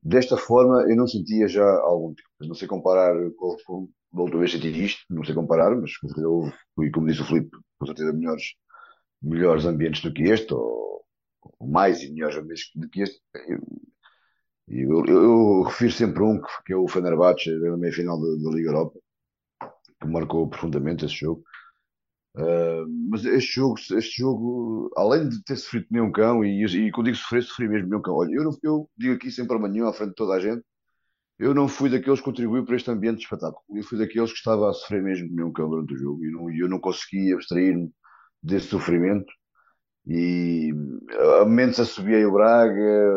desta 0.02 0.36
forma 0.36 0.82
eu 0.88 0.96
não 0.96 1.06
sentia 1.06 1.46
já 1.48 1.64
há 1.64 1.82
algum 1.82 2.14
tempo. 2.14 2.28
Não 2.40 2.54
sei 2.54 2.68
comparar 2.68 3.14
com, 3.36 3.56
com 3.66 3.88
da 4.12 4.22
outra 4.22 4.38
vez 4.38 4.54
isto, 4.54 5.04
não 5.10 5.24
sei 5.24 5.34
comparar, 5.34 5.74
mas 5.76 5.92
houve, 6.24 6.52
e 6.82 6.90
como 6.90 7.06
disse 7.06 7.22
o 7.22 7.24
Filipe, 7.24 7.50
com 7.78 7.86
certeza 7.86 8.12
melhores, 8.12 8.44
melhores 9.22 9.64
ambientes 9.66 10.02
do 10.02 10.12
que 10.12 10.22
este, 10.24 10.52
ou, 10.54 11.04
ou 11.58 11.68
mais 11.68 12.02
e 12.02 12.12
melhores 12.12 12.36
ambientes 12.36 12.70
do 12.74 12.88
que 12.88 13.02
este. 13.02 13.20
Eu, 13.48 13.60
eu, 14.68 15.04
eu, 15.06 15.22
eu 15.22 15.62
refiro 15.62 15.92
sempre 15.92 16.22
um, 16.22 16.40
que 16.64 16.72
é 16.72 16.76
o 16.76 16.88
Fenerbahçe, 16.88 17.50
na 17.60 17.76
meia 17.76 17.92
final 17.92 18.20
da, 18.20 18.28
da 18.42 18.56
Liga 18.56 18.70
Europa, 18.70 18.98
que 20.00 20.08
marcou 20.08 20.48
profundamente 20.48 21.04
esse 21.04 21.14
jogo. 21.14 21.42
Uh, 22.36 22.86
mas 23.10 23.24
este 23.24 23.56
jogo, 23.56 23.74
este 23.78 24.18
jogo, 24.18 24.90
além 24.96 25.28
de 25.28 25.42
ter 25.42 25.56
sofrido 25.56 25.86
nem 25.90 26.00
um 26.02 26.12
cão, 26.12 26.44
e, 26.44 26.64
e 26.64 26.92
quando 26.92 27.06
digo 27.06 27.18
sofrer, 27.18 27.42
sofri 27.42 27.68
mesmo 27.68 27.88
nem 27.88 27.98
um 27.98 28.02
cão. 28.02 28.14
Olha, 28.14 28.32
eu, 28.32 28.44
não, 28.44 28.56
eu 28.62 28.90
digo 28.96 29.14
aqui 29.14 29.30
sem 29.30 29.46
problema 29.46 29.88
à 29.88 29.92
frente 29.92 30.10
de 30.10 30.14
toda 30.14 30.34
a 30.34 30.40
gente, 30.40 30.62
eu 31.40 31.54
não 31.54 31.66
fui 31.66 31.88
daqueles 31.88 32.20
que 32.20 32.24
contribuiu 32.26 32.64
para 32.66 32.76
este 32.76 32.90
ambiente 32.90 33.18
de 33.18 33.24
espetáculo. 33.24 33.62
Eu 33.74 33.82
fui 33.82 33.98
daqueles 33.98 34.30
que 34.30 34.38
estava 34.38 34.68
a 34.68 34.72
sofrer 34.74 35.02
mesmo 35.02 35.34
nem 35.34 35.44
um 35.44 35.52
cão 35.52 35.70
durante 35.70 35.94
o 35.94 35.96
jogo 35.96 36.24
e 36.24 36.30
não, 36.30 36.50
eu 36.52 36.68
não 36.68 36.78
conseguia 36.78 37.34
abstrair-me 37.34 37.90
desse 38.42 38.66
sofrimento. 38.68 39.32
E 40.06 40.70
a 41.40 41.44
momentos 41.44 41.80
assobiei 41.80 42.24
o 42.26 42.32
Braga, 42.32 43.10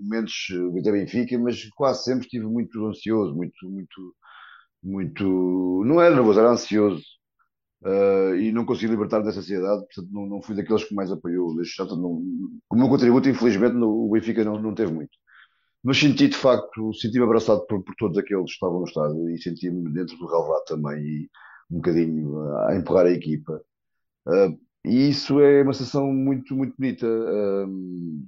momentos 0.00 0.32
até 0.80 0.92
Benfica, 0.92 1.38
mas 1.38 1.64
quase 1.70 2.04
sempre 2.04 2.24
estive 2.26 2.46
muito 2.46 2.84
ansioso, 2.86 3.34
muito, 3.34 3.70
muito, 3.70 4.16
muito. 4.84 5.82
Não 5.84 6.00
era 6.00 6.14
nervoso, 6.14 6.40
era 6.40 6.50
ansioso 6.50 7.02
uh, 7.84 8.34
e 8.36 8.52
não 8.52 8.64
consegui 8.64 8.88
libertar 8.92 9.20
dessa 9.22 9.40
ansiedade, 9.40 9.84
portanto 9.86 10.08
não, 10.12 10.26
não 10.26 10.42
fui 10.42 10.54
daqueles 10.56 10.84
que 10.84 10.94
mais 10.94 11.10
apoiou 11.10 11.48
o 11.48 11.64
Santos. 11.64 11.96
O 11.96 12.76
meu 12.76 12.88
contributo, 12.88 13.28
infelizmente, 13.28 13.74
no, 13.74 14.06
o 14.06 14.10
Benfica 14.10 14.44
não, 14.44 14.60
não 14.60 14.74
teve 14.74 14.92
muito. 14.92 15.16
Mas 15.82 15.98
senti 15.98 16.28
de 16.28 16.36
facto, 16.36 16.92
senti-me 16.94 17.24
abraçado 17.24 17.66
por, 17.66 17.82
por, 17.84 17.94
todos 17.96 18.18
aqueles 18.18 18.44
que 18.46 18.52
estavam 18.52 18.80
no 18.80 18.86
estádio 18.86 19.30
e 19.30 19.38
senti-me 19.40 19.92
dentro 19.92 20.16
do 20.18 20.26
relevado 20.26 20.64
também 20.66 21.02
e 21.04 21.30
um 21.70 21.76
bocadinho 21.76 22.56
a 22.68 22.76
empurrar 22.76 23.06
a 23.06 23.10
equipa. 23.10 23.62
Uh, 24.26 24.58
e 24.84 25.10
isso 25.10 25.40
é 25.40 25.62
uma 25.62 25.72
sensação 25.74 26.12
muito, 26.12 26.54
muito 26.56 26.74
bonita. 26.78 27.06
Uh, 27.06 28.26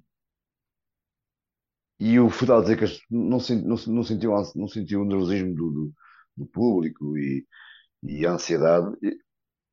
e 1.98 2.18
o 2.20 2.28
Fudal 2.28 2.60
dizer 2.62 2.76
que 2.78 2.84
não, 3.10 3.38
não, 3.38 3.76
não, 3.86 4.04
sentiu, 4.04 4.32
não 4.54 4.66
o 5.02 5.04
nervosismo 5.06 5.54
do, 5.54 5.70
do, 5.70 5.94
do 6.36 6.46
público 6.46 7.16
e, 7.16 7.44
e 8.02 8.26
a 8.26 8.32
ansiedade. 8.32 8.94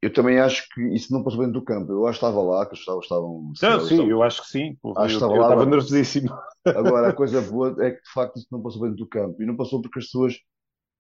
Eu 0.02 0.12
também 0.12 0.38
acho 0.38 0.68
que 0.74 0.82
isso 0.94 1.14
não 1.14 1.24
passou 1.24 1.40
dentro 1.40 1.60
do 1.60 1.66
campo. 1.66 1.92
Eu 1.92 2.06
acho 2.06 2.20
que 2.20 2.26
estava 2.26 2.42
lá, 2.44 2.66
que 2.66 2.76
estavam. 2.76 3.00
estavam 3.00 3.44
não, 3.44 3.56
sim, 3.56 3.94
estavam, 3.94 4.10
eu 4.10 4.22
acho 4.22 4.42
que 4.42 4.48
sim. 4.50 4.78
Acho 4.98 5.14
eu, 5.14 5.18
estava 5.18 5.34
eu 5.34 5.42
lá, 5.42 5.48
estava 5.48 5.66
nervosíssimo. 5.66 6.30
Agora, 6.68 7.10
a 7.10 7.14
coisa 7.16 7.42
boa 7.42 7.76
é 7.80 7.92
que 7.92 8.02
de 8.02 8.12
facto 8.14 8.38
isso 8.38 8.48
não 8.52 8.62
passou 8.62 8.82
dentro 8.82 8.98
do 8.98 9.08
campo. 9.08 9.42
E 9.42 9.46
não 9.46 9.56
passou 9.56 9.82
porque 9.82 10.00
as 10.00 10.06
pessoas, 10.06 10.38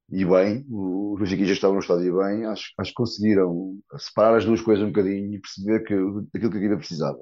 e 0.09 0.23
bem, 0.23 0.65
os 0.69 1.19
benfiquistas 1.19 1.57
estavam 1.57 1.75
no 1.75 1.81
estádio 1.81 2.07
e 2.07 2.23
bem, 2.23 2.45
acho, 2.45 2.71
acho 2.79 2.91
que 2.91 2.95
conseguiram 2.95 3.77
separar 3.97 4.37
as 4.37 4.45
duas 4.45 4.61
coisas 4.61 4.85
um 4.85 4.91
bocadinho 4.91 5.33
e 5.33 5.39
perceber 5.41 5.83
que, 5.83 5.93
aquilo 6.37 6.51
que 6.51 6.57
a 6.57 6.61
equipa 6.61 6.77
precisava. 6.77 7.19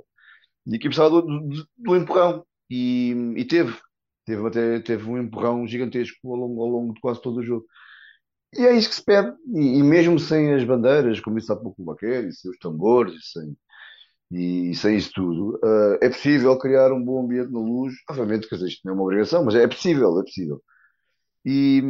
E 0.67 0.73
a 0.73 0.75
equipa 0.75 0.89
precisava 0.89 1.09
do, 1.09 1.21
do, 1.21 1.67
do 1.77 1.95
empurrão. 1.95 2.45
E, 2.69 3.33
e 3.37 3.45
teve. 3.45 3.75
Teve, 4.23 4.47
até, 4.47 4.79
teve 4.81 5.09
um 5.09 5.17
empurrão 5.17 5.67
gigantesco 5.67 6.31
ao 6.31 6.35
longo, 6.35 6.61
ao 6.61 6.69
longo 6.69 6.93
de 6.93 7.01
quase 7.01 7.19
todo 7.21 7.37
o 7.39 7.43
jogo. 7.43 7.65
E 8.53 8.65
é 8.65 8.73
isso 8.73 8.89
que 8.89 8.95
se 8.95 9.03
pede. 9.03 9.33
E, 9.53 9.79
e 9.79 9.83
mesmo 9.83 10.19
sem 10.19 10.53
as 10.53 10.63
bandeiras, 10.63 11.19
como 11.19 11.37
disse 11.37 11.51
há 11.51 11.55
pouco 11.55 11.81
o 11.81 11.85
Baquer, 11.85 12.25
e 12.25 12.33
sem 12.33 12.51
os 12.51 12.57
tambores, 12.57 13.13
e 13.15 13.31
sem, 13.31 13.57
e 14.31 14.75
sem 14.75 14.97
isso 14.97 15.11
tudo, 15.13 15.59
uh, 15.63 15.97
é 16.01 16.09
possível 16.09 16.57
criar 16.57 16.91
um 16.91 17.03
bom 17.03 17.23
ambiente 17.23 17.51
na 17.51 17.59
luz. 17.59 17.93
Obviamente, 18.09 18.47
quer 18.47 18.55
dizer, 18.55 18.69
isto 18.69 18.81
não 18.85 18.93
é 18.93 18.95
uma 18.95 19.03
obrigação, 19.03 19.43
mas 19.45 19.55
é 19.55 19.67
possível, 19.67 20.19
é 20.19 20.23
possível. 20.23 20.61
E, 21.45 21.81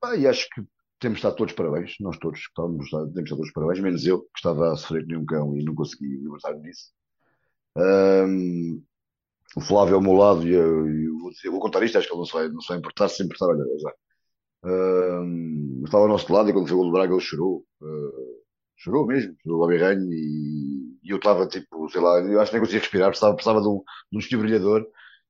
pá, 0.00 0.16
e 0.16 0.26
acho 0.26 0.48
que 0.50 0.62
temos 0.98 1.20
de 1.20 1.26
estar 1.26 1.32
todos 1.36 1.54
parabéns, 1.54 1.94
nós 2.00 2.18
todos 2.18 2.40
que 2.40 2.48
estávamos, 2.48 2.90
temos 2.90 3.12
de 3.14 3.22
estar 3.22 3.36
todos 3.36 3.52
parabéns, 3.52 3.80
menos 3.80 4.06
eu, 4.06 4.22
que 4.22 4.38
estava 4.38 4.72
a 4.72 4.76
sofrer 4.76 5.06
que 5.06 5.16
um 5.16 5.24
cão 5.26 5.56
e 5.56 5.64
não 5.64 5.74
consegui 5.74 6.06
libertar-me 6.06 6.62
disso. 6.62 6.90
Um, 7.76 8.82
o 9.56 9.60
Flávio 9.60 9.96
ao 9.96 10.02
meu 10.02 10.14
lado 10.14 10.46
e 10.46 10.52
eu, 10.52 10.88
eu, 10.88 11.18
vou, 11.18 11.30
dizer, 11.30 11.50
vou 11.50 11.60
contar 11.60 11.82
isto, 11.82 11.98
acho 11.98 12.08
que 12.08 12.12
ele 12.12 12.18
não 12.18 12.26
se 12.26 12.32
vai, 12.32 12.48
não 12.48 12.60
se 12.60 12.68
vai 12.68 12.78
importar, 12.78 13.08
se 13.08 13.22
importar, 13.22 13.46
olha, 13.46 13.64
já. 13.78 13.92
Uh, 14.66 15.84
estava 15.84 16.04
ao 16.04 16.08
nosso 16.08 16.32
lado 16.32 16.50
e 16.50 16.52
quando 16.52 16.66
foi 16.66 16.76
o 16.76 16.80
gol 16.80 16.86
do 16.86 16.92
Braga 16.92 17.12
ele 17.12 17.20
chorou. 17.20 17.64
Uh, 17.80 18.36
chorou 18.76 19.06
mesmo, 19.06 19.34
chorou 19.42 19.60
lá 19.60 19.68
berranho 19.68 20.12
e, 20.12 20.98
e 21.04 21.10
eu 21.10 21.16
estava 21.18 21.46
tipo, 21.46 21.88
sei 21.88 22.00
lá, 22.00 22.18
eu 22.20 22.40
acho 22.40 22.50
que 22.50 22.56
nem 22.56 22.60
conseguia 22.60 22.80
respirar, 22.80 23.08
precisava, 23.08 23.34
precisava 23.34 23.60
de 23.60 23.68
um, 23.68 23.82
de 24.10 24.16
um 24.16 24.18
desfibrilhador 24.18 24.86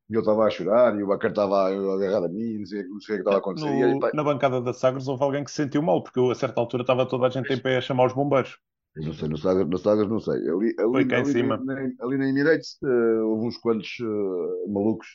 e 0.09 0.15
eu 0.15 0.21
estava 0.21 0.45
a 0.45 0.51
chorar 0.51 0.99
e 0.99 1.03
o 1.03 1.07
Bacar 1.07 1.31
estava 1.31 1.69
agarrado 1.69 2.27
a 2.27 2.29
mim, 2.29 2.59
não 2.59 2.67
sei, 2.67 2.85
não 2.85 3.01
sei 3.01 3.17
o 3.17 3.19
que 3.19 3.23
estava 3.23 3.37
a 3.37 3.41
acontecer. 3.41 3.67
No, 3.67 4.05
aí, 4.05 4.13
na 4.15 4.25
bancada 4.25 4.61
da 4.61 4.73
Sagres 4.73 5.09
houve 5.09 5.23
alguém 5.23 5.45
que 5.45 5.51
se 5.51 5.57
sentiu 5.57 5.83
mal, 5.83 6.03
porque 6.03 6.19
eu, 6.19 6.31
a 6.31 6.35
certa 6.35 6.61
altura 6.61 6.83
estava 6.83 7.07
toda 7.07 7.27
a 7.27 7.31
gente 7.31 7.53
em 7.53 7.59
pé 7.59 7.77
a 7.77 7.81
chamar 7.81 8.07
os 8.07 8.15
bombeiros. 8.15 8.59
Não 8.97 9.13
sei, 9.13 9.29
no 9.29 9.37
Sagres, 9.37 9.69
no 9.69 9.79
Sagres 9.79 10.09
não 10.09 10.21
sei. 10.21 10.35
Ali, 10.49 10.75
ali, 10.79 10.93
Foi 10.93 11.07
cá 11.07 11.19
ali, 11.19 11.29
em 11.29 11.33
cima. 11.33 11.57
Na, 11.59 11.75
ali 11.75 12.17
na 12.17 12.29
Emirates 12.29 12.79
uh, 12.83 13.27
houve 13.27 13.49
uns 13.49 13.59
quantos 13.59 13.99
uh, 14.01 14.73
malucos 14.73 15.09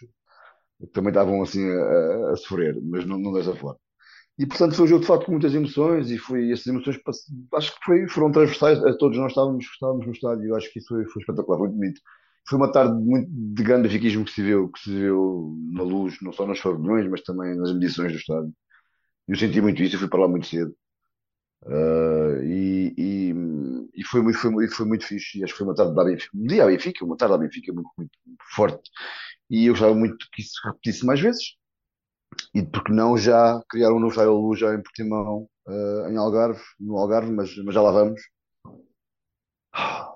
que 0.80 0.88
também 0.88 1.10
estavam 1.10 1.42
assim 1.42 1.68
a, 1.70 2.32
a, 2.32 2.36
sofrer, 2.36 2.78
mas 2.84 3.06
não, 3.06 3.18
não 3.18 3.34
dessa 3.34 3.56
forma. 3.56 3.80
E 4.42 4.46
portanto 4.48 4.74
foi 4.74 4.86
um 4.86 4.88
jogo 4.88 5.02
de 5.02 5.08
facto 5.08 5.26
com 5.26 5.34
muitas 5.34 5.54
emoções 5.54 6.10
e 6.10 6.18
foi 6.18 6.52
essas 6.52 6.66
emoções 6.66 7.00
acho 7.54 7.76
que 7.76 7.86
foi, 7.86 8.08
foram 8.08 8.32
transversais 8.32 8.84
a 8.84 8.98
todos 8.98 9.16
nós 9.16 9.34
estávamos, 9.34 9.64
estávamos 9.66 10.04
no 10.08 10.12
estádio 10.12 10.46
e 10.48 10.58
acho 10.58 10.74
que 10.74 10.80
isso 10.80 10.88
foi, 10.88 11.06
foi 11.06 11.22
espetacular, 11.22 11.60
muito 11.60 11.76
bonito. 11.76 12.02
Foi 12.50 12.58
uma 12.58 12.72
tarde 12.72 13.00
muito 13.00 13.30
de 13.32 13.62
grande 13.62 13.88
fiquismo 13.88 14.26
que 14.26 14.32
se 14.32 14.42
viu, 14.42 14.70
que 14.70 14.80
se 14.80 14.90
viu 14.90 15.56
na 15.72 15.84
luz, 15.84 16.18
não 16.24 16.34
só 16.34 16.48
nas 16.48 16.60
pavilhões, 16.60 17.08
mas 17.08 17.22
também 17.22 17.56
nas 17.56 17.72
medições 17.72 18.14
do 18.14 18.18
estádio. 18.18 18.52
Eu 19.28 19.36
senti 19.38 19.62
muito 19.62 19.84
isso, 19.84 19.96
eu 19.96 20.00
fui 20.00 20.10
para 20.10 20.22
lá 20.22 20.28
muito 20.28 20.48
cedo. 20.48 20.76
Uh, 21.64 22.44
e, 22.44 22.96
e, 22.98 23.34
e, 23.96 24.04
foi, 24.06 24.24
muito, 24.24 24.40
foi, 24.40 24.68
foi 24.70 24.86
muito 24.88 25.06
fixe. 25.06 25.38
E 25.38 25.44
acho 25.44 25.54
que 25.54 25.60
foi 25.60 25.68
uma 25.68 25.76
tarde 25.76 25.94
da 25.94 26.04
Benfica, 26.04 26.36
um 26.36 26.48
dia 26.48 26.64
à 26.64 26.68
Benfica, 26.68 27.06
uma 27.06 27.16
tarde 27.16 27.34
da 27.34 27.38
Benfica 27.38 27.72
muito, 27.72 27.92
muito 27.96 28.12
forte. 28.56 28.90
E 29.52 29.68
eu 29.68 29.74
gostava 29.74 29.94
muito 29.94 30.28
que 30.34 30.42
isso 30.42 30.60
repetisse 30.66 31.06
mais 31.06 31.20
vezes. 31.22 31.61
E 32.54 32.64
porque 32.64 32.92
não 32.92 33.18
já 33.18 33.62
criar 33.70 33.92
um 33.94 34.00
novo 34.00 34.12
estádio 34.12 34.34
luz 34.34 34.60
já 34.60 34.74
em 34.74 34.82
Portimão, 34.82 35.48
uh, 35.68 36.08
em 36.10 36.18
Algarve, 36.18 36.62
no 36.80 36.98
Algarve, 36.98 37.32
mas, 37.32 37.56
mas 37.58 37.74
já 37.74 37.82
lá 37.82 37.92
vamos. 37.92 38.22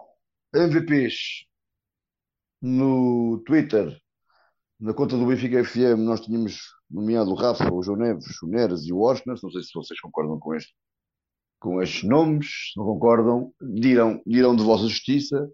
MVPs 0.54 1.46
no 2.62 3.42
Twitter, 3.46 3.98
na 4.80 4.94
conta 4.94 5.18
do 5.18 5.26
Benfica 5.26 5.64
FM, 5.64 6.00
nós 6.00 6.22
tínhamos 6.22 6.62
nomeado 6.90 7.32
o 7.32 7.36
Rafa, 7.36 7.72
o 7.74 7.82
João 7.84 7.98
Neves, 7.98 8.42
o 8.42 8.48
Neres 8.48 8.86
e 8.86 8.94
o 8.94 9.02
Oscar. 9.02 9.36
Não 9.42 9.52
sei 9.52 9.62
se 9.62 9.72
vocês 9.74 10.00
concordam 10.00 10.40
com 10.40 10.54
este 10.56 10.74
com 11.60 11.82
estes 11.82 12.04
nomes, 12.04 12.48
se 12.48 12.78
não 12.78 12.86
concordam, 12.86 13.52
dirão, 13.60 14.22
dirão 14.26 14.56
de 14.56 14.64
vossa 14.64 14.84
justiça. 14.88 15.50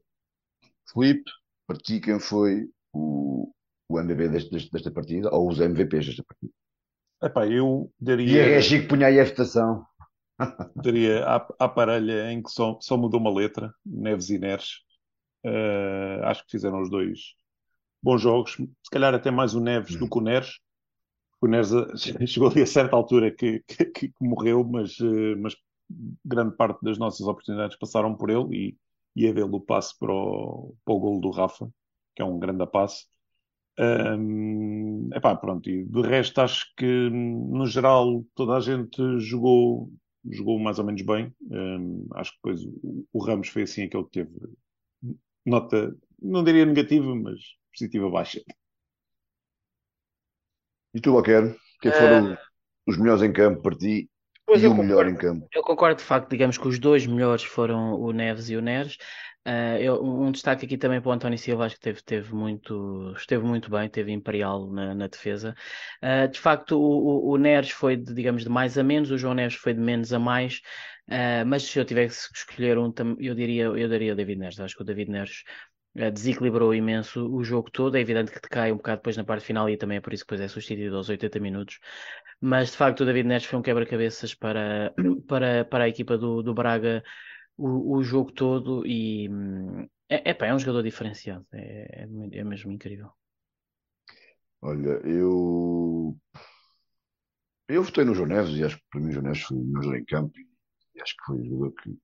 Filipe, 0.92 1.30
para 1.66 1.78
ti 1.78 2.02
quem 2.02 2.20
foi 2.20 2.70
o, 2.92 3.50
o 3.92 4.00
MVP 4.00 4.30
deste, 4.30 4.52
deste, 4.52 4.72
desta 4.72 4.92
partida, 4.92 5.30
ou 5.34 5.50
os 5.50 5.60
MVPs 5.60 6.08
desta 6.08 6.24
partida? 6.24 6.54
Epá, 7.24 7.48
eu 7.48 7.92
daria. 8.00 8.48
E 8.48 8.54
é 8.54 8.62
Chico 8.62 8.88
punha 8.88 9.08
aí 9.08 9.20
a 9.20 9.24
votação. 9.24 9.86
Daria 10.76 11.24
à, 11.24 11.36
à 11.60 11.70
parelha 11.70 12.32
em 12.32 12.42
que 12.42 12.50
só, 12.50 12.78
só 12.82 12.98
mudou 12.98 13.20
uma 13.20 13.32
letra, 13.32 13.74
Neves 13.86 14.30
e 14.30 14.40
Neres. 14.40 14.80
Uh, 15.46 16.24
acho 16.24 16.44
que 16.46 16.52
fizeram 16.52 16.82
os 16.82 16.90
dois 16.90 17.36
bons 18.02 18.22
jogos. 18.22 18.54
Se 18.54 18.90
calhar 18.92 19.14
até 19.14 19.30
mais 19.30 19.54
o 19.54 19.60
Neves 19.60 19.96
do 19.96 20.10
que 20.10 20.18
o 20.18 20.22
Neres. 20.22 20.60
O 21.40 21.48
Neres 21.48 21.72
eh, 21.72 22.26
chegou 22.26 22.50
ali 22.50 22.62
a 22.62 22.68
certa 22.68 22.96
altura 22.96 23.32
que, 23.32 23.64
que, 23.68 23.86
que 23.86 24.14
morreu, 24.20 24.64
mas, 24.64 25.00
uh, 25.00 25.38
mas 25.40 25.56
grande 26.26 26.56
parte 26.56 26.82
das 26.84 26.98
nossas 26.98 27.28
oportunidades 27.28 27.78
passaram 27.78 28.16
por 28.16 28.30
ele 28.30 28.56
e, 28.56 28.78
e 29.16 29.28
a 29.28 29.34
dele 29.34 29.50
o 29.52 29.60
passe 29.60 29.98
para 29.98 30.12
o, 30.12 30.76
para 30.86 30.94
o 30.94 31.00
gol 31.00 31.20
do 31.20 31.32
Rafa, 31.32 31.70
que 32.16 32.22
é 32.22 32.26
um 32.26 32.40
grande 32.40 32.66
passe. 32.68 33.06
Um, 33.80 35.10
epá, 35.14 35.36
pronto, 35.36 35.70
e 35.70 35.86
de 35.86 36.02
resto 36.02 36.42
acho 36.42 36.66
que 36.76 37.10
no 37.10 37.66
geral 37.66 38.24
toda 38.36 38.58
a 38.58 38.60
gente 38.60 39.20
jogou, 39.20 39.92
jogou 40.30 40.60
mais 40.60 40.78
ou 40.78 40.86
menos 40.86 41.02
bem. 41.02 41.34
Um, 41.50 42.08
acho 42.14 42.32
que 42.32 42.38
depois 42.38 42.64
o, 42.66 43.08
o, 43.14 43.24
Ramos 43.24 43.48
foi 43.48 43.64
assim 43.64 43.84
aquele 43.84 44.04
que 44.04 44.12
teve 44.12 44.32
nota, 45.46 45.96
não 46.22 46.44
diria 46.44 46.66
negativa, 46.66 47.16
mas 47.16 47.40
positiva 47.72 48.10
baixa. 48.10 48.42
E 50.94 51.00
tu, 51.00 51.14
Baquer, 51.14 51.56
quem 51.82 51.92
foram 51.92 52.34
uh... 52.34 52.38
os 52.86 52.98
melhores 52.98 53.24
em 53.24 53.32
campo 53.32 53.62
para 53.62 53.78
ti 53.78 54.10
Pois 54.52 54.64
e 54.64 54.68
o 54.68 54.76
melhor 54.76 55.08
em 55.08 55.16
campo. 55.16 55.48
Eu 55.54 55.64
concordo, 55.64 56.00
de 56.00 56.04
facto, 56.04 56.30
digamos 56.30 56.58
que 56.58 56.68
os 56.68 56.78
dois 56.78 57.08
melhores 57.08 57.42
foram 57.42 57.94
o 57.94 58.12
Neves 58.12 58.50
e 58.50 58.58
o 58.58 58.62
Neres. 58.62 58.98
Uh, 59.48 59.78
eu, 59.80 60.04
um 60.04 60.30
destaque 60.30 60.66
aqui 60.66 60.78
também 60.78 61.00
para 61.00 61.10
o 61.10 61.14
António 61.14 61.38
Silva, 61.38 61.64
acho 61.66 61.76
que 61.76 61.82
teve, 61.82 62.04
teve 62.04 62.36
muito, 62.36 63.14
esteve 63.16 63.46
muito 63.46 63.72
bem, 63.72 63.88
teve 63.88 64.12
imperial 64.12 64.70
na, 64.70 64.94
na 64.94 65.08
defesa. 65.08 65.56
Uh, 66.04 66.28
de 66.30 66.38
facto, 66.38 66.78
o, 66.78 67.30
o, 67.30 67.32
o, 67.32 67.38
Neres 67.38 67.72
foi, 67.72 67.96
de, 67.96 68.14
digamos, 68.14 68.44
de 68.44 68.50
mais 68.50 68.78
a 68.78 68.84
menos, 68.84 69.10
o 69.10 69.18
João 69.18 69.34
Neves 69.34 69.56
foi 69.56 69.74
de 69.74 69.80
menos 69.80 70.12
a 70.12 70.20
mais. 70.20 70.60
Uh, 71.08 71.48
mas 71.48 71.64
se 71.64 71.80
eu 71.80 71.86
tivesse 71.86 72.30
que 72.30 72.38
escolher 72.38 72.78
um, 72.78 72.94
eu 73.20 73.34
diria, 73.34 73.64
eu 73.64 73.88
daria 73.88 74.12
o 74.12 74.16
David 74.18 74.38
Neres. 74.38 74.60
Acho 74.60 74.76
que 74.76 74.82
o 74.82 74.86
David 74.86 75.10
Neres 75.10 75.44
desequilibrou 75.94 76.74
imenso 76.74 77.28
o 77.34 77.44
jogo 77.44 77.70
todo. 77.70 77.96
É 77.98 78.02
evidente 78.02 78.32
que 78.32 78.40
decai 78.40 78.72
um 78.72 78.78
bocado 78.78 78.98
depois 78.98 79.18
na 79.18 79.24
parte 79.24 79.46
final 79.46 79.70
e 79.70 79.78
também 79.78 79.98
é 79.98 80.02
por 80.02 80.14
isso 80.14 80.24
que 80.24 80.34
depois 80.34 80.42
é 80.42 80.48
substituído 80.48 80.96
aos 80.96 81.10
80 81.10 81.40
minutos. 81.40 81.80
Mas 82.40 82.72
de 82.72 82.78
facto 82.78 83.02
o 83.02 83.06
David 83.06 83.28
Neres 83.28 83.46
foi 83.46 83.60
um 83.60 83.62
quebra-cabeças 83.62 84.34
para, 84.34 84.94
para, 85.28 85.66
para 85.66 85.84
a 85.86 85.90
equipa 85.90 86.18
do, 86.18 86.42
do 86.42 86.54
Braga 86.54 87.04
o, 87.58 87.98
o 87.98 88.04
jogo 88.04 88.32
todo 88.32 88.86
e 88.86 89.30
é, 90.10 90.32
é, 90.32 90.38
é 90.40 90.54
um 90.54 90.60
jogador 90.60 90.84
diferenciado. 90.84 91.46
É, 91.54 92.04
é, 92.04 92.38
é 92.40 92.44
mesmo 92.44 92.72
incrível. 92.72 93.12
Olha, 94.62 95.02
eu 95.06 96.18
eu 97.68 97.84
votei 97.84 98.04
no 98.04 98.14
João 98.14 98.28
Neves 98.28 98.58
e 98.58 98.64
acho 98.64 98.78
que 98.78 98.84
para 98.92 99.00
mim 99.00 99.10
o 99.10 99.12
João 99.12 99.24
Neves 99.24 99.42
foi 99.44 99.58
o 99.58 99.64
melhor 99.64 99.96
em 99.96 100.06
campo 100.06 100.34
e 100.96 101.02
acho 101.02 101.16
que 101.16 101.24
foi 101.26 101.40
o 101.40 101.46
jogador 101.46 101.72
que 101.82 101.98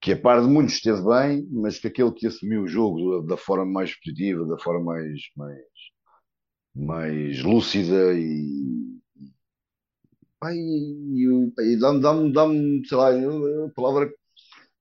que 0.00 0.12
a 0.12 0.20
par 0.20 0.40
de 0.40 0.48
muitos 0.48 0.74
esteve 0.74 1.02
bem, 1.02 1.46
mas 1.52 1.78
que 1.78 1.88
aquele 1.88 2.12
que 2.12 2.26
assumiu 2.26 2.62
o 2.62 2.68
jogo 2.68 3.20
da, 3.20 3.34
da 3.34 3.36
forma 3.36 3.66
mais 3.66 3.94
positiva, 3.94 4.46
da 4.46 4.58
forma 4.58 4.94
mais, 4.94 5.20
mais, 5.36 5.60
mais 6.74 7.42
lúcida 7.42 8.14
e, 8.14 8.98
e, 10.44 11.26
e, 11.26 11.72
e 11.72 11.76
dá-me, 11.78 12.00
dá-me, 12.00 12.32
dá-me, 12.32 12.88
sei 12.88 12.96
lá, 12.96 13.10
a 13.10 13.70
palavra 13.74 14.08
que 14.08 14.14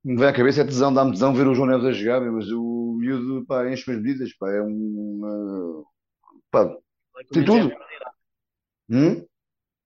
me 0.05 0.15
vem 0.15 0.27
à 0.27 0.33
cabeça 0.33 0.61
é 0.61 0.65
tesão, 0.65 0.93
dá-me 0.93 1.11
tesão 1.11 1.33
ver 1.33 1.47
o 1.47 1.53
João 1.53 1.67
Neves 1.67 1.85
a 1.85 1.91
jogar, 1.91 2.21
mas 2.21 2.49
o 2.49 2.95
miúdo, 2.97 3.45
pá, 3.45 3.69
enche 3.69 3.91
as 3.91 3.97
medidas, 3.97 4.33
pá, 4.37 4.49
é 4.51 4.61
um, 4.61 5.83
pá, 6.49 6.73
tem 7.33 7.43
tudo. 7.43 7.73
Hum? 8.89 9.25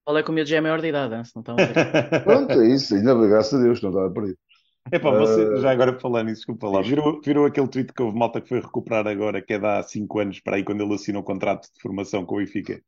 Qual 0.06 0.18
é 0.18 0.22
que 0.22 0.30
o 0.30 0.34
miúdo 0.34 0.50
já 0.50 0.58
é 0.58 0.62
maior 0.62 0.80
de 0.80 0.90
idade, 0.90 1.28
se 1.28 1.36
não 1.36 1.42
está 1.58 2.20
Pronto, 2.20 2.52
é 2.52 2.68
isso, 2.68 2.94
ainda 2.94 3.16
graças 3.28 3.60
a 3.60 3.64
Deus, 3.64 3.82
não 3.82 3.90
estava 3.90 4.14
perdido. 4.14 4.38
É 4.92 5.00
pá, 5.00 5.12
você, 5.12 5.44
Uh, 5.46 5.58
já 5.60 5.72
agora 5.72 5.98
falando 6.00 6.28
nisso, 6.28 6.42
desculpa 6.42 6.68
lá, 6.70 6.82
virou, 6.82 7.20
virou 7.22 7.46
aquele 7.46 7.68
tweet 7.68 7.94
que 7.94 8.02
houve 8.02 8.18
malta 8.18 8.42
que 8.42 8.50
foi 8.50 8.60
recuperar 8.60 9.08
agora, 9.08 9.42
que 9.42 9.54
é 9.54 9.60
de 9.60 9.66
há 9.66 9.82
5 9.84 10.20
anos, 10.20 10.40
para 10.40 10.58
aí, 10.58 10.64
quando 10.64 10.82
ele 10.84 10.94
assinou 10.94 11.22
o 11.22 11.26
contrato 11.26 11.64
de 11.74 11.82
formação 11.82 12.26
com 12.26 12.36
o 12.36 12.38
Benfica. 12.40 12.82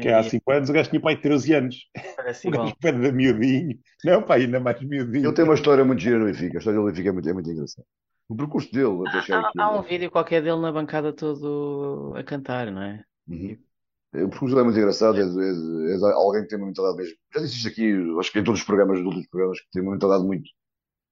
Que 0.00 0.08
é 0.08 0.14
há 0.14 0.22
E 0.22 0.24
5 0.24 0.50
anos, 0.52 0.70
o 0.70 0.72
gajo 0.72 0.90
tinha 0.90 1.00
pai 1.02 1.20
13 1.20 1.54
anos. 1.54 1.76
parece 2.16 2.46
O 2.48 2.50
gajo 2.50 2.74
pede 2.80 3.12
miudinho. 3.12 3.78
Não, 4.04 4.22
pá, 4.22 4.36
ainda 4.36 4.60
mais 4.60 4.76
ele 4.80 4.88
miudinho. 4.90 5.32
tem 5.34 5.44
uma 5.44 5.54
história 5.54 5.84
muito 5.84 6.00
gira 6.00 6.18
no 6.18 6.26
Benfica. 6.26 6.58
A 6.58 6.60
história 6.60 6.78
do 6.80 6.86
Benfica 6.86 7.08
é 7.08 7.12
muito, 7.12 7.28
é 7.28 7.32
muito 7.32 7.50
engraçada. 7.50 7.86
O 8.28 8.36
percurso 8.36 8.70
dele 8.72 9.04
até 9.08 9.22
chegar 9.22 9.44
Há, 9.46 9.48
aqui. 9.48 9.58
há 9.58 9.70
um 9.70 9.82
vídeo 9.82 10.10
qualquer 10.10 10.42
dele 10.42 10.60
na 10.60 10.70
bancada 10.72 11.12
todo 11.12 12.14
a 12.16 12.22
cantar, 12.22 12.70
não 12.70 12.82
é? 12.82 13.04
Uhum. 13.28 13.56
O 14.14 14.28
percurso 14.30 14.48
dele 14.54 14.60
é 14.60 14.64
muito 14.64 14.78
engraçado. 14.78 15.18
És, 15.18 15.36
és- 15.36 15.90
és 15.92 16.02
alguém 16.02 16.42
que 16.42 16.48
tem 16.48 16.58
uma 16.58 16.66
mentalidade 16.66 16.98
mesmo. 16.98 17.16
Já 17.34 17.40
disse 17.40 17.56
isto 17.56 17.68
aqui, 17.68 17.94
acho 18.20 18.32
que 18.32 18.38
em 18.38 18.44
todos 18.44 18.60
os 18.60 18.66
programas, 18.66 18.98
dos 18.98 19.06
últimos 19.06 19.28
programas, 19.28 19.60
que 19.60 19.66
tem 19.72 19.82
uma 19.82 19.92
mentalidade 19.92 20.24
muito, 20.26 20.48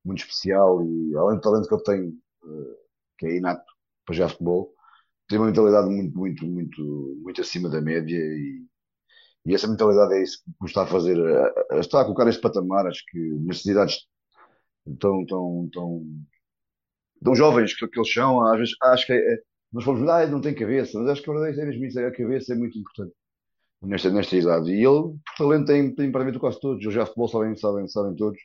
muito 0.07 0.21
especial 0.21 0.83
e 0.85 1.17
além 1.17 1.37
do 1.37 1.43
talento 1.43 1.69
que 1.69 1.75
ele 1.75 1.83
tem, 1.85 2.19
eh, 2.45 2.77
que 3.19 3.27
é 3.27 3.37
inato 3.39 3.65
para 4.07 4.15
jogar 4.17 4.31
futebol, 4.31 4.75
tem 5.29 5.39
uma 5.39 5.49
mentalidade 5.49 5.89
muito, 5.91 6.19
muito, 6.19 6.47
muito, 6.47 7.21
muito 7.23 7.41
acima 7.43 7.69
da 7.71 7.81
média 7.83 8.17
e, 8.19 8.65
e 9.47 9.55
essa 9.55 9.69
mentalidade 9.69 10.15
é 10.15 10.23
isso 10.23 10.43
que 10.61 10.67
está 10.67 10.85
a 10.85 10.87
fazer, 10.87 11.17
a, 11.21 11.77
a- 11.77 11.81
está 11.81 12.01
a 12.03 12.05
colocar 12.05 12.29
este 12.29 12.43
patamar, 12.43 12.87
acho 12.87 13.05
que 13.09 13.19
necessidades 13.19 14.07
tão, 15.01 15.25
tão, 15.27 15.69
tão, 15.73 16.07
tão 17.23 17.35
jovens 17.35 17.75
que, 17.75 17.87
que 17.89 17.99
eles 17.99 18.13
são, 18.13 18.43
às 18.47 18.59
vezes 18.59 18.75
acho 18.83 19.07
que 19.07 19.13
é, 19.13 19.17
é- 19.35 19.39
nós 19.73 19.85
falamos, 19.85 20.09
ah, 20.09 20.27
não 20.27 20.41
tem 20.41 20.55
cabeça, 20.55 20.99
mas 20.99 21.11
acho 21.11 21.23
que 21.23 21.31
a 21.31 21.33
verdade 21.35 21.61
é 21.61 21.67
mesmo 21.67 21.85
isso, 21.85 21.99
a 22.01 22.11
cabeça 22.13 22.53
é 22.53 22.57
muito 22.57 22.79
importante 22.79 23.13
nesta, 23.83 24.11
nesta 24.11 24.37
idade. 24.37 24.71
E 24.73 24.77
ele, 24.85 24.87
por 25.27 25.37
talento, 25.39 25.67
tem, 25.67 25.95
tem 25.95 26.13
praticamente 26.13 26.41
quase 26.41 26.61
todos. 26.61 26.83
Eles 26.83 26.95
já 26.95 27.07
futebol 27.07 27.29
sabem, 27.29 27.57
sabem, 27.57 27.89
sabem 27.89 28.17
todos. 28.17 28.39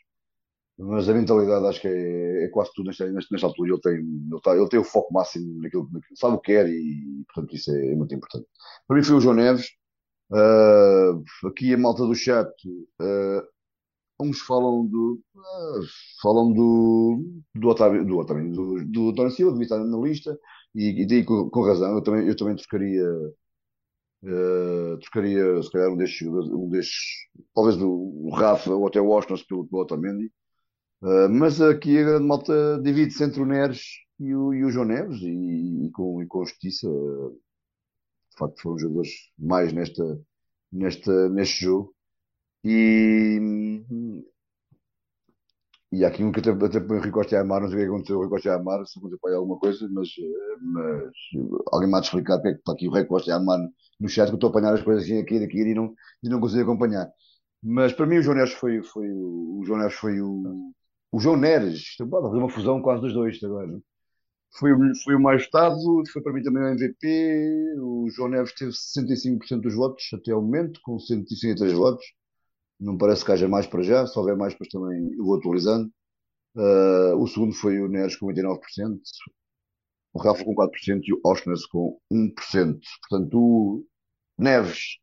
Mas 0.78 1.08
a 1.08 1.14
mentalidade 1.14 1.66
acho 1.68 1.82
que 1.82 1.88
é, 1.88 2.46
é 2.46 2.48
quase 2.50 2.72
tudo 2.74 2.88
nesta, 2.88 3.06
nesta, 3.12 3.46
altura. 3.46 3.72
Ele 3.72 3.82
tem, 3.82 3.94
ele, 3.94 4.42
tá, 4.44 4.56
ele 4.56 4.70
tem 4.70 4.80
o 4.80 4.84
foco 4.84 5.14
máximo 5.14 5.62
naquilo, 5.62 5.88
naquilo 5.92 6.18
sabe 6.18 6.36
o 6.36 6.40
que 6.40 6.54
quer 6.54 6.68
e, 6.68 7.24
portanto, 7.28 7.56
isso 7.56 7.72
é, 7.72 7.92
é 7.92 7.96
muito 7.96 8.16
importante. 8.16 8.48
Para 8.88 8.98
mim 8.98 9.04
foi 9.04 9.16
o 9.16 9.22
João 9.22 9.36
Neves. 9.36 9.68
Ah, 10.34 11.12
aqui 11.48 11.74
a 11.74 11.78
malta 11.78 12.06
do 12.06 12.16
chat, 12.16 12.50
ah, 13.02 13.44
uns 14.20 14.40
falam 14.42 14.86
do, 14.88 15.22
ah, 15.38 15.80
falam 16.22 16.54
do, 16.54 17.24
do 17.56 17.68
Otávio, 17.70 18.06
do 18.06 18.18
Otávio, 18.18 18.52
do, 18.54 18.86
do 18.86 19.10
António 19.10 19.32
Silva, 19.32 19.52
devia 19.54 19.66
estar 19.66 19.80
na 19.84 19.98
lista, 19.98 20.38
e, 20.76 21.02
e 21.04 21.08
daí 21.08 21.24
com, 21.26 21.50
com 21.50 21.64
razão. 21.64 21.96
Eu 21.96 22.04
também, 22.04 22.28
eu 22.28 22.36
também 22.36 22.56
trocaria, 22.56 23.04
ah, 24.26 24.98
trocaria, 25.02 25.62
se 25.64 25.72
calhar, 25.72 25.90
um 25.92 25.98
destes, 25.98 26.28
um 26.28 26.70
destes 26.70 27.28
talvez 27.54 27.82
o, 27.82 27.90
o 27.90 28.30
Rafa 28.34 28.72
ou 28.72 28.88
até 28.88 29.02
o 29.02 29.08
Washington 29.08 29.36
pelo, 29.48 29.68
pelo 29.68 29.82
Otamendi. 29.82 30.32
Uh, 31.02 31.28
mas 31.30 31.60
aqui 31.60 31.98
a 31.98 32.04
grande 32.04 32.28
malta 32.28 32.80
divide-se 32.84 33.24
entre 33.24 33.42
o 33.42 33.46
Neres 33.46 33.82
e 34.20 34.36
o, 34.36 34.54
e 34.54 34.64
o 34.64 34.70
João 34.70 34.86
Neves 34.86 35.20
e, 35.22 35.88
e 35.88 35.92
com, 35.92 36.22
e 36.22 36.28
com 36.28 36.46
justiça. 36.46 36.88
de 36.88 38.38
facto, 38.38 38.62
foram 38.62 38.78
jogadores 38.78 39.10
mais 39.38 39.74
nesta, 39.74 40.04
nesta, 40.72 41.30
neste 41.30 41.66
jogo. 41.66 41.96
E, 42.64 43.40
e 45.92 46.06
há 46.06 46.08
aqui 46.10 46.24
um 46.24 46.32
que 46.32 46.40
até, 46.40 46.80
põe 46.80 46.98
o 46.98 47.02
Rui 47.02 47.12
Costa 47.12 47.38
a 47.38 47.42
amar, 47.42 47.62
não 47.62 47.70
sei 47.70 47.78
o 47.78 47.82
que 47.82 47.88
aconteceu 47.88 48.18
o 48.18 48.20
Rui 48.20 48.30
Costa 48.30 48.52
a 48.52 48.56
amar, 48.56 48.86
se 48.86 49.00
aconteceu 49.00 49.20
para 49.20 49.32
aí 49.32 49.36
alguma 49.36 49.60
coisa, 49.60 49.90
mas, 49.92 50.08
uh, 50.10 50.58
mas 50.62 51.14
alguém 51.72 51.90
me 51.90 51.96
há 51.96 52.00
de 52.00 52.06
explicar 52.06 52.38
porque 52.38 52.50
é 52.50 52.54
que 52.54 52.60
está 52.60 52.74
aqui 52.74 52.88
o 52.88 52.92
Rui 52.92 53.06
Costa 53.06 53.34
a 53.34 53.38
amar 53.38 53.60
no 54.00 54.08
chat, 54.08 54.28
que 54.28 54.34
eu 54.34 54.36
estou 54.36 54.50
a 54.50 54.52
apanhar 54.52 54.74
as 54.74 54.84
coisas 54.84 55.04
assim 55.04 55.20
aqui 55.20 55.36
e 55.36 55.40
daqui 55.40 55.58
e 55.60 55.74
não, 55.74 55.94
e 56.24 56.30
não 56.30 56.40
consigo 56.40 56.64
acompanhar. 56.64 57.10
Mas 57.64 57.92
para 57.94 58.06
mim 58.06 58.18
o 58.18 58.24
João 58.24 58.38
Neves 58.38 58.54
foi, 58.54 58.82
foi, 58.84 59.10
o 59.12 59.60
o 59.62 59.66
João 59.66 59.80
Neves 59.80 59.96
foi 59.96 60.20
o, 60.22 60.74
o 61.12 61.20
João 61.20 61.38
Neres, 61.38 61.96
pode 61.98 62.28
fazer 62.28 62.38
uma 62.38 62.50
fusão 62.50 62.82
quase 62.82 63.02
dos 63.02 63.14
dois 63.14 63.44
agora. 63.44 63.68
é? 63.78 63.80
Foi, 64.60 64.74
o- 64.74 64.96
foi 65.04 65.16
o 65.16 65.22
mais 65.22 65.46
votado, 65.46 65.78
foi 66.12 66.22
para 66.22 66.34
mim 66.34 66.44
também 66.44 66.64
o 66.64 66.68
MVP. 66.70 67.76
O 67.80 68.10
João 68.12 68.30
Neves 68.30 68.54
teve 68.56 68.72
65% 68.74 69.62
dos 69.64 69.76
votos 69.76 70.06
até 70.14 70.32
ao 70.32 70.42
momento, 70.42 70.80
com 70.84 71.00
163 71.00 71.74
votos. 71.74 72.06
Não 72.80 72.98
parece 72.98 73.26
que 73.26 73.32
haja 73.32 73.48
mais 73.50 73.68
para 73.68 73.84
já, 73.84 74.08
se 74.08 74.18
houver 74.20 74.38
mais, 74.38 74.54
depois 74.54 74.70
também 74.70 75.14
eu 75.18 75.26
vou 75.26 75.38
atualizando. 75.38 75.92
Ah, 76.58 77.16
o 77.18 77.28
segundo 77.28 77.54
foi 77.54 77.80
o 77.82 77.88
Neres 77.90 78.16
com 78.18 78.28
89%, 78.28 79.02
o 80.14 80.20
Rafa 80.20 80.44
com 80.46 80.54
4% 80.56 81.04
e 81.08 81.14
o 81.14 81.22
Oshness 81.26 81.66
com 81.68 82.00
1%. 82.12 82.80
Portanto, 83.10 83.38
o 83.40 83.86
Neves, 84.38 84.98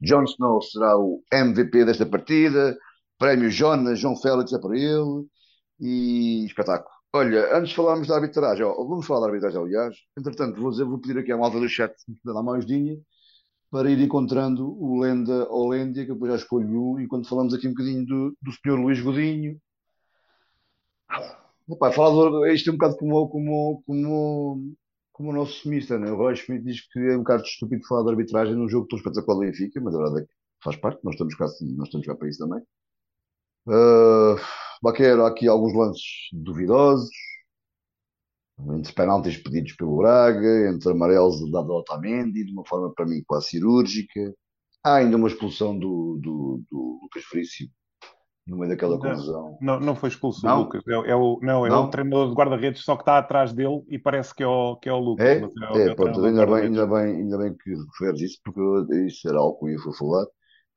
Jon 0.00 0.24
Snow 0.24 0.60
será 0.62 0.98
o 0.98 1.22
MVP 1.32 1.84
desta 1.84 2.06
partida. 2.06 2.76
Prémio 3.18 3.50
Jonas, 3.50 3.98
João 4.00 4.16
Félix 4.16 4.52
é 4.52 4.58
para 4.60 4.76
ele. 4.78 5.26
E 5.80 6.44
espetáculo. 6.46 6.94
Olha, 7.12 7.56
antes 7.56 7.70
de 7.70 7.76
falarmos 7.76 8.06
da 8.06 8.16
arbitragem, 8.16 8.64
ó, 8.64 8.74
vamos 8.84 9.06
falar 9.06 9.20
da 9.20 9.26
arbitragem, 9.26 9.60
aliás. 9.60 9.96
Entretanto, 10.16 10.60
vou, 10.60 10.70
dizer, 10.70 10.84
vou 10.84 10.98
pedir 10.98 11.18
aqui 11.18 11.32
à 11.32 11.36
malta 11.36 11.58
do 11.58 11.68
chat 11.68 11.92
me 12.06 12.16
dar 12.24 12.42
mais 12.42 12.64
dinha 12.66 12.96
para 13.70 13.90
ir 13.90 14.00
encontrando 14.00 14.76
o 14.80 15.00
Lenda 15.00 15.48
ou 15.48 15.70
Lêndia, 15.70 16.04
que 16.04 16.10
eu 16.10 16.14
depois 16.14 16.32
já 16.32 16.38
escolho 16.38 16.68
um, 16.68 17.00
enquanto 17.00 17.28
falamos 17.28 17.54
aqui 17.54 17.68
um 17.68 17.70
bocadinho 17.70 18.04
do, 18.04 18.36
do 18.42 18.52
senhor 18.52 18.78
Luís 18.78 19.00
Godinho. 19.00 19.60
Epá, 21.68 21.92
falar 21.92 22.10
do, 22.10 22.46
isto 22.46 22.68
é 22.70 22.72
um 22.72 22.76
bocado 22.76 22.96
como, 22.96 23.28
como, 23.28 23.82
como, 23.86 24.74
como 25.12 25.30
o 25.30 25.32
nosso 25.32 25.62
semista, 25.62 25.98
né? 25.98 26.10
O 26.10 26.16
Roy 26.16 26.34
Schmidt 26.34 26.64
diz 26.64 26.80
que 26.92 26.98
é 26.98 27.14
um 27.14 27.20
bocado 27.20 27.44
estúpido 27.44 27.86
falar 27.86 28.02
de 28.04 28.10
arbitragem 28.10 28.54
num 28.54 28.68
jogo 28.68 28.88
tão 28.88 28.98
espetacular 28.98 29.36
do 29.36 29.40
Benfica, 29.40 29.80
mas 29.80 29.94
a 29.94 29.98
verdade 29.98 30.22
é 30.22 30.26
que 30.26 30.32
faz 30.62 30.76
parte, 30.76 31.00
nós 31.04 31.14
estamos 31.14 31.34
cá, 31.36 31.44
nós 31.44 31.86
estamos 31.88 32.06
cá 32.06 32.16
para 32.16 32.28
isso 32.28 32.38
também. 32.44 32.62
Uh, 33.66 34.36
Baquero, 34.82 35.24
há 35.24 35.28
aqui 35.28 35.46
alguns 35.48 35.74
lances 35.74 36.04
duvidosos, 36.32 37.10
entre 38.74 38.92
penaltis 38.92 39.36
pedidos 39.38 39.72
pelo 39.72 39.96
Braga, 39.98 40.70
entre 40.70 40.90
amarelos 40.90 41.50
dado 41.50 41.72
ao 41.72 41.78
Otamendi, 41.80 42.44
de 42.44 42.52
uma 42.52 42.64
forma 42.66 42.92
para 42.94 43.06
mim 43.06 43.22
quase 43.26 43.48
cirúrgica. 43.48 44.34
Há 44.84 44.96
ainda 44.96 45.16
uma 45.16 45.28
expulsão 45.28 45.78
do, 45.78 46.18
do, 46.20 46.62
do 46.70 46.98
Lucas 47.02 47.24
Frício 47.24 47.68
no 48.46 48.56
meio 48.58 48.70
daquela 48.70 48.98
confusão. 48.98 49.56
não, 49.60 49.78
não 49.78 49.94
foi 49.94 50.08
expulso 50.08 50.44
o 50.44 50.48
Não? 50.48 50.62
Lucas. 50.62 50.82
É, 50.88 51.10
é 51.10 51.16
o, 51.16 51.38
não, 51.42 51.66
é 51.66 51.70
Não? 51.70 51.84
o 51.84 51.90
treinador 51.90 52.28
de 52.28 52.34
guarda-redes, 52.34 52.82
só 52.82 52.96
que 52.96 53.02
está 53.02 53.18
atrás 53.18 53.52
dele 53.52 53.82
e 53.88 53.98
parece 53.98 54.34
que 54.34 54.42
é 54.42 54.46
o, 54.46 54.76
que 54.76 54.88
é 54.88 54.92
o 54.92 54.98
Lucas. 54.98 55.26
É? 55.26 55.38
é, 55.38 55.78
É, 55.78 55.88
é 55.90 55.94
pronto, 55.94 56.24
ainda 56.24 56.46
bem, 56.46 56.54
ainda 56.64 56.86
bem, 56.86 57.16
ainda 57.16 57.38
bem 57.38 57.54
que 57.56 57.70
referes 57.70 58.20
isso, 58.22 58.40
porque 58.44 58.60
isso 59.06 59.28
era 59.28 59.38
algo 59.38 59.58
que 59.58 59.66
eu 59.66 59.70
ia 59.70 59.78
falar. 59.96 60.26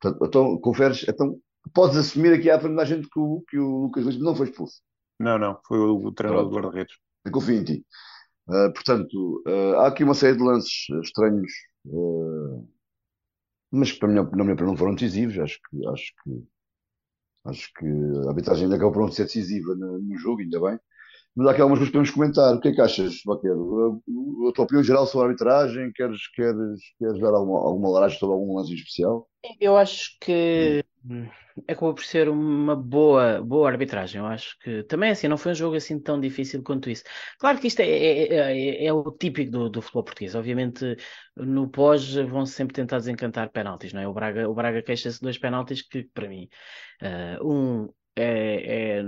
Portanto, 0.00 0.24
então, 0.26 0.58
conferes, 0.60 1.04
então, 1.08 1.36
podes 1.72 1.96
assumir 1.96 2.32
aqui 2.32 2.50
à 2.50 2.60
frente 2.60 2.76
da 2.76 2.84
gente 2.84 3.08
que 3.08 3.18
o, 3.18 3.42
que 3.48 3.58
o 3.58 3.82
Lucas 3.82 4.04
Frício 4.04 4.22
não 4.22 4.34
foi 4.34 4.48
expulso. 4.48 4.80
Não, 5.18 5.38
não, 5.38 5.58
foi 5.66 5.78
o, 5.78 5.96
o 6.06 6.12
treinador 6.12 6.50
Pronto. 6.50 6.62
guarda-redes. 6.62 6.96
Eu 7.24 7.32
confio 7.32 7.56
em 7.56 7.64
ti. 7.64 7.86
Uh, 8.48 8.72
portanto, 8.74 9.42
uh, 9.46 9.76
há 9.78 9.88
aqui 9.88 10.04
uma 10.04 10.14
série 10.14 10.36
de 10.36 10.42
lances 10.42 10.86
estranhos, 11.02 11.50
uh, 11.86 12.68
mas 13.70 13.92
que, 13.92 13.98
para 13.98 14.08
mim, 14.08 14.14
na 14.14 14.22
minha 14.22 14.52
opinião, 14.52 14.72
não 14.72 14.76
foram 14.76 14.94
decisivos. 14.94 15.38
Acho 15.38 15.58
que, 15.70 15.86
acho 15.86 16.12
que, 16.22 16.46
acho 17.46 17.72
que 17.74 17.86
a 17.86 18.28
arbitragem 18.28 18.64
ainda 18.64 18.76
acabou 18.76 18.92
por 18.92 19.02
não 19.02 19.12
ser 19.12 19.24
decisiva 19.24 19.74
no, 19.74 19.98
no 19.98 20.18
jogo, 20.18 20.42
ainda 20.42 20.60
bem. 20.60 20.78
Mas 21.36 21.46
há 21.48 21.50
aqui 21.50 21.60
algumas 21.60 21.78
coisas 21.80 21.88
que 21.88 21.92
podemos 21.92 22.10
comentar. 22.10 22.54
O 22.54 22.60
que 22.60 22.68
é 22.68 22.72
que 22.72 22.80
achas, 22.80 23.20
Vaqueiro? 23.24 24.02
A, 24.48 24.52
tua 24.52 24.64
opinião 24.64 24.84
geral 24.84 25.06
sobre 25.06 25.26
a 25.26 25.28
arbitragem? 25.30 25.92
Queres, 25.92 26.28
queres, 26.28 26.80
queres 26.98 27.20
dar 27.20 27.34
alguma, 27.34 27.58
alguma 27.58 27.90
laragem 27.90 28.18
sobre 28.18 28.34
algum 28.34 28.56
lance 28.56 28.74
especial? 28.74 29.28
Eu 29.60 29.76
acho 29.76 30.16
que 30.20 30.82
acabou 31.68 31.94
por 31.94 32.04
ser 32.04 32.28
uma 32.28 32.74
boa, 32.76 33.42
boa 33.42 33.68
arbitragem. 33.68 34.20
Eu 34.20 34.26
acho 34.26 34.56
que 34.60 34.82
também 34.84 35.10
assim, 35.10 35.28
não 35.28 35.36
foi 35.36 35.52
um 35.52 35.54
jogo 35.54 35.76
assim 35.76 35.98
tão 35.98 36.20
difícil 36.20 36.62
quanto 36.62 36.88
isso. 36.88 37.04
Claro 37.38 37.58
que 37.58 37.66
isto 37.66 37.80
é, 37.80 37.86
é, 37.88 38.34
é- 38.34 38.86
é 38.86 38.92
o 38.92 39.10
típico 39.10 39.50
do, 39.50 39.68
do 39.68 39.82
futebol 39.82 40.04
português. 40.04 40.34
Obviamente, 40.34 40.96
no 41.36 41.68
pós 41.68 42.14
vão 42.14 42.46
sempre 42.46 42.74
tentar 42.74 42.98
desencantar 42.98 43.50
penaltis, 43.50 43.92
não 43.92 44.00
é? 44.00 44.08
O 44.08 44.12
Braga, 44.14 44.48
o 44.48 44.54
Braga 44.54 44.82
queixa-se 44.82 45.18
de 45.18 45.22
dois 45.22 45.38
penaltis 45.38 45.82
que, 45.82 46.04
para 46.14 46.28
mim, 46.28 46.48
eh, 47.02 47.38
um 47.42 47.88
é, 48.16 48.98
é 48.98 49.02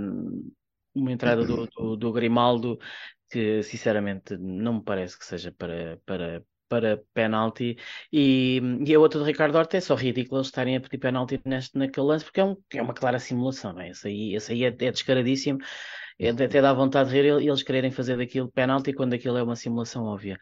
uma 1.01 1.11
entrada 1.11 1.45
do, 1.45 1.67
do, 1.67 1.95
do 1.97 2.11
Grimaldo 2.13 2.79
que, 3.29 3.61
sinceramente, 3.63 4.37
não 4.37 4.75
me 4.75 4.83
parece 4.83 5.17
que 5.17 5.25
seja 5.25 5.51
para, 5.51 5.99
para, 6.05 6.43
para 6.69 7.01
penalti. 7.13 7.77
E, 8.11 8.61
e 8.85 8.93
a 8.95 8.99
outra 8.99 9.19
do 9.19 9.25
Ricardo 9.25 9.57
Horta 9.57 9.77
é 9.77 9.81
só 9.81 9.95
ridículo 9.95 10.37
eles 10.39 10.47
estarem 10.47 10.77
a 10.77 10.81
pedir 10.81 10.97
penalti 10.99 11.41
neste, 11.45 11.77
naquele 11.77 12.05
lance, 12.07 12.25
porque 12.25 12.39
é, 12.39 12.45
um, 12.45 12.55
é 12.73 12.81
uma 12.81 12.93
clara 12.93 13.19
simulação, 13.19 13.73
não 13.73 13.81
é? 13.81 13.89
Esse 13.89 14.07
aí, 14.07 14.35
esse 14.35 14.51
aí 14.53 14.63
é, 14.63 14.67
é 14.67 14.91
descaradíssimo, 14.91 15.59
é, 16.19 16.29
até 16.29 16.61
dá 16.61 16.73
vontade 16.73 17.09
de 17.09 17.15
rir 17.15 17.27
ele- 17.27 17.47
eles 17.49 17.63
quererem 17.63 17.91
fazer 17.91 18.17
daquilo 18.17 18.51
penalti 18.51 18.93
quando 18.93 19.13
aquilo 19.13 19.37
é 19.37 19.43
uma 19.43 19.55
simulação 19.55 20.05
óbvia. 20.05 20.39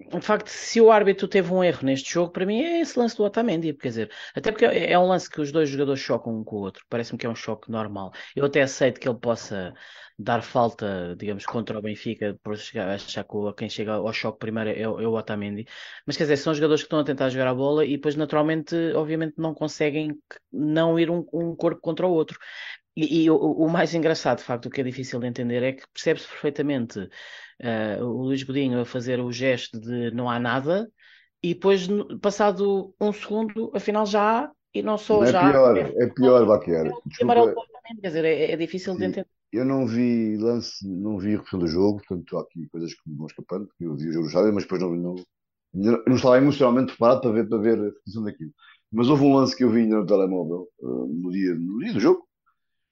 De 0.00 0.20
facto, 0.22 0.48
se 0.48 0.80
o 0.80 0.90
árbitro 0.90 1.28
teve 1.28 1.52
um 1.52 1.62
erro 1.62 1.84
neste 1.84 2.10
jogo, 2.10 2.32
para 2.32 2.46
mim 2.46 2.62
é 2.62 2.80
esse 2.80 2.98
lance 2.98 3.16
do 3.16 3.22
Otamendi, 3.22 3.74
quer 3.74 3.88
dizer, 3.88 4.10
até 4.34 4.50
porque 4.50 4.64
é 4.64 4.92
é 4.92 4.98
um 4.98 5.06
lance 5.06 5.28
que 5.28 5.40
os 5.40 5.52
dois 5.52 5.68
jogadores 5.68 6.00
chocam 6.00 6.38
um 6.40 6.42
com 6.42 6.56
o 6.56 6.60
outro, 6.60 6.84
parece-me 6.88 7.18
que 7.18 7.26
é 7.26 7.28
um 7.28 7.34
choque 7.34 7.70
normal. 7.70 8.10
Eu 8.34 8.46
até 8.46 8.62
aceito 8.62 8.98
que 8.98 9.06
ele 9.06 9.18
possa 9.18 9.74
dar 10.18 10.42
falta, 10.42 11.14
digamos, 11.18 11.44
contra 11.44 11.78
o 11.78 11.82
Benfica, 11.82 12.38
por 12.42 12.56
chegar, 12.56 12.88
achar 12.90 13.24
que 13.24 13.52
quem 13.56 13.68
chega 13.68 13.92
ao 13.92 14.12
choque 14.12 14.38
primeiro 14.38 14.70
é, 14.70 14.80
é 14.82 14.88
o 14.88 15.12
Otamendi, 15.14 15.66
mas 16.06 16.16
quer 16.16 16.24
dizer, 16.24 16.38
são 16.38 16.54
jogadores 16.54 16.82
que 16.82 16.86
estão 16.86 17.00
a 17.00 17.04
tentar 17.04 17.28
jogar 17.28 17.48
a 17.48 17.54
bola 17.54 17.84
e 17.84 17.96
depois 17.96 18.16
naturalmente, 18.16 18.74
obviamente, 18.94 19.34
não 19.36 19.54
conseguem 19.54 20.18
não 20.52 20.98
ir 20.98 21.10
um, 21.10 21.26
um 21.32 21.54
corpo 21.54 21.80
contra 21.80 22.06
o 22.06 22.12
outro. 22.12 22.38
E, 22.96 23.24
e 23.24 23.30
o, 23.30 23.36
o, 23.36 23.68
mais 23.68 23.94
engraçado, 23.94 24.38
de 24.38 24.44
facto, 24.44 24.66
o 24.66 24.70
que 24.70 24.80
é 24.80 24.84
difícil 24.84 25.20
de 25.20 25.26
entender 25.26 25.62
é 25.62 25.72
que 25.72 25.84
percebe-se 25.92 26.26
perfeitamente 26.28 27.08
uh, 27.60 28.04
o 28.04 28.24
Luís 28.24 28.42
Godinho 28.42 28.80
a 28.80 28.84
fazer 28.84 29.20
o 29.20 29.30
gesto 29.30 29.80
de 29.80 30.10
não 30.12 30.28
há 30.28 30.38
nada 30.38 30.90
e 31.42 31.54
depois, 31.54 31.88
passado 32.20 32.94
um 33.00 33.12
segundo, 33.12 33.70
afinal 33.74 34.04
já 34.04 34.44
há 34.44 34.52
e 34.74 34.82
não 34.82 34.98
só 34.98 35.16
não 35.16 35.24
é 35.24 35.32
já. 35.32 35.50
Pior, 35.50 35.76
é 35.78 36.06
pior, 36.08 36.46
Baquer. 36.46 36.92
Quer 38.00 38.08
dizer, 38.08 38.24
é, 38.24 38.52
é 38.52 38.56
difícil 38.56 38.92
Sim. 38.92 38.98
de 38.98 39.04
entender. 39.06 39.28
Eu 39.52 39.64
não 39.64 39.84
vi 39.84 40.36
lance, 40.36 40.86
não 40.86 41.18
vi 41.18 41.30
repetição 41.30 41.58
do 41.58 41.66
jogo, 41.66 42.00
portanto 42.06 42.38
há 42.38 42.42
aqui 42.42 42.68
coisas 42.68 42.94
que 42.94 43.10
me 43.10 43.16
vão 43.16 43.26
escapando, 43.26 43.66
porque 43.66 43.84
eu 43.84 43.96
vi 43.96 44.10
o 44.10 44.12
jogo 44.12 44.26
estádio, 44.26 44.54
mas 44.54 44.62
depois 44.62 44.80
não, 44.80 44.94
não, 44.94 45.16
não 46.06 46.14
estava 46.14 46.38
emocionalmente 46.38 46.92
preparado 46.92 47.22
para 47.22 47.32
ver, 47.32 47.48
para 47.48 47.58
ver 47.58 47.78
a 47.78 47.84
repetição 47.86 48.22
daquilo. 48.22 48.52
Mas 48.92 49.08
houve 49.08 49.24
um 49.24 49.34
lance 49.34 49.56
que 49.56 49.64
eu 49.64 49.70
vi 49.70 49.86
no 49.86 50.06
telemóvel 50.06 50.68
uh, 50.80 51.06
no, 51.06 51.30
dia, 51.30 51.54
no 51.54 51.78
dia 51.80 51.92
do 51.92 52.00
jogo, 52.00 52.28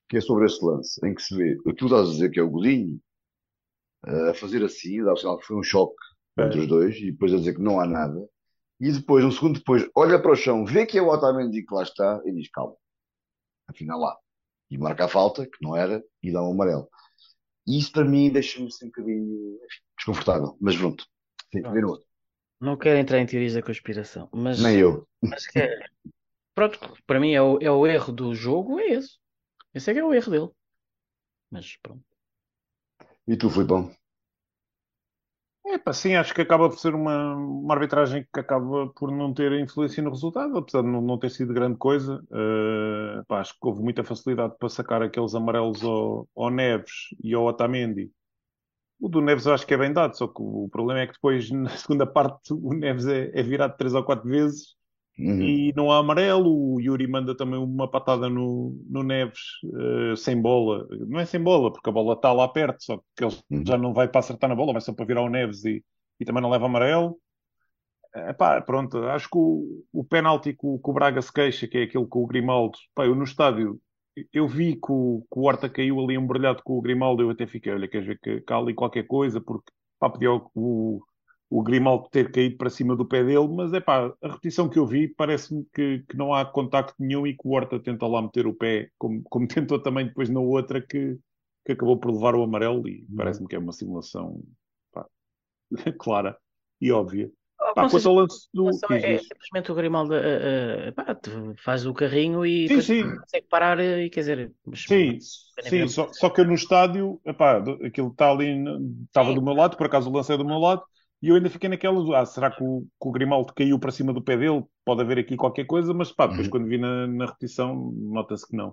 que 0.09 0.17
é 0.17 0.21
sobre 0.21 0.47
esse 0.47 0.65
lance, 0.65 0.99
em 1.07 1.15
que 1.15 1.23
se 1.23 1.37
vê, 1.37 1.57
aquilo 1.69 1.91
estás 1.91 2.09
a 2.09 2.13
dizer 2.13 2.31
que 2.31 2.41
é 2.41 2.43
o 2.43 2.51
Godinho, 2.51 2.99
a 4.05 4.35
fazer 4.35 4.65
assim, 4.65 5.03
dá 5.03 5.13
o 5.13 5.17
sinal 5.17 5.39
que 5.39 5.47
foi 5.47 5.57
um 5.57 5.63
choque 5.63 5.97
é. 6.39 6.45
entre 6.45 6.61
os 6.61 6.67
dois, 6.67 6.97
e 6.97 7.13
depois 7.13 7.33
a 7.33 7.37
dizer 7.37 7.55
que 7.55 7.63
não 7.63 7.81
há 7.81 7.87
nada, 7.87 8.29
e 8.81 8.93
depois, 8.93 9.25
um 9.25 9.33
segundo 9.33 9.59
depois, 9.59 9.89
olha 9.95 10.21
para 10.21 10.33
o 10.33 10.37
chão, 10.37 10.65
vê 10.65 10.87
que 10.87 10.99
é 10.99 11.03
o 11.03 11.09
Otamendi 11.09 11.65
que 11.65 11.75
lá 11.75 11.83
está, 11.83 12.23
e 12.25 12.33
diz, 12.33 12.49
calma, 12.51 12.77
afinal 13.67 13.99
lá. 13.99 14.17
E 14.71 14.79
marca 14.79 15.07
a 15.07 15.09
falta, 15.09 15.47
que 15.47 15.59
não 15.63 15.75
era, 15.75 16.03
e 16.23 16.31
dá 16.31 16.43
um 16.43 16.53
amarelo. 16.53 16.89
E 17.67 17.79
isso 17.79 17.91
para 17.91 18.05
mim 18.05 18.31
deixa-me 18.31 18.69
assim 18.69 18.87
um 18.87 18.89
bocadinho 18.89 19.59
desconfortável, 19.97 20.57
mas 20.61 20.77
pronto, 20.77 21.05
sim, 21.53 21.63
vê 21.63 21.81
no 21.81 21.91
outro. 21.91 22.07
Não 22.61 22.77
quero 22.77 22.99
entrar 22.99 23.19
em 23.19 23.27
teorias 23.27 23.55
da 23.55 23.63
conspiração, 23.63 24.29
mas. 24.33 24.61
Nem 24.61 24.79
eu. 24.79 25.07
Mas 25.23 25.47
que 25.47 25.59
é, 25.59 25.79
pronto, 26.55 26.79
para 27.07 27.21
mim 27.21 27.33
é 27.33 27.43
o, 27.43 27.59
é 27.61 27.71
o 27.71 27.87
erro 27.87 28.13
do 28.13 28.35
jogo, 28.35 28.81
é 28.81 28.89
esse. 28.89 29.19
Esse 29.75 29.91
é 29.91 29.95
que 29.95 30.01
é 30.01 30.05
o 30.05 30.13
erro 30.13 30.31
dele. 30.31 30.51
Mas 31.51 31.77
pronto. 31.77 32.05
E 33.29 33.37
tu, 33.37 33.51
Filipão? 33.51 33.91
É, 35.67 35.93
sim, 35.93 36.15
acho 36.15 36.33
que 36.33 36.41
acaba 36.41 36.69
por 36.71 36.79
ser 36.79 36.95
uma, 36.95 37.35
uma 37.37 37.75
arbitragem 37.75 38.27
que 38.33 38.41
acaba 38.41 38.89
por 38.95 39.11
não 39.11 39.35
ter 39.35 39.53
influência 39.61 40.03
no 40.03 40.09
resultado, 40.09 40.57
apesar 40.57 40.81
de 40.81 40.89
não, 40.89 41.03
não 41.03 41.19
ter 41.19 41.31
sido 41.31 41.53
grande 41.53 41.77
coisa. 41.77 42.25
Uh, 42.31 43.23
pá, 43.27 43.41
acho 43.41 43.53
que 43.53 43.59
houve 43.63 43.83
muita 43.83 44.03
facilidade 44.03 44.57
para 44.59 44.71
sacar 44.71 45.03
aqueles 45.03 45.35
amarelos 45.35 45.83
ao, 45.85 46.27
ao 46.35 46.51
Neves 46.51 46.91
e 47.23 47.35
ao 47.35 47.45
Otamendi. 47.45 48.11
O 48.99 49.09
do 49.11 49.21
Neves 49.21 49.45
eu 49.45 49.53
acho 49.53 49.67
que 49.67 49.75
é 49.75 49.79
bem 49.79 49.93
dado, 49.93 50.17
só 50.17 50.27
que 50.27 50.41
o 50.41 50.69
problema 50.73 51.01
é 51.01 51.07
que 51.07 51.13
depois, 51.13 51.51
na 51.53 51.69
segunda 51.71 52.07
parte, 52.07 52.55
o 52.55 52.73
Neves 52.73 53.07
é, 53.07 53.31
é 53.39 53.43
virado 53.43 53.77
três 53.77 53.95
ou 53.95 54.03
quatro 54.03 54.27
vezes 54.27 54.78
Uhum. 55.19 55.43
E 55.43 55.73
não 55.75 55.91
há 55.91 55.99
amarelo. 55.99 56.75
O 56.75 56.81
Yuri 56.81 57.07
manda 57.07 57.37
também 57.37 57.59
uma 57.59 57.91
patada 57.91 58.29
no, 58.29 58.79
no 58.89 59.03
Neves 59.03 59.41
uh, 59.65 60.17
sem 60.17 60.41
bola. 60.41 60.87
Não 61.07 61.19
é 61.19 61.25
sem 61.25 61.43
bola, 61.43 61.73
porque 61.73 61.91
a 61.91 61.93
bola 61.93 62.15
está 62.15 62.33
lá 62.33 62.47
perto, 62.49 62.83
só 62.83 63.01
que 63.17 63.25
ele 63.25 63.37
uhum. 63.51 63.65
já 63.67 63.77
não 63.77 63.93
vai 63.93 64.09
para 64.09 64.21
acertar 64.21 64.49
na 64.49 64.57
bola, 64.57 64.73
vai 64.73 64.81
só 64.81 64.93
para 64.93 65.07
virar 65.07 65.23
o 65.23 65.29
Neves 65.29 65.65
e, 65.65 65.85
e 66.21 66.25
também 66.25 66.43
não 66.43 66.51
leva 66.51 66.67
amarelo. 66.67 67.19
Epá, 68.15 68.61
pronto, 68.63 68.99
acho 69.05 69.29
que 69.29 69.37
o, 69.37 69.85
o 69.93 70.05
penalti 70.05 70.53
que 70.53 70.67
o, 70.67 70.79
que 70.79 70.91
o 70.91 70.93
Braga 70.93 71.21
se 71.21 71.33
queixa, 71.33 71.69
que 71.69 71.79
é 71.79 71.83
aquele 71.83 72.07
com 72.07 72.23
o 72.23 72.27
Grimaldo, 72.27 72.79
pá, 72.95 73.05
eu 73.05 73.15
no 73.15 73.25
estádio 73.25 73.79
eu 74.33 74.49
vi 74.49 74.75
que 74.75 74.91
o, 74.91 75.25
que 75.33 75.39
o 75.39 75.43
Horta 75.43 75.69
caiu 75.69 76.01
ali 76.01 76.15
embrulhado 76.15 76.63
com 76.65 76.79
o 76.79 76.81
Grimaldo, 76.81 77.23
eu 77.23 77.31
até 77.31 77.47
fiquei, 77.47 77.73
olha, 77.73 77.89
queres 77.89 78.07
ver 78.07 78.19
que, 78.21 78.41
que 78.41 78.53
há 78.53 78.57
ali 78.57 78.75
qualquer 78.75 79.07
coisa, 79.07 79.41
porque 79.41 79.71
pá, 79.99 80.11
pediu 80.11 80.51
o, 80.55 81.01
o 81.51 81.63
Grimaldo 81.63 82.09
ter 82.11 82.31
caído 82.31 82.57
para 82.57 82.69
cima 82.69 82.95
do 82.95 83.07
pé 83.07 83.25
dele, 83.25 83.49
mas 83.49 83.73
é 83.73 83.81
pá, 83.81 84.13
a 84.23 84.29
repetição 84.29 84.69
que 84.69 84.79
eu 84.79 84.87
vi 84.87 85.09
parece-me 85.09 85.67
que, 85.73 86.05
que 86.09 86.17
não 86.17 86.35
há 86.35 86.45
contacto 86.45 86.95
nenhum 86.99 87.27
e 87.27 87.35
que 87.35 87.47
o 87.47 87.53
Horta 87.53 87.81
tenta 87.81 88.07
lá 88.07 88.21
meter 88.21 88.47
o 88.47 88.55
pé, 88.55 88.91
como, 88.99 89.23
como 89.25 89.49
tentou 89.49 89.81
também 89.81 90.07
depois 90.07 90.29
na 90.29 90.41
outra 90.41 90.81
que, 90.81 91.19
que 91.65 91.73
acabou 91.73 91.99
por 91.99 92.13
levar 92.13 92.35
o 92.35 92.43
amarelo 92.43 92.87
e 92.87 93.01
uhum. 93.09 93.17
parece-me 93.17 93.49
que 93.49 93.57
é 93.57 93.59
uma 93.59 93.73
simulação 93.73 94.43
pá, 94.93 95.07
clara 95.99 96.37
e 96.81 96.93
óbvia. 96.93 97.31
Oh, 97.61 97.75
pá, 97.75 97.89
quanto 97.89 98.09
ao 98.09 98.15
lance 98.15 98.49
do. 98.53 98.69
É, 98.69 99.15
é, 99.15 99.19
simplesmente 99.19 99.73
o 99.73 99.75
Grimaldo 99.75 100.15
uh, 100.15 100.93
pá, 100.95 101.19
faz 101.57 101.87
o 101.87 101.95
carrinho 101.95 102.45
e 102.47 102.69
sim, 102.69 102.81
sim. 102.83 103.17
consegue 103.17 103.47
parar 103.49 103.81
e 103.81 104.09
quer 104.11 104.21
dizer. 104.21 104.53
Mas, 104.65 104.83
sim, 104.83 105.19
sim 105.63 105.89
só, 105.89 106.13
só, 106.13 106.31
que 106.31 106.43
eu 106.43 106.45
no 106.45 106.55
estádio, 106.55 107.21
epá, 107.25 107.57
aquilo 107.85 108.09
está 108.09 108.31
ali, 108.31 108.65
estava 109.07 109.33
do 109.35 109.43
meu 109.43 109.55
lado, 109.55 109.77
por 109.77 109.87
acaso 109.87 110.09
o 110.09 110.13
lance 110.13 110.33
é 110.33 110.37
do 110.37 110.45
meu 110.45 110.59
lado, 110.59 110.85
e 111.21 111.29
eu 111.29 111.35
ainda 111.35 111.51
fiquei 111.51 111.69
naquela, 111.69 112.21
ah, 112.21 112.25
será 112.25 112.51
que 112.51 112.63
o, 112.63 112.83
que 112.83 113.09
o, 113.09 113.11
Grimaldo 113.11 113.53
caiu 113.53 113.79
para 113.79 113.91
cima 113.91 114.13
do 114.13 114.23
pé 114.23 114.37
dele? 114.37 114.65
Pode 114.85 115.01
haver 115.03 115.19
aqui 115.19 115.37
qualquer 115.37 115.65
coisa, 115.65 115.93
mas 115.93 116.13
pá, 116.13 116.27
depois 116.27 116.47
uhum. 116.47 116.51
quando 116.51 116.69
vi 116.69 116.79
na, 116.79 117.07
na 117.09 117.27
repetição, 117.27 117.93
nota-se 117.93 118.47
que 118.47 118.57
não. 118.57 118.71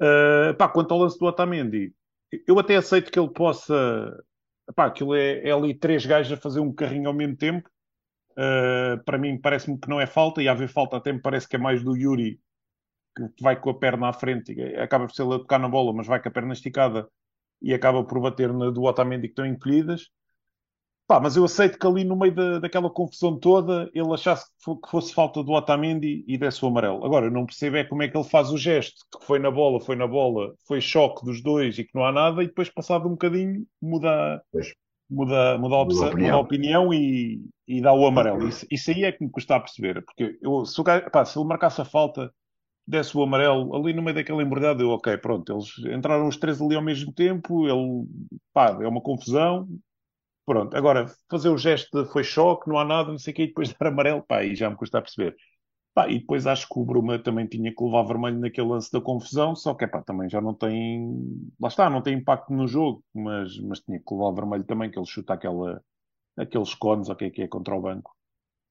Uh, 0.00 0.54
pá, 0.56 0.68
quanto 0.68 0.92
ao 0.92 1.00
lance 1.00 1.18
do 1.18 1.26
Otamendi, 1.26 1.92
eu 2.46 2.58
até 2.58 2.76
aceito 2.76 3.10
que 3.12 3.18
ele 3.18 3.30
possa, 3.30 4.24
pá, 4.74 4.86
aquilo 4.86 5.14
é, 5.14 5.48
é 5.48 5.52
ali 5.52 5.72
três 5.72 6.04
gajos 6.04 6.32
a 6.32 6.36
fazer 6.36 6.60
um 6.60 6.72
carrinho 6.72 7.08
ao 7.08 7.14
mesmo 7.14 7.36
tempo. 7.36 7.68
Uh, 8.32 9.02
para 9.04 9.18
mim 9.18 9.40
parece-me 9.40 9.78
que 9.78 9.88
não 9.88 10.00
é 10.00 10.06
falta, 10.06 10.42
e 10.42 10.48
a 10.48 10.52
haver 10.52 10.68
falta 10.68 10.96
até 10.96 11.12
me 11.12 11.20
parece 11.20 11.48
que 11.48 11.56
é 11.56 11.58
mais 11.58 11.82
do 11.82 11.96
Yuri, 11.96 12.40
que 13.16 13.42
vai 13.42 13.60
com 13.60 13.70
a 13.70 13.78
perna 13.78 14.08
à 14.08 14.12
frente, 14.12 14.60
acaba 14.76 15.06
por 15.06 15.14
ser 15.14 15.22
ele 15.22 15.34
a 15.34 15.38
tocar 15.38 15.58
na 15.58 15.68
bola, 15.68 15.92
mas 15.92 16.06
vai 16.06 16.20
com 16.20 16.28
a 16.28 16.32
perna 16.32 16.52
esticada 16.52 17.08
e 17.60 17.74
acaba 17.74 18.04
por 18.04 18.20
bater 18.20 18.52
na 18.52 18.70
do 18.70 18.82
Otamendi 18.84 19.28
que 19.28 19.32
estão 19.32 19.46
encolhidas. 19.46 20.08
Pá, 21.08 21.18
mas 21.18 21.36
eu 21.36 21.44
aceito 21.46 21.78
que 21.78 21.86
ali 21.86 22.04
no 22.04 22.14
meio 22.14 22.34
da, 22.34 22.58
daquela 22.58 22.90
confusão 22.90 23.34
toda 23.34 23.90
ele 23.94 24.12
achasse 24.12 24.44
que 24.62 24.90
fosse 24.90 25.14
falta 25.14 25.42
do 25.42 25.52
Otamendi 25.52 26.22
e 26.28 26.36
desse 26.36 26.62
o 26.62 26.68
amarelo. 26.68 27.02
Agora, 27.02 27.26
eu 27.26 27.30
não 27.30 27.46
percebo 27.46 27.78
é 27.78 27.84
como 27.84 28.02
é 28.02 28.08
que 28.08 28.16
ele 28.16 28.28
faz 28.28 28.50
o 28.50 28.58
gesto, 28.58 29.06
que 29.18 29.24
foi 29.24 29.38
na 29.38 29.50
bola, 29.50 29.80
foi 29.80 29.96
na 29.96 30.06
bola, 30.06 30.54
foi 30.66 30.82
choque 30.82 31.24
dos 31.24 31.42
dois 31.42 31.78
e 31.78 31.84
que 31.84 31.94
não 31.94 32.04
há 32.04 32.12
nada, 32.12 32.42
e 32.42 32.46
depois, 32.46 32.68
passado 32.68 33.06
um 33.06 33.12
bocadinho, 33.12 33.66
muda, 33.80 34.42
muda, 35.08 35.56
muda, 35.56 35.76
a, 35.76 35.80
opção, 35.80 36.10
muda 36.10 36.30
a 36.30 36.38
opinião 36.38 36.92
e, 36.92 37.40
e 37.66 37.80
dá 37.80 37.94
o 37.94 38.06
amarelo. 38.06 38.46
Isso, 38.46 38.66
isso 38.70 38.90
aí 38.90 39.04
é 39.04 39.10
que 39.10 39.24
me 39.24 39.30
custa 39.30 39.56
a 39.56 39.60
perceber, 39.60 40.04
porque 40.04 40.38
eu, 40.42 40.66
se, 40.66 40.78
o, 40.78 40.84
pá, 40.84 41.24
se 41.24 41.38
ele 41.38 41.48
marcasse 41.48 41.80
a 41.80 41.86
falta, 41.86 42.30
desse 42.86 43.16
o 43.16 43.22
amarelo 43.22 43.74
ali 43.74 43.94
no 43.94 44.02
meio 44.02 44.14
daquela 44.14 44.42
embordada, 44.42 44.82
eu, 44.82 44.90
ok, 44.90 45.16
pronto, 45.16 45.50
eles 45.50 45.96
entraram 45.96 46.28
os 46.28 46.36
três 46.36 46.60
ali 46.60 46.76
ao 46.76 46.82
mesmo 46.82 47.14
tempo, 47.14 47.66
ele, 47.66 48.06
pá, 48.52 48.76
é 48.78 48.86
uma 48.86 49.00
confusão, 49.00 49.66
Pronto, 50.48 50.74
agora, 50.74 51.04
fazer 51.30 51.50
o 51.50 51.58
gesto 51.58 52.02
de 52.02 52.10
foi 52.10 52.24
choque, 52.24 52.70
não 52.70 52.78
há 52.78 52.84
nada, 52.84 53.10
não 53.10 53.18
sei 53.18 53.34
o 53.34 53.36
quê, 53.36 53.42
e 53.42 53.46
depois 53.48 53.70
dar 53.78 53.88
amarelo, 53.88 54.22
pá, 54.26 54.42
e 54.42 54.56
já 54.56 54.70
me 54.70 54.76
custa 54.76 54.96
a 54.96 55.02
perceber. 55.02 55.36
Pá, 55.92 56.08
e 56.08 56.20
depois 56.20 56.46
acho 56.46 56.66
que 56.66 56.78
o 56.78 56.86
Bruma 56.86 57.18
também 57.18 57.46
tinha 57.46 57.70
que 57.70 57.84
levar 57.84 58.02
vermelho 58.04 58.38
naquele 58.38 58.68
lance 58.68 58.90
da 58.90 58.98
confusão, 58.98 59.54
só 59.54 59.74
que 59.74 59.86
pá, 59.86 60.00
também 60.00 60.26
já 60.30 60.40
não 60.40 60.54
tem. 60.54 61.50
Lá 61.60 61.68
está, 61.68 61.90
não 61.90 62.00
tem 62.00 62.16
impacto 62.16 62.50
no 62.50 62.66
jogo, 62.66 63.04
mas, 63.14 63.58
mas 63.60 63.80
tinha 63.80 63.98
que 63.98 64.14
levar 64.14 64.32
vermelho 64.32 64.64
também, 64.64 64.90
que 64.90 64.98
ele 64.98 65.04
chuta 65.04 65.34
aquela, 65.34 65.82
aqueles 66.34 66.74
cones, 66.74 67.10
o 67.10 67.14
que 67.14 67.26
é 67.26 67.30
que 67.30 67.42
é, 67.42 67.48
contra 67.48 67.76
o 67.76 67.82
banco. 67.82 68.10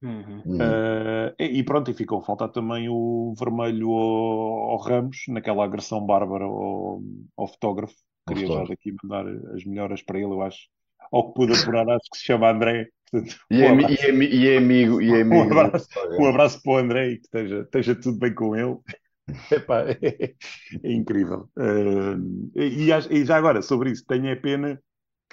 Uhum. 0.02 0.40
Uh, 0.40 1.32
e, 1.38 1.60
e, 1.60 1.62
pronto, 1.62 1.92
e 1.92 1.94
ficou 1.94 2.20
faltar 2.22 2.48
também 2.48 2.88
o 2.88 3.34
vermelho 3.38 3.92
ao, 3.92 4.70
ao 4.70 4.78
Ramos, 4.78 5.18
naquela 5.28 5.64
agressão 5.64 6.04
bárbara 6.04 6.44
ao, 6.44 7.00
ao 7.36 7.46
fotógrafo. 7.46 7.94
Queria 8.26 8.48
já 8.48 8.64
daqui 8.64 8.92
mandar 9.00 9.28
as 9.54 9.64
melhoras 9.64 10.02
para 10.02 10.18
ele, 10.18 10.32
eu 10.32 10.42
acho 10.42 10.68
ao 11.12 11.28
que 11.28 11.34
pude 11.34 11.52
apurar, 11.52 11.88
acho 11.88 12.10
que 12.12 12.18
se 12.18 12.24
chama 12.24 12.50
André. 12.50 12.88
Portanto, 13.10 13.36
e, 13.50 13.62
um 13.62 13.80
é, 13.80 13.92
e, 13.92 14.36
e, 14.36 14.56
amigo, 14.56 15.00
e 15.00 15.14
amigo. 15.20 15.54
Um 15.54 15.58
abraço, 15.60 15.88
um 16.18 16.26
abraço 16.26 16.62
para 16.62 16.72
o 16.72 16.76
André 16.76 17.08
e 17.10 17.16
que 17.16 17.24
esteja, 17.24 17.60
esteja 17.62 17.94
tudo 17.94 18.18
bem 18.18 18.34
com 18.34 18.54
ele. 18.54 18.76
Epá, 19.50 19.82
é, 19.82 20.34
é, 20.82 20.92
incrível. 20.92 21.48
Uh, 21.56 22.50
e, 22.54 22.90
e, 23.10 23.24
já 23.24 23.36
agora, 23.36 23.62
sobre 23.62 23.90
isso, 23.90 24.04
tenho 24.06 24.32
a 24.32 24.36
pena 24.36 24.80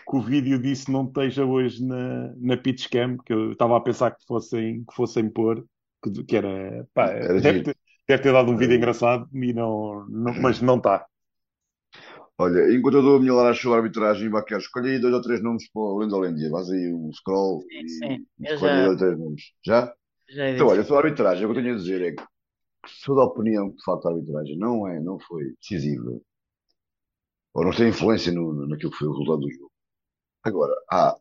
que 0.10 0.16
o 0.16 0.22
vídeo 0.22 0.60
disso 0.60 0.92
não 0.92 1.06
esteja 1.06 1.46
hoje 1.46 1.84
na, 1.84 2.34
na 2.38 2.58
Pitchcam, 2.58 3.18
que 3.26 3.34
eu 3.34 3.54
estava 3.54 3.78
a 3.78 3.82
pensar 3.82 4.12
que 4.12 4.26
fossem, 4.28 4.84
que 4.84 4.96
fossem 4.96 5.30
pôr, 5.30 5.66
que, 6.04 6.24
que 6.24 6.38
era, 6.38 6.88
pá, 6.94 7.08
era 7.10 7.42
deve, 7.42 7.64
ter, 7.64 7.78
deve, 8.08 8.24
ter, 8.24 8.34
dado 8.34 8.52
um 8.52 8.58
vídeo 8.58 8.76
engraçado, 8.76 9.28
e 9.34 9.54
não, 9.54 10.06
não, 10.08 10.34
mas 10.42 10.62
não 10.62 10.78
está. 10.78 11.06
Olha, 12.38 12.74
enquanto 12.76 12.96
eu 12.96 13.02
dou 13.02 13.18
a 13.18 13.20
minha 13.20 13.34
laranja 13.34 13.62
sobre 13.62 13.78
a 13.78 13.82
arbitragem, 13.82 14.30
Baquer, 14.30 14.58
escolhe 14.58 14.92
aí 14.92 15.00
dois 15.00 15.14
ou 15.14 15.22
três 15.22 15.42
nomes 15.42 15.70
para 15.72 15.82
o 15.82 16.00
Lendolândia. 16.00 16.50
Vais 16.50 16.70
aí 16.70 16.94
um 16.94 17.12
scroll 17.14 17.62
sim, 17.62 17.86
e, 17.86 17.90
sim. 17.90 18.26
e 18.40 18.54
escolhe 18.54 18.74
já... 18.74 18.86
dois 18.86 18.90
ou 18.90 18.98
três 18.98 19.20
nomes. 19.20 19.42
Já? 19.66 19.94
já 20.30 20.50
então, 20.50 20.68
olha, 20.68 20.84
sobre 20.84 20.96
a 20.96 21.10
arbitragem, 21.10 21.46
o 21.46 21.54
que 21.54 21.60
eu 21.60 21.64
tenho 21.64 21.76
a 21.76 21.78
dizer 21.78 22.02
é 22.02 22.12
que 22.12 22.24
sou 22.88 23.16
da 23.16 23.24
opinião 23.24 23.70
que 23.70 23.78
de 23.78 23.84
facto 23.84 24.08
a 24.08 24.12
arbitragem 24.12 24.58
não 24.58 24.88
é, 24.88 25.00
não 25.00 25.20
foi 25.20 25.54
decisiva 25.62 26.20
ou 27.54 27.64
não 27.64 27.72
tem 27.72 27.90
influência 27.90 28.32
no, 28.32 28.68
naquilo 28.68 28.92
que 28.92 28.98
foi 28.98 29.08
o 29.08 29.12
resultado 29.12 29.40
do 29.40 29.52
jogo. 29.52 29.72
Agora, 30.44 30.74
há, 30.92 31.18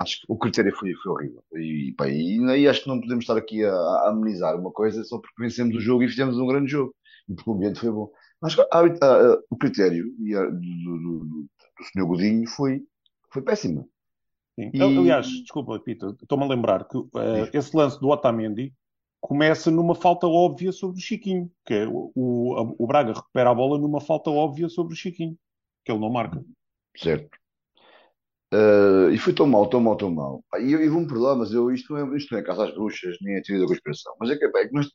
acho 0.00 0.20
que 0.20 0.26
o 0.28 0.38
critério 0.38 0.74
foi, 0.76 0.94
foi 0.94 1.12
horrível. 1.12 1.44
E, 1.54 1.94
pá, 1.96 2.08
e, 2.08 2.38
e 2.38 2.68
acho 2.68 2.82
que 2.82 2.88
não 2.88 3.00
podemos 3.00 3.24
estar 3.24 3.36
aqui 3.36 3.64
a, 3.64 3.72
a 3.72 4.10
amenizar 4.10 4.58
uma 4.58 4.72
coisa 4.72 5.04
só 5.04 5.18
porque 5.18 5.42
vencemos 5.42 5.76
o 5.76 5.80
jogo 5.80 6.02
e 6.04 6.08
fizemos 6.08 6.38
um 6.38 6.46
grande 6.46 6.70
jogo. 6.70 6.94
E 7.28 7.34
porque 7.34 7.50
o 7.50 7.54
ambiente 7.54 7.80
foi 7.80 7.90
bom. 7.90 8.10
A, 8.42 8.78
a, 8.80 9.42
o 9.50 9.56
critério 9.56 10.04
do, 10.18 10.50
do, 10.50 10.98
do, 10.98 11.18
do 11.24 11.84
Sr. 11.84 12.04
Godinho 12.04 12.48
foi, 12.48 12.82
foi 13.30 13.42
péssimo. 13.42 13.88
Sim. 14.58 14.70
E... 14.74 14.82
Aliás, 14.82 15.26
desculpa, 15.26 15.78
Pito, 15.80 16.16
estou-me 16.20 16.44
a 16.44 16.48
lembrar 16.48 16.84
que 16.86 16.96
uh, 16.96 17.08
esse 17.52 17.76
lance 17.76 18.00
do 18.00 18.08
Otamendi 18.08 18.72
começa 19.20 19.70
numa 19.70 19.94
falta 19.94 20.26
óbvia 20.26 20.72
sobre 20.72 20.98
o 20.98 21.02
Chiquinho, 21.02 21.50
que 21.64 21.74
é 21.74 21.86
o, 21.86 22.10
o, 22.14 22.84
o 22.84 22.86
Braga 22.86 23.12
recupera 23.12 23.50
a 23.50 23.54
bola 23.54 23.78
numa 23.78 24.00
falta 24.00 24.30
óbvia 24.30 24.68
sobre 24.68 24.94
o 24.94 24.96
Chiquinho, 24.96 25.38
que 25.84 25.92
ele 25.92 26.00
não 26.00 26.10
marca. 26.10 26.44
Certo. 26.96 27.38
Uh, 28.52 29.10
e 29.10 29.16
foi 29.16 29.32
tão 29.32 29.46
mal, 29.46 29.66
tão 29.66 29.80
mal, 29.80 29.96
tão 29.96 30.10
mal. 30.10 30.44
E, 30.58 30.72
e 30.72 30.88
vou-me 30.88 31.06
perdoar, 31.06 31.34
mas 31.36 31.52
eu, 31.52 31.70
isto, 31.70 31.90
não 31.94 32.12
é, 32.12 32.16
isto 32.18 32.32
não 32.32 32.38
é 32.38 32.42
caça 32.42 32.64
às 32.64 32.74
bruxas, 32.74 33.16
nem 33.22 33.36
é 33.36 33.40
teoria 33.40 33.64
da 33.64 33.68
conspiração. 33.68 34.14
Mas 34.20 34.28
é 34.30 34.36
que, 34.36 34.44
é 34.44 34.68
que 34.68 34.74
nós, 34.74 34.90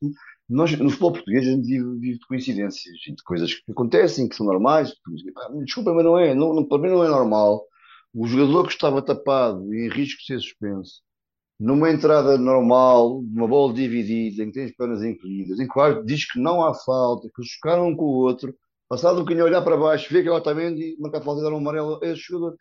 nós, 0.48 0.72
no 0.78 0.90
futebol 0.92 1.14
português, 1.14 1.48
a 1.48 1.52
gente 1.52 1.66
vive, 1.66 2.00
vive 2.00 2.20
de 2.20 2.28
coincidências, 2.28 2.96
de 3.00 3.24
coisas 3.24 3.56
que 3.56 3.72
acontecem, 3.72 4.30
que 4.30 4.36
são 4.36 4.46
normais. 4.46 4.94
Desculpa, 5.66 5.92
mas 5.92 6.06
não 6.06 6.20
é. 6.20 6.36
Não, 6.36 6.54
não, 6.54 6.66
para 6.68 6.78
mim 6.78 6.90
não 6.90 7.04
é 7.04 7.08
normal. 7.08 7.66
O 8.14 8.28
jogador 8.28 8.68
que 8.68 8.74
estava 8.74 9.02
tapado 9.02 9.74
e 9.74 9.88
em 9.88 9.90
risco 9.90 10.20
de 10.20 10.26
ser 10.28 10.40
suspenso, 10.40 11.02
numa 11.60 11.90
entrada 11.90 12.38
normal, 12.38 13.20
uma 13.20 13.48
bola 13.48 13.74
dividida, 13.74 14.44
em 14.44 14.48
que 14.48 14.54
tem 14.54 14.66
as 14.66 14.72
pernas 14.72 15.04
encolhidas, 15.04 15.60
em 15.60 15.68
que 15.68 15.80
o 15.80 16.04
diz 16.04 16.32
que 16.32 16.40
não 16.40 16.64
há 16.64 16.76
falta, 16.76 17.28
que 17.36 17.44
chocaram 17.44 17.88
um 17.88 17.96
com 17.96 18.06
o 18.06 18.18
outro, 18.20 18.54
passado 18.88 19.18
um 19.18 19.22
bocadinho 19.22 19.46
olhar 19.46 19.62
para 19.62 19.78
baixo, 19.78 20.12
vê 20.12 20.22
que 20.22 20.30
é 20.30 20.32
o 20.32 20.36
Otamendi, 20.36 20.96
marcar 21.00 21.22
falta 21.22 21.42
e 21.42 21.44
dar 21.44 21.54
um 21.54 21.58
amarelo 21.58 22.00
a 22.04 22.08
esse 22.08 22.22
jogador. 22.22 22.58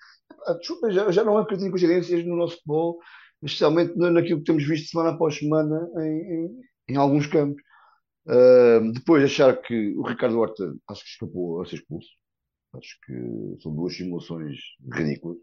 Desculpa, 0.59 0.91
já, 0.91 1.11
já 1.11 1.25
não 1.25 1.39
acredito 1.39 1.67
em 1.67 1.71
coincidências 1.71 2.25
no 2.25 2.37
nosso 2.37 2.57
futebol, 2.57 2.99
especialmente 3.43 3.97
naquilo 3.97 4.41
que 4.41 4.45
temos 4.45 4.67
visto 4.67 4.91
semana 4.91 5.11
após 5.11 5.39
semana 5.39 5.89
em, 5.99 6.03
em, 6.11 6.61
em 6.91 6.97
alguns 6.97 7.27
campos. 7.27 7.63
Uh, 8.27 8.93
depois 8.93 9.23
achar 9.23 9.57
que 9.57 9.95
o 9.97 10.03
Ricardo 10.03 10.39
Horta 10.39 10.75
acho 10.89 11.05
que 11.05 11.11
escapou 11.11 11.63
a 11.63 11.67
ser 11.67 11.77
expulso. 11.77 12.09
Acho 12.75 12.99
que 13.07 13.63
são 13.63 13.75
duas 13.75 13.97
simulações 13.97 14.59
ridículas. 14.93 15.39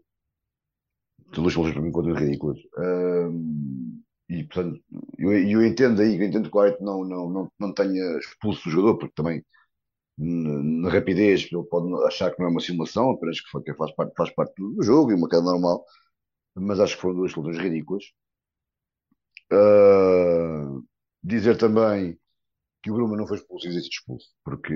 São 1.34 1.42
duas 1.42 1.54
simulações 1.54 1.74
para 1.74 1.82
mim 1.82 1.92
contra 1.92 2.14
ridículas. 2.14 2.58
Uh, 2.58 4.02
e 4.28 4.44
portanto, 4.44 4.80
eu, 5.18 5.32
eu 5.32 5.64
entendo 5.64 6.02
aí, 6.02 6.16
eu 6.16 6.24
entendo 6.24 6.50
que 6.50 6.56
o 6.56 6.60
Horta 6.60 6.84
não, 6.84 7.04
não, 7.04 7.30
não, 7.30 7.52
não 7.58 7.72
tenha 7.72 8.18
expulso 8.18 8.68
o 8.68 8.72
jogador, 8.72 8.98
porque 8.98 9.14
também 9.14 9.42
na 10.16 10.90
rapidez, 10.90 11.48
ele 11.52 11.64
pode 11.64 11.92
achar 12.06 12.30
que 12.30 12.38
não 12.40 12.48
é 12.48 12.50
uma 12.50 12.60
simulação, 12.60 13.10
apenas 13.10 13.40
que 13.40 13.50
faz 13.76 13.94
parte, 13.94 14.14
faz 14.16 14.30
parte 14.30 14.54
do 14.56 14.82
jogo 14.82 15.10
e 15.10 15.14
uma 15.14 15.28
queda 15.28 15.42
normal, 15.42 15.84
mas 16.54 16.80
acho 16.80 16.96
que 16.96 17.02
foram 17.02 17.16
duas 17.16 17.32
soluções 17.32 17.58
ridículas. 17.58 18.04
Uh, 19.52 20.84
dizer 21.22 21.56
também 21.58 22.18
que 22.82 22.90
o 22.90 22.94
Bruma 22.94 23.16
não 23.16 23.26
foi 23.26 23.38
expulso 23.38 23.66
e 23.66 23.70
existe 23.70 23.98
expulso, 23.98 24.28
porque 24.44 24.74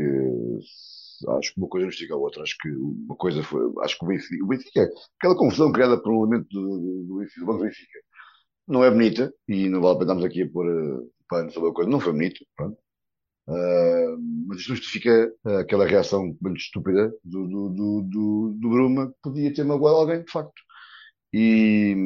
acho 1.38 1.52
que 1.52 1.60
uma 1.60 1.68
coisa 1.68 1.86
justifica 1.86 2.14
a 2.14 2.18
outra. 2.18 2.42
Acho 2.42 2.56
que 2.58 2.68
uma 2.70 3.16
coisa 3.16 3.42
foi, 3.42 3.60
acho 3.82 3.98
que 3.98 4.04
o 4.04 4.08
Benfica, 4.08 4.44
o 4.44 4.48
Benfica 4.48 4.90
aquela 5.18 5.36
confusão 5.36 5.72
criada 5.72 6.00
por 6.00 6.12
um 6.12 6.22
elemento 6.22 6.48
do, 6.50 7.04
do, 7.06 7.18
Benfica, 7.18 7.40
do 7.40 7.46
Banco 7.46 7.64
Benfica, 7.64 7.98
não 8.66 8.84
é 8.84 8.90
bonita 8.90 9.32
e 9.48 9.68
não 9.68 9.80
vale 9.80 9.96
a 9.96 9.98
pena 9.98 10.04
estarmos 10.04 10.24
aqui 10.24 10.42
a 10.42 10.50
pôr 10.50 10.66
uh, 10.66 11.10
pano 11.28 11.50
sobre 11.52 11.70
a 11.70 11.72
coisa, 11.72 11.90
não 11.90 12.00
foi 12.00 12.12
bonito, 12.12 12.44
pronto. 12.56 12.78
Uh, 13.48 14.18
mas 14.46 14.58
isto 14.58 14.74
justifica 14.74 15.32
aquela 15.58 15.86
reação 15.86 16.36
muito 16.38 16.58
estúpida 16.58 17.10
do, 17.24 17.48
do, 17.48 17.68
do, 17.70 18.02
do, 18.02 18.56
do 18.60 18.68
Bruma, 18.68 19.08
que 19.08 19.14
podia 19.22 19.54
ter 19.54 19.64
magoado 19.64 19.96
alguém, 19.96 20.22
de 20.22 20.30
facto. 20.30 20.60
E, 21.32 21.96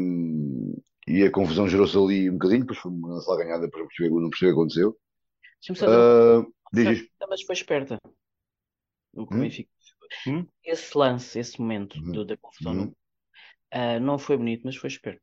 e 1.09 1.25
a 1.25 1.33
confusão 1.33 1.69
gerou-se 1.69 1.99
ali 1.99 2.31
um 2.31 2.35
bocadinho, 2.35 2.61
depois 2.61 2.79
foi 2.79 2.93
uma 2.93 3.21
sala 3.21 3.39
ganhada, 3.39 3.69
para 3.69 3.85
perceber, 3.87 4.11
não 4.11 4.31
perceber 4.31 4.53
o 4.53 4.55
que 4.55 4.61
aconteceu. 4.61 4.97
Deixa-me 5.61 5.79
só 5.79 6.41
uh, 6.41 6.55
diz 6.73 7.09
Mas 7.29 7.43
foi 7.43 7.55
esperta. 7.55 7.99
O 9.15 9.27
que 9.27 9.35
hum? 9.35 9.49
hum? 10.29 10.47
Esse 10.65 10.97
lance, 10.97 11.39
esse 11.39 11.61
momento 11.61 11.99
hum. 11.99 12.13
do, 12.13 12.25
da 12.25 12.37
confusão, 12.37 12.73
hum. 12.73 12.93
não, 13.73 13.97
uh, 13.97 14.01
não 14.01 14.19
foi 14.19 14.37
bonito, 14.37 14.63
mas 14.65 14.77
foi 14.77 14.89
esperto. 14.89 15.23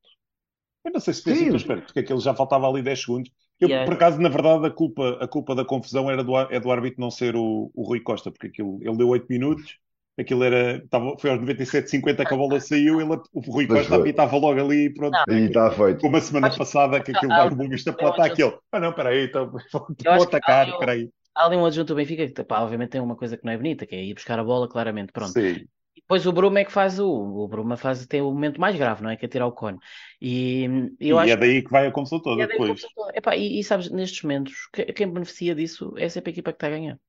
Eu 0.84 0.92
não 0.92 1.00
sei 1.00 1.14
se 1.14 1.24
foi 1.24 1.34
assim 1.34 1.56
esperto, 1.56 1.86
porque 1.86 2.00
aquele 2.00 2.20
já 2.20 2.34
faltava 2.34 2.68
ali 2.68 2.82
10 2.82 3.02
segundos 3.02 3.32
eu, 3.60 3.68
yeah. 3.68 3.86
por 3.86 3.96
acaso, 3.96 4.20
na 4.22 4.30
verdade, 4.30 4.66
a 4.66 4.70
culpa, 4.70 5.18
a 5.22 5.28
culpa 5.28 5.54
da 5.54 5.66
confusão 5.66 6.10
era 6.10 6.24
do, 6.24 6.38
é 6.38 6.60
do 6.60 6.72
árbitro 6.72 7.02
não 7.02 7.12
ser 7.12 7.36
o, 7.36 7.72
o 7.74 7.84
Rui 7.84 8.00
Costa, 8.00 8.32
porque 8.32 8.48
aquilo, 8.48 8.80
ele 8.82 8.98
deu 8.98 9.10
8 9.10 9.26
minutos, 9.30 9.78
aquilo 10.18 10.44
era, 10.44 10.86
tava, 10.90 11.18
foi 11.18 11.30
aos 11.30 11.40
97, 11.40 11.90
50 11.90 12.26
que 12.26 12.34
a 12.34 12.38
bola 12.38 12.60
saiu, 12.60 13.02
ele, 13.02 13.20
o 13.34 13.40
Rui 13.40 13.68
Costa 13.68 13.96
apitava 13.96 14.38
logo 14.38 14.60
ali 14.60 14.86
e 14.86 14.94
pronto. 14.94 15.18
Não, 15.28 15.38
e 15.38 15.46
está 15.46 15.72
feito. 15.72 16.00
Como 16.00 16.16
a 16.18 16.22
semana 16.22 16.56
passada 16.56 17.02
que 17.02 17.12
aquilo 17.12 17.30
vai 17.30 17.50
o 17.50 17.70
vista 17.70 17.92
para 17.92 18.16
lá 18.16 18.26
aquele. 18.26 18.58
Ah 18.72 18.80
não, 18.80 18.94
peraí, 18.94 19.26
então, 19.26 19.52
vou 19.72 20.24
atacar, 20.24 20.78
peraí. 20.78 21.10
Há 21.36 21.46
ali 21.46 21.56
um 21.56 21.66
adjunto 21.66 21.94
do 21.94 21.96
Benfica 21.96 22.28
que, 22.28 22.44
pá, 22.44 22.62
obviamente 22.62 22.90
tem 22.90 23.02
uma 23.02 23.16
coisa 23.16 23.38
que 23.38 23.46
não 23.46 23.54
é 23.54 23.58
bonita, 23.58 23.86
que 23.86 23.96
é 23.96 24.04
ir 24.04 24.14
buscar 24.14 24.40
a 24.40 24.44
bola, 24.44 24.68
claramente, 24.68 25.12
pronto. 25.12 25.32
Sim. 25.32 25.66
Depois 26.10 26.26
o 26.26 26.34
Bruma 26.34 26.60
é 26.60 26.66
que 26.66 26.72
faz 26.72 26.98
o. 26.98 27.08
O 27.08 27.48
Bruma 27.48 27.78
faz, 27.78 28.08
tem 28.08 28.20
o 28.20 28.32
momento 28.32 28.60
mais 28.60 28.76
grave, 28.76 29.04
não 29.04 29.12
é? 29.12 29.16
Que 29.16 29.26
é 29.26 29.30
tirar 29.30 29.46
o 29.46 29.52
cone. 29.52 29.78
E, 30.20 30.64
eu 31.00 31.18
e 31.18 31.20
acho, 31.20 31.34
é 31.34 31.38
daí 31.38 31.62
que 31.62 31.70
vai 31.70 31.86
a 31.86 31.92
confusão 31.92 32.20
toda 32.20 32.42
é 32.42 32.48
depois. 32.48 32.82
Epá, 33.14 33.36
e, 33.36 33.60
e, 33.60 33.64
sabes, 33.64 33.92
nestes 33.92 34.24
momentos, 34.24 34.56
quem 34.96 35.08
beneficia 35.08 35.54
disso 35.54 35.94
é 35.98 36.10
sempre 36.10 36.32
a 36.32 36.34
equipa 36.34 36.52
que 36.52 36.56
está 36.56 36.66
a 36.66 36.72
ganhar. 36.72 37.00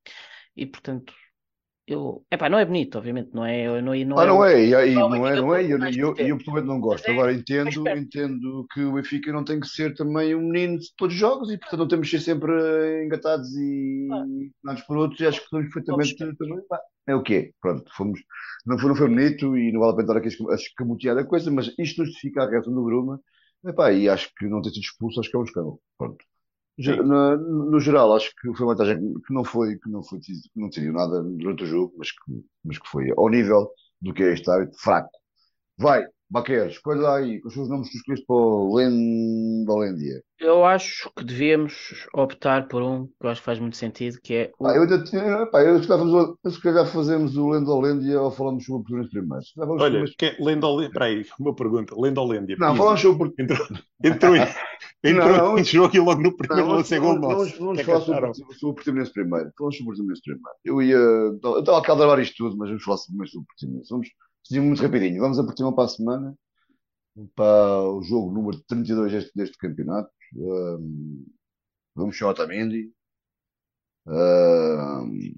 E 0.54 0.66
portanto, 0.66 1.14
eu. 1.92 2.24
Epá, 2.30 2.48
não 2.48 2.58
é 2.58 2.64
bonito, 2.64 2.96
obviamente, 2.96 3.30
não 3.32 3.44
é. 3.44 3.80
Não, 3.80 3.94
não 3.94 4.18
ah, 4.18 4.26
não 4.26 4.44
é, 4.44 4.64
e, 4.64 4.70
e 4.70 4.94
não 4.94 5.26
é, 5.26 5.36
não 5.36 5.54
é, 5.54 5.64
e 5.64 5.70
eu, 5.70 5.78
eu, 5.78 6.14
eu 6.16 6.38
pessoalmente 6.38 6.68
não 6.68 6.80
gosto. 6.80 7.08
É, 7.08 7.12
Agora 7.12 7.32
entendo, 7.32 7.88
entendo 7.88 8.66
que 8.72 8.82
o 8.82 8.92
Benfica 8.92 9.32
não 9.32 9.44
tem 9.44 9.60
que 9.60 9.68
ser 9.68 9.94
também 9.94 10.34
um 10.34 10.42
menino 10.50 10.78
de 10.78 10.86
todos 10.96 11.14
os 11.14 11.20
jogos 11.20 11.50
e 11.50 11.58
portanto 11.58 11.80
não 11.80 11.88
temos 11.88 12.10
que 12.10 12.18
ser 12.18 12.24
sempre 12.24 12.52
engatados 13.04 13.48
e 13.56 14.08
nada 14.62 14.82
por 14.86 14.96
outros 14.96 15.20
e 15.20 15.26
acho 15.26 15.40
que 15.40 15.44
estamos 15.44 15.72
perfeitamente 15.72 16.36
também. 16.36 16.58
É 17.06 17.14
o 17.14 17.22
quê? 17.22 17.52
Pronto, 17.60 17.90
fomos 17.96 18.20
não 18.66 18.78
foi, 18.78 18.88
não 18.88 18.96
foi 18.96 19.08
bonito 19.08 19.56
e 19.56 19.72
não 19.72 19.80
vale 19.80 19.92
a 19.92 19.96
pena 19.96 20.18
estar 20.18 20.44
aqui 20.44 20.52
a 20.52 20.54
escamotear 20.54 21.18
a 21.18 21.24
coisa, 21.24 21.50
mas 21.50 21.72
isto 21.78 22.04
justifica 22.04 22.42
a 22.42 22.50
reação 22.50 22.72
do 22.72 22.84
Bruma. 22.84 23.20
Epá, 23.64 23.92
e 23.92 24.08
acho 24.08 24.30
que 24.36 24.46
não 24.46 24.62
ter 24.62 24.70
sido 24.70 24.82
expulso, 24.82 25.20
acho 25.20 25.30
que 25.30 25.36
é 25.36 25.40
um 25.40 25.44
escândalo. 25.44 25.80
Pronto. 25.98 26.24
No, 26.80 27.36
no, 27.70 27.80
geral, 27.80 28.14
acho 28.14 28.30
que 28.30 28.52
foi 28.54 28.66
uma 28.66 28.74
vantagem 28.74 28.98
que 29.26 29.34
não 29.34 29.44
foi, 29.44 29.76
que 29.76 29.88
não 29.90 30.02
foi, 30.02 30.18
que 30.20 30.32
não 30.56 30.68
decidiu 30.68 30.92
nada 30.92 31.22
durante 31.22 31.64
o 31.64 31.66
jogo, 31.66 31.94
mas 31.98 32.10
que, 32.10 32.44
mas 32.64 32.78
que 32.78 32.88
foi 32.88 33.10
ao 33.16 33.28
nível 33.28 33.70
do 34.00 34.14
que 34.14 34.22
é 34.22 34.32
este 34.32 34.50
árbitro, 34.50 34.78
fraco. 34.78 35.10
Vai, 35.76 36.04
Baquer, 36.30 36.68
escolha 36.68 37.00
lá 37.00 37.16
aí, 37.16 37.40
os 37.44 37.52
seus 37.52 37.68
nomes 37.68 37.90
que 37.90 37.96
escolheste 37.96 38.24
para 38.24 38.36
o 38.36 38.76
Lendolândia. 38.76 40.22
Eu 40.38 40.64
acho 40.64 41.10
que 41.16 41.24
devíamos 41.24 42.06
optar 42.14 42.68
por 42.68 42.82
um 42.82 43.06
que 43.06 43.12
eu 43.26 43.30
acho 43.30 43.40
que 43.40 43.46
faz 43.46 43.58
muito 43.58 43.76
sentido, 43.76 44.16
que 44.22 44.34
é 44.34 44.52
o... 44.56 44.68
Ah, 44.68 44.76
eu 44.76 44.82
ainda 44.82 45.02
tinha, 45.02 45.46
pá, 45.46 45.60
eu, 45.60 45.82
se 45.82 45.88
calhar, 45.88 46.06
se 46.48 46.62
calhar 46.62 46.86
fazemos 46.86 47.36
o 47.36 47.48
Lendolândia 47.48 48.20
ou 48.22 48.30
falamos 48.30 48.64
sobre 48.64 48.82
oportunidades 48.82 49.10
primárias. 49.12 49.52
Olha, 49.58 49.78
primeiros... 49.80 50.14
que 50.16 50.26
é 50.26 50.36
Lendolândia, 50.38 50.86
espera 50.86 51.04
aí, 51.06 51.26
uma 51.40 51.54
pergunta, 51.54 51.94
Lendolândia. 51.98 52.56
Não, 52.60 52.76
falamos 52.76 53.00
sobre... 53.00 53.32
Entrou, 53.36 53.66
entrou, 54.04 54.34
entrou 55.04 55.36
não, 55.36 55.58
em 55.58 55.64
jogo 55.64 55.96
e 55.96 56.00
logo 56.00 56.20
no 56.20 56.36
primeiro, 56.36 56.68
não, 56.68 56.78
no 56.78 56.84
segundo 56.84 57.20
nosso. 57.20 57.36
Vamos, 57.36 57.58
vamos 57.58 57.78
é 57.78 57.84
falar 57.84 58.00
sobre, 58.00 58.34
sobre 58.34 58.66
o 58.66 58.74
Portimonense 58.74 59.12
primeiro. 59.12 59.50
Falamos 59.56 59.76
sobre 59.76 59.82
o 59.82 59.86
Portimonense 59.86 60.22
primeiro. 60.22 60.58
Eu 60.64 60.82
ia... 60.82 60.96
Eu 60.96 61.60
estava 61.60 61.78
a 61.78 61.82
calderar 61.82 62.18
isto 62.20 62.36
tudo, 62.36 62.56
mas 62.56 62.68
vamos 62.68 62.84
falar 62.84 62.98
sobre 62.98 63.26
o 63.26 63.44
Portimonense. 63.44 63.88
Vamos 63.90 64.08
Digo 64.50 64.64
muito 64.64 64.82
rapidinho. 64.82 65.20
Vamos 65.20 65.38
a 65.38 65.44
Portimão 65.44 65.72
para 65.72 65.84
a 65.84 65.88
semana, 65.88 66.36
para 67.36 67.82
o 67.84 68.02
jogo 68.02 68.32
número 68.32 68.60
32 68.62 69.12
deste, 69.12 69.32
deste 69.34 69.58
campeonato. 69.58 70.10
Um, 70.34 71.24
vamos 71.94 72.16
chamar 72.16 72.32
Otamendi. 72.32 72.92
Um, 74.06 75.34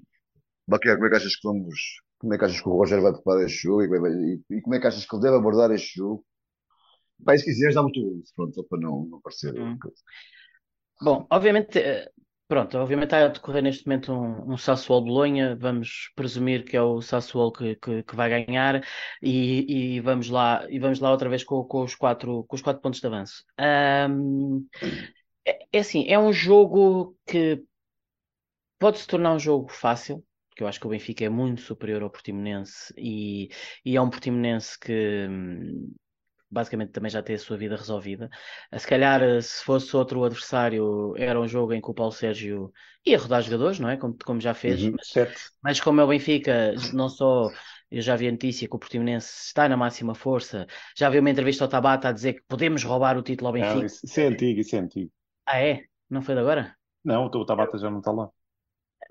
Baquer, 0.67 0.95
como 0.95 1.07
é 1.07 1.09
que 1.09 1.15
achas 1.17 1.35
que 1.35 1.47
vamos. 1.47 2.01
Como 2.17 2.33
é 2.33 2.37
que 2.37 2.45
achas 2.45 2.61
que 2.61 2.69
o 2.69 2.77
Rogério 2.77 3.03
vai 3.03 3.13
preparar 3.13 3.43
este 3.45 3.63
jogo 3.63 3.83
e, 3.83 3.87
e, 3.89 4.57
e 4.57 4.61
como 4.61 4.75
é 4.75 4.79
que 4.79 4.87
achas 4.87 5.05
que 5.05 5.15
ele 5.15 5.23
deve 5.23 5.35
abordar 5.35 5.71
este 5.71 5.97
jogo? 5.97 6.25
Pai, 7.23 7.37
se 7.37 7.45
quiseres, 7.45 7.75
dá 7.75 7.81
muito 7.81 8.23
pronto, 8.35 8.53
só 8.53 8.63
para 8.63 8.79
não, 8.79 9.05
não 9.05 9.21
parecer. 9.21 9.57
Hum. 9.59 9.77
Bom, 11.01 11.27
obviamente 11.29 11.79
eh, 11.79 12.09
Pronto, 12.47 12.77
obviamente 12.77 13.05
está 13.07 13.25
a 13.25 13.27
decorrer 13.29 13.63
neste 13.63 13.87
momento 13.87 14.13
um, 14.13 14.53
um 14.53 14.57
Sassuolo-Bolonha, 14.57 15.55
vamos 15.55 16.11
presumir 16.15 16.63
que 16.63 16.77
é 16.77 16.81
o 16.83 17.01
Sassuolo 17.01 17.51
que, 17.51 17.75
que, 17.77 18.03
que 18.03 18.15
vai 18.15 18.45
ganhar 18.45 18.85
e, 19.21 19.95
e, 19.95 19.99
vamos 20.01 20.29
lá, 20.29 20.63
e 20.69 20.77
vamos 20.77 20.99
lá 20.99 21.09
outra 21.09 21.29
vez 21.29 21.43
com, 21.43 21.63
com, 21.63 21.81
os, 21.81 21.95
quatro, 21.95 22.43
com 22.43 22.55
os 22.55 22.61
quatro 22.61 22.81
pontos 22.81 22.99
de 22.99 23.07
avanço. 23.07 23.43
Um, 23.59 24.67
é, 25.45 25.65
é 25.71 25.79
assim, 25.79 26.05
é 26.07 26.19
um 26.19 26.31
jogo 26.31 27.17
que 27.25 27.63
pode 28.77 28.99
se 28.99 29.07
tornar 29.07 29.33
um 29.33 29.39
jogo 29.39 29.69
fácil, 29.71 30.23
porque 30.49 30.63
eu 30.63 30.67
acho 30.67 30.79
que 30.79 30.85
o 30.85 30.89
Benfica 30.89 31.25
é 31.25 31.29
muito 31.29 31.61
superior 31.61 32.03
ao 32.03 32.09
Portimonense 32.11 32.93
e, 32.97 33.49
e 33.83 33.95
é 33.95 34.01
um 34.01 34.09
Portimonense 34.09 34.77
que, 34.79 35.27
basicamente 36.53 36.91
também 36.91 37.09
já 37.09 37.21
tem 37.21 37.35
a 37.35 37.39
sua 37.39 37.57
vida 37.57 37.75
resolvida. 37.75 38.29
Eh, 38.71 38.79
se 38.79 38.87
calhar, 38.87 39.21
eh, 39.21 39.41
se 39.41 39.63
fosse 39.63 39.95
outro 39.95 40.23
adversário, 40.23 41.13
era 41.17 41.39
um 41.39 41.47
jogo 41.47 41.73
em 41.73 41.81
que 41.81 41.89
o 41.89 41.93
Paulo 41.93 42.11
Sérgio 42.11 42.71
ia 43.05 43.17
rodar 43.17 43.41
jogadores, 43.41 43.79
não 43.79 43.89
é? 43.89 43.97
Como, 43.97 44.15
como 44.23 44.39
já 44.39 44.53
fez. 44.53 44.83
Uhum, 44.83 44.95
mas, 44.95 45.51
mas, 45.61 45.81
como 45.81 45.99
é 45.99 46.03
o 46.03 46.07
Benfica, 46.07 46.73
não 46.93 47.09
só. 47.09 47.49
Eu 47.91 48.01
já 48.01 48.15
vi 48.15 48.27
a 48.27 48.31
notícia 48.31 48.67
que 48.67 48.75
o 48.75 48.79
Portimonense 48.79 49.47
está 49.47 49.69
na 49.69 49.77
máxima 49.77 50.15
força. 50.15 50.65
Já 50.97 51.09
vi 51.09 51.19
uma 51.19 51.29
entrevista 51.29 51.63
ao 51.63 51.69
Tabata 51.69 52.09
a 52.09 52.11
dizer 52.11 52.33
que 52.33 52.43
podemos 52.47 52.83
roubar 52.83 53.17
o 53.17 53.21
título 53.21 53.47
ao 53.47 53.53
Benfica. 53.53 53.75
Não, 53.75 53.85
isso, 53.85 54.03
isso 54.03 54.19
é 54.19 54.25
antigo, 54.25 54.59
isso 54.59 54.75
é 54.75 54.79
antigo. 54.79 55.11
Ah, 55.45 55.59
é? 55.59 55.83
Não 56.09 56.21
foi 56.21 56.33
de 56.33 56.41
agora? 56.41 56.75
Não, 57.03 57.25
o 57.25 57.45
Tabata 57.45 57.77
já 57.77 57.91
não 57.91 57.99
está 57.99 58.11
lá. 58.11 58.29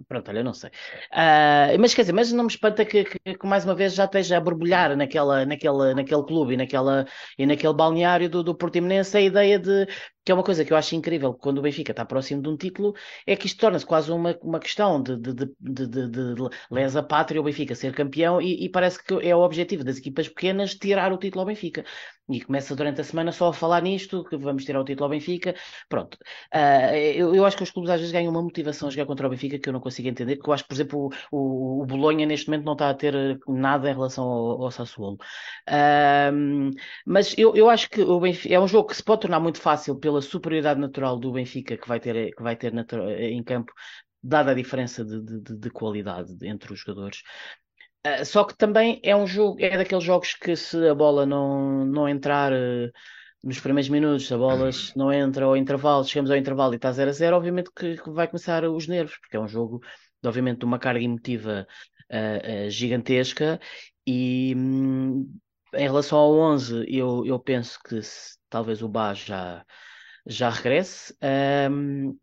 Pronto, 0.09 0.29
olha, 0.29 0.41
eu 0.41 0.45
não 0.45 0.55
sei. 0.55 0.71
Uh, 1.13 1.79
mas 1.81 1.95
quer 1.95 2.03
dizer, 2.03 2.13
mas 2.13 2.33
não 2.33 2.45
me 2.45 2.51
espanta 2.51 2.85
que, 2.85 3.05
que, 3.05 3.19
que, 3.37 3.47
mais 3.47 3.65
uma 3.65 3.75
vez 3.75 3.95
já 3.95 4.05
esteja 4.05 4.37
a 4.37 4.41
borbulhar 4.41 4.97
naquela, 4.97 5.45
naquela, 5.47 5.95
naquele 5.95 6.23
clube 6.25 6.55
e, 6.55 6.57
naquela, 6.57 7.07
e 7.39 7.47
naquele 7.47 7.73
balneário 7.73 8.29
do, 8.29 8.43
do 8.43 8.55
Portimonense 8.55 9.17
a 9.17 9.21
ideia 9.21 9.59
de 9.59 9.87
que 10.25 10.31
é 10.31 10.35
uma 10.35 10.43
coisa 10.45 10.65
que 10.65 10.73
eu 10.73 10.77
acho 10.77 10.95
incrível 10.95 11.35
quando 11.35 11.59
o 11.59 11.63
Benfica 11.63 11.93
está 11.93 12.05
próximo 12.05 12.43
de 12.43 12.49
um 12.49 12.57
título, 12.57 12.95
é 13.27 13.37
que 13.37 13.47
isto 13.47 13.59
torna-se 13.59 13.85
quase 13.87 14.11
uma, 14.11 14.39
uma 14.43 14.61
questão 14.61 15.03
de, 15.03 15.17
de, 15.17 15.33
de, 15.35 15.87
de, 15.87 16.09
de, 16.09 16.35
lesa 16.71 17.03
pátria 17.03 17.41
o 17.41 17.45
Benfica 17.45 17.75
ser 17.75 17.93
campeão 17.95 18.41
e, 18.41 18.65
e, 18.65 18.69
parece 18.69 19.03
que 19.03 19.15
é 19.15 19.35
o 19.35 19.41
objetivo 19.41 19.85
das 19.85 19.99
equipas 19.99 20.29
pequenas 20.29 20.75
tirar 20.75 21.13
o 21.13 21.19
título 21.19 21.41
ao 21.41 21.47
Benfica. 21.47 21.85
E 22.31 22.41
começa 22.41 22.75
durante 22.77 23.01
a 23.01 23.05
semana 23.05 23.33
só 23.33 23.49
a 23.49 23.53
falar 23.53 23.83
nisto, 23.83 24.25
que 24.25 24.37
vamos 24.37 24.65
tirar 24.65 24.81
o 24.81 24.85
título 24.85 25.05
ao 25.05 25.11
Benfica. 25.11 25.55
Pronto. 25.89 26.17
Uh, 26.55 26.95
eu, 26.95 27.35
eu, 27.35 27.45
acho 27.45 27.57
que 27.57 27.63
os 27.65 27.71
clubes 27.71 27.91
às 27.91 27.99
vezes 27.99 28.13
ganham 28.13 28.31
uma 28.31 28.41
motivação 28.43 28.89
a 28.89 28.91
jogar 28.91 29.07
contra 29.07 29.27
o 29.27 29.31
Benfica 29.31 29.59
que 29.59 29.69
eu 29.69 29.73
não 29.73 29.81
consigo 29.81 30.09
entender, 30.09 30.37
porque 30.37 30.49
eu 30.49 30.55
acho 30.55 30.63
que, 30.63 30.69
por 30.69 30.75
exemplo, 30.75 31.11
o, 31.33 31.37
o, 31.37 31.83
o 31.83 31.87
Bolonha 31.87 32.25
neste 32.25 32.49
momento 32.49 32.65
não 32.65 32.73
está 32.75 32.91
a 32.91 32.95
ter 32.95 33.15
nada 33.49 33.91
em 33.91 33.93
relação 33.93 34.25
ao, 34.25 34.63
ao 34.63 34.71
Sassuolo. 34.71 35.19
Uh, 35.69 36.71
mas 37.05 37.37
eu, 37.37 37.57
eu 37.57 37.69
acho 37.69 37.91
que 37.91 38.01
o 38.01 38.21
Benfica 38.21 38.55
é 38.55 38.61
um 38.61 38.69
jogo 38.69 38.89
que 38.89 38.97
se 38.97 39.03
pode 39.03 39.23
tornar 39.23 39.41
muito 39.41 39.61
fácil 39.61 39.97
pela 40.13 40.21
superioridade 40.21 40.79
natural 40.79 41.19
do 41.19 41.33
Benfica 41.33 41.77
que 41.77 41.89
vai 41.89 41.99
ter, 41.99 42.35
que 42.35 42.43
vai 42.43 42.55
ter 42.55 42.73
em 43.19 43.43
campo, 43.43 43.73
dada 44.23 44.51
a 44.51 44.55
diferença 44.55 45.03
de, 45.03 45.23
de, 45.23 45.57
de 45.57 45.71
qualidade 45.71 46.37
entre 46.47 46.73
os 46.73 46.81
jogadores. 46.81 47.23
Uh, 48.07 48.25
só 48.25 48.45
que 48.45 48.57
também 48.57 49.01
é 49.03 49.17
um 49.17 49.27
jogo, 49.27 49.57
é 49.61 49.77
daqueles 49.77 50.05
jogos 50.05 50.35
que 50.35 50.55
se 50.55 50.87
a 50.87 50.95
bola 50.95 51.25
não, 51.25 51.85
não 51.87 52.09
entrar 52.09 52.53
uh, 52.53 52.91
nos 53.43 53.59
primeiros 53.59 53.89
minutos, 53.89 54.31
a 54.31 54.37
bola 54.37 54.71
não 54.95 55.13
entra 55.13 55.47
ao 55.47 55.57
intervalo, 55.57 56.05
chegamos 56.05 56.31
ao 56.31 56.37
intervalo 56.37 56.75
e 56.75 56.77
está 56.77 56.93
0 56.93 57.11
a 57.11 57.13
0, 57.13 57.37
obviamente 57.37 57.71
que, 57.75 57.97
que, 57.97 58.11
vai 58.11 58.29
começar 58.29 58.65
os 58.65 58.87
nervos, 58.87 59.17
porque 59.19 59.37
é 59.37 59.41
um 59.41 59.49
jogo, 59.49 59.81
obviamente, 60.25 60.59
de 60.59 60.65
uma 60.65 60.79
carga 60.79 61.03
emotiva 61.03 61.67
uh, 62.11 62.71
gigantesca 62.71 63.59
e 64.07 64.53
hum, 64.57 65.39
em 65.75 65.83
relação 65.85 66.19
ao 66.19 66.35
11, 66.35 66.85
eu, 66.89 67.25
eu 67.25 67.39
penso 67.39 67.79
que 67.83 68.03
se, 68.03 68.37
talvez 68.51 68.83
o 68.83 68.89
Bá 68.89 69.15
já, 69.15 69.65
já 70.27 70.51
regresse. 70.51 71.17
Um, 71.71 72.19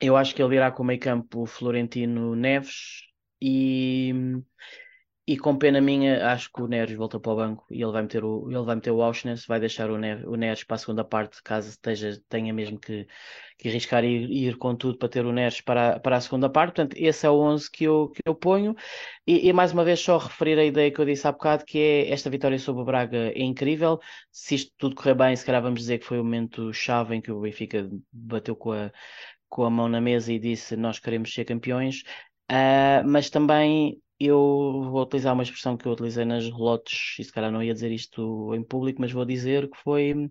eu 0.00 0.16
acho 0.16 0.34
que 0.34 0.42
ele 0.42 0.56
irá 0.56 0.70
com 0.70 0.82
o 0.82 0.86
meio 0.86 1.00
campo 1.00 1.46
Florentino 1.46 2.34
Neves 2.34 3.02
e 3.40 4.12
e 5.30 5.38
com 5.38 5.56
pena 5.56 5.80
minha, 5.80 6.26
acho 6.32 6.50
que 6.52 6.60
o 6.60 6.66
Neres 6.66 6.96
volta 6.96 7.20
para 7.20 7.30
o 7.30 7.36
banco 7.36 7.64
e 7.70 7.80
ele 7.80 7.92
vai 7.92 8.02
meter 8.02 8.24
o, 8.24 8.50
ele 8.50 8.64
vai 8.64 8.74
meter 8.74 8.90
o 8.90 9.00
Auschwitz, 9.00 9.46
vai 9.46 9.60
deixar 9.60 9.88
o, 9.88 9.96
Neres, 9.96 10.24
o 10.24 10.34
Neres 10.34 10.64
para 10.64 10.74
a 10.74 10.78
segunda 10.78 11.04
parte, 11.04 11.40
caso 11.44 11.68
esteja, 11.68 12.20
tenha 12.28 12.52
mesmo 12.52 12.80
que, 12.80 13.06
que 13.56 13.68
arriscar 13.68 14.02
e 14.02 14.08
ir, 14.08 14.48
ir, 14.48 14.56
com 14.56 14.74
tudo 14.74 14.98
para 14.98 15.08
ter 15.08 15.24
o 15.24 15.32
Neres 15.32 15.60
para, 15.60 16.00
para 16.00 16.16
a 16.16 16.20
segunda 16.20 16.50
parte. 16.50 16.74
Portanto, 16.74 16.96
esse 16.98 17.24
é 17.24 17.30
o 17.30 17.38
11 17.38 17.70
que 17.70 17.84
eu, 17.84 18.08
que 18.08 18.20
eu 18.26 18.34
ponho. 18.34 18.74
E, 19.24 19.48
e, 19.48 19.52
mais 19.52 19.72
uma 19.72 19.84
vez, 19.84 20.00
só 20.00 20.18
referir 20.18 20.58
a 20.58 20.64
ideia 20.64 20.90
que 20.90 20.98
eu 21.00 21.04
disse 21.04 21.28
há 21.28 21.30
bocado, 21.30 21.64
que 21.64 21.78
é 21.78 22.10
esta 22.10 22.28
vitória 22.28 22.58
sobre 22.58 22.82
o 22.82 22.84
Braga 22.84 23.30
é 23.32 23.40
incrível. 23.40 24.00
Se 24.32 24.56
isto 24.56 24.72
tudo 24.76 24.96
correr 24.96 25.14
bem, 25.14 25.36
se 25.36 25.46
calhar 25.46 25.62
vamos 25.62 25.78
dizer 25.78 25.98
que 25.98 26.06
foi 26.06 26.18
o 26.18 26.24
momento 26.24 26.72
chave 26.72 27.14
em 27.14 27.20
que 27.20 27.30
o 27.30 27.40
Benfica 27.40 27.88
bateu 28.12 28.56
com 28.56 28.72
a, 28.72 28.90
com 29.48 29.62
a 29.64 29.70
mão 29.70 29.88
na 29.88 30.00
mesa 30.00 30.32
e 30.32 30.40
disse 30.40 30.76
nós 30.76 30.98
queremos 30.98 31.32
ser 31.32 31.44
campeões. 31.44 32.02
Uh, 32.50 33.06
mas 33.06 33.30
também 33.30 34.02
eu 34.20 34.88
vou 34.90 35.02
utilizar 35.02 35.32
uma 35.32 35.42
expressão 35.42 35.76
que 35.76 35.86
eu 35.86 35.92
utilizei 35.92 36.24
nas 36.24 36.44
relotes, 36.44 37.16
e 37.18 37.24
se 37.24 37.32
calhar 37.32 37.50
não 37.50 37.62
ia 37.62 37.74
dizer 37.74 37.90
isto 37.90 38.54
em 38.54 38.62
público, 38.62 39.00
mas 39.00 39.12
vou 39.12 39.24
dizer 39.24 39.68
que 39.70 39.78
foi 39.78 40.30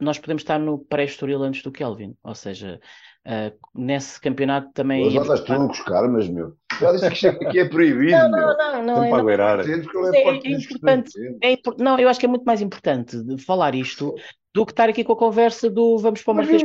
nós 0.00 0.18
podemos 0.18 0.42
estar 0.42 0.58
no 0.58 0.78
pré-estoril 0.78 1.42
antes 1.42 1.62
do 1.62 1.70
Kelvin, 1.70 2.16
ou 2.24 2.34
seja, 2.34 2.80
uh, 3.26 3.58
nesse 3.74 4.18
campeonato 4.20 4.70
também. 4.72 5.04
Mas 5.04 5.12
já 5.12 5.20
estás 5.20 5.40
tu 5.42 5.68
buscar, 5.68 6.08
mas 6.08 6.28
meu. 6.28 6.54
Já 6.80 6.92
disse 6.92 7.08
que 7.08 7.14
isto 7.14 7.46
aqui 7.46 7.58
é 7.58 7.68
proibido. 7.68 8.12
Não, 8.12 8.30
não, 8.30 8.38
não. 8.40 8.82
não, 8.82 9.04
é, 9.04 9.10
não, 9.10 10.14
é, 10.14 10.20
é, 10.20 10.50
importante. 10.50 11.10
É, 11.42 11.56
não, 11.78 11.98
eu 11.98 12.08
acho 12.08 12.18
que 12.18 12.26
é 12.26 12.28
muito 12.28 12.44
mais 12.44 12.62
importante 12.62 13.16
falar 13.44 13.74
isto 13.74 14.14
do 14.54 14.64
que 14.64 14.72
estar 14.72 14.88
aqui 14.88 15.04
com 15.04 15.12
a 15.12 15.16
conversa 15.16 15.68
do 15.68 15.98
vamos 15.98 16.22
para 16.22 16.32
o 16.32 16.36
Marquês 16.36 16.62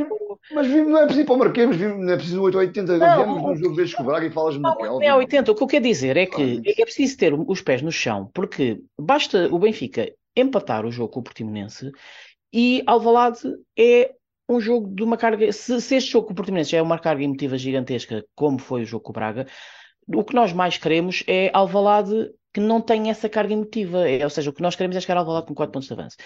mas 0.52 0.68
não 0.68 0.98
é 0.98 1.04
preciso 1.06 1.26
para 1.26 1.34
o 1.34 1.38
Marquês, 1.38 1.80
não 1.80 2.10
é 2.10 2.16
preciso 2.16 2.42
880. 2.42 2.98
Não, 2.98 3.16
viemos 3.16 3.42
num 3.42 3.86
jogo 3.86 4.02
o 4.02 4.04
Braga 4.04 4.26
e 4.26 4.30
falas-me 4.30 4.62
do 4.62 4.74
Não 4.78 5.02
é 5.02 5.14
80. 5.14 5.52
O 5.52 5.54
que 5.54 5.62
eu 5.62 5.66
quero 5.66 5.84
dizer 5.84 6.16
é 6.16 6.26
que 6.26 6.62
é 6.64 6.84
preciso 6.84 7.16
ter 7.16 7.34
os 7.34 7.60
pés 7.60 7.82
no 7.82 7.90
chão, 7.90 8.30
porque 8.32 8.80
basta 8.98 9.48
o 9.52 9.58
Benfica 9.58 10.12
empatar 10.36 10.84
o 10.84 10.92
jogo 10.92 11.12
com 11.12 11.20
o 11.20 11.22
Portimonense 11.22 11.90
e 12.52 12.82
Alvalade 12.86 13.40
é 13.76 14.12
um 14.48 14.60
jogo 14.60 14.94
de 14.94 15.02
uma 15.02 15.16
carga. 15.16 15.50
Se, 15.52 15.80
se 15.80 15.96
este 15.96 16.12
jogo 16.12 16.28
com 16.28 16.32
o 16.32 16.36
Portimonense 16.36 16.70
já 16.70 16.78
é 16.78 16.82
uma 16.82 16.98
carga 16.98 17.24
emotiva 17.24 17.58
gigantesca, 17.58 18.24
como 18.34 18.58
foi 18.58 18.82
o 18.82 18.86
jogo 18.86 19.04
com 19.04 19.10
o 19.10 19.14
Braga, 19.14 19.46
o 20.06 20.24
que 20.24 20.34
nós 20.34 20.52
mais 20.52 20.78
queremos 20.78 21.24
é 21.26 21.50
Alvalade 21.52 22.30
que 22.56 22.60
não 22.60 22.80
tem 22.80 23.10
essa 23.10 23.28
carga 23.28 23.52
emotiva. 23.52 24.08
É, 24.08 24.24
ou 24.24 24.30
seja, 24.30 24.48
o 24.48 24.52
que 24.52 24.62
nós 24.62 24.74
queremos 24.74 24.96
é 24.96 25.00
chegar 25.02 25.18
ao 25.18 25.26
Valado 25.26 25.44
com 25.44 25.54
4 25.54 25.70
pontos 25.70 25.86
de 25.86 25.92
avanço. 25.92 26.16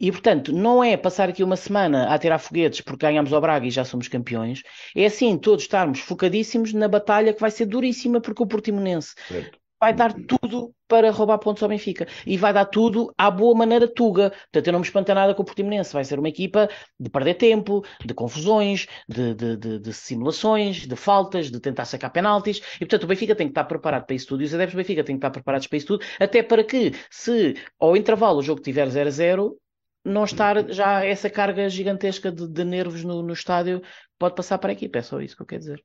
E, 0.00 0.10
portanto, 0.10 0.50
não 0.50 0.82
é 0.82 0.96
passar 0.96 1.28
aqui 1.28 1.44
uma 1.44 1.56
semana 1.56 2.06
a 2.12 2.18
tirar 2.18 2.38
foguetes 2.38 2.80
porque 2.80 3.04
ganhamos 3.04 3.30
ao 3.34 3.40
Braga 3.40 3.66
e 3.66 3.70
já 3.70 3.84
somos 3.84 4.08
campeões. 4.08 4.62
É 4.96 5.04
assim, 5.04 5.36
todos 5.36 5.64
estarmos 5.64 6.00
focadíssimos 6.00 6.72
na 6.72 6.88
batalha 6.88 7.34
que 7.34 7.40
vai 7.40 7.50
ser 7.50 7.66
duríssima 7.66 8.18
porque 8.18 8.42
o 8.42 8.46
Portimonense 8.46 9.14
certo 9.28 9.63
vai 9.84 9.92
dar 9.92 10.14
tudo 10.14 10.74
para 10.88 11.10
roubar 11.10 11.38
pontos 11.38 11.62
ao 11.62 11.68
Benfica. 11.68 12.06
E 12.26 12.38
vai 12.38 12.54
dar 12.54 12.64
tudo 12.64 13.12
à 13.18 13.30
boa 13.30 13.54
maneira 13.54 13.86
Tuga. 13.86 14.30
Portanto, 14.30 14.66
eu 14.66 14.72
não 14.72 14.80
me 14.80 14.86
espanta 14.86 15.14
nada 15.14 15.34
com 15.34 15.42
o 15.42 15.44
Portimonense. 15.44 15.92
Vai 15.92 16.04
ser 16.04 16.18
uma 16.18 16.28
equipa 16.28 16.70
de 16.98 17.10
perder 17.10 17.34
tempo, 17.34 17.84
de 18.02 18.14
confusões, 18.14 18.86
de, 19.06 19.34
de, 19.34 19.56
de, 19.58 19.78
de 19.78 19.92
simulações, 19.92 20.86
de 20.86 20.96
faltas, 20.96 21.50
de 21.50 21.60
tentar 21.60 21.84
sacar 21.84 22.10
penaltis. 22.10 22.62
E, 22.76 22.78
portanto, 22.78 23.04
o 23.04 23.06
Benfica 23.06 23.34
tem 23.36 23.46
que 23.46 23.50
estar 23.50 23.64
preparado 23.64 24.06
para 24.06 24.16
isso 24.16 24.26
tudo. 24.26 24.42
E 24.42 24.46
os 24.46 24.54
adeptos 24.54 24.74
do 24.74 24.78
Benfica 24.78 25.04
têm 25.04 25.16
que 25.16 25.18
estar 25.18 25.30
preparados 25.30 25.66
para 25.66 25.76
isso 25.76 25.86
tudo. 25.86 26.04
Até 26.18 26.42
para 26.42 26.64
que, 26.64 26.92
se 27.10 27.54
ao 27.78 27.94
intervalo 27.94 28.38
o 28.38 28.42
jogo 28.42 28.62
tiver 28.62 28.88
0 28.88 29.08
a 29.08 29.12
0, 29.12 29.58
não 30.02 30.24
estar 30.24 30.72
já 30.72 31.04
essa 31.04 31.28
carga 31.28 31.68
gigantesca 31.68 32.32
de, 32.32 32.48
de 32.48 32.64
nervos 32.64 33.04
no, 33.04 33.22
no 33.22 33.34
estádio 33.34 33.82
pode 34.18 34.34
passar 34.34 34.56
para 34.56 34.70
a 34.70 34.72
equipa. 34.72 34.98
É 34.98 35.02
só 35.02 35.20
isso 35.20 35.36
que 35.36 35.42
eu 35.42 35.46
quero 35.46 35.60
dizer. 35.60 35.84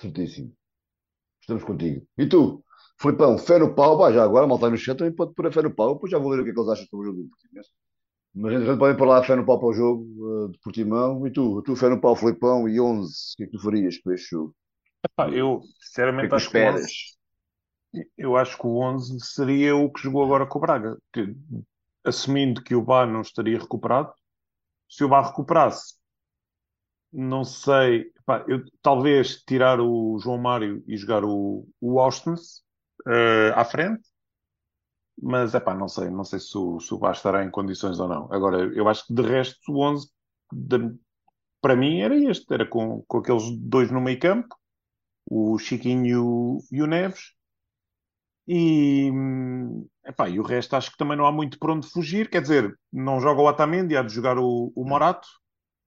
Certíssimo. 0.00 0.52
Estamos 1.40 1.62
contigo. 1.62 2.04
E 2.18 2.26
tu? 2.26 2.64
Filipão, 3.00 3.38
fé 3.38 3.58
no 3.58 3.74
pau, 3.74 3.96
pá, 3.98 4.12
já 4.12 4.22
agora, 4.22 4.46
malta 4.46 4.68
no 4.68 4.76
chat 4.76 4.98
também 4.98 5.14
pode 5.14 5.32
pôr 5.34 5.46
a 5.46 5.52
fé 5.52 5.62
no 5.62 5.74
pau, 5.74 5.94
depois 5.94 6.10
já 6.10 6.18
vou 6.18 6.30
ler 6.30 6.40
o 6.40 6.44
que 6.44 6.50
é 6.50 6.52
que 6.52 6.60
eles 6.60 6.70
acham 6.70 6.86
sobre 6.86 7.08
o 7.08 7.10
jogo 7.10 7.22
do 7.22 7.30
Portimonense. 7.30 7.70
Mas 8.34 8.52
entretanto 8.52 8.78
podem 8.78 8.96
pôr 8.96 9.08
lá 9.08 9.18
a 9.18 9.22
fé 9.24 9.36
no 9.36 9.46
pau 9.46 9.58
para 9.58 9.68
o 9.68 9.72
jogo 9.72 10.04
uh, 10.18 10.48
de 10.50 10.58
Portimão. 10.58 11.26
E 11.26 11.32
tu, 11.32 11.62
tu 11.62 11.74
fé 11.74 11.88
no 11.88 12.00
pau, 12.00 12.14
Filipão, 12.14 12.68
e 12.68 12.78
11, 12.78 13.10
o 13.10 13.36
que 13.36 13.42
é 13.42 13.46
que 13.46 13.52
tu 13.52 13.62
farias 13.62 13.98
para 13.98 14.14
este 14.14 14.30
jogo? 14.30 14.54
Epá, 15.02 15.30
eu, 15.30 15.62
sinceramente, 15.80 16.28
que 16.28 16.34
é 16.34 16.38
que 16.38 16.44
acho 16.44 16.50
que 16.50 16.58
o 16.58 16.74
11, 16.74 18.06
eu 18.18 18.36
acho 18.36 18.58
que 18.58 18.66
o 18.66 18.76
11 18.76 19.18
seria 19.20 19.76
o 19.76 19.90
que 19.90 20.02
jogou 20.02 20.22
agora 20.22 20.46
com 20.46 20.58
o 20.58 20.60
Braga. 20.60 20.96
Que, 21.12 21.34
assumindo 22.04 22.62
que 22.62 22.74
o 22.74 22.82
Bar 22.82 23.06
não 23.06 23.22
estaria 23.22 23.58
recuperado, 23.58 24.12
se 24.88 25.04
o 25.04 25.08
Bar 25.08 25.28
recuperasse, 25.28 25.94
não 27.12 27.44
sei, 27.44 28.12
epá, 28.20 28.44
eu, 28.46 28.62
talvez 28.82 29.42
tirar 29.42 29.80
o 29.80 30.18
João 30.18 30.38
Mário 30.38 30.84
e 30.86 30.96
jogar 30.96 31.24
o, 31.24 31.66
o 31.80 31.98
Austin, 31.98 32.34
uh, 33.06 33.52
à 33.54 33.64
frente, 33.64 34.02
mas 35.22 35.54
é 35.54 35.60
pá, 35.60 35.74
não 35.74 35.88
sei, 35.88 36.10
não 36.10 36.24
sei 36.24 36.38
se 36.40 36.56
o, 36.56 36.80
se 36.80 36.94
o 36.94 37.10
estará 37.10 37.44
em 37.44 37.50
condições 37.50 38.00
ou 38.00 38.08
não. 38.08 38.32
Agora, 38.32 38.62
eu 38.74 38.88
acho 38.88 39.06
que 39.06 39.14
de 39.14 39.22
resto 39.22 39.72
o 39.72 39.82
11 39.84 40.08
de, 40.52 40.78
para 41.60 41.76
mim 41.76 42.00
era 42.00 42.16
este, 42.16 42.52
era 42.52 42.66
com, 42.66 43.02
com 43.06 43.18
aqueles 43.18 43.44
dois 43.58 43.90
no 43.90 44.00
meio 44.00 44.18
campo, 44.18 44.56
o 45.30 45.58
Chiquinho 45.58 46.06
e 46.06 46.16
o, 46.16 46.58
e 46.72 46.82
o 46.82 46.86
Neves. 46.86 47.34
E, 48.48 49.10
epá, 50.04 50.28
e 50.28 50.40
o 50.40 50.42
resto 50.42 50.74
acho 50.74 50.90
que 50.90 50.96
também 50.96 51.16
não 51.16 51.26
há 51.26 51.32
muito 51.32 51.58
por 51.58 51.70
onde 51.70 51.88
fugir. 51.88 52.28
Quer 52.28 52.42
dizer, 52.42 52.76
não 52.92 53.20
joga 53.20 53.42
o 53.42 53.48
Atamendi, 53.48 53.96
há 53.96 54.02
de 54.02 54.12
jogar 54.12 54.38
o, 54.38 54.72
o 54.74 54.84
Morato. 54.84 55.28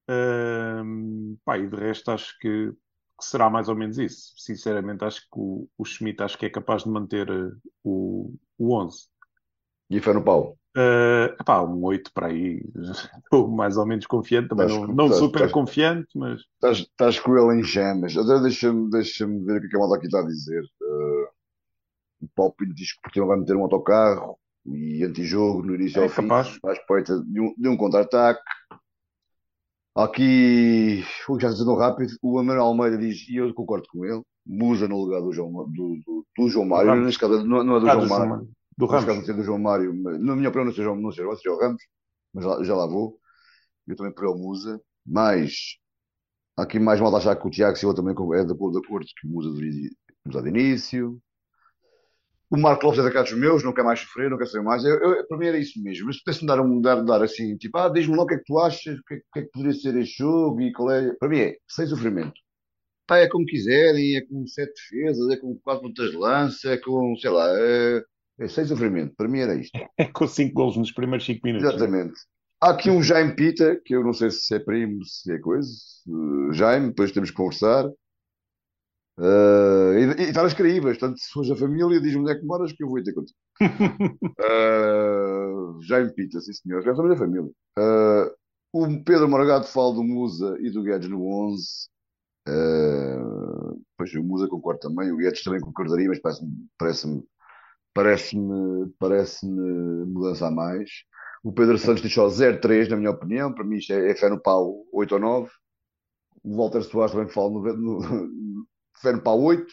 Uh, 0.09 1.37
pá, 1.43 1.57
e 1.57 1.67
de 1.67 1.75
resto 1.75 2.11
acho 2.11 2.37
que 2.39 2.71
que 3.17 3.25
será 3.25 3.49
mais 3.49 3.69
ou 3.69 3.75
menos 3.75 3.97
isso. 3.97 4.33
Sinceramente, 4.37 5.03
acho 5.03 5.21
que 5.21 5.37
o, 5.37 5.67
o 5.77 5.85
Schmidt 5.85 6.21
acho 6.23 6.37
que 6.37 6.45
é 6.45 6.49
capaz 6.49 6.83
de 6.83 6.89
manter 6.89 7.29
uh, 7.29 7.55
o, 7.83 8.33
o 8.57 8.75
11. 8.75 9.07
E 9.89 9.99
foi 9.99 10.13
no 10.13 10.23
pau? 10.23 10.57
Uh, 10.75 11.29
epá, 11.39 11.61
um 11.61 11.83
8 11.83 12.11
para 12.13 12.27
aí. 12.27 12.63
Estou 13.23 13.47
mais 13.47 13.77
ou 13.77 13.85
menos 13.85 14.07
confiante, 14.07 14.49
também 14.49 14.67
não, 14.67 14.87
não 14.87 15.05
estás, 15.05 15.19
super 15.19 15.39
estás, 15.39 15.51
confiante, 15.51 16.07
mas. 16.15 16.41
Estás, 16.63 17.19
com 17.19 17.37
ele 17.37 17.59
em 17.59 17.63
gemas. 17.63 18.13
Deixa-me 18.41 18.89
deixa 18.89 19.27
ver 19.27 19.57
o 19.57 19.61
que, 19.61 19.67
é 19.67 19.69
que 19.69 19.75
a 19.75 19.79
malta 19.79 19.97
aqui 19.97 20.07
está 20.07 20.19
a 20.19 20.25
dizer. 20.25 20.63
Uh, 20.81 21.27
o 22.23 22.27
Palpino 22.35 22.73
diz 22.73 22.93
que 22.93 22.99
o 22.99 23.01
Portugal 23.03 23.27
vai 23.27 23.39
meter 23.39 23.55
um 23.55 23.63
autocarro 23.63 24.39
e 24.65 25.03
antijogo 25.03 25.61
no 25.61 25.75
início 25.75 25.99
é 25.99 26.05
ao 26.05 26.09
capaz. 26.09 26.47
fim, 26.47 26.59
à 26.65 26.71
espreita 26.71 27.21
de 27.21 27.39
um, 27.39 27.53
de 27.55 27.67
um 27.67 27.77
contra-ataque. 27.77 28.41
Aqui, 29.95 31.03
já 31.39 31.49
dizendo 31.49 31.75
rápido, 31.75 32.13
o 32.21 32.41
Manuel 32.41 32.65
Almeida 32.65 32.97
diz, 32.97 33.27
e 33.29 33.35
eu 33.35 33.53
concordo 33.53 33.87
com 33.91 34.03
ele, 34.03 34.23
Musa 34.45 34.87
no 34.87 34.99
lugar 34.99 35.21
do 35.21 35.31
João, 35.31 35.51
do, 35.51 35.97
do, 36.03 36.25
do 36.35 36.49
João 36.49 36.65
Mário, 36.65 36.95
neste 36.95 37.19
caso 37.19 37.45
não, 37.45 37.63
não 37.63 37.77
é 37.77 37.79
do 37.79 37.87
ah, 37.87 37.93
João 37.93 38.07
Mário, 38.07 38.49
do 38.75 38.85
Ramos. 38.87 39.05
Neste 39.05 39.27
caso 39.27 39.37
do 39.37 39.43
João 39.43 39.59
Mário, 39.59 39.93
na 39.93 40.35
minha 40.35 40.49
opinião 40.49 40.65
não 40.65 40.73
seja, 40.73 40.95
não 40.95 41.11
seja, 41.11 41.35
seja 41.35 41.51
o 41.51 41.59
Ramos, 41.59 41.83
mas 42.33 42.43
já, 42.43 42.63
já 42.63 42.75
lá 42.75 42.87
vou. 42.87 43.19
Eu 43.87 43.95
também 43.95 44.13
por 44.13 44.25
o 44.25 44.35
Musa, 44.35 44.81
mas 45.05 45.77
aqui 46.57 46.79
mais 46.79 46.99
mal 46.99 47.15
achar 47.15 47.35
que 47.35 47.47
o 47.47 47.51
Tiago 47.51 47.77
Silva 47.77 47.95
também 47.95 48.13
é 48.13 48.43
de 48.43 48.51
acordo, 48.51 48.79
de 48.79 48.85
acordo 48.85 49.05
que 49.05 49.27
o 49.27 49.29
Musa 49.29 49.51
deveria 49.51 49.91
começar 50.23 50.41
de 50.41 50.49
início. 50.49 51.21
O 52.53 52.57
Marco 52.59 52.85
Lopes 52.85 52.99
é 52.99 53.03
da 53.03 53.11
casa 53.11 53.31
dos 53.31 53.39
meus, 53.39 53.63
não 53.63 53.73
quer 53.73 53.83
mais 53.83 53.99
sofrer, 54.01 54.29
não 54.29 54.37
quer 54.37 54.45
saber 54.45 54.63
mais. 54.63 54.85
Eu, 54.85 54.93
eu, 54.99 55.27
para 55.27 55.37
mim 55.39 55.47
era 55.47 55.57
isso 55.57 55.81
mesmo. 55.81 56.05
Mas 56.05 56.17
se 56.17 56.23
pudesse-me 56.23 56.47
dar, 56.47 56.61
um, 56.61 56.79
dar, 56.79 57.03
dar 57.03 57.23
assim, 57.23 57.57
tipo, 57.57 57.75
ah, 57.79 57.89
diz-me 57.89 58.15
lá 58.15 58.23
o 58.23 58.27
que 58.27 58.35
é 58.35 58.37
que 58.37 58.43
tu 58.43 58.59
achas, 58.59 58.99
o 58.99 59.03
que, 59.03 59.15
é, 59.15 59.17
que, 59.33 59.39
é 59.39 59.41
que 59.41 59.51
poderia 59.51 59.73
ser 59.73 59.97
este 59.97 60.19
jogo 60.19 60.61
e 60.61 60.71
qual 60.71 60.91
é. 60.91 61.13
Para 61.15 61.29
mim 61.29 61.39
é 61.39 61.57
sem 61.67 61.87
sofrimento. 61.87 62.33
Pá, 63.07 63.17
é 63.17 63.27
como 63.27 63.45
quiserem, 63.45 64.15
é 64.15 64.21
com 64.21 64.45
sete 64.45 64.71
defesas, 64.75 65.29
é 65.31 65.37
com 65.37 65.57
quatro 65.63 65.81
pontas 65.81 66.11
de 66.11 66.17
lança, 66.17 66.69
é 66.69 66.77
com, 66.77 67.15
sei 67.17 67.31
lá, 67.31 67.47
é, 67.57 68.03
é 68.39 68.47
sem 68.47 68.65
sofrimento. 68.65 69.15
Para 69.17 69.27
mim 69.27 69.39
era 69.39 69.55
isto. 69.55 69.71
É 69.97 70.05
com 70.05 70.27
cinco 70.27 70.53
golos 70.53 70.77
nos 70.77 70.91
primeiros 70.91 71.25
cinco 71.25 71.41
minutos. 71.43 71.67
Exatamente. 71.67 72.13
Há 72.61 72.69
aqui 72.69 72.91
um 72.91 73.01
Jaime 73.01 73.35
Pita, 73.35 73.81
que 73.83 73.95
eu 73.95 74.03
não 74.03 74.13
sei 74.13 74.29
se 74.29 74.53
é 74.53 74.59
primo, 74.59 75.03
se 75.03 75.33
é 75.33 75.39
coisa. 75.39 75.67
Jaime, 76.51 76.89
depois 76.89 77.11
temos 77.11 77.31
que 77.31 77.35
conversar. 77.35 77.89
Uh, 79.17 79.93
e, 79.93 80.29
e 80.29 80.33
Caraíbas, 80.33 80.97
portanto, 80.97 81.19
se 81.19 81.31
fores 81.31 81.51
a 81.51 81.55
família, 81.55 82.01
diz-me 82.01 82.21
onde 82.21 82.31
é 82.31 82.35
que 82.35 82.45
moras 82.45 82.73
que 82.73 82.83
eu 82.83 82.89
vou 82.89 83.03
ter 83.03 83.13
contigo. 83.13 83.37
uh, 83.61 85.79
Jaime 85.83 86.11
Pita, 86.13 86.41
sim 86.41 86.53
senhor, 86.53 86.81
já 86.81 86.95
somos 86.95 87.11
da 87.11 87.17
família. 87.17 87.49
Uh, 87.77 88.31
o 88.73 89.03
Pedro 89.03 89.29
Morgado 89.29 89.65
fala 89.65 89.93
do 89.93 90.03
Musa 90.03 90.57
e 90.59 90.71
do 90.71 90.81
Guedes 90.81 91.09
no 91.09 91.27
11. 91.27 91.87
Uh, 92.47 93.79
pois 93.95 94.11
o 94.15 94.23
Musa 94.23 94.47
concorda 94.47 94.79
também, 94.81 95.11
o 95.11 95.17
Guedes 95.17 95.43
também 95.43 95.61
concordaria, 95.61 96.09
mas 96.09 96.19
parece-me 96.19 96.67
parece-me 96.77 97.23
parece-me 97.93 98.89
parece-me 98.99 100.05
mudança 100.05 100.47
a 100.47 100.51
mais. 100.51 100.89
O 101.43 101.53
Pedro 101.53 101.77
Santos 101.77 102.01
deixou 102.01 102.27
0-3, 102.27 102.89
na 102.89 102.95
minha 102.95 103.11
opinião, 103.11 103.53
para 103.53 103.63
mim 103.63 103.77
isto 103.77 103.93
é, 103.93 104.11
é 104.11 104.15
fé 104.15 104.29
no 104.29 104.41
pau 104.41 104.83
8 104.91 105.13
ou 105.13 105.21
9. 105.21 105.51
O 106.43 106.57
Walter 106.57 106.81
Soares 106.83 107.13
também 107.13 107.29
fala 107.29 107.51
no, 107.51 107.61
no, 107.75 108.65
fé 109.01 109.11
no 109.13 109.21
pau 109.21 109.41
8. 109.41 109.65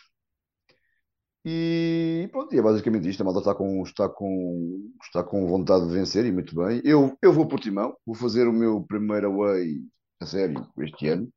E 1.44 2.28
pronto, 2.32 2.54
e 2.54 2.58
é 2.58 2.62
basicamente 2.62 3.08
isto. 3.08 3.22
A 3.22 3.24
malta 3.24 3.40
está 3.40 3.54
com, 3.54 3.82
está, 3.82 4.08
com, 4.08 4.92
está 5.02 5.22
com 5.24 5.46
vontade 5.46 5.86
de 5.86 5.92
vencer 5.92 6.24
e 6.26 6.32
muito 6.32 6.54
bem. 6.54 6.82
Eu, 6.84 7.16
eu 7.22 7.32
vou 7.32 7.48
por 7.48 7.60
Timão, 7.60 7.96
vou 8.04 8.14
fazer 8.14 8.46
o 8.46 8.52
meu 8.52 8.82
primeiro 8.84 9.28
away 9.28 9.80
a 10.20 10.26
sério 10.26 10.66
este 10.78 11.08
ano. 11.08 11.32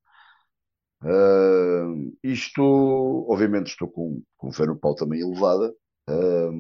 Uh, 1.03 2.15
e 2.23 2.31
estou, 2.31 3.30
obviamente, 3.30 3.68
estou 3.68 3.89
com, 3.89 4.22
com 4.38 4.51
fé 4.53 4.65
no 4.65 4.77
pau 4.80 4.95
também 4.95 5.19
elevada, 5.19 5.73
uh, 6.10 6.51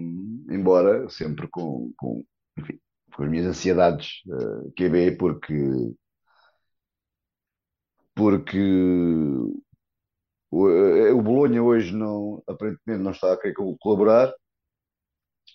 embora 0.51 1.07
sempre 1.09 1.47
com, 1.47 1.93
com, 1.97 2.25
enfim, 2.57 2.77
com 3.15 3.23
as 3.23 3.29
minhas 3.29 3.47
ansiedades 3.47 4.21
uh, 4.27 4.71
QB, 4.77 5.17
porque, 5.17 5.53
porque 8.15 8.59
o, 10.53 11.17
o 11.17 11.21
Bolonha 11.21 11.61
hoje 11.63 11.95
não, 11.95 12.43
aparentemente 12.47 13.03
não 13.03 13.11
está 13.11 13.33
a 13.33 13.37
querer 13.37 13.55
colaborar, 13.79 14.33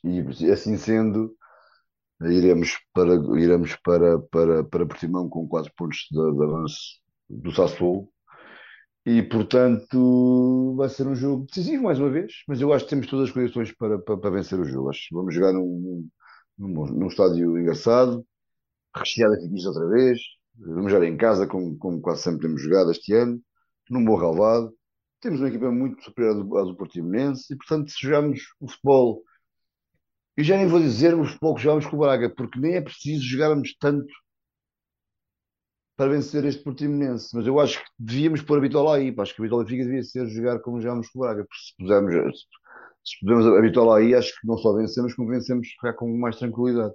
e 0.05 0.20
assim 0.51 0.77
sendo, 0.77 1.35
iremos 2.20 2.79
para, 2.93 3.15
iremos 3.41 3.77
para, 3.77 4.19
para, 4.20 4.65
para 4.65 4.87
Portimão 4.87 5.29
com 5.29 5.49
4 5.49 5.73
pontos 5.77 6.07
de, 6.11 6.16
de 6.16 6.45
avanço 6.45 7.01
do 7.29 7.53
Sassuolo 7.53 8.09
e, 9.07 9.23
portanto, 9.23 10.75
vai 10.77 10.89
ser 10.89 11.07
um 11.07 11.15
jogo 11.15 11.47
decisivo 11.47 11.85
mais 11.85 11.99
uma 11.99 12.11
vez, 12.11 12.33
mas 12.47 12.61
eu 12.61 12.73
acho 12.73 12.85
que 12.85 12.91
temos 12.91 13.07
todas 13.07 13.29
as 13.29 13.35
condições 13.35 13.73
para, 13.73 13.99
para, 13.99 14.19
para 14.19 14.31
vencer 14.31 14.61
o 14.61 14.65
jogo. 14.65 14.91
Acho 14.91 15.09
que 15.09 15.15
vamos 15.15 15.35
jogar 15.35 15.53
num, 15.53 16.09
num, 16.59 16.87
num 16.87 17.07
estádio 17.09 17.59
engraçado, 17.59 18.25
recheado 18.95 19.35
de 19.37 19.43
fiquinhos 19.43 19.66
outra 19.66 19.89
vez. 19.89 20.20
Vamos 20.59 20.93
jogar 20.93 21.07
em 21.07 21.16
casa, 21.16 21.47
como, 21.47 21.79
como 21.79 22.01
quase 22.03 22.23
sempre 22.23 22.43
temos 22.43 22.61
jogado 22.62 22.91
este 22.91 23.15
ano, 23.15 23.41
num 23.91 24.05
bom 24.05 24.16
relvado. 24.16 24.75
Temos 25.20 25.40
uma 25.40 25.49
equipa 25.49 25.70
muito 25.70 26.03
superior 26.03 26.36
à 26.36 26.43
do, 26.43 26.59
à 26.59 26.65
do 26.65 26.77
Portimonense 26.77 27.53
e, 27.53 27.57
portanto, 27.57 27.90
se 27.90 28.01
jogarmos 28.01 28.40
o 28.61 28.69
futebol, 28.69 29.23
e 30.36 30.45
já 30.45 30.57
nem 30.57 30.69
vou 30.69 30.81
dizer 30.81 31.15
o 31.15 31.24
futebol 31.24 31.55
que 31.57 31.62
jogamos 31.62 31.86
com 31.86 31.97
o 31.97 32.01
Braga, 32.01 32.31
porque 32.31 32.61
nem 32.61 32.74
é 32.77 32.81
preciso 32.81 33.24
jogarmos 33.24 33.77
tanto 33.78 34.12
para 35.97 36.12
vencer 36.12 36.45
este 36.45 36.62
Portimonense. 36.62 37.35
Mas 37.35 37.45
eu 37.47 37.59
acho 37.59 37.81
que 37.81 37.90
devíamos 37.99 38.40
pôr 38.43 38.59
a 38.59 38.61
Bitola 38.61 38.97
aí. 38.97 39.12
Acho 39.19 39.35
que 39.35 39.43
a 39.43 39.45
Bitola 39.45 39.66
fica 39.66 39.85
devia 39.85 40.03
ser 40.05 40.28
jogar 40.28 40.61
como 40.61 40.81
jogámos 40.81 41.09
com 41.09 41.19
o 41.19 41.23
Braga. 41.23 41.45
Porque 41.45 41.61
se 41.61 41.77
pusermos, 41.77 42.39
se 43.05 43.19
pusermos 43.20 43.47
a 43.47 43.61
Bitola 43.61 43.99
aí, 43.99 44.15
acho 44.15 44.40
que 44.40 44.47
não 44.47 44.57
só 44.59 44.73
vencemos, 44.74 45.12
como 45.15 45.28
vencemos 45.28 45.66
jogar 45.81 45.95
com 45.95 46.16
mais 46.16 46.36
tranquilidade. 46.36 46.95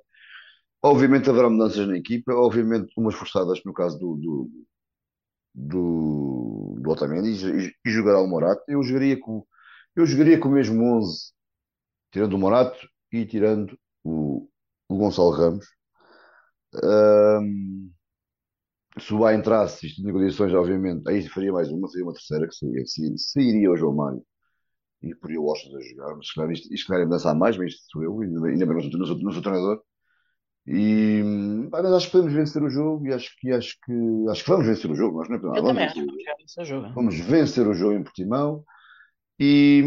Obviamente 0.82 1.30
haverá 1.30 1.50
mudanças 1.50 1.86
na 1.88 1.98
equipa, 1.98 2.34
obviamente 2.34 2.94
umas 2.98 3.16
forçadas 3.16 3.62
no 3.66 3.74
caso 3.74 4.00
do, 4.00 4.16
do, 4.16 4.52
do, 5.54 6.76
do 6.80 6.90
Otamendi 6.90 7.30
e, 7.30 7.74
e 7.86 7.92
jogará 7.92 8.20
o 8.22 8.28
Morato. 8.28 8.64
Eu 8.68 8.84
jogaria 8.84 9.20
com, 9.20 9.46
eu 9.96 10.06
jogaria 10.06 10.40
com 10.40 10.50
o 10.50 10.52
mesmo 10.54 10.84
11, 10.98 11.34
tirando 12.12 12.34
o 12.34 12.40
Morato 12.40 12.88
e 13.12 13.26
tirando 13.26 13.78
o, 14.04 14.50
o 14.90 14.98
Gonçalo 14.98 15.32
Ramos. 15.32 15.66
Um, 16.84 17.92
se 19.00 19.14
o 19.14 19.20
Bá 19.20 19.34
entrasse, 19.34 19.88
isto 19.88 20.02
tinha 20.02 20.14
condições, 20.14 20.54
obviamente, 20.54 21.08
aí 21.10 21.28
faria 21.30 21.52
mais 21.52 21.70
uma, 21.72 21.88
seria 21.88 22.06
uma 22.06 22.14
terceira, 22.14 22.48
que 22.48 22.56
seria, 22.56 22.86
se, 22.86 23.18
sairia 23.18 23.72
o 23.72 23.78
João 23.78 23.96
Mário 23.96 24.24
e 25.02 25.16
poria 25.16 25.40
o 25.42 25.46
Washington 25.46 25.78
a 25.78 25.82
jogar, 25.82 26.16
mas 26.16 26.28
se 26.28 26.36
calhar 26.36 26.52
isto, 26.52 26.74
isto 26.74 26.88
calhar 26.88 27.10
dançar 27.10 27.36
mais, 27.36 27.58
mas 27.58 27.74
isto 27.74 27.86
sou 27.92 28.04
eu, 28.04 28.22
ainda, 28.22 28.66
bem 28.66 28.82
sou, 28.82 29.00
não 29.20 29.32
sou 29.32 29.42
treinador. 29.42 29.82
E 30.66 31.22
mas 31.70 31.86
acho 31.86 32.06
que 32.06 32.12
podemos 32.14 32.34
vencer 32.34 32.64
o 32.64 32.70
jogo 32.70 33.06
e 33.06 33.14
acho 33.14 33.36
que 33.38 33.52
acho 33.52 33.78
que 33.84 33.94
acho 34.30 34.44
que 34.44 34.50
vamos 34.50 34.66
vencer 34.66 34.90
o 34.90 34.96
jogo, 34.96 35.18
nós 35.20 35.30
não 35.30 35.36
é 35.54 35.60
Eu 35.60 35.64
também 35.64 35.86
acho 35.86 35.94
que 35.94 36.06
vamos 36.06 36.24
vencer 36.38 36.64
o 36.64 36.66
jogo. 36.66 36.94
Vamos 36.94 37.20
vencer 37.20 37.68
o 37.68 37.74
jogo 37.74 37.94
em 37.94 38.04
Portimão 38.04 38.64
e, 39.40 39.84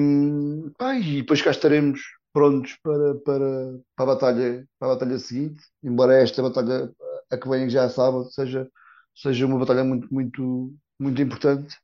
pá, 0.76 0.94
e 0.96 1.22
depois 1.22 1.40
cá 1.40 1.50
estaremos 1.50 2.00
prontos 2.32 2.76
para, 2.82 3.14
para, 3.24 3.78
para, 3.96 4.04
a 4.04 4.06
batalha, 4.06 4.66
para 4.78 4.92
a 4.92 4.94
batalha 4.94 5.18
seguinte, 5.18 5.62
embora 5.82 6.20
esta 6.20 6.42
batalha 6.42 6.90
a 7.30 7.38
que 7.38 7.48
vem 7.48 7.70
já 7.70 7.88
sábado 7.88 8.30
seja 8.30 8.68
seja 9.14 9.46
uma 9.46 9.58
batalha 9.58 9.82
muito, 9.82 10.12
muito, 10.12 10.74
muito 11.00 11.22
importante, 11.22 11.74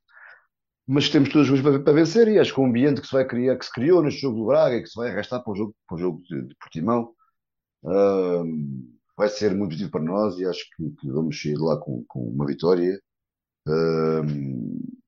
mas 0.87 1.09
temos 1.09 1.29
todas 1.29 1.47
as 1.47 1.49
coisas 1.49 1.65
para, 1.65 1.83
para, 1.83 1.93
vencer 1.93 2.27
e 2.27 2.37
acho 2.37 2.53
que 2.53 2.59
o 2.59 2.65
ambiente 2.65 3.01
que 3.01 3.07
se 3.07 3.13
vai 3.13 3.25
criar, 3.25 3.57
que 3.57 3.65
se 3.65 3.71
criou 3.71 4.03
neste 4.03 4.21
jogo 4.21 4.37
do 4.37 4.45
Braga 4.45 4.75
e 4.75 4.83
que 4.83 4.89
se 4.89 4.95
vai 4.95 5.09
arrastar 5.09 5.43
para 5.43 5.51
o 5.51 5.55
jogo, 5.55 5.75
para 5.87 5.95
o 5.95 5.99
jogo 5.99 6.21
de, 6.29 6.43
de 6.43 6.55
Portimão, 6.55 7.11
uh, 7.83 8.43
vai 9.17 9.29
ser 9.29 9.51
muito 9.51 9.71
positivo 9.71 9.91
para 9.91 10.03
nós 10.03 10.39
e 10.39 10.45
acho 10.45 10.65
que, 10.75 10.89
que 10.99 11.11
vamos 11.11 11.41
sair 11.41 11.57
lá 11.57 11.77
com, 11.77 12.03
com 12.07 12.19
uma 12.27 12.45
vitória. 12.45 12.99
Uh, 13.67 14.25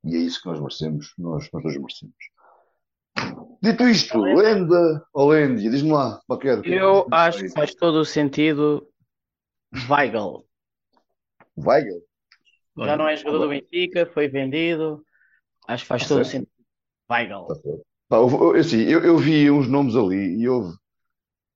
e 0.06 0.16
é 0.16 0.20
isso 0.20 0.42
que 0.42 0.48
nós 0.48 0.60
merecemos, 0.60 1.14
nós, 1.18 1.50
nós 1.52 1.64
dois 1.64 1.78
merecemos. 1.78 2.16
Dito 3.62 3.88
isto, 3.88 4.20
Lenda 4.20 5.04
ou 5.14 5.30
Lendia, 5.30 5.70
diz-me 5.70 5.92
lá, 5.92 6.22
qualquer. 6.28 6.66
Eu 6.66 7.08
acho 7.12 7.40
que 7.40 7.50
faz 7.50 7.74
todo 7.74 8.00
o 8.00 8.06
sentido 8.06 8.88
Weigl. 9.90 10.46
Weigl? 11.58 12.02
Já 12.78 12.98
não 12.98 13.08
é 13.08 13.16
jogador 13.16 13.40
do 13.40 13.50
Benfica, 13.50 14.06
foi 14.06 14.28
vendido. 14.28 15.04
Acho 15.68 15.84
que 15.84 15.88
faz 15.88 16.04
tá 16.04 16.10
todo 16.10 16.22
o 16.22 16.26
sentido. 16.26 16.52
Weigl. 17.10 17.48
Tá 17.48 17.56
Pá, 18.08 18.18
eu, 18.18 18.56
assim, 18.56 18.82
eu, 18.82 19.04
eu 19.04 19.18
vi 19.18 19.50
uns 19.50 19.68
nomes 19.68 19.96
ali 19.96 20.40
e 20.40 20.48
houve, 20.48 20.76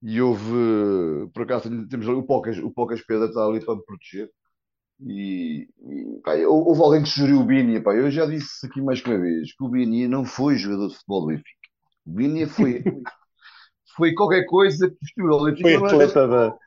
e 0.02 0.22
houve 0.22 1.30
por 1.34 1.44
acaso 1.44 1.70
temos 1.88 2.08
ali 2.08 2.18
o 2.18 2.24
Pocas, 2.24 2.58
o 2.58 2.72
Pocas 2.72 3.02
Pedro 3.02 3.26
está 3.26 3.46
ali 3.46 3.64
para 3.64 3.76
me 3.76 3.84
proteger. 3.84 4.30
E, 5.02 5.68
e 5.80 6.22
pá, 6.24 6.36
houve 6.36 6.82
alguém 6.82 7.04
que 7.04 7.10
sugeriu 7.10 7.40
o 7.40 7.46
Bini. 7.46 7.82
Pá, 7.82 7.96
eu 7.96 8.12
já 8.12 8.26
disse 8.26 8.66
aqui 8.66 8.82
mais 8.82 9.02
que 9.02 9.10
uma 9.10 9.20
vez 9.20 9.54
que 9.54 9.64
o 9.64 9.70
Bini 9.70 10.08
não 10.08 10.26
foi 10.26 10.58
jogador 10.58 10.90
de 10.90 10.96
futebol 10.96 11.22
do 11.22 11.28
Benfica. 11.28 11.50
O 12.06 12.12
Bini 12.12 12.46
foi, 12.46 12.84
foi 13.96 14.14
qualquer 14.14 14.46
coisa 14.46 14.90
que 14.90 14.98
vestiu 15.02 15.26
o 15.26 15.46
Benfica. 15.46 15.80
Foi 15.80 15.88
atleta 15.88 16.28
da 16.28 16.58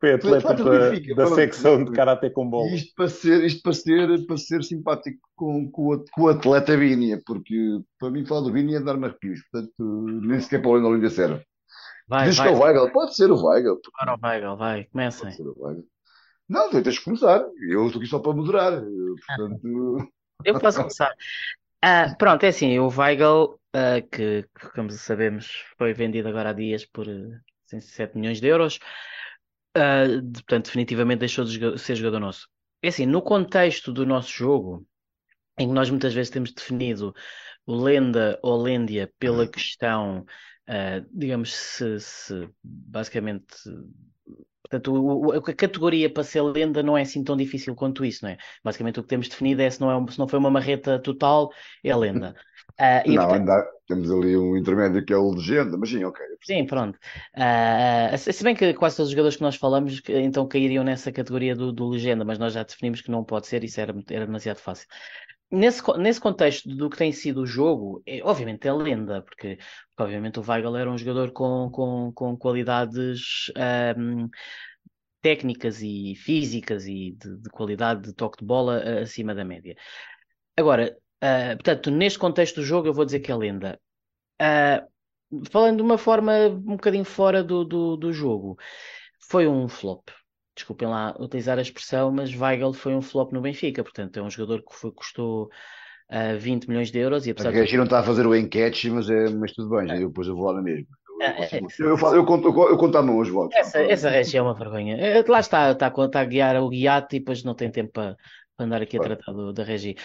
foi 0.00 0.14
atleta 0.14 0.54
da, 0.54 1.14
da 1.14 1.26
secção 1.34 1.84
de 1.84 1.92
Karate 1.92 2.30
com 2.30 2.48
bola. 2.48 2.70
Isto 2.70 2.94
para 2.96 3.08
ser, 3.08 3.44
isto 3.44 3.62
para 3.62 3.72
ser, 3.74 4.26
para 4.26 4.36
ser 4.38 4.64
simpático 4.64 5.18
com, 5.36 5.70
com, 5.70 5.94
o, 5.94 6.04
com 6.10 6.22
o 6.22 6.28
atleta 6.28 6.74
Vínia, 6.74 7.20
porque 7.26 7.80
para 7.98 8.10
mim 8.10 8.24
falar 8.24 8.40
do 8.40 8.52
Vínia 8.52 8.78
é 8.78 8.80
dar-me 8.80 9.04
arrepios, 9.04 9.40
portanto 9.50 10.06
nem 10.22 10.40
sequer 10.40 10.62
para 10.62 10.70
o 10.70 10.72
Olinda 10.72 11.10
serve. 11.10 11.44
Vai, 12.10 12.26
Diz 12.26 12.38
vai, 12.38 12.48
que 12.48 12.54
é 12.54 12.56
o 12.56 12.60
Weigl, 12.60 12.92
pode 12.92 13.14
ser 13.14 13.30
o 13.30 13.40
Weigl. 13.40 13.80
Para 13.96 14.16
o 14.16 14.18
Weigl, 14.20 14.56
vai, 14.56 14.84
comecem. 14.86 15.30
Não, 16.48 16.68
tens 16.68 16.94
de 16.94 17.04
começar. 17.04 17.46
Eu 17.68 17.86
estou 17.86 18.00
aqui 18.00 18.10
só 18.10 18.18
para 18.18 18.32
moderar. 18.32 18.82
Portanto... 19.26 20.12
Eu 20.44 20.58
posso 20.58 20.78
começar. 20.78 21.12
Uh, 21.84 22.16
pronto, 22.18 22.42
é 22.42 22.48
assim, 22.48 22.80
o 22.80 22.88
Weigl, 22.88 23.60
uh, 23.76 24.08
que, 24.10 24.42
que, 24.58 24.70
como 24.74 24.90
sabemos, 24.90 25.64
foi 25.78 25.92
vendido 25.92 26.28
agora 26.28 26.50
há 26.50 26.52
dias 26.52 26.84
por 26.84 27.06
uh, 27.06 27.80
7 27.80 28.18
milhões 28.18 28.40
de 28.40 28.48
euros. 28.48 28.80
Portanto, 29.72 30.64
definitivamente 30.64 31.20
deixou 31.20 31.44
de 31.44 31.78
ser 31.78 31.94
jogador 31.94 32.18
nosso. 32.18 32.48
É 32.82 32.88
assim, 32.88 33.06
no 33.06 33.22
contexto 33.22 33.92
do 33.92 34.04
nosso 34.04 34.30
jogo, 34.30 34.84
em 35.56 35.68
que 35.68 35.74
nós 35.74 35.88
muitas 35.90 36.12
vezes 36.12 36.30
temos 36.30 36.52
definido 36.52 37.14
o 37.64 37.76
Lenda 37.76 38.36
ou 38.42 38.60
Lêndia 38.60 39.12
pela 39.16 39.44
uhum. 39.44 39.50
questão, 39.50 40.26
uh, 40.70 41.06
digamos, 41.12 41.52
se, 41.52 41.98
se 42.00 42.48
basicamente. 42.62 43.54
Portanto, 44.62 44.94
o, 44.94 45.32
a 45.32 45.54
categoria 45.54 46.08
para 46.08 46.22
ser 46.22 46.42
lenda 46.42 46.80
não 46.80 46.96
é 46.96 47.02
assim 47.02 47.24
tão 47.24 47.36
difícil 47.36 47.74
quanto 47.74 48.04
isso, 48.04 48.24
não 48.24 48.30
é? 48.30 48.38
Basicamente 48.62 49.00
o 49.00 49.02
que 49.02 49.08
temos 49.08 49.28
definido 49.28 49.60
é 49.62 49.68
se 49.68 49.80
não, 49.80 49.90
é, 49.90 50.12
se 50.12 50.18
não 50.18 50.28
foi 50.28 50.38
uma 50.38 50.50
marreta 50.50 50.96
total, 51.00 51.50
é 51.82 51.94
lenda. 51.96 52.36
Uh, 52.78 53.02
e, 53.10 53.16
não, 53.16 53.26
portanto... 53.26 53.68
temos 53.88 54.10
ali 54.12 54.36
um 54.36 54.56
intermédio 54.56 55.04
que 55.04 55.12
é 55.12 55.16
o 55.16 55.32
legenda, 55.32 55.76
mas 55.76 55.88
sim, 55.88 56.04
ok. 56.04 56.24
Sim, 56.42 56.66
pronto. 56.66 56.96
Uh, 57.34 58.16
se 58.16 58.44
bem 58.44 58.54
que 58.54 58.72
quase 58.74 58.96
todos 58.96 59.08
os 59.08 59.12
jogadores 59.12 59.36
que 59.36 59.42
nós 59.42 59.56
falamos 59.56 60.00
então 60.08 60.46
cairiam 60.46 60.84
nessa 60.84 61.10
categoria 61.10 61.56
do, 61.56 61.72
do 61.72 61.88
legenda, 61.88 62.24
mas 62.24 62.38
nós 62.38 62.52
já 62.52 62.62
definimos 62.62 63.00
que 63.00 63.10
não 63.10 63.24
pode 63.24 63.48
ser, 63.48 63.64
isso 63.64 63.80
era, 63.80 63.92
era 64.08 64.24
demasiado 64.24 64.58
fácil. 64.58 64.86
Nesse, 65.50 65.82
nesse 65.98 66.20
contexto 66.20 66.68
do 66.68 66.88
que 66.88 66.96
tem 66.96 67.10
sido 67.10 67.42
o 67.42 67.46
jogo, 67.46 68.00
é, 68.06 68.22
obviamente 68.22 68.68
é 68.68 68.72
lenda, 68.72 69.20
porque, 69.22 69.56
porque, 69.56 70.02
obviamente 70.02 70.38
o 70.38 70.44
Weigl 70.46 70.76
era 70.76 70.90
um 70.90 70.96
jogador 70.96 71.32
com, 71.32 71.68
com, 71.70 72.12
com 72.12 72.36
qualidades 72.36 73.50
um, 73.98 74.28
técnicas 75.20 75.82
e 75.82 76.14
físicas 76.14 76.86
e 76.86 77.16
de, 77.18 77.36
de, 77.38 77.50
qualidade 77.50 78.02
de 78.02 78.12
toque 78.12 78.38
de 78.38 78.44
bola 78.44 79.00
acima 79.00 79.34
da 79.34 79.44
média. 79.44 79.74
Agora, 80.56 80.96
uh, 81.22 81.56
portanto, 81.56 81.90
neste 81.90 82.18
contexto 82.18 82.56
do 82.56 82.64
jogo 82.64 82.86
eu 82.86 82.94
vou 82.94 83.04
dizer 83.04 83.18
que 83.18 83.32
é 83.32 83.36
lenda. 83.36 83.80
Uh, 84.40 85.44
falando 85.50 85.78
de 85.78 85.82
uma 85.82 85.98
forma 85.98 86.32
um 86.46 86.76
bocadinho 86.76 87.04
fora 87.04 87.42
do, 87.42 87.64
do, 87.64 87.96
do 87.96 88.12
jogo, 88.12 88.56
foi 89.28 89.48
um 89.48 89.68
flop 89.68 90.10
desculpem 90.60 90.88
lá 90.88 91.14
utilizar 91.18 91.58
a 91.58 91.62
expressão, 91.62 92.10
mas 92.10 92.34
Weigl 92.34 92.72
foi 92.72 92.94
um 92.94 93.02
flop 93.02 93.32
no 93.32 93.40
Benfica, 93.40 93.82
portanto 93.82 94.18
é 94.18 94.22
um 94.22 94.30
jogador 94.30 94.62
que 94.62 94.74
foi, 94.74 94.92
custou 94.92 95.44
uh, 95.44 95.48
ah, 96.10 96.36
20 96.36 96.68
milhões 96.68 96.90
de 96.90 96.98
euros 96.98 97.26
e 97.26 97.30
apesar 97.30 97.52
de... 97.52 97.76
não 97.76 97.84
está 97.84 98.00
a 98.00 98.02
fazer 98.02 98.26
o 98.26 98.34
enquete, 98.34 98.90
mas, 98.90 99.08
é, 99.10 99.30
mas 99.30 99.52
tudo 99.52 99.70
bem, 99.70 99.90
é. 99.90 100.02
eu 100.02 100.08
depois 100.08 100.28
eu 100.28 100.36
vou 100.36 100.46
lá 100.46 100.54
na 100.54 100.62
mesma. 100.62 100.86
Eu, 101.78 101.94
é, 101.94 102.16
eu, 102.16 102.24
conto, 102.24 102.48
eu, 102.48 102.78
conto 102.78 102.96
à 102.96 103.02
mão 103.02 103.18
os 103.18 103.28
votos. 103.28 103.54
Essa, 103.54 103.82
essa 103.82 104.08
região 104.08 104.46
é 104.46 104.48
uma 104.48 104.54
vergonha. 104.54 104.96
Eh, 104.96 105.22
lá 105.28 105.40
está, 105.40 105.70
está, 105.70 105.88
está 105.88 106.20
a 106.20 106.24
guiar 106.24 106.56
o 106.56 106.70
guiate 106.70 107.16
e 107.16 107.18
depois 107.18 107.44
não 107.44 107.54
tem 107.54 107.70
tempo 107.70 107.92
para, 107.92 108.16
para 108.56 108.66
andar 108.66 108.80
aqui 108.80 108.96
a 108.96 109.00
tratar 109.00 109.32
do, 109.32 109.52
da 109.52 109.62
regi. 109.62 109.96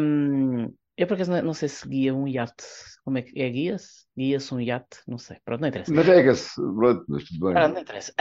Um, 0.00 0.72
eu 0.96 1.06
por 1.06 1.14
acaso 1.14 1.30
não, 1.30 1.42
não 1.42 1.54
sei 1.54 1.68
se 1.68 1.86
guia 1.86 2.14
um 2.14 2.26
iate. 2.26 2.64
Como 3.04 3.18
é 3.18 3.22
que 3.22 3.40
é? 3.40 3.48
Guia-se? 3.48 4.06
Guia-se 4.18 4.52
um 4.52 4.60
iate? 4.60 4.98
Não 5.06 5.18
sei. 5.18 5.36
Pronto, 5.44 5.60
não 5.60 5.68
interessa. 5.68 5.92
Navega-se. 5.92 6.54
Pronto, 6.56 7.04
mas 7.06 7.24
tudo 7.24 7.46
bem. 7.46 7.54
Pronto, 7.54 7.74
não 7.74 7.80
interessa. 7.80 8.12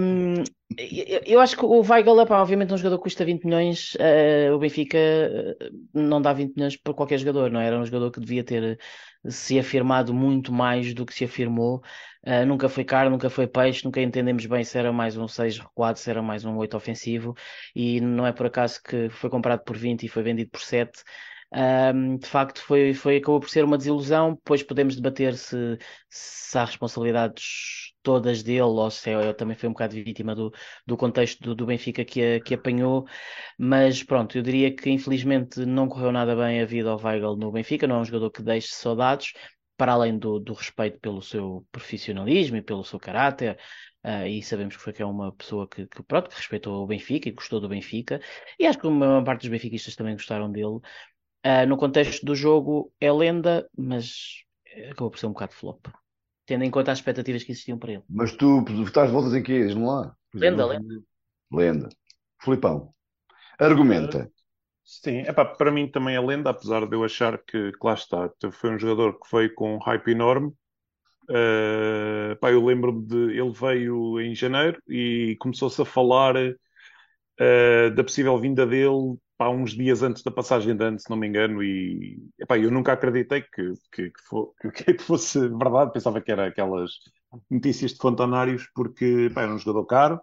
Um, 0.00 0.42
eu, 0.76 1.20
eu, 1.24 1.40
acho 1.40 1.56
que 1.56 1.64
o 1.64 1.80
Weigl, 1.82 2.26
pá, 2.26 2.40
obviamente, 2.40 2.74
um 2.74 2.76
jogador 2.76 2.96
que 2.96 3.04
custa 3.04 3.24
20 3.24 3.44
milhões. 3.44 3.94
Uh, 3.94 4.54
o 4.54 4.58
Benfica 4.58 4.98
uh, 4.98 5.70
não 5.94 6.20
dá 6.20 6.32
20 6.32 6.56
milhões 6.56 6.76
para 6.76 6.94
qualquer 6.94 7.18
jogador, 7.18 7.50
não 7.50 7.60
é? 7.60 7.66
Era 7.66 7.78
um 7.78 7.84
jogador 7.84 8.10
que 8.10 8.18
devia 8.18 8.42
ter 8.42 8.80
se 9.28 9.58
afirmado 9.58 10.12
muito 10.12 10.52
mais 10.52 10.92
do 10.94 11.06
que 11.06 11.14
se 11.14 11.24
afirmou. 11.24 11.82
Uh, 12.26 12.44
nunca 12.44 12.68
foi 12.68 12.84
caro, 12.84 13.10
nunca 13.10 13.30
foi 13.30 13.46
peixe, 13.46 13.84
nunca 13.84 14.00
entendemos 14.00 14.44
bem 14.46 14.64
se 14.64 14.76
era 14.76 14.92
mais 14.92 15.16
um 15.16 15.28
6 15.28 15.58
recuado, 15.58 15.98
se 15.98 16.10
era 16.10 16.20
mais 16.22 16.44
um 16.44 16.56
8 16.56 16.76
ofensivo. 16.76 17.34
E 17.74 18.00
não 18.00 18.26
é 18.26 18.32
por 18.32 18.46
acaso 18.46 18.80
que 18.82 19.08
foi 19.10 19.30
comprado 19.30 19.62
por 19.62 19.76
20 19.76 20.04
e 20.04 20.08
foi 20.08 20.22
vendido 20.22 20.50
por 20.50 20.60
7. 20.60 21.04
Um, 21.52 22.18
de 22.18 22.26
facto, 22.26 22.60
foi, 22.60 22.92
foi, 22.92 23.16
acabou 23.16 23.40
por 23.40 23.48
ser 23.48 23.64
uma 23.64 23.78
desilusão. 23.78 24.34
Depois 24.34 24.62
podemos 24.62 24.96
debater 24.96 25.34
se, 25.36 25.78
se 26.08 26.58
há 26.58 26.64
responsabilidades 26.64 27.92
todas 28.02 28.42
dele 28.42 28.60
ou 28.62 28.90
se 28.90 29.10
ele 29.10 29.34
também 29.34 29.56
foi 29.56 29.68
um 29.68 29.72
bocado 29.72 29.94
vítima 29.94 30.34
do, 30.34 30.52
do 30.86 30.96
contexto 30.96 31.40
do, 31.42 31.54
do 31.54 31.66
Benfica 31.66 32.04
que, 32.04 32.22
a, 32.36 32.40
que 32.40 32.54
apanhou. 32.54 33.06
Mas 33.58 34.02
pronto, 34.02 34.36
eu 34.36 34.42
diria 34.42 34.74
que 34.74 34.90
infelizmente 34.90 35.64
não 35.64 35.88
correu 35.88 36.12
nada 36.12 36.36
bem 36.36 36.60
a 36.60 36.66
vida 36.66 36.90
ao 36.90 37.00
Weigl 37.02 37.36
no 37.36 37.52
Benfica. 37.52 37.86
Não 37.86 37.96
é 37.96 38.00
um 38.00 38.04
jogador 38.04 38.30
que 38.30 38.42
deixe 38.42 38.68
saudades, 38.68 39.32
para 39.76 39.92
além 39.92 40.18
do, 40.18 40.38
do 40.40 40.52
respeito 40.52 40.98
pelo 41.00 41.22
seu 41.22 41.66
profissionalismo 41.72 42.56
e 42.56 42.62
pelo 42.62 42.84
seu 42.84 42.98
caráter. 42.98 43.58
Uh, 44.04 44.26
e 44.26 44.42
sabemos 44.42 44.76
que 44.76 44.82
foi 44.82 44.92
que 44.92 45.02
é 45.02 45.06
uma 45.06 45.32
pessoa 45.32 45.68
que, 45.68 45.86
que, 45.86 46.02
pronto, 46.02 46.30
que 46.30 46.36
respeitou 46.36 46.82
o 46.82 46.86
Benfica 46.86 47.28
e 47.28 47.32
gostou 47.32 47.60
do 47.60 47.68
Benfica, 47.68 48.20
e 48.58 48.64
acho 48.66 48.78
que 48.78 48.86
a 48.86 48.90
maior 48.90 49.24
parte 49.24 49.40
dos 49.42 49.50
benfiquistas 49.50 49.96
também 49.96 50.14
gostaram 50.14 50.50
dele, 50.50 50.78
Uh, 51.48 51.66
no 51.66 51.78
contexto 51.78 52.26
do 52.26 52.34
jogo 52.34 52.92
é 53.00 53.10
lenda, 53.10 53.66
mas 53.74 54.44
acabou 54.90 55.10
por 55.10 55.18
ser 55.18 55.24
um 55.24 55.32
bocado 55.32 55.54
flop. 55.54 55.86
Tendo 56.44 56.64
em 56.64 56.70
conta 56.70 56.92
as 56.92 56.98
expectativas 56.98 57.42
que 57.42 57.52
existiam 57.52 57.78
para 57.78 57.92
ele. 57.92 58.02
Mas 58.06 58.36
tu 58.36 58.62
estás 58.84 59.10
voltas 59.10 59.34
em 59.34 59.42
quê? 59.42 59.64
Diz-me 59.64 59.86
lá. 59.86 60.14
Lenda, 60.34 60.66
lenda. 60.66 61.02
Lenda. 61.50 61.88
Filipão. 62.42 62.92
Argumenta. 63.58 64.30
Sim, 64.84 65.20
epá, 65.20 65.42
para 65.42 65.70
mim 65.70 65.90
também 65.90 66.16
é 66.16 66.20
lenda, 66.20 66.50
apesar 66.50 66.86
de 66.86 66.94
eu 66.94 67.02
achar 67.02 67.38
que, 67.38 67.72
que 67.72 67.86
lá 67.86 67.94
está, 67.94 68.30
foi 68.52 68.74
um 68.74 68.78
jogador 68.78 69.18
que 69.18 69.26
foi 69.26 69.48
com 69.48 69.76
um 69.76 69.78
hype 69.78 70.10
enorme. 70.10 70.52
Uh, 71.30 72.36
pá, 72.40 72.50
eu 72.50 72.62
lembro-me 72.62 73.06
de 73.06 73.38
ele 73.38 73.52
veio 73.52 74.20
em 74.20 74.34
janeiro 74.34 74.82
e 74.86 75.34
começou-se 75.40 75.80
a 75.80 75.84
falar 75.86 76.36
uh, 76.36 77.94
da 77.94 78.04
possível 78.04 78.38
vinda 78.38 78.66
dele 78.66 79.16
pá, 79.38 79.48
uns 79.48 79.72
dias 79.72 80.02
antes 80.02 80.22
da 80.22 80.30
passagem 80.30 80.76
de 80.76 80.84
ano, 80.84 80.98
se 80.98 81.08
não 81.08 81.16
me 81.16 81.28
engano, 81.28 81.62
e 81.62 82.20
epá, 82.38 82.58
eu 82.58 82.70
nunca 82.70 82.92
acreditei 82.92 83.42
que, 83.42 83.72
que, 83.92 84.10
que, 84.10 84.22
for, 84.28 84.52
que, 84.74 84.98
fosse 84.98 85.40
verdade, 85.48 85.92
pensava 85.92 86.20
que 86.20 86.32
era 86.32 86.48
aquelas 86.48 86.90
notícias 87.50 87.92
de 87.92 87.98
fontanários, 87.98 88.68
porque 88.74 89.28
epá, 89.30 89.42
era 89.42 89.54
um 89.54 89.58
jogador 89.58 89.86
caro. 89.86 90.20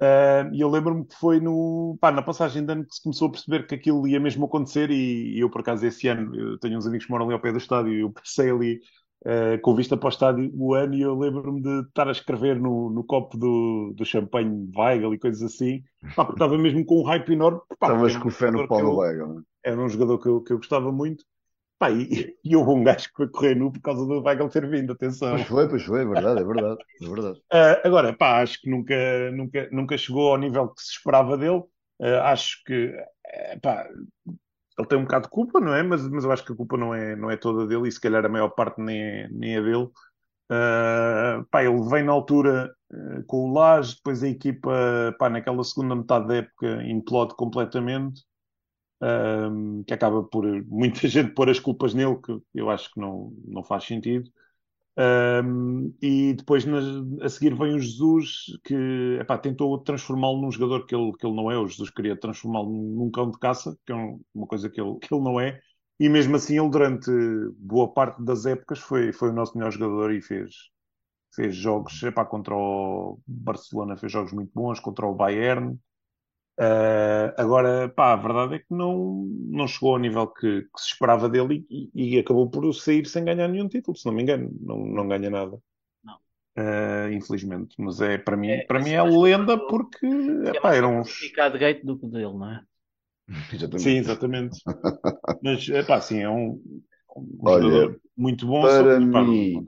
Uh, 0.00 0.52
e 0.52 0.60
eu 0.60 0.68
lembro-me 0.68 1.06
que 1.06 1.14
foi 1.14 1.40
no, 1.40 1.96
pá, 2.00 2.10
na 2.10 2.22
passagem 2.22 2.64
de 2.66 2.72
ano 2.72 2.84
que 2.84 2.94
se 2.94 3.02
começou 3.02 3.28
a 3.28 3.30
perceber 3.30 3.66
que 3.68 3.74
aquilo 3.76 4.06
ia 4.08 4.18
mesmo 4.20 4.46
acontecer. 4.46 4.90
E, 4.90 5.36
e 5.36 5.40
eu, 5.40 5.48
por 5.50 5.60
acaso, 5.60 5.86
esse 5.86 6.08
ano, 6.08 6.58
tenho 6.58 6.76
uns 6.76 6.86
amigos 6.86 7.06
que 7.06 7.12
moram 7.12 7.26
ali 7.26 7.34
ao 7.34 7.40
pé 7.40 7.52
do 7.52 7.58
estádio, 7.58 7.92
e 7.92 8.00
eu 8.00 8.12
passei 8.12 8.50
ali 8.50 8.80
uh, 9.22 9.60
com 9.60 9.74
vista 9.74 9.96
para 9.96 10.06
o 10.06 10.10
estádio 10.10 10.50
o 10.54 10.74
ano. 10.74 10.94
E 10.94 11.02
eu 11.02 11.18
lembro-me 11.18 11.60
de 11.60 11.80
estar 11.88 12.08
a 12.08 12.12
escrever 12.12 12.60
no, 12.60 12.90
no 12.90 13.04
copo 13.04 13.36
do, 13.36 13.92
do 13.96 14.04
champanhe 14.04 14.70
Weigel 14.76 15.14
e 15.14 15.18
coisas 15.18 15.42
assim, 15.42 15.82
pá, 16.14 16.24
porque 16.24 16.42
estava 16.42 16.58
mesmo 16.58 16.84
com 16.84 17.00
um 17.00 17.04
hype 17.04 17.32
enorme. 17.32 17.60
Estavas 17.72 18.16
com 18.16 18.30
fé 18.30 18.50
no 18.50 18.66
Paulo 18.66 18.98
Weigel, 18.98 19.34
né? 19.34 19.42
Era 19.64 19.80
um 19.80 19.88
jogador 19.88 20.18
que 20.18 20.28
eu, 20.28 20.40
que 20.42 20.52
eu 20.52 20.56
gostava 20.56 20.90
muito. 20.90 21.24
Pá, 21.78 21.90
e, 21.90 22.36
e 22.44 22.56
houve 22.56 22.70
um 22.70 22.84
gajo 22.84 23.08
que 23.08 23.16
foi 23.16 23.28
correr 23.28 23.54
nu 23.54 23.72
por 23.72 23.80
causa 23.80 24.06
do 24.06 24.22
Weigl 24.22 24.48
ter 24.48 24.68
vindo, 24.68 24.92
atenção. 24.92 25.34
Pois 25.34 25.48
foi, 25.48 25.68
pois 25.68 25.82
foi, 25.84 26.02
é 26.02 26.04
verdade, 26.04 26.40
é 26.40 26.44
verdade. 26.44 26.78
É 27.00 27.08
verdade. 27.08 27.38
Uh, 27.38 27.86
agora, 27.86 28.12
pá, 28.12 28.42
acho 28.42 28.60
que 28.60 28.70
nunca, 28.70 29.30
nunca, 29.32 29.68
nunca 29.72 29.98
chegou 29.98 30.30
ao 30.30 30.38
nível 30.38 30.68
que 30.68 30.82
se 30.82 30.92
esperava 30.92 31.36
dele. 31.36 31.62
Uh, 32.00 32.20
acho 32.24 32.62
que, 32.64 32.92
pá, 33.60 33.86
ele 34.78 34.88
tem 34.88 34.98
um 34.98 35.02
bocado 35.02 35.24
de 35.24 35.30
culpa, 35.30 35.60
não 35.60 35.74
é? 35.74 35.82
Mas, 35.82 36.06
mas 36.08 36.24
eu 36.24 36.32
acho 36.32 36.44
que 36.44 36.52
a 36.52 36.56
culpa 36.56 36.76
não 36.76 36.94
é, 36.94 37.14
não 37.16 37.30
é 37.30 37.36
toda 37.36 37.66
dele 37.66 37.88
e 37.88 37.92
se 37.92 38.00
calhar 38.00 38.24
a 38.24 38.28
maior 38.28 38.50
parte 38.50 38.80
nem 38.80 39.02
é, 39.02 39.28
nem 39.30 39.56
é 39.56 39.62
dele. 39.62 39.88
Uh, 40.50 41.44
pá, 41.50 41.64
ele 41.64 41.80
vem 41.88 42.04
na 42.04 42.12
altura 42.12 42.74
uh, 42.92 43.24
com 43.26 43.50
o 43.50 43.52
Lage, 43.54 43.96
depois 43.96 44.22
a 44.22 44.28
equipa, 44.28 45.14
pá, 45.18 45.30
naquela 45.30 45.64
segunda 45.64 45.94
metade 45.96 46.26
da 46.26 46.36
época, 46.36 46.82
implode 46.84 47.34
completamente 47.36 48.22
um, 49.02 49.82
que 49.84 49.94
acaba 49.94 50.22
por 50.22 50.44
muita 50.66 51.06
gente 51.08 51.32
pôr 51.32 51.50
as 51.50 51.58
culpas 51.58 51.94
nele, 51.94 52.16
que 52.16 52.38
eu 52.54 52.70
acho 52.70 52.92
que 52.92 53.00
não, 53.00 53.32
não 53.46 53.62
faz 53.64 53.84
sentido. 53.84 54.30
Um, 54.94 55.94
e 56.02 56.34
depois 56.34 56.64
a 57.22 57.28
seguir 57.30 57.54
vem 57.54 57.74
o 57.74 57.78
Jesus 57.78 58.44
que 58.62 59.16
epá, 59.18 59.38
tentou 59.38 59.78
transformá-lo 59.78 60.42
num 60.42 60.50
jogador 60.50 60.84
que 60.86 60.94
ele, 60.94 61.12
que 61.18 61.26
ele 61.26 61.34
não 61.34 61.50
é. 61.50 61.58
O 61.58 61.66
Jesus 61.66 61.90
queria 61.90 62.18
transformá-lo 62.18 62.70
num 62.70 63.10
cão 63.10 63.30
de 63.30 63.38
caça, 63.38 63.76
que 63.86 63.92
é 63.92 63.96
uma 64.34 64.46
coisa 64.46 64.68
que 64.68 64.80
ele, 64.80 64.98
que 64.98 65.12
ele 65.14 65.24
não 65.24 65.40
é. 65.40 65.58
E 65.98 66.08
mesmo 66.08 66.36
assim, 66.36 66.58
ele 66.58 66.70
durante 66.70 67.10
boa 67.58 67.92
parte 67.92 68.22
das 68.22 68.44
épocas 68.44 68.80
foi, 68.80 69.12
foi 69.12 69.30
o 69.30 69.32
nosso 69.32 69.56
melhor 69.56 69.70
jogador 69.70 70.12
e 70.12 70.20
fez, 70.20 70.50
fez 71.34 71.54
jogos 71.54 72.02
epá, 72.02 72.24
contra 72.24 72.54
o 72.54 73.18
Barcelona, 73.26 73.96
fez 73.96 74.12
jogos 74.12 74.32
muito 74.32 74.50
bons, 74.54 74.80
contra 74.80 75.06
o 75.06 75.14
Bayern. 75.14 75.78
Uh, 76.62 77.34
agora, 77.36 77.88
pá, 77.88 78.12
a 78.12 78.16
verdade 78.16 78.54
é 78.54 78.58
que 78.60 78.66
não, 78.70 79.26
não 79.48 79.66
chegou 79.66 79.94
ao 79.94 79.98
nível 79.98 80.28
que, 80.28 80.62
que 80.62 80.80
se 80.80 80.92
esperava 80.92 81.28
dele 81.28 81.66
e, 81.68 81.90
e, 81.92 82.18
acabou 82.20 82.48
por 82.48 82.72
sair 82.72 83.04
sem 83.04 83.24
ganhar 83.24 83.48
nenhum 83.48 83.68
título, 83.68 83.96
se 83.96 84.06
não 84.06 84.12
me 84.12 84.22
engano, 84.22 84.48
não, 84.60 84.78
não 84.78 85.08
ganha 85.08 85.28
nada. 85.28 85.58
Não. 86.04 86.14
Uh, 86.56 87.12
infelizmente, 87.12 87.74
mas 87.78 88.00
é 88.00 88.16
para 88.16 88.36
mim, 88.36 88.50
é, 88.50 88.64
para 88.64 88.78
mim 88.78 88.90
é 88.90 89.02
lenda 89.02 89.58
porque 89.58 90.06
é 90.06 90.56
epá, 90.56 90.76
era 90.76 90.86
um 90.86 91.02
certificado 91.02 91.54
de 91.54 91.58
gate 91.58 91.84
do 91.84 91.98
que 91.98 92.06
dele, 92.06 92.32
não 92.32 92.48
é? 92.48 92.62
Exatamente. 93.52 93.82
Sim, 93.82 93.96
exatamente. 93.96 94.58
mas 95.42 95.68
é 95.68 95.82
pá, 95.82 96.00
sim, 96.00 96.20
é 96.20 96.30
um, 96.30 96.62
um 97.16 97.38
Olha, 97.40 97.96
muito 98.16 98.46
bom. 98.46 98.62
Para 98.62 99.00
mim... 99.00 99.64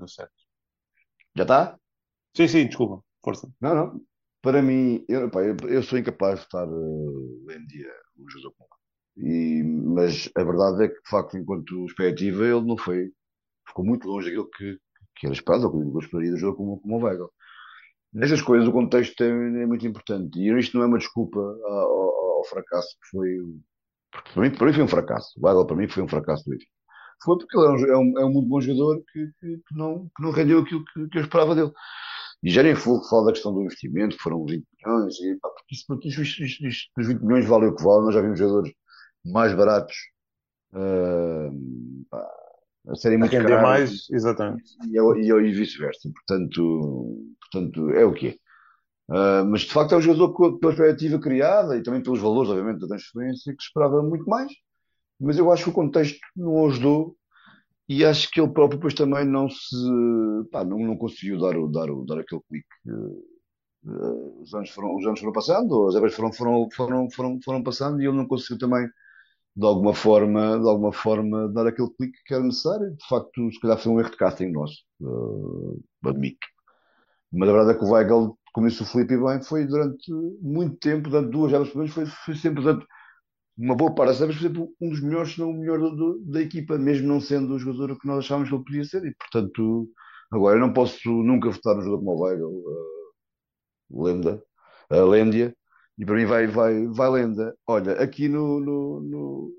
Já 1.34 1.42
está? 1.42 1.76
Sim, 2.36 2.46
sim, 2.46 2.66
desculpa, 2.68 3.02
força. 3.20 3.50
Não, 3.60 3.74
não 3.74 4.00
para 4.44 4.60
mim, 4.60 5.02
eu, 5.08 5.30
pá, 5.30 5.40
eu, 5.42 5.56
eu, 5.68 5.82
sou 5.82 5.98
incapaz 5.98 6.40
de 6.40 6.44
estar 6.44 6.68
uh, 6.68 7.46
em 7.50 7.66
dia 7.66 7.90
o 8.18 8.30
Jesus 8.30 8.52
e 9.16 9.62
Mas 9.64 10.30
a 10.36 10.44
verdade 10.44 10.84
é 10.84 10.88
que, 10.88 11.00
de 11.00 11.08
facto, 11.08 11.38
enquanto 11.38 11.86
perspectiva, 11.86 12.44
ele 12.44 12.60
não 12.60 12.76
foi. 12.76 13.10
Ficou 13.66 13.84
muito 13.86 14.06
longe 14.06 14.26
daquilo 14.26 14.50
que, 14.50 14.78
que 15.16 15.26
era 15.26 15.34
esperado, 15.34 15.64
ou 15.64 15.70
que 15.70 15.78
eu 15.78 15.98
esperaria 15.98 16.32
do 16.32 16.36
jogo 16.36 16.58
como, 16.58 16.80
como 16.80 16.98
o 16.98 17.04
Weigl. 17.04 17.30
Nestas 18.12 18.42
coisas, 18.42 18.68
o 18.68 18.72
contexto 18.72 19.22
é, 19.22 19.28
é, 19.28 19.66
muito 19.66 19.86
importante. 19.86 20.38
E 20.38 20.52
isto 20.58 20.76
não 20.76 20.84
é 20.84 20.88
uma 20.88 20.98
desculpa 20.98 21.40
ao, 21.40 21.92
ao, 21.92 22.38
ao 22.38 22.44
fracasso 22.44 22.88
que 23.02 23.08
foi. 23.10 23.38
Para 24.34 24.42
mim, 24.42 24.50
para 24.50 24.66
mim 24.66 24.72
foi 24.74 24.84
um 24.84 24.88
fracasso. 24.88 25.40
O 25.40 25.46
Weigl, 25.46 25.66
para 25.66 25.76
mim, 25.76 25.88
foi 25.88 26.02
um 26.02 26.08
fracasso 26.08 26.44
do. 26.44 26.56
Foi 27.24 27.38
porque 27.38 27.56
ele 27.56 27.90
é 27.90 27.96
um, 27.96 28.18
é 28.18 28.24
um 28.26 28.32
muito 28.32 28.48
bom 28.48 28.60
jogador 28.60 29.02
que, 29.10 29.26
que, 29.40 29.56
que, 29.56 29.74
não, 29.74 30.10
que 30.14 30.22
não 30.22 30.30
rendeu 30.32 30.58
aquilo 30.58 30.84
que, 30.84 31.08
que 31.08 31.18
eu 31.18 31.22
esperava 31.22 31.54
dele. 31.54 31.72
E 32.44 32.50
já 32.50 32.62
nem 32.62 32.74
fogo 32.74 33.02
fala 33.08 33.26
da 33.26 33.32
questão 33.32 33.54
do 33.54 33.62
investimento, 33.62 34.18
que 34.18 34.22
foram 34.22 34.44
20 34.44 34.62
milhões, 34.84 35.18
e, 35.18 35.34
pá, 35.36 35.48
porque 35.48 35.74
isso, 35.74 35.84
porque 35.88 36.08
isto, 36.08 36.20
isto, 36.20 36.66
isto, 36.66 36.90
os 36.98 37.06
20 37.06 37.22
milhões 37.22 37.46
vale 37.46 37.66
o 37.66 37.74
que 37.74 37.82
vale, 37.82 38.04
nós 38.04 38.14
já 38.14 38.20
vimos 38.20 38.38
jogadores 38.38 38.70
mais 39.24 39.54
baratos 39.54 39.96
uh, 40.74 42.04
pá, 42.10 42.30
a 42.88 42.94
serem 42.96 43.16
muito 43.16 43.30
caros 43.30 43.50
mais, 43.62 44.10
exatamente. 44.10 44.76
e, 44.84 44.98
e, 44.98 45.30
e 45.30 45.52
vice-versa. 45.52 46.10
Portanto, 46.12 47.32
portanto, 47.50 47.90
é 47.90 48.04
o 48.04 48.12
que 48.12 48.28
é. 48.28 48.34
Uh, 49.08 49.44
mas 49.46 49.62
de 49.62 49.72
facto 49.72 49.94
é 49.94 49.96
um 49.96 50.02
jogador 50.02 50.34
com 50.34 50.44
a 50.44 50.58
perspectiva 50.58 51.18
criada 51.18 51.78
e 51.78 51.82
também 51.82 52.02
pelos 52.02 52.20
valores, 52.20 52.50
obviamente, 52.50 52.80
da 52.80 52.88
transferência, 52.88 53.54
que 53.56 53.62
esperava 53.62 54.02
muito 54.02 54.28
mais. 54.28 54.52
Mas 55.18 55.38
eu 55.38 55.50
acho 55.50 55.64
que 55.64 55.70
o 55.70 55.74
contexto 55.74 56.18
não 56.36 56.66
ajudou 56.66 57.16
e 57.88 58.04
acho 58.04 58.30
que 58.30 58.40
ele 58.40 58.52
próprio 58.52 58.78
depois 58.78 58.94
também 58.94 59.24
não 59.24 59.48
se 59.48 59.76
pá, 60.50 60.64
não, 60.64 60.78
não 60.78 60.96
conseguiu 60.96 61.38
dar, 61.38 61.54
dar, 61.70 61.88
dar 62.06 62.20
aquele 62.20 62.40
clique. 62.48 62.66
Uh, 62.86 64.40
os, 64.42 64.54
anos 64.54 64.70
foram, 64.70 64.96
os 64.96 65.06
anos 65.06 65.20
foram 65.20 65.32
passando, 65.32 65.88
as 65.88 65.94
épocas 65.94 66.14
foram, 66.14 66.32
foram, 66.32 66.68
foram, 66.74 67.10
foram, 67.10 67.38
foram 67.44 67.62
passando 67.62 68.00
e 68.00 68.06
ele 68.06 68.16
não 68.16 68.26
conseguiu 68.26 68.58
também 68.58 68.88
de 69.56 69.66
alguma 69.66 69.94
forma, 69.94 70.58
de 70.58 70.68
alguma 70.68 70.92
forma 70.92 71.48
dar 71.48 71.66
aquele 71.66 71.90
clique 71.90 72.18
que 72.26 72.34
era 72.34 72.42
necessário. 72.42 72.90
De 72.96 73.06
facto, 73.06 73.52
se 73.52 73.60
calhar 73.60 73.78
foi 73.78 73.92
um 73.92 74.00
erro 74.00 74.10
de 74.10 74.16
casting 74.16 74.50
nosso, 74.50 74.76
uh, 75.02 75.80
admito. 76.06 76.46
Mas 77.32 77.48
a 77.48 77.52
verdade 77.52 77.76
é 77.76 77.78
que 77.78 77.84
o 77.84 77.90
Weigl, 77.90 78.38
como 78.52 78.68
disse 78.68 78.82
o 78.82 78.86
Felipe 78.86 79.16
bem, 79.16 79.42
foi 79.42 79.66
durante 79.66 80.10
muito 80.40 80.76
tempo, 80.76 81.10
durante 81.10 81.30
duas 81.30 81.70
por 81.70 81.88
foi, 81.88 82.06
foi 82.06 82.34
sempre 82.36 82.62
durante 82.62 82.86
uma 83.56 83.76
boa 83.76 83.94
parte 83.94 84.18
das 84.18 84.18
por 84.18 84.36
exemplo, 84.36 84.74
um 84.80 84.90
dos 84.90 85.00
melhores, 85.00 85.32
se 85.32 85.40
não 85.40 85.50
o 85.50 85.54
melhor 85.54 85.78
do, 85.78 86.18
da 86.24 86.40
equipa, 86.40 86.76
mesmo 86.78 87.06
não 87.08 87.20
sendo 87.20 87.54
o 87.54 87.58
jogador 87.58 87.98
que 87.98 88.06
nós 88.06 88.24
achávamos 88.24 88.48
que 88.48 88.54
ele 88.54 88.64
podia 88.64 88.84
ser. 88.84 89.04
E, 89.04 89.14
portanto, 89.14 89.88
agora 90.32 90.56
eu 90.56 90.60
não 90.60 90.72
posso 90.72 91.08
nunca 91.10 91.50
votar 91.50 91.76
no 91.76 91.82
jogador 91.82 91.98
como 92.04 92.10
o 92.12 92.22
Weigl, 92.22 92.48
uh, 92.48 94.04
Lenda, 94.04 94.42
uh, 94.90 95.06
Lêndia, 95.06 95.56
e 95.98 96.04
para 96.04 96.16
mim 96.16 96.26
vai, 96.26 96.46
vai, 96.46 96.86
vai 96.88 97.10
lenda. 97.10 97.56
Olha, 97.66 97.92
aqui 98.02 98.28
no, 98.28 98.60
no, 98.60 99.00
no, 99.00 99.52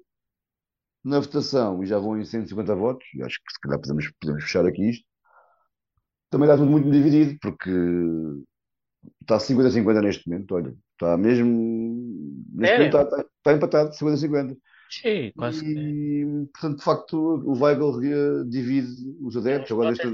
na 1.04 1.20
votação, 1.20 1.84
e 1.84 1.86
já 1.88 1.98
vão 2.00 2.20
em 2.20 2.26
150 2.26 2.76
votos, 2.76 3.08
e 3.16 3.24
acho 3.24 3.38
que 3.44 3.54
se 3.54 3.60
calhar 3.62 3.80
podemos, 3.80 4.12
podemos 4.20 4.44
fechar 4.44 4.66
aqui 4.66 4.90
isto, 4.90 5.06
também 6.30 6.48
está 6.50 6.58
tudo 6.58 6.70
muito 6.70 6.92
dividido, 6.92 7.38
porque 7.42 7.72
está 9.22 9.38
50-50 9.38 10.02
neste 10.02 10.30
momento, 10.30 10.56
olha, 10.56 10.76
está 10.94 11.18
mesmo, 11.18 12.46
neste 12.54 12.78
momento 12.78 12.98
está, 12.98 13.04
está, 13.04 13.26
está 13.40 13.54
empatado, 13.54 13.92
50-50. 13.92 14.58
Sim, 14.90 15.32
quase. 15.36 15.66
E, 15.66 16.48
portanto, 16.54 16.78
de 16.78 16.84
facto, 16.84 17.18
o 17.18 17.54
Weigl 17.60 18.46
divide 18.48 18.88
os 19.22 19.36
adeptos. 19.36 19.72
Agora, 19.72 19.92
este, 19.92 20.08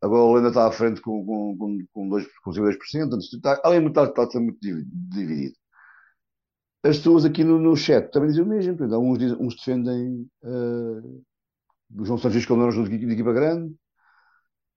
agora 0.00 0.22
o 0.22 0.34
Lenda 0.34 0.48
está 0.48 0.66
à 0.66 0.72
frente 0.72 1.00
com, 1.00 1.24
com, 1.24 1.56
com, 1.56 1.78
com, 1.92 2.08
2, 2.08 2.26
com 2.42 2.50
2%. 2.50 3.18
Está, 3.18 3.60
além 3.64 3.80
de 3.80 3.88
estar, 3.88 4.04
está 4.06 4.40
muito 4.40 4.58
dividido. 4.60 5.54
As 6.82 6.98
pessoas 6.98 7.24
aqui 7.24 7.42
no, 7.42 7.58
no 7.58 7.76
chat 7.76 8.10
também 8.10 8.28
dizem 8.28 8.44
o 8.44 8.48
mesmo. 8.48 8.76
Portanto, 8.76 9.00
uns, 9.00 9.18
dizem, 9.18 9.36
uns 9.40 9.56
defendem 9.56 10.28
uh, 10.42 11.24
o 11.96 12.04
João 12.04 12.18
Francisco 12.18 12.56
não 12.56 12.70
de, 12.70 12.98
de 12.98 13.12
equipa 13.12 13.32
grande. 13.32 13.74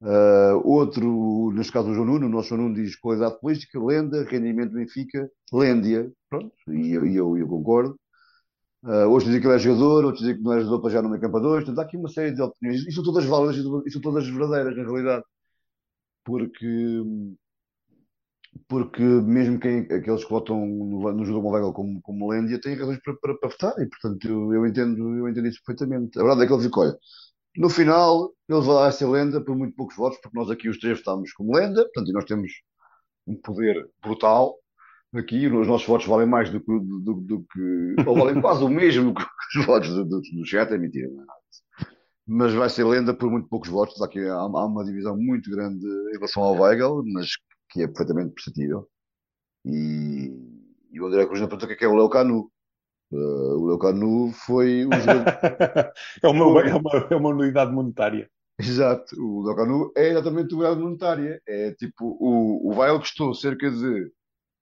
Uh, 0.02 0.62
outro, 0.64 1.52
neste 1.52 1.74
caso 1.74 1.90
o 1.90 1.94
João 1.94 2.06
Nuno, 2.08 2.28
o 2.28 2.30
nosso 2.30 2.50
João 2.50 2.62
Nuno 2.62 2.76
diz 2.76 2.96
qualidade 2.96 3.40
política, 3.40 3.80
lenda, 3.84 4.24
rendimento 4.24 4.74
Benfica, 4.74 5.30
lêndia. 5.52 6.12
Pronto, 6.30 6.54
e 6.70 6.94
eu, 6.94 7.06
eu, 7.06 7.38
eu 7.38 7.48
concordo. 7.48 8.00
Uh, 8.84 9.08
hoje 9.10 9.26
dizem 9.26 9.42
que 9.42 9.48
ele 9.48 9.56
é 9.56 9.60
jogador, 9.60 10.06
outros 10.06 10.22
dizem 10.22 10.38
que 10.38 10.44
não 10.44 10.54
é 10.54 10.60
jogador 10.62 10.82
para 10.82 10.92
já 10.92 11.02
no 11.02 11.10
meio 11.10 11.22
campo 11.22 11.38
a 11.38 11.42
dois. 11.42 11.66
Portanto, 11.66 11.80
há 11.80 11.84
aqui 11.84 11.98
uma 11.98 12.10
série 12.10 12.32
de 12.34 12.42
opiniões. 12.42 12.88
E 12.88 12.92
são 12.94 13.04
todas 13.04 13.26
válidas 13.26 13.58
e 13.86 13.92
são 13.92 14.02
todas 14.02 14.28
verdadeiras, 14.28 14.78
na 14.78 14.84
realidade. 14.84 15.24
Porque, 16.24 17.04
porque 18.68 19.02
mesmo 19.02 19.60
quem, 19.60 19.80
aqueles 19.82 20.24
que 20.24 20.30
votam 20.30 20.66
no, 20.66 21.12
no 21.12 21.26
jogo 21.26 21.42
Móvel 21.42 21.74
como, 21.74 22.02
como 22.02 22.30
Lêndia 22.30 22.60
têm 22.62 22.76
razões 22.76 23.00
para, 23.04 23.16
para, 23.16 23.38
para 23.38 23.50
votar. 23.50 23.74
E, 23.80 23.88
portanto, 23.88 24.28
eu, 24.28 24.54
eu, 24.54 24.66
entendo, 24.68 25.18
eu 25.18 25.28
entendo 25.28 25.48
isso 25.48 25.62
perfeitamente. 25.66 26.18
A 26.20 26.24
verdade 26.24 26.44
é 26.44 26.48
que 26.48 26.54
ele 26.54 26.64
fica, 26.64 26.80
olha, 26.80 26.98
no 27.58 27.70
final, 27.70 28.32
ele 28.48 28.62
vai 28.62 28.92
ser 28.92 29.08
lenda 29.08 29.42
por 29.42 29.56
muito 29.56 29.76
poucos 29.76 29.96
votos, 29.96 30.20
porque 30.22 30.38
nós 30.38 30.50
aqui 30.50 30.70
os 30.70 30.78
três 30.78 31.00
estamos 31.00 31.32
como 31.34 31.56
lenda, 31.56 31.84
portanto, 31.84 32.10
e 32.10 32.14
nós 32.14 32.26
temos 32.26 32.52
um 33.28 33.36
poder 33.36 33.88
brutal 34.02 34.56
aqui 35.16 35.48
os 35.48 35.68
nossos 35.68 35.88
votos 35.88 36.06
valem 36.06 36.28
mais 36.28 36.52
do 36.52 36.60
que, 36.60 36.68
do, 36.68 37.14
do, 37.16 37.46
que 37.52 37.96
ou 38.06 38.16
valem 38.16 38.40
quase 38.42 38.64
o 38.64 38.70
mesmo 38.70 39.14
que 39.14 39.24
os 39.58 39.66
votos 39.66 39.90
do, 39.90 40.06
do, 40.06 40.22
do 40.22 40.46
chat, 40.46 40.72
é 40.72 40.78
mentira, 40.78 41.08
não 41.10 41.24
é 41.24 41.26
nada 41.26 41.40
mas 42.32 42.54
vai 42.54 42.70
ser 42.70 42.84
lenda 42.84 43.12
por 43.12 43.32
muito 43.32 43.48
poucos 43.50 43.70
votos. 43.70 44.00
Aqui 44.04 44.20
há, 44.20 44.36
há 44.36 44.66
uma 44.66 44.86
divisão 44.86 45.18
muito 45.18 45.50
grande 45.50 45.84
em 45.84 46.14
relação 46.14 46.44
ao 46.44 46.54
Weigel, 46.60 47.04
mas 47.12 47.32
que 47.72 47.82
é 47.82 47.88
perfeitamente 47.88 48.36
perceptível. 48.36 48.88
E, 49.66 50.32
e 50.92 51.02
o 51.02 51.08
André 51.08 51.26
Cruz 51.26 51.42
na 51.42 51.48
pergunta 51.48 51.66
o 51.66 51.68
que 51.68 51.74
é, 51.74 51.78
que 51.78 51.86
é 51.86 51.88
o 51.88 51.96
Leo 51.96 52.08
Canu. 52.08 52.52
Uh, 53.12 53.58
o 53.58 53.66
Leo 53.68 53.80
Canu 53.80 54.32
foi 54.32 54.84
jogador... 54.94 55.94
é, 56.22 56.28
uma, 56.28 56.62
é, 56.62 56.76
uma, 56.76 57.08
é 57.10 57.16
uma 57.16 57.30
unidade 57.30 57.72
monetária. 57.72 58.30
Exato, 58.60 59.16
o 59.18 59.46
Leo 59.46 59.56
Canu 59.56 59.92
é 59.96 60.10
exatamente 60.10 60.54
uma 60.54 60.66
unidade 60.66 60.82
monetária. 60.82 61.42
É 61.48 61.72
tipo, 61.72 62.18
o, 62.20 62.70
o 62.70 62.78
Weigel 62.78 63.00
custou 63.00 63.34
cerca 63.34 63.72
de 63.72 64.12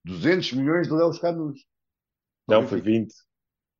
200 0.06 0.54
milhões 0.54 0.88
de 0.88 0.94
Léo 0.94 1.12
Canus. 1.20 1.60
Não, 2.48 2.66
foi 2.66 2.80
20. 2.80 3.14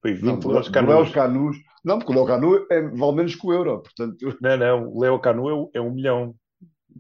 Foi 0.02 0.14
20 0.14 0.24
não, 0.24 0.52
Léo 0.52 0.72
Canus. 0.72 1.12
Canus. 1.12 1.58
Não, 1.84 2.00
porque 2.00 2.12
o 2.12 2.16
Léo 2.16 2.26
Canu 2.26 2.68
é, 2.70 2.82
vale 2.82 3.16
menos 3.16 3.36
que 3.36 3.48
o 3.48 3.54
euro, 3.54 3.82
portanto... 3.82 4.18
Não, 4.42 4.58
não, 4.58 4.90
o 4.90 5.00
Léo 5.02 5.20
Canu 5.20 5.70
é, 5.74 5.78
é 5.78 5.82
um 5.82 5.94
milhão. 5.94 6.36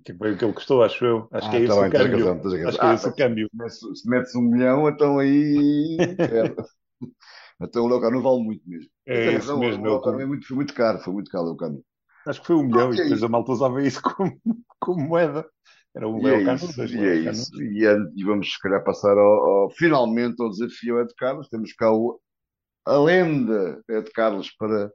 Que 0.05 0.13
foi 0.13 0.33
o 0.33 0.37
que 0.37 0.45
ele 0.45 0.53
custou, 0.53 0.83
acho 0.83 1.03
eu. 1.03 1.27
Acho 1.31 1.47
ah, 1.47 1.49
que 1.49 1.57
é 1.57 1.67
tá 1.67 1.73
esse 1.73 1.79
bem, 1.79 1.89
o 1.89 1.91
câmbio. 1.91 2.25
Razão, 2.25 2.67
acho 2.67 2.79
que 2.79 2.85
é 2.85 2.93
esse 2.93 3.07
o 3.09 3.15
câmbio. 3.15 3.49
Se 3.69 4.09
metes 4.09 4.35
um 4.35 4.41
milhão, 4.41 4.87
então 4.87 5.19
aí... 5.19 5.97
é. 7.59 7.65
Então 7.65 7.85
o 7.85 7.87
Léo 7.87 8.01
Canu 8.01 8.21
vale 8.21 8.43
muito 8.43 8.67
mesmo. 8.67 8.89
É 9.05 9.31
isso 9.31 9.47
razão, 9.47 9.59
mesmo. 9.59 9.83
O 9.83 9.87
Léo 9.87 10.01
Canu 10.01 10.21
é 10.21 10.25
muito, 10.25 10.47
foi 10.47 10.55
muito 10.55 10.73
caro, 10.73 10.99
foi 10.99 11.13
muito 11.13 11.31
caro 11.31 11.45
o 11.45 11.47
Léo 11.47 11.57
Canu. 11.57 11.83
Acho 12.27 12.41
que 12.41 12.47
foi 12.47 12.55
um 12.57 12.63
milhão 12.63 12.89
ah, 12.89 12.93
e 12.93 12.97
depois 12.97 13.23
a 13.23 13.29
malta 13.29 13.51
usava 13.51 13.81
isso 13.81 14.01
como, 14.01 14.39
como 14.79 15.07
moeda. 15.07 15.47
Era 15.95 16.07
o 16.07 16.21
Léo 16.21 16.41
é 16.41 16.45
Carlos. 16.45 16.77
E 16.77 16.99
é 16.99 17.15
isso. 17.15 17.63
E, 17.63 17.85
é, 17.85 17.95
e, 18.15 18.23
vamos, 18.23 18.53
se 18.53 18.59
calhar, 18.59 18.83
passar 18.83 19.17
ao, 19.17 19.45
ao, 19.45 19.69
finalmente 19.71 20.41
ao 20.41 20.49
desafio 20.49 20.99
Ed 20.99 21.13
Carlos. 21.17 21.49
Temos 21.49 21.73
cá 21.73 21.91
o, 21.91 22.21
a 22.85 22.97
lenda 22.97 23.81
Ed 23.89 24.11
Carlos 24.11 24.51
para, 24.51 24.91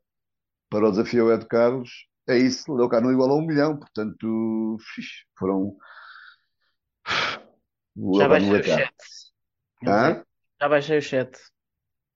para 0.70 0.86
o 0.86 0.90
desafio 0.90 1.32
Ed 1.32 1.46
Carlos. 1.46 1.90
É 2.28 2.38
isso, 2.38 2.72
Léo 2.72 2.88
Cano 2.88 3.10
igual 3.10 3.30
a 3.30 3.34
um 3.34 3.44
milhão, 3.44 3.76
portanto, 3.76 4.76
foram. 5.36 5.76
Já 8.16 8.28
baixei 8.28 8.60
o 8.60 8.62
chat. 8.62 8.94
Já 9.82 9.88
baixei 9.90 10.18
o 10.18 10.22
chat. 10.22 10.26
Já 10.60 10.68
baixei 10.68 10.98
o 10.98 11.02
chat? 11.02 11.38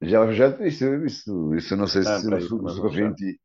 Isso, 0.01 0.85
isso, 1.05 1.55
isso 1.55 1.75
eu 1.75 1.79
não 1.79 1.87
sei 1.87 2.03
ah, 2.03 2.19
se, 2.19 2.23
se, 2.23 2.41
se, 2.41 2.81
confio 2.81 3.07
em 3.07 3.15
ti. 3.15 3.41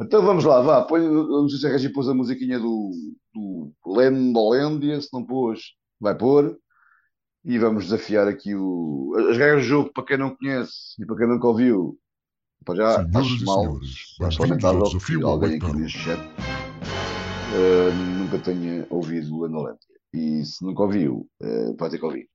Então 0.00 0.22
vamos 0.22 0.44
lá, 0.44 0.60
vá. 0.60 0.82
Põe, 0.82 1.00
não 1.00 1.48
sei 1.48 1.58
se 1.58 1.66
a 1.66 1.70
Regi 1.70 1.88
pôs 1.88 2.08
a 2.08 2.14
musiquinha 2.14 2.58
do, 2.58 2.90
do 3.34 3.72
Lendolendia, 3.86 5.00
se 5.00 5.08
não 5.12 5.24
pôs, 5.24 5.60
vai 6.00 6.16
pôr. 6.16 6.56
E 7.44 7.58
vamos 7.58 7.84
desafiar 7.84 8.28
aqui 8.28 8.54
o, 8.54 9.14
as 9.30 9.38
regras 9.38 9.62
do 9.62 9.68
jogo 9.68 9.92
para 9.92 10.04
quem 10.04 10.18
não 10.18 10.36
conhece 10.36 11.00
e 11.00 11.06
para 11.06 11.16
quem 11.16 11.28
nunca 11.28 11.46
ouviu. 11.46 11.98
Para 12.64 12.76
já, 12.76 12.94
Senhoras 12.96 13.16
acho 13.16 13.44
mal. 13.44 13.62
Senhores, 13.62 14.38
lamentável 14.38 14.82
que 14.82 15.22
alguém 15.22 15.56
aqui 15.56 15.72
neste 15.72 15.98
chat 15.98 16.20
uh, 16.20 18.18
nunca 18.18 18.38
tenha 18.38 18.86
ouvido 18.90 19.34
o 19.34 19.42
Lendolendia. 19.42 19.78
E 20.12 20.44
se 20.44 20.64
nunca 20.64 20.82
ouviu, 20.82 21.28
uh, 21.42 21.76
vai 21.78 21.90
ter 21.90 21.98
que 21.98 22.04
ouvir. 22.04 22.28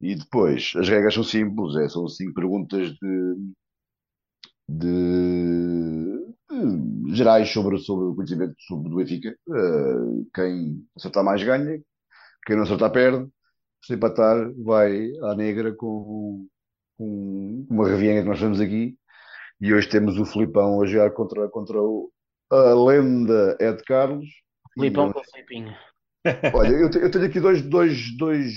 E 0.00 0.14
depois, 0.14 0.72
as 0.76 0.88
regras 0.88 1.14
são 1.14 1.24
simples, 1.24 1.74
é, 1.76 1.88
são 1.88 2.06
cinco 2.08 2.34
perguntas 2.34 2.90
de, 2.90 3.34
de 4.68 5.16
gerais 7.14 7.50
sobre, 7.50 7.78
sobre 7.78 8.06
o 8.06 8.14
conhecimento 8.14 8.54
sobre 8.60 8.92
o 8.92 8.96
Benfica. 8.96 9.36
Uh, 9.48 10.28
quem 10.34 10.86
acertar 10.96 11.24
mais 11.24 11.42
ganha, 11.42 11.80
quem 12.46 12.56
não 12.56 12.64
acertar 12.64 12.92
perde. 12.92 13.28
Se 13.84 13.94
empatar, 13.94 14.52
vai 14.64 15.10
à 15.22 15.34
negra 15.34 15.74
com, 15.74 16.46
com 16.98 17.66
uma 17.70 17.88
revienga 17.88 18.22
que 18.22 18.28
nós 18.28 18.40
temos 18.40 18.60
aqui. 18.60 18.96
E 19.60 19.72
hoje 19.72 19.88
temos 19.88 20.18
o 20.18 20.24
Filipão 20.24 20.82
a 20.82 20.86
jogar 20.86 21.10
contra, 21.12 21.48
contra 21.48 21.80
o, 21.80 22.10
a 22.50 22.74
lenda 22.74 23.56
Ed 23.60 23.82
Carlos. 23.84 24.26
Filipão 24.74 25.12
com 25.12 25.20
o 25.20 25.24
Filipinho. 25.24 25.74
Olha, 26.54 26.68
eu, 26.68 26.90
eu, 26.90 27.10
tenho 27.10 27.26
aqui 27.26 27.40
dois, 27.40 27.62
dois, 27.62 28.16
dois, 28.16 28.52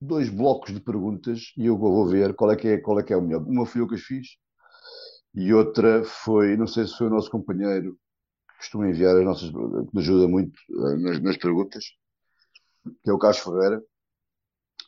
dois 0.00 0.28
blocos 0.28 0.72
de 0.74 0.80
perguntas 0.80 1.52
e 1.56 1.66
eu 1.66 1.76
vou 1.76 2.06
ver 2.06 2.34
qual 2.34 2.50
é 2.50 2.56
que 2.56 2.68
é, 2.68 2.78
qual 2.78 2.98
é, 3.00 3.02
que 3.02 3.12
é 3.12 3.16
o 3.16 3.22
melhor. 3.22 3.42
Uma 3.42 3.66
foi 3.66 3.80
eu 3.80 3.88
que 3.88 3.94
as 3.94 4.02
fiz 4.02 4.26
e 5.34 5.52
outra 5.52 6.02
foi, 6.04 6.56
não 6.56 6.66
sei 6.66 6.86
se 6.86 6.96
foi 6.96 7.08
o 7.08 7.10
nosso 7.10 7.30
companheiro 7.30 7.98
que 8.48 8.56
costuma 8.58 8.88
enviar 8.88 9.16
as 9.16 9.24
nossas, 9.24 9.50
que 9.50 9.56
nos 9.56 10.04
ajuda 10.04 10.28
muito 10.28 10.56
uh, 10.70 10.96
nas, 10.98 11.20
nas, 11.20 11.36
perguntas, 11.36 11.84
que 13.04 13.10
é 13.10 13.12
o 13.12 13.18
Carlos 13.18 13.40
Ferreira. 13.40 13.82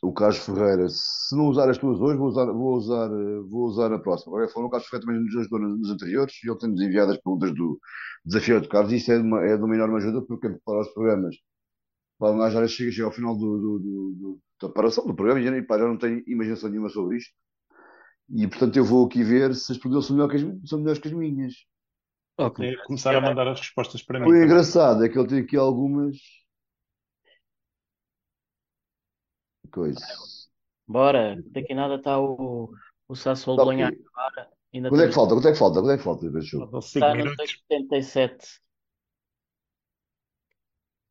O 0.01 0.13
Carlos 0.13 0.37
Ferreira, 0.39 0.87
se 0.89 1.35
não 1.35 1.47
usar 1.47 1.69
as 1.69 1.77
tuas 1.77 1.99
hoje, 1.99 2.17
vou 2.17 2.29
usar, 2.29 2.45
vou 2.45 2.75
usar, 2.75 3.11
uh, 3.11 3.47
vou 3.47 3.65
usar 3.65 3.89
na 3.89 3.99
próxima. 3.99 4.33
Agora, 4.33 4.49
o 4.49 4.69
Carlos 4.69 4.87
Ferreira 4.87 5.05
também 5.05 5.23
nos 5.23 5.35
ajudou 5.35 5.59
nos, 5.59 5.91
anteriores 5.91 6.33
e 6.43 6.49
ele 6.49 6.57
tem-nos 6.57 6.81
enviado 6.81 7.11
as 7.11 7.17
perguntas 7.17 7.53
do 7.53 7.79
Desafio 8.25 8.61
de 8.61 8.67
Carlos 8.69 8.91
isso 8.91 9.11
é 9.11 9.17
de 9.17 9.23
uma, 9.23 9.45
é 9.45 9.55
de 9.57 9.63
uma 9.63 9.75
enorme 9.75 9.97
ajuda 9.97 10.21
porque 10.25 10.49
para 10.65 10.81
os 10.81 10.93
programas, 10.93 11.35
para 12.17 12.35
nós 12.35 12.53
já 12.53 12.67
chega, 12.67 12.91
chega 12.91 13.05
ao 13.05 13.11
final 13.11 13.35
do, 13.35 13.57
do, 13.57 13.79
do, 13.79 14.39
então, 14.59 14.69
preparação 14.69 15.05
do 15.05 15.15
programa, 15.15 15.39
e 15.39 15.61
para 15.61 15.83
eu 15.83 15.87
não 15.87 15.97
tenho 15.97 16.21
imaginação 16.27 16.69
nenhuma 16.69 16.89
sobre 16.89 17.15
isto. 17.15 17.33
E 18.29 18.45
portanto 18.45 18.75
eu 18.75 18.83
vou 18.83 19.05
aqui 19.05 19.23
ver 19.23 19.55
se 19.55 19.71
as 19.71 19.77
perguntas 19.77 20.05
são, 20.05 20.17
melhor 20.17 20.35
as, 20.35 20.69
são 20.69 20.79
melhores 20.79 20.99
que 20.99 21.07
as 21.07 21.13
minhas. 21.13 21.53
Okay. 22.37 22.73
É, 22.73 22.83
começar 22.83 23.15
a 23.15 23.21
mandar 23.21 23.47
as 23.47 23.61
respostas 23.61 24.03
para 24.03 24.19
mim. 24.19 24.25
Foi 24.25 24.43
engraçado, 24.43 25.05
é 25.05 25.07
que 25.07 25.17
ele 25.17 25.27
tem 25.29 25.39
aqui 25.39 25.55
algumas 25.55 26.17
coisas. 29.71 30.49
Bora, 30.85 31.41
daqui 31.47 31.71
a 31.71 31.75
nada 31.77 31.95
está 31.95 32.19
o, 32.19 32.69
o 33.07 33.15
Sassuolo 33.15 33.59
tá 33.59 33.63
Bolonha 33.63 33.87
agora. 33.87 34.49
Quanto 34.71 35.01
é, 35.01 35.05
é 35.05 35.07
que 35.07 35.13
falta? 35.13 35.35
Quanto 35.35 35.47
é 35.47 35.51
que 35.53 35.57
falta? 35.57 35.79
Quanto 35.79 35.91
é 35.91 35.97
que 35.97 36.03
falta? 36.03 36.25
Está 36.79 37.15
no 37.15 37.23
277. 37.23 38.59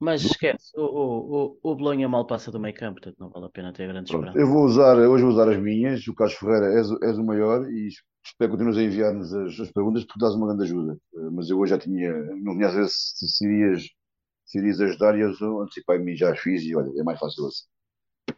Mas 0.00 0.22
esquece, 0.22 0.72
o, 0.76 0.82
o, 0.82 1.58
o, 1.62 1.72
o 1.72 1.76
Bolonha 1.76 2.08
mal 2.08 2.26
passa 2.26 2.50
do 2.50 2.60
meio 2.60 2.74
campo, 2.74 3.00
portanto 3.00 3.18
não 3.20 3.30
vale 3.30 3.46
a 3.46 3.50
pena 3.50 3.72
ter 3.72 3.86
grandes 3.88 4.12
esperanças. 4.12 4.40
eu 4.40 4.46
vou 4.46 4.64
usar, 4.64 4.96
hoje 4.96 5.22
vou 5.22 5.32
usar 5.32 5.48
as 5.50 5.58
minhas. 5.58 6.06
O 6.08 6.14
Carlos 6.14 6.36
Ferreira 6.36 6.66
és, 6.78 6.90
o- 6.90 6.98
és 7.04 7.18
o 7.18 7.24
maior 7.24 7.70
e 7.70 7.88
espero 8.24 8.50
que 8.52 8.56
continues 8.58 8.76
a 8.78 8.82
enviar-nos 8.82 9.32
as, 9.34 9.60
as 9.60 9.70
perguntas 9.70 10.04
porque 10.04 10.20
dás 10.20 10.34
uma 10.34 10.46
grande 10.48 10.64
ajuda. 10.64 10.98
Eh, 11.14 11.30
Mas 11.32 11.50
eu 11.50 11.58
hoje 11.58 11.70
já 11.70 11.78
tinha, 11.78 12.12
não 12.42 12.54
tinha 12.54 12.68
a 12.68 12.70
ver 12.72 12.88
se, 12.88 13.28
se 13.28 13.44
irias, 13.46 13.82
se 14.46 14.58
irias 14.58 14.80
ajudar 14.80 15.16
e 15.18 15.22
eu 15.22 15.62
antecipei-me 15.62 16.12
e 16.14 16.16
já 16.16 16.32
as 16.32 16.40
fiz 16.40 16.62
e 16.64 16.74
olha, 16.76 16.90
é 17.00 17.02
mais 17.04 17.18
fácil 17.20 17.46
assim. 17.46 17.64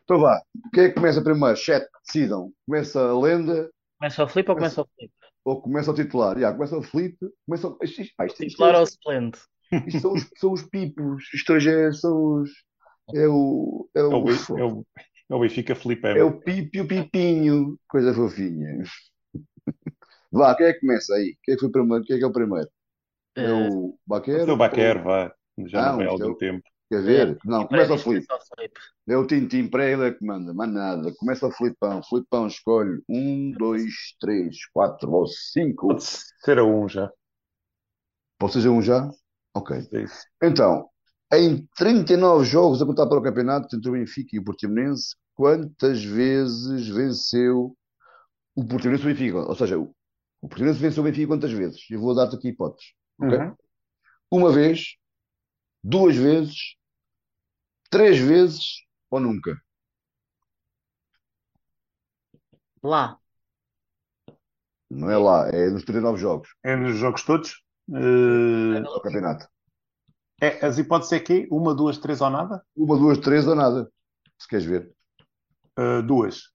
Então 0.05 0.21
vá, 0.21 0.43
quem 0.75 0.85
é 0.87 0.89
que 0.91 0.95
começa 0.97 1.23
primeiro? 1.23 1.57
Chat, 1.57 1.87
decidam. 2.07 2.53
Começa 2.67 3.01
a 3.01 3.21
lenda 3.21 3.71
Começa 3.99 4.25
o 4.25 4.29
Filipe 4.29 4.51
ou 4.51 4.57
começa 4.57 4.83
o 4.83 4.85
Filipe? 4.85 5.15
ou 5.45 5.61
começa 5.63 5.91
o 5.91 5.95
titular? 5.95 6.39
Já, 6.39 6.53
começa 6.53 6.77
o 6.79 6.83
Felipe, 6.83 7.27
começa 7.47 7.69
o... 7.69 7.79
Isto, 7.83 8.03
isto, 8.03 8.15
pá, 8.17 8.27
isto, 8.27 8.45
isto, 8.45 8.63
Titular 8.63 8.75
ou 8.75 8.87
isto, 8.87 8.87
suplente? 8.87 9.39
Isto 9.87 10.01
são, 10.01 10.13
os, 10.15 10.29
são 10.39 10.53
os 10.53 10.63
pipos, 10.65 11.25
é, 11.67 11.93
são 11.93 12.43
os... 12.43 12.51
É 13.15 13.29
o... 13.29 13.89
É 13.95 14.03
É 14.09 14.15
o, 14.15 14.25
é 14.59 14.65
o, 14.65 14.87
é 15.31 15.35
o 15.35 15.41
Benfica 15.41 15.75
Felipe 15.75 16.07
é 16.15 16.23
o 16.25 16.41
Pipo 16.41 16.77
e 16.77 16.81
o 16.81 16.89
Pipinho. 16.89 17.79
Coisa 17.89 18.15
fofinha. 18.15 18.83
Vá, 20.33 20.55
quem 20.57 20.67
é 20.67 20.73
que 20.73 20.81
começa 20.81 21.15
aí? 21.15 21.37
Quem 21.43 21.55
é 21.55 21.57
que 21.57 21.61
foi 21.61 21.71
primeiro? 21.71 22.05
Quem 22.05 22.17
é 22.17 22.19
que 22.19 22.25
é 22.25 22.29
o 22.29 22.33
primeiro? 22.33 22.69
É 23.37 23.53
o 23.53 23.99
Baquer? 24.07 24.49
O 24.51 24.57
Baquer, 24.57 25.03
vá. 25.03 25.35
Já 25.67 25.81
Não, 25.83 26.01
é 26.01 26.07
algum 26.07 26.33
o- 26.33 26.37
tempo. 26.37 26.63
Quer 26.91 27.03
ver? 27.03 27.39
Não, 27.45 27.67
começa 27.69 27.95
o 27.95 27.99
Filipe. 27.99 28.27
o 28.35 28.57
Filipe. 28.57 28.81
É 29.09 29.17
o 29.17 29.27
Tintim 29.27 29.69
para 29.69 29.87
ele 29.89 30.07
é 30.09 30.13
que 30.13 30.25
manda. 30.25 30.53
Mais 30.55 30.73
nada. 30.73 31.13
Começa 31.17 31.47
o 31.47 31.53
Filipão. 31.53 32.03
Filipão 32.03 32.47
escolhe 32.49 33.01
um, 33.09 33.53
dois, 33.53 33.95
três, 34.21 34.67
quatro 34.73 35.11
ou 35.13 35.27
cinco. 35.27 35.89
Pode 35.89 36.03
ser 36.45 36.59
a 36.59 36.65
um 36.65 36.89
já. 36.89 37.13
Pode 38.39 38.55
ser 38.55 38.69
um 38.69 38.83
já? 38.83 39.09
Ok. 39.55 39.77
É. 39.93 40.05
Então, 40.43 40.89
em 41.33 41.67
39 41.77 42.45
jogos 42.45 42.81
a 42.83 42.87
contar 42.87 43.07
para 43.07 43.19
o 43.19 43.23
campeonato 43.23 43.77
entre 43.77 43.89
o 43.89 43.93
Benfica 43.93 44.37
e 44.37 44.39
o 44.39 44.45
Portimonense, 44.45 45.17
quantas 45.35 46.03
vezes 46.05 46.89
venceu 46.89 47.77
o 48.57 48.65
Portimonense 48.67 49.05
e 49.05 49.07
o 49.07 49.11
Benfica? 49.15 49.39
Ou 49.39 49.55
seja, 49.57 49.79
o 49.79 49.95
o 50.43 50.49
Portimonense 50.49 50.81
venceu 50.81 51.03
o 51.03 51.07
Benfica 51.07 51.27
quantas 51.29 51.53
vezes? 51.53 51.83
Eu 51.91 52.01
vou 52.01 52.15
dar-te 52.15 52.37
aqui 52.37 52.49
hipóteses. 52.49 52.93
ok? 53.21 53.39
Uhum. 53.39 53.57
Uma 54.31 54.53
vez, 54.53 54.97
duas 55.85 56.17
vezes, 56.17 56.77
três 57.91 58.19
vezes 58.19 58.65
ou 59.11 59.21
nunca? 59.21 59.57
Lá. 62.83 63.21
Não 64.91 65.11
é 65.11 65.17
lá, 65.17 65.49
é 65.49 65.71
nos 65.71 65.85
39 65.85 66.21
jogos 66.21 66.49
É 66.63 66.77
nos 66.77 66.97
jogos 66.97 67.23
todos. 67.25 67.63
Do 67.91 69.01
campeonato. 69.03 69.47
é, 70.41 70.65
as 70.65 70.79
hipóteses 70.79 71.13
é 71.13 71.21
que 71.21 71.49
uma, 71.51 71.75
duas, 71.75 71.99
três 71.99 72.21
ou 72.21 72.31
nada? 72.31 72.63
Uma, 72.77 72.97
duas, 72.97 73.19
três 73.19 73.47
ou 73.47 73.55
nada. 73.55 73.91
Se 74.39 74.49
queres 74.49 74.65
ver. 74.65 74.91
Eh, 75.77 76.03
duas. 76.03 76.51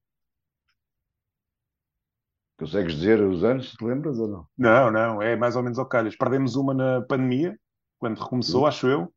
Consegues 2.57 2.95
dizer 2.95 3.21
os 3.21 3.43
anos, 3.43 3.69
se 3.71 3.77
te 3.77 3.83
lembras 3.83 4.17
ou 4.17 4.27
não? 4.27 4.47
Não, 4.57 4.89
não, 4.91 5.21
é 5.21 5.35
mais 5.35 5.55
ou 5.57 5.63
menos 5.63 5.77
ao 5.77 5.85
calhas. 5.85 6.15
Perdemos 6.15 6.55
uma 6.55 6.73
na 6.73 7.01
pandemia, 7.01 7.59
quando 7.99 8.17
recomeçou, 8.19 8.63
Hum. 8.63 8.67
acho 8.67 8.87
eu, 8.87 9.13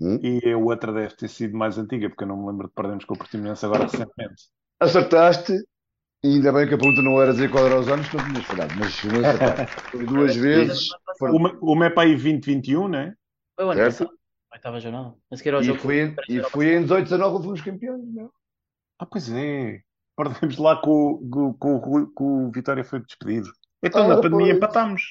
Hum? 0.00 0.18
e 0.20 0.50
a 0.50 0.58
outra 0.58 0.92
deve 0.92 1.14
ter 1.14 1.28
sido 1.28 1.56
mais 1.56 1.78
antiga, 1.78 2.08
porque 2.08 2.24
eu 2.24 2.28
não 2.28 2.36
me 2.42 2.50
lembro 2.50 2.66
de 2.66 2.74
perdermos 2.74 3.04
com 3.04 3.14
o 3.14 3.18
Portimonense 3.18 3.64
agora 3.64 3.84
recentemente. 3.84 4.42
Acertaste, 4.80 5.52
e 6.24 6.28
ainda 6.36 6.52
bem 6.52 6.68
que 6.68 6.74
a 6.74 6.78
pergunta 6.78 7.02
não 7.02 7.20
era 7.20 7.32
dizer 7.32 7.50
qual 7.50 7.66
era 7.66 7.78
os 7.80 7.88
anos, 7.88 8.08
que 8.08 8.16
não 8.16 8.24
tinhas 8.26 8.44
falhado, 8.44 8.74
mas 8.78 9.02
não. 9.04 9.66
Foi 9.90 10.06
duas 10.06 10.34
vezes, 10.36 10.88
Uma, 11.20 11.52
uma 11.60 11.86
é 11.86 11.90
para 11.90 12.04
aí 12.04 12.12
2021, 12.12 12.88
né? 12.88 13.14
Foi 13.56 13.64
o 13.64 13.70
ano 13.70 13.80
Certo. 13.80 13.98
passado. 13.98 14.18
Oitava 14.52 14.80
jornada. 14.80 15.14
A 15.30 15.36
seguir 15.36 15.54
ao 15.54 15.60
e 15.62 15.64
jogo. 15.64 15.78
foi, 15.80 16.00
em, 16.00 16.16
e 16.28 16.42
foi 16.42 16.74
em 16.76 16.82
18, 16.82 17.04
19 17.04 17.36
que 17.38 17.42
fomos 17.44 17.60
campeões, 17.62 18.14
não? 18.14 18.30
Ah, 18.98 19.06
pois 19.06 19.30
é. 19.32 19.80
Perdemos 20.16 20.58
lá 20.58 20.76
com, 20.76 20.90
o- 20.90 21.54
com, 21.54 21.80
com, 21.80 22.02
o 22.02 22.06
com 22.12 22.46
o 22.48 22.52
Vitória 22.52 22.84
foi 22.84 23.00
despedido. 23.00 23.50
Então, 23.82 24.04
Ah, 24.04 24.08
na 24.08 24.20
pandemia 24.20 24.52
empatámos. 24.52 25.02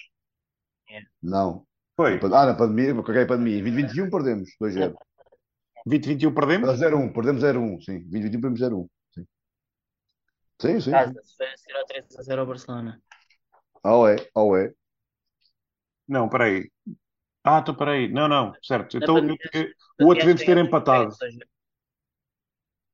Não. 1.22 1.66
Foi. 1.98 2.20
Ah, 2.34 2.46
na 2.46 2.54
pandemia, 2.54 2.94
porque 2.96 3.12
é 3.12 3.24
a 3.24 3.28
pandemia. 3.28 3.58
Em 3.58 3.64
2021 3.64 4.10
perdemos 4.10 4.50
2-0. 4.62 4.96
2021 5.86 6.34
perdemos? 6.34 6.70
Ah, 6.70 6.76
0-1, 6.76 7.12
perdemos 7.12 7.42
0-1, 7.44 7.82
sim. 7.82 8.00
2021 8.02 8.42
perdemos 8.42 8.60
0-1. 8.62 8.88
Sim, 10.62 10.80
sim. 10.80 10.92
Casa, 10.92 11.22
ao 11.76 11.86
3 11.86 12.06
a 12.20 12.22
0 12.24 12.42
ao 12.42 12.48
Barcelona. 12.48 13.02
Ah, 13.84 14.10
é, 14.12 14.16
ah, 14.36 14.58
é. 14.60 14.74
Não, 16.08 16.30
peraí. 16.30 16.70
Ah, 17.44 17.60
então 17.60 17.76
peraí. 17.76 18.12
Não, 18.12 18.28
não, 18.28 18.54
certo. 18.62 18.98
Na 18.98 19.04
Então, 19.04 19.18
eu- 19.18 19.38
eu- 19.54 19.70
o 20.00 20.06
outro 20.08 20.20
devemos 20.26 20.42
ter 20.44 20.48
Ganhamos 20.48 20.68
empatado. 20.70 21.16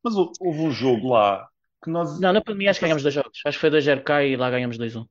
Mas 0.03 0.15
hou- 0.15 0.31
houve 0.39 0.60
um 0.61 0.72
jogo 0.72 1.10
lá 1.10 1.48
que 1.84 1.89
nós. 1.89 2.19
Não, 2.19 2.34
na 2.34 2.41
pandemia 2.41 2.69
acho 2.72 2.80
que 2.80 2.85
ganhamos 2.85 3.03
dois 3.03 3.14
jogos. 3.14 3.39
Acho 3.45 3.57
que 3.57 3.61
foi 3.61 3.69
2-0 3.69 4.03
cá 4.03 4.23
e 4.23 4.35
lá 4.35 4.49
ganhamos 4.49 4.77
2-1. 4.77 5.06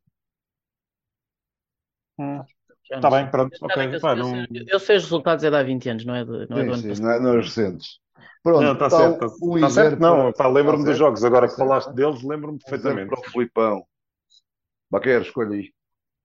Hum, 2.18 2.44
Tá 3.00 3.10
não 3.10 3.10
bem, 3.10 3.30
pronto, 3.30 3.56
Tá 3.66 3.66
ok. 3.66 3.76
bem 3.76 3.90
que 3.90 3.96
eu, 3.96 4.00
Pá, 4.00 4.14
eu 4.14 4.22
não- 4.22 4.46
sei, 4.48 4.48
eu 4.68 4.80
sei 4.80 4.96
os 4.96 5.04
resultados 5.04 5.44
é 5.44 5.50
de 5.50 5.56
há 5.56 5.62
20 5.62 5.88
anos, 5.88 6.04
não 6.04 6.14
é, 6.14 6.24
de, 6.24 6.48
não 6.48 6.58
é 6.58 6.64
do 6.64 6.72
ano 6.72 6.84
Sim, 6.84 6.88
passado. 6.88 7.02
não 7.02 7.10
é, 7.10 7.20
não 7.20 7.30
é 7.34 7.38
os 7.38 7.46
recentes. 7.46 7.98
Pronto, 8.42 8.72
Não, 8.72 8.72
está 8.72 8.88
tá 8.88 8.90
certo. 8.90 9.40
um 9.40 9.56
Está 9.56 9.68
e 9.68 9.70
certo? 9.70 9.96
zero 9.96 10.00
Não, 10.00 10.32
para- 10.32 10.32
pá, 10.32 10.48
lembro-me 10.48 10.84
tá 10.84 10.84
dos 10.84 10.96
certo, 10.96 11.08
jogos. 11.08 11.24
Agora 11.24 11.48
tá 11.48 11.50
que 11.50 11.56
falaste 11.56 11.92
certo. 11.92 11.94
deles, 11.94 12.22
lembro-me 12.22 12.58
perfeitamente. 12.58 13.08
para 13.08 13.20
o 13.20 13.24
Filipão. 13.24 13.86
Baquer, 14.90 15.20
escolha 15.22 15.54
aí. 15.54 15.72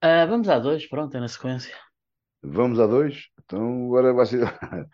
Ah, 0.02 0.26
vamos 0.28 0.48
a 0.50 0.60
dois, 0.60 0.86
pronto, 0.88 1.18
é 1.18 1.20
na 1.20 1.28
sequência. 1.28 1.76
Vamos 2.44 2.80
a 2.80 2.88
dois? 2.88 3.30
Então 3.40 3.86
agora 3.88 4.14
vai 4.14 4.26
ser. 4.26 4.42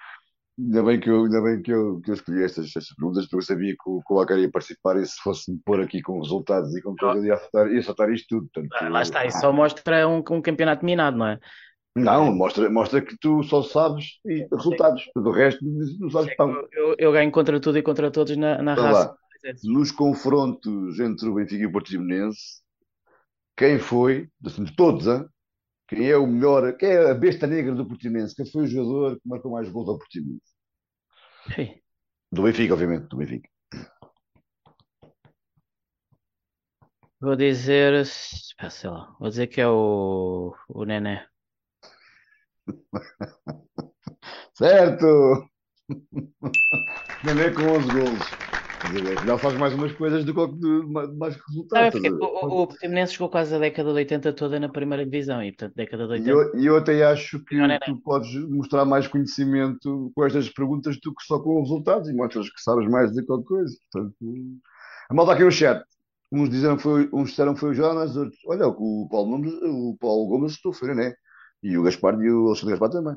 Ainda 0.60 0.82
bem 0.82 1.00
que 1.00 1.08
eu, 1.08 1.26
ainda 1.26 1.42
bem 1.42 1.62
que 1.62 1.72
eu, 1.72 2.02
que 2.02 2.10
eu 2.10 2.16
escolhi 2.16 2.44
estas, 2.44 2.66
estas 2.66 2.88
perguntas, 2.96 3.26
porque 3.26 3.36
eu 3.36 3.42
sabia 3.42 3.74
que 3.74 3.90
o, 3.90 4.02
que 4.02 4.12
o 4.12 4.38
ia 4.40 4.50
participar 4.50 4.98
e 4.98 5.06
se 5.06 5.16
fosse-me 5.22 5.60
pôr 5.64 5.80
aqui 5.82 6.02
com 6.02 6.20
resultados 6.20 6.76
e 6.76 6.82
com 6.82 6.96
coisa, 6.96 7.28
ia 7.28 7.36
acertar, 7.36 7.72
ia 7.72 7.80
acertar 7.80 8.12
isto 8.12 8.28
tudo. 8.28 8.50
Portanto, 8.52 8.84
Ah, 8.84 8.90
lá 8.90 9.02
está, 9.04 9.24
isso 9.26 9.40
só 9.40 9.54
mostra 9.54 10.08
um, 10.08 10.18
um 10.18 10.42
campeonato 10.42 10.84
minado, 10.84 11.16
não 11.16 11.28
é? 11.28 11.40
Não, 11.96 12.34
mostra, 12.34 12.70
mostra 12.70 13.02
que 13.02 13.16
tu 13.20 13.44
só 13.44 13.62
sabes 13.62 14.20
e 14.26 14.48
resultados. 14.52 15.04
Tudo 15.14 15.30
o 15.30 15.34
resto 15.34 15.64
não 16.00 16.10
sabes 16.10 16.36
pão. 16.36 16.56
Eu, 16.72 16.96
eu, 16.98 17.12
ganho 17.12 17.32
contra 17.32 17.60
tudo 17.60 17.78
e 17.78 17.84
contra 17.84 18.10
todos 18.10 18.36
na, 18.36 18.62
na 18.62 18.74
Então 18.74 18.84
raça. 18.84 19.08
lá. 19.10 19.18
Nos 19.64 19.92
confrontos 19.92 21.00
entre 21.00 21.30
o 21.30 21.36
Benfica 21.36 21.64
e 21.64 21.66
o 21.68 21.72
Portimonense, 21.72 22.62
quem 23.56 23.80
foi, 23.80 24.28
de 24.42 24.76
todos, 24.76 25.08
hein? 25.08 25.26
Quem 25.88 26.10
é 26.10 26.18
o 26.18 26.28
melhor, 26.28 26.76
quem 26.78 26.90
é 26.90 27.12
a 27.12 27.14
besta 27.14 27.48
negra 27.48 27.74
do 27.74 27.88
Portimonense? 27.88 28.36
Quem 28.36 28.46
foi 28.46 28.64
o 28.64 28.68
jogador 28.68 29.16
que 29.20 29.28
marcou 29.28 29.52
mais 29.52 29.70
gols 29.70 29.90
ao 29.90 29.98
Portimonense? 29.98 30.54
Sim. 31.56 31.80
Do 32.32 32.44
Benfica, 32.44 32.74
obviamente, 32.74 33.08
do 33.08 33.18
Benfica. 33.18 33.50
Vou 37.20 37.36
dizer, 37.36 38.06
sei 38.06 38.90
lá, 38.90 39.16
vou 39.20 39.30
dizer 39.30 39.48
que 39.48 39.60
é 39.62 39.68
o, 39.68 40.54
o 40.68 40.86
Nené. 40.86 41.28
Certo! 44.54 45.50
Não 47.24 47.42
é 47.42 47.52
com 47.52 47.62
11 47.62 47.88
golos. 47.88 48.67
Dizer, 48.92 49.26
Já 49.26 49.38
faz 49.38 49.58
mais 49.58 49.74
umas 49.74 49.92
coisas 49.94 50.24
do 50.24 50.34
que 50.34 50.48
do- 50.56 50.88
mais 51.18 51.36
resultados. 51.48 52.02
ver? 52.02 52.14
o, 52.14 52.24
o, 52.64 52.68
Portimonense 52.68 53.14
jogou 53.14 53.30
quase 53.30 53.54
a 53.54 53.60
década 53.60 53.90
de 53.90 53.96
80 53.96 54.34
toda 54.34 54.60
na 54.60 54.70
primeira 54.70 55.04
divisão 55.06 55.44
e, 55.44 55.52
portanto, 55.52 55.76
década 55.76 56.08
de 56.08 56.14
E 56.14 56.32
80. 56.32 56.32
eu, 56.32 56.62
e 56.62 56.66
eu 56.66 56.78
até 56.78 57.04
acho 57.04 57.44
que 57.44 57.56
Não, 57.56 57.68
não, 57.68 57.74
não. 57.74 57.80
tu 57.96 58.02
podes 58.02 58.34
mostrar 58.50 58.86
mais 58.86 59.08
conhecimento 59.08 60.12
com 60.16 60.26
estas 60.26 60.50
perguntas 60.50 60.98
do 61.02 61.14
que 61.14 61.24
só 61.26 61.40
com 61.40 61.62
os 61.62 61.70
resultados 61.70 62.10
e 62.10 62.14
mostras 62.14 62.50
que 62.50 62.62
sabes 62.62 62.88
mais 62.90 63.12
de 63.12 63.26
qualquer 63.26 63.46
coisa. 63.48 63.78
Portanto, 63.92 64.16
a 65.10 65.14
malta 65.14 65.34
aqui 65.34 65.44
no 65.44 65.52
chat. 65.52 65.84
Uns 66.32 66.50
disseram 66.50 66.76
que 66.76 66.84
foi, 66.84 67.10
uns 67.14 67.30
disseram 67.30 67.54
que 67.54 67.60
foi 67.62 67.70
o 67.70 67.74
Jonas, 67.74 68.18
outros, 68.18 68.38
olha, 68.48 68.68
o 68.68 69.08
Paulo, 69.10 69.38
Nunes, 69.38 69.54
o 69.64 69.96
Paulo 69.98 70.28
Gomes 70.28 70.52
estou 70.54 70.74
foi, 70.74 70.94
né? 70.94 71.14
E 71.64 71.78
o 71.78 71.84
Gaspar 71.84 72.20
e 72.22 72.30
o 72.30 72.48
Alexandre 72.48 72.72
Gaspar 72.78 72.90
também. 72.90 73.16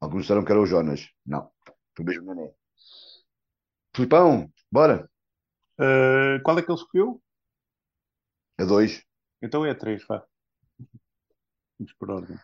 Alguns 0.00 0.22
disseram 0.22 0.42
que 0.44 0.50
era 0.52 0.60
o 0.62 0.66
Jonas. 0.66 1.06
Não, 1.26 1.50
foi 1.94 2.04
mesmo 2.06 2.30
o 2.30 2.34
Nené. 2.34 2.50
Filipão, 3.94 4.50
bora. 4.72 5.08
Uh, 5.78 6.42
qual 6.42 6.58
é 6.58 6.62
que 6.62 6.70
ele 6.70 6.78
escolheu? 6.78 7.22
A 8.58 8.64
dois. 8.64 9.04
Então 9.40 9.64
é 9.64 9.70
a 9.70 9.74
3, 9.74 10.04
vá. 10.06 10.24
Vamos 11.78 11.92
por 11.98 12.10
ordem. 12.10 12.36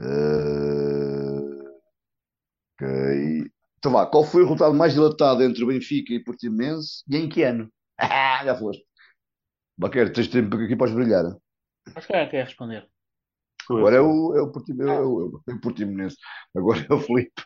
Eh, 0.00 0.04
ok. 2.74 3.50
Então 3.78 3.92
vá, 3.92 4.06
qual 4.06 4.24
foi 4.24 4.42
o 4.42 4.44
resultado 4.44 4.74
mais 4.74 4.92
dilatado 4.92 5.42
entre 5.42 5.64
o 5.64 5.66
Benfica 5.66 6.12
e 6.12 6.18
o 6.18 6.24
Portimonense 6.24 7.02
e 7.08 7.16
em 7.16 7.28
que 7.28 7.42
ano? 7.42 7.72
Ah, 7.98 8.42
já 8.44 8.56
foste. 8.56 8.84
Baquer, 9.76 10.12
tens 10.12 10.28
tempo 10.28 10.56
aqui 10.56 10.76
para 10.76 10.92
brilhar. 10.92 11.24
Mas 11.94 12.06
quem 12.06 12.16
é 12.16 12.24
que 12.24 12.32
quer 12.32 12.44
responder? 12.44 12.88
Agora 13.70 13.96
é 13.96 14.00
o, 14.00 14.34
é 14.36 14.40
o, 14.40 14.50
Portim, 14.50 14.80
é 14.80 15.00
o, 15.00 15.42
é 15.46 15.52
o 15.52 15.60
Portimonense. 15.60 16.16
Agora 16.56 16.86
é 16.88 16.94
o 16.94 17.00
Filipe. 17.00 17.42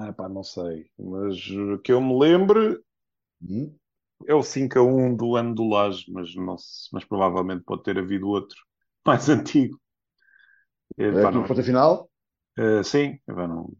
Ah, 0.00 0.12
pá, 0.12 0.28
não 0.28 0.42
sei. 0.42 0.90
Mas 0.98 1.36
uh, 1.50 1.78
que 1.82 1.92
eu 1.92 2.00
me 2.00 2.18
lembre 2.18 2.82
Hum? 3.42 3.78
é 4.26 4.34
o 4.34 4.42
5 4.42 4.78
a 4.78 4.82
1 4.82 5.14
do 5.14 5.36
ano 5.36 5.54
do 5.54 5.68
Laje, 5.68 6.04
mas, 6.10 6.34
não 6.34 6.56
se- 6.58 6.88
mas 6.92 7.04
provavelmente 7.04 7.64
pode 7.64 7.82
ter 7.82 7.98
havido 7.98 8.28
outro 8.28 8.56
mais 9.06 9.28
antigo. 9.28 9.78
É, 10.98 11.12
É 11.12 11.12
pá, 11.22 11.30
não- 11.32 11.42
tua 11.42 11.48
ponta 11.48 11.62
final? 11.62 12.08
eh, 12.58 12.82
sim, 12.84 13.18
pá, 13.26 13.46
não- 13.48 13.76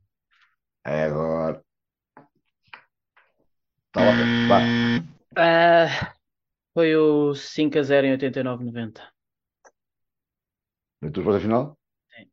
É 0.84 1.04
agora. 1.04 1.64
Está 3.88 4.02
lá, 4.04 4.12
vá. 4.48 4.70
Ah, 5.36 6.14
foi 6.74 6.96
o 6.96 7.34
5 7.34 7.78
a 7.78 7.82
0 7.82 8.06
em 8.06 8.12
89-90. 8.14 9.02
É 11.02 11.06
a 11.08 11.12
tua 11.12 11.24
ponta 11.24 11.40
final? 11.44 11.64
Sim. 12.16 12.30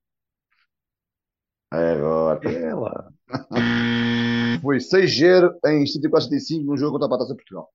É 1.71 1.91
agora. 1.93 2.41
É 2.43 2.73
lá. 2.73 3.13
Foi 4.61 4.77
6-0 4.77 5.53
em 5.65 5.83
74-75 5.83 6.63
num 6.63 6.77
jogo 6.77 6.99
contra 6.99 7.15
a 7.15 7.27
de 7.27 7.35
Portugal. 7.35 7.71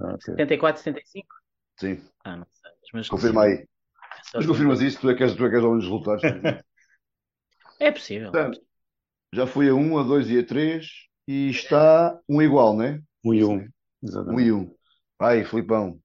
Ah, 0.00 0.14
ok. 0.14 0.34
74-75? 0.34 1.24
Sim, 1.78 2.00
Ah, 2.24 2.36
não 2.36 2.46
sei. 2.50 2.70
Mas 2.92 3.08
confirma 3.08 3.44
aí. 3.44 3.66
Só 4.24 4.38
Mas 4.38 4.46
confirmas 4.46 4.80
isso, 4.80 5.00
tu 5.00 5.10
é 5.10 5.14
que 5.14 5.22
és, 5.22 5.34
tu 5.34 5.44
é 5.44 5.48
que 5.50 5.56
és 5.56 5.64
homem 5.64 5.78
dos 5.78 5.86
resultados. 5.86 6.22
É 7.82 7.90
possível. 7.90 8.30
Portanto, 8.30 8.60
já 9.32 9.46
fui 9.46 9.66
a 9.70 9.74
1, 9.74 9.98
a 9.98 10.02
2 10.02 10.28
e 10.28 10.38
a 10.38 10.44
3 10.44 10.86
e 11.26 11.48
está 11.48 12.20
um 12.28 12.42
igual, 12.42 12.76
né? 12.76 13.02
1 13.24 13.34
e 13.34 13.44
1. 13.44 13.52
1 13.54 13.68
Exatamente. 14.02 14.42
e 14.42 14.52
1. 14.52 14.74
Vai, 15.18 15.44
Filipão. 15.46 15.98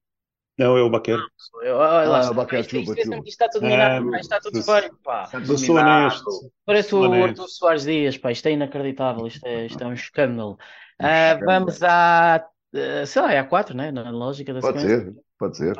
Não, 0.58 0.76
é 0.76 0.82
o 0.82 0.88
Baqueiro. 0.90 1.22
Eu- 1.62 1.76
olha 1.76 2.08
lá 2.08 2.18
Ah, 2.18 2.20
está. 2.22 2.34
Baquete, 2.34 2.60
Isto- 2.62 2.76
isto- 2.76 2.94
desculpa, 2.94 3.16
isto- 3.18 3.28
isto 3.28 3.42
está 3.42 3.48
tudo 3.48 3.66
Ah, 3.66 3.68
minado, 3.68 4.06
isto 4.16 4.20
está 4.20 4.40
tudo 4.40 4.62
feio, 4.62 4.98
pá. 5.04 5.30
Eu 5.34 5.58
sou 5.58 5.76
honesto. 5.76 6.52
Parece 6.64 6.94
o. 6.94 7.12
Arthur 7.24 7.48
Soares 7.48 7.84
Dias, 7.84 8.16
pá, 8.16 8.32
isto 8.32 8.46
é 8.46 8.52
inacreditável, 8.52 9.26
isto 9.26 9.44
é, 9.46 9.66
isto 9.66 9.82
é 9.82 9.86
um 9.86 9.92
escândalo. 9.92 10.52
Um 11.00 11.06
Ah, 11.06 11.32
escândalo. 11.34 11.46
vamos 11.66 11.82
à, 11.82 12.36
ah, 12.36 13.06
sei 13.06 13.22
lá, 13.22 13.32
é 13.32 13.38
a 13.38 13.44
4, 13.44 13.76
né? 13.76 13.90
Na 13.92 14.10
lógica 14.10 14.54
da 14.54 14.60
Pode 14.60 14.80
sequência. 14.80 15.04
ser, 15.12 15.14
pode 15.38 15.56
ser. 15.58 15.76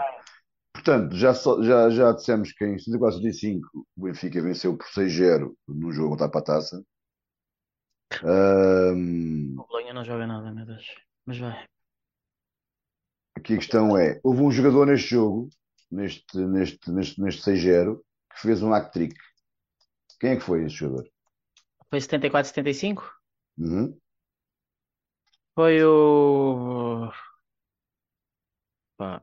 Portanto, 0.75 1.17
já, 1.17 1.33
só- 1.33 1.63
já, 1.63 1.89
já 1.91 2.13
dissemos 2.13 2.53
que 2.53 2.65
em 2.67 2.79
74-75 2.79 3.67
o 3.97 4.03
Benfica 4.05 4.43
venceu 4.43 4.77
por 4.77 4.87
6-0 4.89 5.57
no 5.67 5.91
jogo 5.91 6.11
contra 6.11 6.27
a 6.27 6.31
Pataça. 6.31 6.83
Ahm, 8.23 9.55
O 9.59 9.67
Bolonha 9.67 9.93
não 9.95 10.05
joga 10.05 10.27
nada, 10.27 10.53
meu 10.53 10.67
Deus. 10.67 10.87
Mas 11.25 11.39
vai. 11.39 11.67
Aqui 13.37 13.55
a 13.55 13.59
questão 13.59 13.97
é: 13.97 14.19
houve 14.25 14.41
um 14.41 14.51
jogador 14.51 14.87
neste 14.87 15.11
jogo, 15.11 15.49
neste, 15.91 16.39
neste, 16.39 16.91
neste, 16.91 17.21
neste 17.21 17.43
6-0, 17.43 18.01
que 18.33 18.41
fez 18.41 18.63
um 18.63 18.73
hat-trick. 18.73 19.15
Quem 20.19 20.31
é 20.31 20.37
que 20.37 20.43
foi 20.43 20.65
esse 20.65 20.75
jogador? 20.75 21.09
Foi 21.91 22.01
74, 22.01 22.49
75? 22.49 23.15
Uhum. 23.59 23.97
Foi 25.55 25.85
o. 25.85 27.11
Pá. 28.97 29.23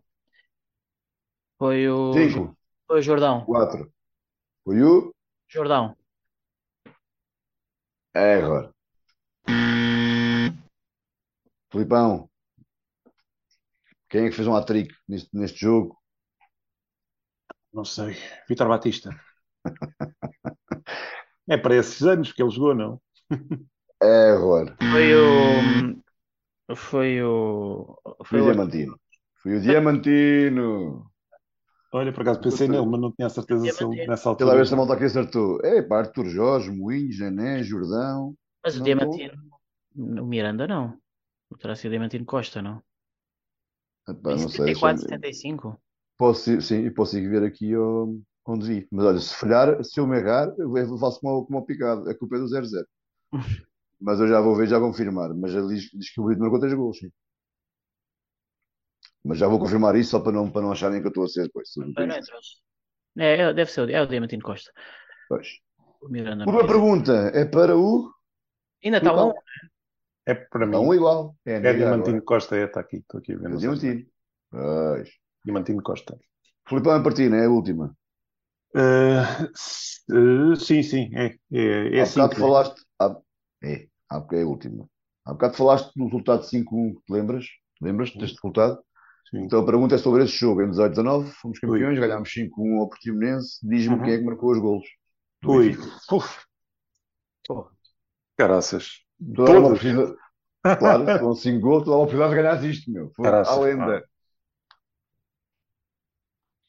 Foi 1.58 1.90
o. 1.90 2.14
5, 2.14 2.58
Foi 2.88 3.00
o 3.00 3.02
Jordão. 3.02 3.46
4. 3.46 3.92
Foi 4.64 4.82
o 4.82 5.14
Jordão. 5.48 5.96
É 8.16 8.36
agora. 8.36 8.72
Filipão. 11.72 12.30
Quem 14.14 14.28
é 14.28 14.30
que 14.30 14.36
fez 14.36 14.48
um 14.48 14.56
hat-trick 14.56 14.94
neste, 15.10 15.28
neste 15.36 15.60
jogo? 15.60 15.98
Não 17.74 17.84
sei. 17.84 18.16
Vitor 18.48 18.68
Batista. 18.68 19.10
É 21.50 21.58
para 21.58 21.76
esses 21.78 22.04
anos 22.04 22.32
que 22.32 22.44
ele 22.44 22.52
jogou, 22.52 22.76
não? 22.76 23.02
É 24.00 24.30
agora. 24.30 24.78
Foi 24.92 25.16
o. 25.16 26.76
Foi 26.76 27.24
o. 27.24 28.00
Foi 28.24 28.40
o. 28.40 28.44
Diamantino. 28.44 29.00
Foi 29.42 29.56
o 29.56 29.62
Diamantino. 29.62 31.12
Olha, 31.92 32.14
por 32.14 32.22
acaso 32.22 32.40
pensei 32.40 32.68
nele, 32.68 32.86
mas 32.86 33.02
não 33.02 33.12
tinha 33.14 33.26
a 33.26 33.32
certeza 33.32 33.68
se 33.68 33.84
ele 33.84 34.06
nessa 34.06 34.32
Aquela 34.32 34.54
vez 34.54 34.72
a 34.72 34.76
altura. 34.76 34.78
malta 34.78 34.94
aqui 34.94 35.06
acertou. 35.06 35.60
É, 35.64 35.82
pá, 35.82 36.02
Arthur 36.02 36.28
Jorge, 36.28 36.70
Moinhos, 36.70 37.18
Nené, 37.20 37.64
Jordão. 37.64 38.36
Mas 38.64 38.78
o 38.78 38.84
Diamantino. 38.84 39.34
O 39.96 40.24
Miranda 40.28 40.68
não. 40.68 40.96
Terá 41.60 41.76
sido 41.76 41.88
o 41.88 41.92
Diamantino 41.94 42.26
Costa, 42.26 42.62
não? 42.62 42.80
Epá, 44.08 44.32
Em 44.34 44.38
não 44.42 44.50
sei. 44.50 44.52
74, 44.52 45.08
deixa-me- 45.08 45.10
75. 45.10 45.80
Posso, 46.18 46.62
sim, 46.62 46.90
posso 46.92 47.18
ir 47.18 47.28
ver 47.30 47.44
aqui 47.44 47.74
ao- 47.74 48.16
onde 48.48 48.68
vi. 48.68 48.88
Mas 48.92 49.06
olha, 49.06 49.20
se 49.20 49.36
falhar, 49.36 49.84
se 49.84 50.00
eu 50.00 50.08
me 50.08 50.18
errar, 50.18 50.54
eu 50.58 50.98
faço 50.98 51.20
como, 51.20 51.46
como 51.46 51.66
picado. 51.66 52.10
A 52.10 52.16
culpa 52.18 52.36
é 52.36 52.40
do 52.40 52.48
0-0. 52.48 52.88
Mas 54.00 54.20
eu 54.20 54.28
já 54.28 54.42
vou 54.42 54.56
ver, 54.56 54.68
já 54.68 54.80
vou 54.80 54.90
confirmar. 54.92 55.34
Mas 55.34 55.54
ele 55.54 55.68
diz, 55.76 55.90
diz 55.94 56.12
que 56.14 56.20
o 56.22 56.26
Brito 56.26 56.42
marcou 56.42 56.60
3 56.60 56.74
gols, 56.74 56.98
sim. 57.00 57.10
Mas 59.24 59.38
já 59.38 59.48
vou 59.48 59.60
confirmar 59.60 59.96
isso 59.96 60.12
só 60.12 60.20
para 60.20 60.34
não, 60.34 60.52
para 60.52 60.62
não 60.62 60.72
acharem 60.72 61.00
que 61.02 61.08
eu 61.08 61.10
estou 61.10 61.24
a 61.24 61.28
ser 61.28 61.44
depois. 61.44 61.70
É. 63.18 63.42
É, 63.44 63.54
deve 63.54 63.72
ser 63.72 63.82
o, 63.82 63.90
é 63.90 64.02
o 64.02 64.08
Diamantino 64.08 64.44
Costa. 64.44 64.72
Pois. 65.30 65.48
O 66.02 66.10
Miranda 66.10 66.46
não. 66.46 66.68
pergunta 66.68 67.14
é 67.34 67.46
para 67.46 67.78
o. 67.78 68.12
Ainda 68.84 68.98
está 68.98 69.14
um. 69.14 69.34
É 70.26 70.34
para 70.34 70.66
mim. 70.66 70.78
um 70.78 70.94
igual. 70.94 71.36
É, 71.46 71.54
É 71.56 71.60
Diamantino 71.74 72.10
agora. 72.10 72.22
Costa, 72.22 72.56
é, 72.56 72.66
está 72.66 72.80
aqui, 72.80 72.98
estou 72.98 73.20
aqui 73.20 73.34
a 73.34 73.38
ver. 73.38 73.46
É 73.46 73.50
no 73.50 73.58
Diamantino. 73.58 74.06
Pois. 74.50 75.10
Diamantino 75.44 75.84
Costa. 75.84 76.18
Filipão 76.68 76.96
é 76.96 77.04
partida, 77.04 77.36
é 77.36 77.46
a 77.46 77.50
última. 77.50 77.96
S- 78.76 80.02
eh, 80.10 80.56
sim, 80.56 80.82
sim, 80.82 81.10
é, 81.14 81.36
é, 81.52 81.98
é 81.98 82.02
há 82.02 82.06
bocado 82.06 82.36
falaste. 82.36 82.82
Há, 83.00 83.16
é, 83.64 83.88
há 84.10 84.20
bocado 84.20 84.42
é 84.42 84.44
a 84.44 84.48
última. 84.48 84.90
Há 85.26 85.34
bocado 85.34 85.54
falaste 85.56 85.92
do 85.96 86.06
resultado 86.06 86.44
5-1, 86.44 86.94
te 87.06 87.14
lembras? 87.14 87.46
Lembras-te 87.82 88.18
deste 88.18 88.36
resultado? 88.36 88.80
Sim. 89.30 89.44
Então 89.44 89.60
a 89.62 89.66
pergunta 89.66 89.96
é 89.96 89.98
sobre 89.98 90.24
esse 90.24 90.34
jogo. 90.38 90.62
Em 90.62 90.70
18-19, 90.70 91.32
fomos 91.42 91.60
campeões, 91.60 92.00
ganhámos 92.00 92.32
5-1 92.34 92.80
ao 92.80 92.90
Portimonense. 92.90 93.60
Diz-me 93.68 93.96
Uhum. 93.96 94.04
quem 94.04 94.14
é 94.14 94.18
que 94.18 94.24
marcou 94.24 94.52
os 94.52 94.60
golos. 94.60 94.88
Ui, 95.46 95.76
Pô, 97.46 97.70
caraças. 98.38 99.02
Toda 99.36 99.52
a 99.52 99.54
Todos. 99.54 99.68
oportunidade. 99.70 100.24
Claro, 100.80 101.20
com 101.20 101.36
5 101.36 101.60
gols, 101.60 101.84
toda 101.84 101.96
a 101.98 102.00
oportunidade 102.00 102.36
de 102.36 102.42
ganhar 102.42 102.64
isto, 102.66 102.92
meu. 102.92 103.12
Foi 103.16 103.26
Caraças, 103.26 103.58
à 103.58 103.60
lenda. 103.60 104.04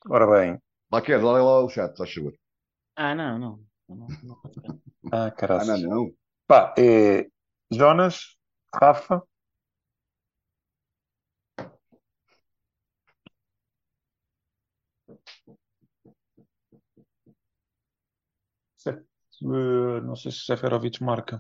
Ora 0.09 0.27
bem. 0.27 0.59
Lá 0.93 1.01
quer, 1.01 1.23
lá, 1.23 1.33
lá 1.33 1.61
o 1.65 1.69
chat, 1.69 1.97
faz 1.97 2.13
favor. 2.13 2.35
Ah, 2.97 3.15
não, 3.15 3.39
não. 3.39 3.61
não, 3.89 4.07
não. 4.23 4.41
Ah, 5.13 5.27
Ah, 5.27 5.31
caraças. 5.31 5.81
não, 5.83 5.91
não. 6.07 6.13
Pá, 6.47 6.75
é 6.79 7.27
Jonas, 7.73 8.37
Rafa, 8.75 9.23
eh, 18.87 20.01
não 20.03 20.17
sei 20.17 20.33
se 20.33 20.41
Seferovic 20.41 21.03
marca. 21.03 21.39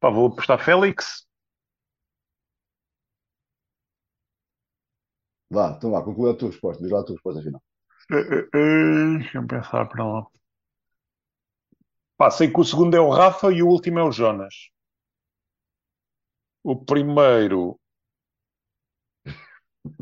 Pá, 0.00 0.10
vou 0.10 0.26
apostar 0.26 0.58
Félix. 0.64 1.26
Vá, 5.50 5.74
então 5.76 5.90
vá, 5.90 6.02
conclui 6.02 6.30
a 6.30 6.34
tua 6.34 6.48
resposta. 6.48 6.82
Diz 6.82 6.90
lá 6.92 7.00
a 7.00 7.04
tua 7.04 7.14
resposta 7.16 7.42
final. 7.42 7.62
Eh, 8.10 8.16
eh, 8.16 8.48
eh, 8.54 9.18
Deixa-me 9.18 9.48
pensar 9.48 9.86
para 9.88 10.04
lá. 10.04 10.26
Pá, 12.18 12.30
sei 12.30 12.48
que 12.52 12.60
o 12.60 12.64
segundo 12.64 12.94
é 12.96 13.00
o 13.00 13.10
Rafa 13.10 13.50
e 13.52 13.62
o 13.62 13.68
último 13.68 13.98
é 13.98 14.02
o 14.04 14.12
Jonas. 14.12 14.54
O 16.62 16.74
primeiro. 16.90 17.62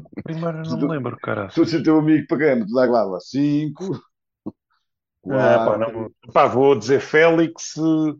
O 0.02 0.22
primeiro 0.22 0.58
eu 0.58 0.64
não 0.64 0.78
me 0.78 0.88
lembro, 0.88 1.16
cara. 1.20 1.48
Tu 1.54 1.62
és 1.62 1.74
o 1.74 1.82
teu 1.82 1.98
amigo 1.98 2.26
quem? 2.38 2.66
Tu 2.66 2.72
dá 2.74 2.84
lá, 2.86 3.20
5, 3.20 3.84
Ah, 5.28 5.58
pá, 5.64 5.76
4. 5.76 5.78
não- 5.78 6.10
pá, 6.32 6.46
vou 6.46 6.78
dizer 6.78 7.00
Félix. 7.00 7.76
eh, 7.76 8.14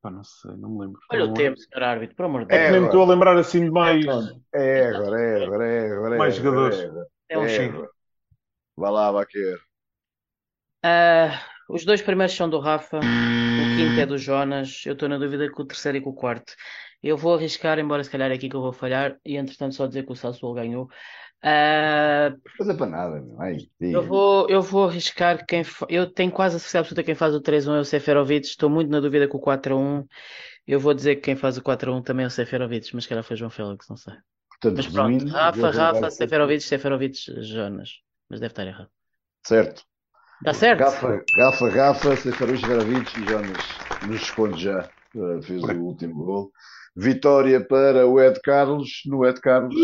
pá, 0.00 0.10
não 0.10 0.24
sei, 0.24 0.52
não 0.56 0.70
me 0.70 0.80
lembro. 0.80 1.00
Olha 1.10 1.24
o 1.24 1.26
Não- 1.28 1.34
tempo, 1.34 1.58
senhor 1.58 1.82
árbitro, 1.82 2.16
por 2.16 2.24
amor 2.26 2.44
de 2.44 2.48
É 2.50 2.58
Deus. 2.58 2.66
que 2.66 2.72
nem 2.72 2.80
me 2.80 2.86
estou 2.86 3.02
a 3.02 3.06
lembrar 3.06 3.36
assim 3.36 3.64
de 3.64 3.70
mais. 3.70 4.04
É 4.54 4.86
agora, 4.86 5.20
é 5.20 5.44
agora, 5.44 5.66
é 5.66 5.92
agora. 5.92 6.14
é 6.14 6.18
Mais 6.18 6.36
jogadores. 6.36 6.76
é 6.78 7.34
É 7.34 7.38
um 7.38 7.44
é 7.44 7.64
agora. 7.66 7.90
Vá 8.76 8.90
lá, 8.90 9.12
Baquer. 9.12 9.58
Ah, 10.82 11.42
os 11.68 11.84
dois 11.84 12.00
primeiros 12.02 12.34
são 12.36 12.48
do 12.48 12.60
Rafa, 12.60 12.98
o 12.98 13.00
quinto 13.76 14.00
é 14.00 14.06
do 14.06 14.18
Jonas. 14.18 14.82
Eu 14.86 14.92
estou 14.92 15.08
na 15.08 15.18
dúvida 15.18 15.50
com 15.50 15.62
o 15.62 15.66
terceiro 15.66 15.98
e 15.98 16.00
com 16.00 16.10
o 16.10 16.14
quarto. 16.14 16.54
Eu 17.02 17.16
vou 17.16 17.34
arriscar, 17.34 17.78
embora 17.78 18.02
se 18.04 18.10
calhar 18.10 18.30
é 18.30 18.34
aqui 18.34 18.48
que 18.48 18.56
eu 18.56 18.60
vou 18.62 18.72
falhar, 18.72 19.16
e 19.24 19.36
entretanto 19.36 19.74
só 19.74 19.86
dizer 19.86 20.04
que 20.04 20.12
o 20.12 20.16
Sassuolo 20.16 20.54
ganhou. 20.54 20.88
Uh, 21.46 22.36
Coisa 22.56 22.74
para 22.74 22.86
nada, 22.86 23.20
meu. 23.20 23.40
Ai, 23.40 23.58
eu 23.80 24.02
vou, 24.02 24.48
eu 24.50 24.60
vou 24.60 24.88
arriscar 24.88 25.46
quem. 25.46 25.62
fa- 25.62 25.86
Eu 25.88 26.10
tenho 26.10 26.32
quase 26.32 26.56
a 26.56 26.58
certeza 26.58 26.80
absoluta 26.80 27.02
que 27.02 27.06
quem 27.06 27.14
faz 27.14 27.34
o 27.34 27.40
3-1 27.40 27.76
é 27.76 27.80
o 27.80 27.84
Seferovic. 27.84 28.46
Estou 28.46 28.68
muito 28.68 28.90
na 28.90 28.98
dúvida 28.98 29.28
com 29.28 29.38
o 29.38 29.40
4-1. 29.40 30.04
Eu 30.66 30.80
vou 30.80 30.92
dizer 30.92 31.16
que 31.16 31.22
quem 31.22 31.36
faz 31.36 31.56
o 31.56 31.62
4-1 31.62 32.02
também 32.02 32.24
é 32.24 32.26
o 32.26 32.30
Seferovic, 32.30 32.92
mas 32.94 33.04
que 33.04 33.10
calhar 33.10 33.22
foi 33.22 33.36
João 33.36 33.50
Félix, 33.50 33.86
não 33.88 33.96
sei. 33.96 34.14
Portanto, 34.48 34.76
Mas 34.76 34.86
pronto, 34.88 35.12
resumindo, 35.12 35.32
Rafa, 35.32 35.60
vou 35.60 35.70
Rafa, 35.70 36.10
Seferovic, 36.10 36.62
Seferovic, 36.64 37.42
Jonas. 37.42 37.90
Mas 38.28 38.40
deve 38.40 38.50
estar 38.52 38.66
errado. 38.66 38.88
Certo. 39.46 39.84
Está 40.40 40.52
certo? 40.52 40.80
Rafa, 40.80 41.22
Rafa, 41.38 41.68
Rafa, 41.68 42.16
Seferovic, 42.16 42.66
Verovic 42.66 43.20
e 43.20 43.24
Jonas 43.28 43.56
nos 44.08 44.20
responde 44.20 44.62
já. 44.64 44.88
Uh, 45.14 45.40
fez 45.42 45.62
o 45.62 45.72
último 45.80 46.24
gol. 46.24 46.50
Vitória 46.96 47.64
para 47.64 48.06
o 48.06 48.20
Ed 48.20 48.40
Carlos. 48.42 49.02
No 49.06 49.24
Ed 49.24 49.40
Carlos. 49.40 49.74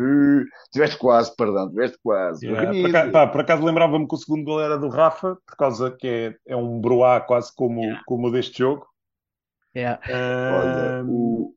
Uh, 0.00 0.44
Tiveste 0.72 0.96
quase, 0.98 1.34
perdão, 1.36 1.68
tiveste 1.68 1.98
quase. 2.02 2.46
Yeah, 2.46 2.70
por, 2.72 2.88
acaso, 2.88 3.12
pá, 3.12 3.26
por 3.26 3.40
acaso 3.40 3.64
lembrava-me 3.64 4.06
que 4.08 4.14
o 4.14 4.18
segundo 4.18 4.44
gol 4.44 4.60
era 4.60 4.78
do 4.78 4.88
Rafa, 4.88 5.36
por 5.46 5.56
causa 5.56 5.90
que 5.90 6.06
é, 6.06 6.36
é 6.52 6.56
um 6.56 6.80
broá 6.80 7.20
quase 7.20 7.54
como, 7.54 7.82
como 8.06 8.28
o 8.28 8.30
deste 8.30 8.58
jogo. 8.58 8.86
Yeah. 9.76 10.00
Olha, 10.06 11.00
Ah, 11.00 11.04
o- 11.06 11.54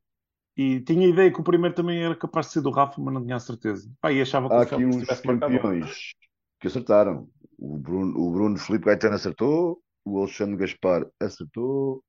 E 0.56 0.82
tinha 0.82 1.07
a 1.07 1.10
ideia 1.10 1.32
que 1.32 1.40
o 1.40 1.44
primeiro 1.44 1.76
também 1.76 2.03
era 2.03 2.15
capaz 2.15 2.48
de 2.48 2.53
ser 2.53 2.61
do 2.61 2.70
Rafa, 2.72 3.02
mas 3.02 3.14
não 3.14 3.24
tinha 3.24 3.36
a 3.38 3.40
certeza. 3.40 3.90
Pá, 4.02 4.11
e 4.11 4.22
achava 4.22 4.48
que 4.49 4.53
há 4.56 4.57
o 4.57 4.61
aqui 4.61 4.86
uns 4.86 4.98
tivesse 4.98 5.26
marcado. 5.26 5.53
campeões 5.53 6.14
que 6.60 6.68
acertaram. 6.68 7.28
O 7.57 7.78
Bruno, 7.78 8.20
o 8.20 8.32
Bruno 8.32 8.57
Felipe 8.60 8.86
Gaetano 8.86 9.15
acertou. 9.15 9.80
O 10.06 10.20
Alexandre 10.20 10.57
Gaspar 10.57 11.06
acertou. 11.20 12.03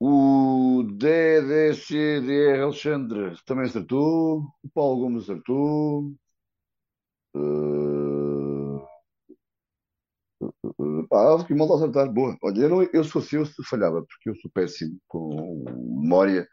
O 0.00 0.84
DDCDR 0.84 2.62
Alexandre 2.62 3.36
também 3.44 3.64
acertou. 3.66 4.44
O 4.62 4.68
Paulo 4.72 5.00
Gomes 5.00 5.24
acertou. 5.24 6.14
Uh, 7.34 8.78
uh, 10.40 11.08
pá, 11.08 11.18
há 11.32 11.40
aqui 11.40 11.54
malta 11.54 11.74
a 11.74 11.76
acertar. 11.76 12.12
Boa. 12.12 12.36
Olha, 12.42 12.60
eu, 12.62 12.68
não, 12.68 12.82
eu 12.82 13.04
se 13.04 13.10
fosse 13.10 13.36
eu 13.36 13.44
falhava, 13.68 14.02
porque 14.02 14.30
eu 14.30 14.36
sou 14.36 14.50
péssimo 14.52 14.98
com 15.08 15.64
memória. 16.00 16.48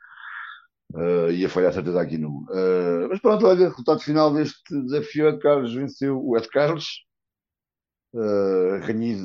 Uh, 0.94 1.32
ia 1.32 1.50
falhar 1.50 1.74
certeza 1.74 2.02
aqui 2.02 2.18
no. 2.18 2.46
Uh, 2.50 3.10
mas 3.10 3.20
pronto, 3.20 3.46
olha, 3.46 3.70
resultado 3.70 4.00
final 4.02 4.34
deste 4.34 4.58
desafio: 4.84 5.28
Ed 5.30 5.40
Carlos 5.40 5.74
venceu 5.74 6.20
o 6.24 6.38
Ed 6.38 6.48
Carlos. 6.50 7.06
Uh, 8.14 8.80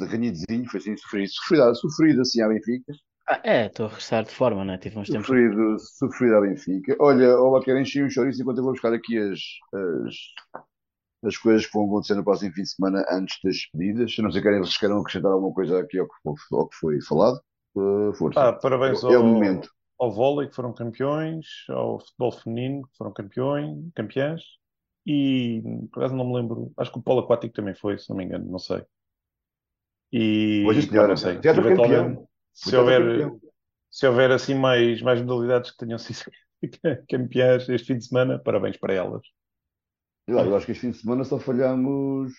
renhidozinho, 0.09 0.69
foi 0.69 0.81
assim, 0.81 0.97
sofrido, 0.97 1.31
sofrido, 1.31 1.75
sofrido 1.77 2.21
assim 2.23 2.43
à 2.43 2.49
Benfica. 2.49 2.93
Ah, 3.33 3.41
é, 3.45 3.67
estou 3.67 3.87
a 3.87 3.89
regressar 3.91 4.25
de 4.25 4.31
forma, 4.33 4.65
né? 4.65 4.77
Tive 4.77 4.99
uns 4.99 5.09
tempos. 5.09 5.29
Sofrido, 5.29 5.79
sofrido 5.79 6.35
à 6.35 6.41
Benfica. 6.41 6.97
Olha, 6.99 7.39
olá, 7.39 7.63
quero 7.63 7.79
encher 7.79 8.05
um 8.05 8.11
chouriço 8.11 8.43
enquanto 8.43 8.59
eu 8.59 8.65
vou 8.65 8.73
buscar 8.73 8.93
aqui 8.93 9.17
as, 9.19 9.39
as, 9.73 10.15
as 11.23 11.37
coisas 11.37 11.65
que 11.65 11.73
vão 11.73 11.87
acontecer 11.87 12.17
no 12.17 12.25
próximo 12.25 12.53
fim 12.53 12.63
de 12.63 12.71
semana 12.71 13.07
antes 13.09 13.39
das 13.45 13.55
despedidas. 13.55 14.13
Se 14.13 14.21
não 14.21 14.33
sei 14.33 14.41
se 14.41 14.45
querem, 14.45 14.59
vocês 14.59 14.77
querem 14.77 14.99
acrescentar 14.99 15.31
alguma 15.31 15.55
coisa 15.55 15.79
aqui 15.79 16.01
ao 16.01 16.09
que, 16.09 16.57
ao 16.57 16.69
que 16.69 16.75
foi 16.75 17.01
falado, 17.03 17.41
uh, 17.77 18.13
força. 18.15 18.49
Ah, 18.49 18.53
parabéns 18.53 19.05
é, 19.05 19.13
é 19.13 19.17
o 19.17 19.19
ao, 19.19 19.25
momento. 19.25 19.71
ao 20.01 20.11
vôlei 20.11 20.49
que 20.49 20.55
foram 20.57 20.73
campeões, 20.73 21.47
ao 21.69 22.01
futebol 22.01 22.33
feminino 22.33 22.83
que 22.83 22.97
foram 22.97 23.13
campeões, 23.13 23.79
campeãs, 23.95 24.43
e 25.07 25.63
por 25.93 26.01
acaso 26.01 26.17
não 26.17 26.27
me 26.27 26.35
lembro, 26.35 26.73
acho 26.77 26.91
que 26.91 26.99
o 26.99 27.03
polo 27.03 27.21
aquático 27.21 27.55
também 27.55 27.77
foi, 27.77 27.97
se 27.97 28.11
não 28.11 28.17
me 28.17 28.25
engano, 28.25 28.51
não 28.51 28.59
sei. 28.59 28.83
E 30.13 30.65
pá, 30.67 30.83
senhora. 30.83 31.09
não 31.09 31.17
sei, 31.17 31.39
Teatro 31.39 31.63
campeão. 31.63 32.29
Se 32.53 32.77
houver, 32.77 33.31
se 33.91 34.07
houver 34.07 34.31
assim 34.31 34.55
mais, 34.55 35.01
mais 35.03 35.21
modalidades 35.23 35.71
que 35.71 35.79
tenham 35.79 35.99
sido 36.01 36.21
campeãs 37.09 37.69
este 37.69 37.87
fim 37.89 37.99
de 37.99 38.07
semana, 38.07 38.39
parabéns 38.39 38.77
para 38.77 38.95
elas. 38.95 39.23
Eu, 40.27 40.39
eu 40.39 40.57
acho 40.57 40.67
que 40.67 40.73
este 40.73 40.83
fim 40.83 40.91
de 40.91 40.99
semana 40.99 41.25
só 41.25 41.39
falhamos, 41.39 42.33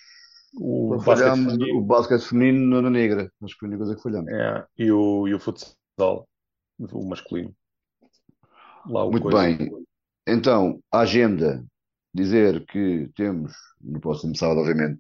O 0.56 0.98
só 1.00 1.00
falhamos 1.00 1.54
feminino, 1.54 1.80
o 1.80 1.82
basquete 1.82 2.24
feminino 2.28 2.82
na 2.82 2.90
negra. 2.90 3.32
Acho 3.42 3.54
que 3.54 3.60
foi 3.60 3.68
a 3.68 3.72
única 3.72 3.84
coisa 3.86 3.96
que 3.96 4.04
falhamos. 4.04 4.32
é, 4.32 4.66
e 4.78 4.92
o, 4.92 5.28
e 5.28 5.34
o 5.34 5.40
futsal, 5.40 6.28
o 6.80 7.06
masculino. 7.08 7.56
Lá 8.86 9.04
o 9.06 9.12
Muito 9.12 9.24
coisa. 9.24 9.40
bem. 9.40 9.70
Então, 10.28 10.82
a 10.92 11.00
agenda. 11.02 11.66
Dizer 12.14 12.66
que 12.66 13.10
temos 13.16 13.54
no 13.80 14.02
próximo 14.02 14.36
sábado, 14.36 14.60
obviamente, 14.60 15.00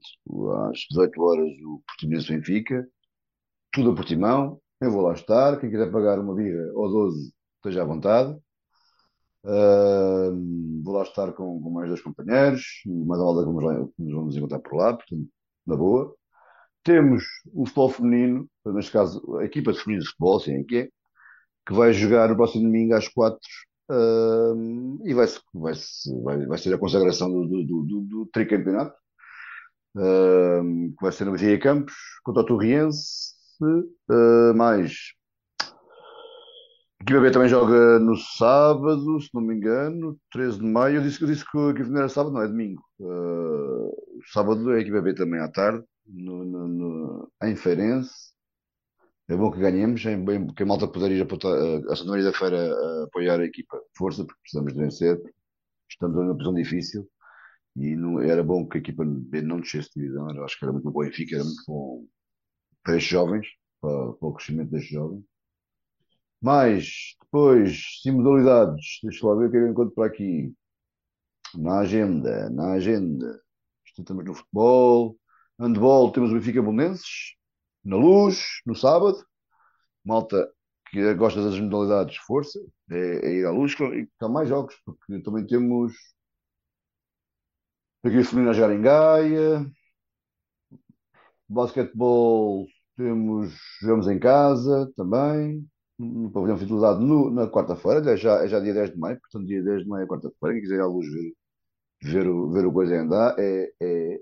às 0.71 0.79
18 0.89 1.21
horas, 1.21 1.49
o 1.65 1.83
Portimonense 1.85 2.29
Benfica. 2.29 2.87
Tudo 3.73 3.91
a 3.91 3.95
Portimão. 3.95 4.60
Eu 4.81 4.91
vou 4.91 5.01
lá 5.01 5.13
estar. 5.13 5.59
Quem 5.59 5.69
quiser 5.69 5.91
pagar 5.91 6.19
uma 6.19 6.35
birra 6.35 6.71
ou 6.73 6.89
12, 6.89 7.33
esteja 7.57 7.83
à 7.83 7.85
vontade. 7.85 8.37
Ahm, 9.45 10.81
vou 10.83 10.95
lá 10.95 11.03
estar 11.03 11.31
com, 11.33 11.61
com 11.61 11.69
mais 11.69 11.87
dois 11.87 12.01
companheiros. 12.01 12.81
Mais 12.85 13.19
a 13.21 13.23
malta 13.23 13.45
que 13.95 14.03
nos 14.03 14.13
vamos 14.13 14.35
encontrar 14.35 14.59
por 14.59 14.75
lá. 14.75 14.93
Portanto, 14.93 15.27
na 15.67 15.75
boa. 15.75 16.15
Temos 16.83 17.23
o 17.53 17.65
futebol 17.65 17.89
feminino, 17.89 18.49
neste 18.65 18.91
caso, 18.91 19.37
a 19.37 19.45
equipa 19.45 19.71
de 19.71 19.79
feminino 19.79 20.03
de 20.03 20.09
futebol, 20.09 20.37
assim 20.37 20.63
que 20.63 20.77
é, 20.77 20.89
que 21.67 21.73
vai 21.73 21.93
jogar 21.93 22.29
no 22.29 22.35
próximo 22.35 22.63
domingo 22.63 22.95
às 22.95 23.07
4 23.07 23.39
Ahm, 23.91 24.99
e 25.03 25.13
vai, 25.13 25.27
vai, 25.53 25.73
vai, 26.23 26.45
vai 26.45 26.57
ser 26.57 26.73
a 26.73 26.77
consagração 26.77 27.29
do, 27.29 27.45
do, 27.45 27.63
do, 27.65 28.01
do, 28.03 28.25
tricampeonato, 28.31 28.95
ahm, 29.97 30.91
que 30.97 31.01
vai 31.03 31.11
ser 31.11 31.25
no 31.25 31.31
Benfica 31.33 31.59
Campos, 31.59 31.93
contra 32.23 32.43
o 32.43 32.45
Torriense, 32.45 33.33
ah, 34.09 34.53
mais. 34.55 35.13
A 36.99 37.03
equipa 37.03 37.19
B 37.21 37.31
também 37.31 37.49
joga 37.49 37.99
no 37.99 38.15
sábado, 38.15 39.19
se 39.19 39.29
não 39.33 39.41
me 39.41 39.55
engano, 39.55 40.19
13 40.31 40.59
de 40.59 40.65
maio. 40.65 40.97
Eu 40.97 41.01
disse, 41.01 41.21
eu 41.21 41.27
disse 41.27 41.43
que 41.49 41.57
a 41.57 41.69
equipa 41.71 41.89
não 41.89 41.99
era 41.99 42.09
sábado, 42.09 42.33
não, 42.33 42.41
é 42.43 42.47
domingo. 42.47 42.81
Ah, 43.01 43.89
sábado 44.33 44.71
é 44.71 44.77
a 44.77 44.81
equipa 44.81 45.01
B 45.01 45.13
também 45.15 45.39
à 45.39 45.47
tarde, 45.49 45.83
no, 46.05 46.45
no, 46.45 46.67
no- 46.67 47.31
em 47.43 47.55
Feirense. 47.55 48.31
É 49.29 49.35
bom 49.35 49.51
que 49.51 49.59
ganhemos, 49.59 50.05
é 50.05 50.15
bem 50.17 50.47
que 50.47 50.63
a 50.63 50.65
malta 50.65 50.87
puder 50.87 51.11
ir 51.11 51.21
a, 51.23 51.91
a 51.93 51.95
Santa 51.95 52.09
Maria 52.11 52.25
da 52.25 52.33
Feira 52.33 52.57
a 52.57 53.03
apoiar 53.05 53.39
a 53.39 53.45
equipa. 53.45 53.79
Força, 53.97 54.25
porque 54.25 54.41
precisamos 54.41 54.73
de 54.73 54.79
vencer. 54.79 55.21
Estamos 55.89 56.17
numa 56.17 56.33
posição 56.35 56.53
difícil 56.55 57.09
e 57.77 57.95
não, 57.95 58.21
era 58.21 58.43
bom 58.43 58.67
que 58.67 58.77
a 58.79 58.81
equipa 58.81 59.03
B 59.05 59.41
não 59.43 59.61
descesse 59.61 59.89
de 59.95 60.01
divisão. 60.03 60.29
Acho 60.45 60.59
que 60.59 60.65
era 60.65 60.73
muito 60.73 60.91
bom 60.91 61.01
o 61.01 61.03
Benfica, 61.05 61.35
era 61.37 61.45
muito 61.45 61.63
bom 61.67 62.05
para 62.83 62.97
estes 62.97 63.11
jovens, 63.11 63.47
para, 63.79 64.13
para 64.13 64.27
o 64.27 64.33
crescimento 64.33 64.71
destes 64.71 64.91
jovens. 64.91 65.23
Mas, 66.41 67.15
depois, 67.21 68.01
sim, 68.01 68.11
modalidades. 68.11 68.99
Deixa 69.03 69.27
lá 69.27 69.35
ver 69.35 69.47
o 69.47 69.51
que 69.51 69.57
é 69.57 69.61
eu 69.61 69.69
encontro 69.69 69.93
para 69.93 70.07
aqui. 70.07 70.53
Na 71.55 71.79
agenda, 71.79 72.49
na 72.49 72.73
agenda. 72.73 73.41
Estamos 73.85 74.25
no 74.25 74.33
futebol. 74.33 75.17
Handball, 75.59 76.11
temos 76.11 76.31
o 76.31 76.33
Benfica 76.33 76.61
Bolonenses. 76.61 77.35
Na 77.83 77.97
luz, 77.97 78.61
no 78.65 78.75
sábado. 78.75 79.23
Malta 80.03 80.51
que 80.91 81.13
gosta 81.15 81.43
das 81.43 81.59
modalidades, 81.59 82.17
força. 82.17 82.59
É, 82.89 83.27
é 83.27 83.33
ir 83.35 83.45
à 83.45 83.51
luz. 83.51 83.73
E 83.79 84.07
há 84.21 84.29
mais 84.29 84.49
jogos, 84.49 84.75
porque 84.85 85.21
também 85.21 85.45
temos 85.45 85.93
aqui 88.03 88.17
o 88.17 88.25
Feminino 88.25 88.73
em 88.73 88.81
Gaia. 88.81 89.71
Basquetebol, 91.51 92.65
temos, 92.95 93.53
jogamos 93.81 94.07
em 94.07 94.19
casa 94.19 94.91
também. 94.95 95.65
No 95.99 96.31
pavilhão 96.31 96.57
fidelidade 96.57 96.99
no, 97.03 97.29
na 97.29 97.47
quarta-feira, 97.47 98.17
já, 98.17 98.43
é 98.43 98.47
já 98.47 98.59
dia 98.59 98.73
10 98.73 98.91
de 98.91 98.97
maio, 98.97 99.19
portanto, 99.19 99.45
dia 99.45 99.63
10 99.63 99.83
de 99.83 99.89
maio 99.89 100.03
é 100.05 100.07
quarta-feira. 100.07 100.53
Quem 100.55 100.61
quiser 100.61 100.75
ir 100.77 100.81
à 100.81 100.87
luz 100.87 101.07
ver, 101.07 101.33
ver, 102.03 102.27
o, 102.27 102.51
ver 102.51 102.65
o 102.65 102.71
coisa 102.73 102.95
andar, 102.99 103.35
é, 103.37 103.71
é, 103.81 104.19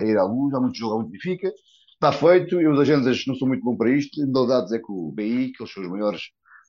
é 0.00 0.06
ir 0.06 0.18
à 0.18 0.24
luz. 0.24 0.54
Há 0.54 0.60
muito 0.60 0.76
jogo, 0.76 0.94
há 0.94 0.96
muito 0.98 1.12
Benfica. 1.12 1.52
Está 1.94 2.12
feito, 2.12 2.60
e 2.60 2.68
os 2.68 2.78
agendas 2.78 3.24
não 3.26 3.34
são 3.36 3.48
muito 3.48 3.64
bons 3.64 3.76
para 3.76 3.90
isto. 3.90 4.20
Modalidades 4.26 4.72
é 4.72 4.78
com 4.78 4.92
o 4.92 5.12
BI, 5.12 5.52
que 5.52 5.62
eles 5.62 5.72
são 5.72 5.82
os 5.82 5.88
maiores, 5.88 6.22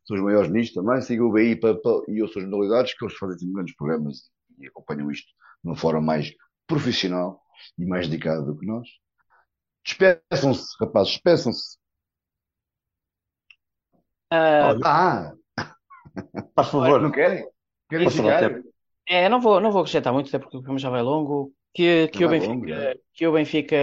são 0.05 0.17
os 0.17 0.23
maiores 0.23 0.51
nisto 0.51 0.81
também. 0.81 1.01
Sigam 1.01 1.27
o 1.27 1.33
BI 1.33 1.55
para, 1.57 1.75
para, 1.75 2.01
e 2.07 2.21
outras 2.21 2.45
modalidades, 2.45 2.93
que 2.97 3.03
eles 3.05 3.17
fazem 3.17 3.51
grandes 3.51 3.75
programas 3.75 4.17
e 4.59 4.67
acompanham 4.67 5.11
isto 5.11 5.27
de 5.63 5.69
uma 5.69 5.75
forma 5.75 6.01
mais 6.01 6.33
profissional 6.67 7.41
e 7.77 7.85
mais 7.85 8.07
dedicada 8.07 8.43
do 8.43 8.57
que 8.57 8.65
nós. 8.65 8.87
Despeçam-se, 9.89 10.75
rapazes, 10.79 11.13
despeçam-se. 11.13 11.77
Ah, 14.31 14.69
Olha, 14.69 14.81
Ah, 14.85 15.33
faz 16.55 16.69
favor. 16.69 17.01
não 17.01 17.11
querem? 17.11 17.47
Querem 17.89 18.09
ficar? 18.09 18.61
É, 19.07 19.27
não 19.27 19.41
vou, 19.41 19.59
não 19.59 19.71
vou 19.71 19.81
acrescentar 19.81 20.13
muito, 20.13 20.27
até 20.27 20.37
porque 20.37 20.55
o 20.55 20.59
programa 20.59 20.77
já 20.79 20.89
vai 20.89 21.01
longo. 21.01 21.51
Que, 21.73 22.07
que 22.09 22.23
o 22.25 22.29
Vai 22.29 22.39
longo, 22.39 22.65
Benfica, 22.65 22.81
já. 22.83 22.95
que 23.13 23.27
o 23.27 23.31
Benfica 23.31 23.75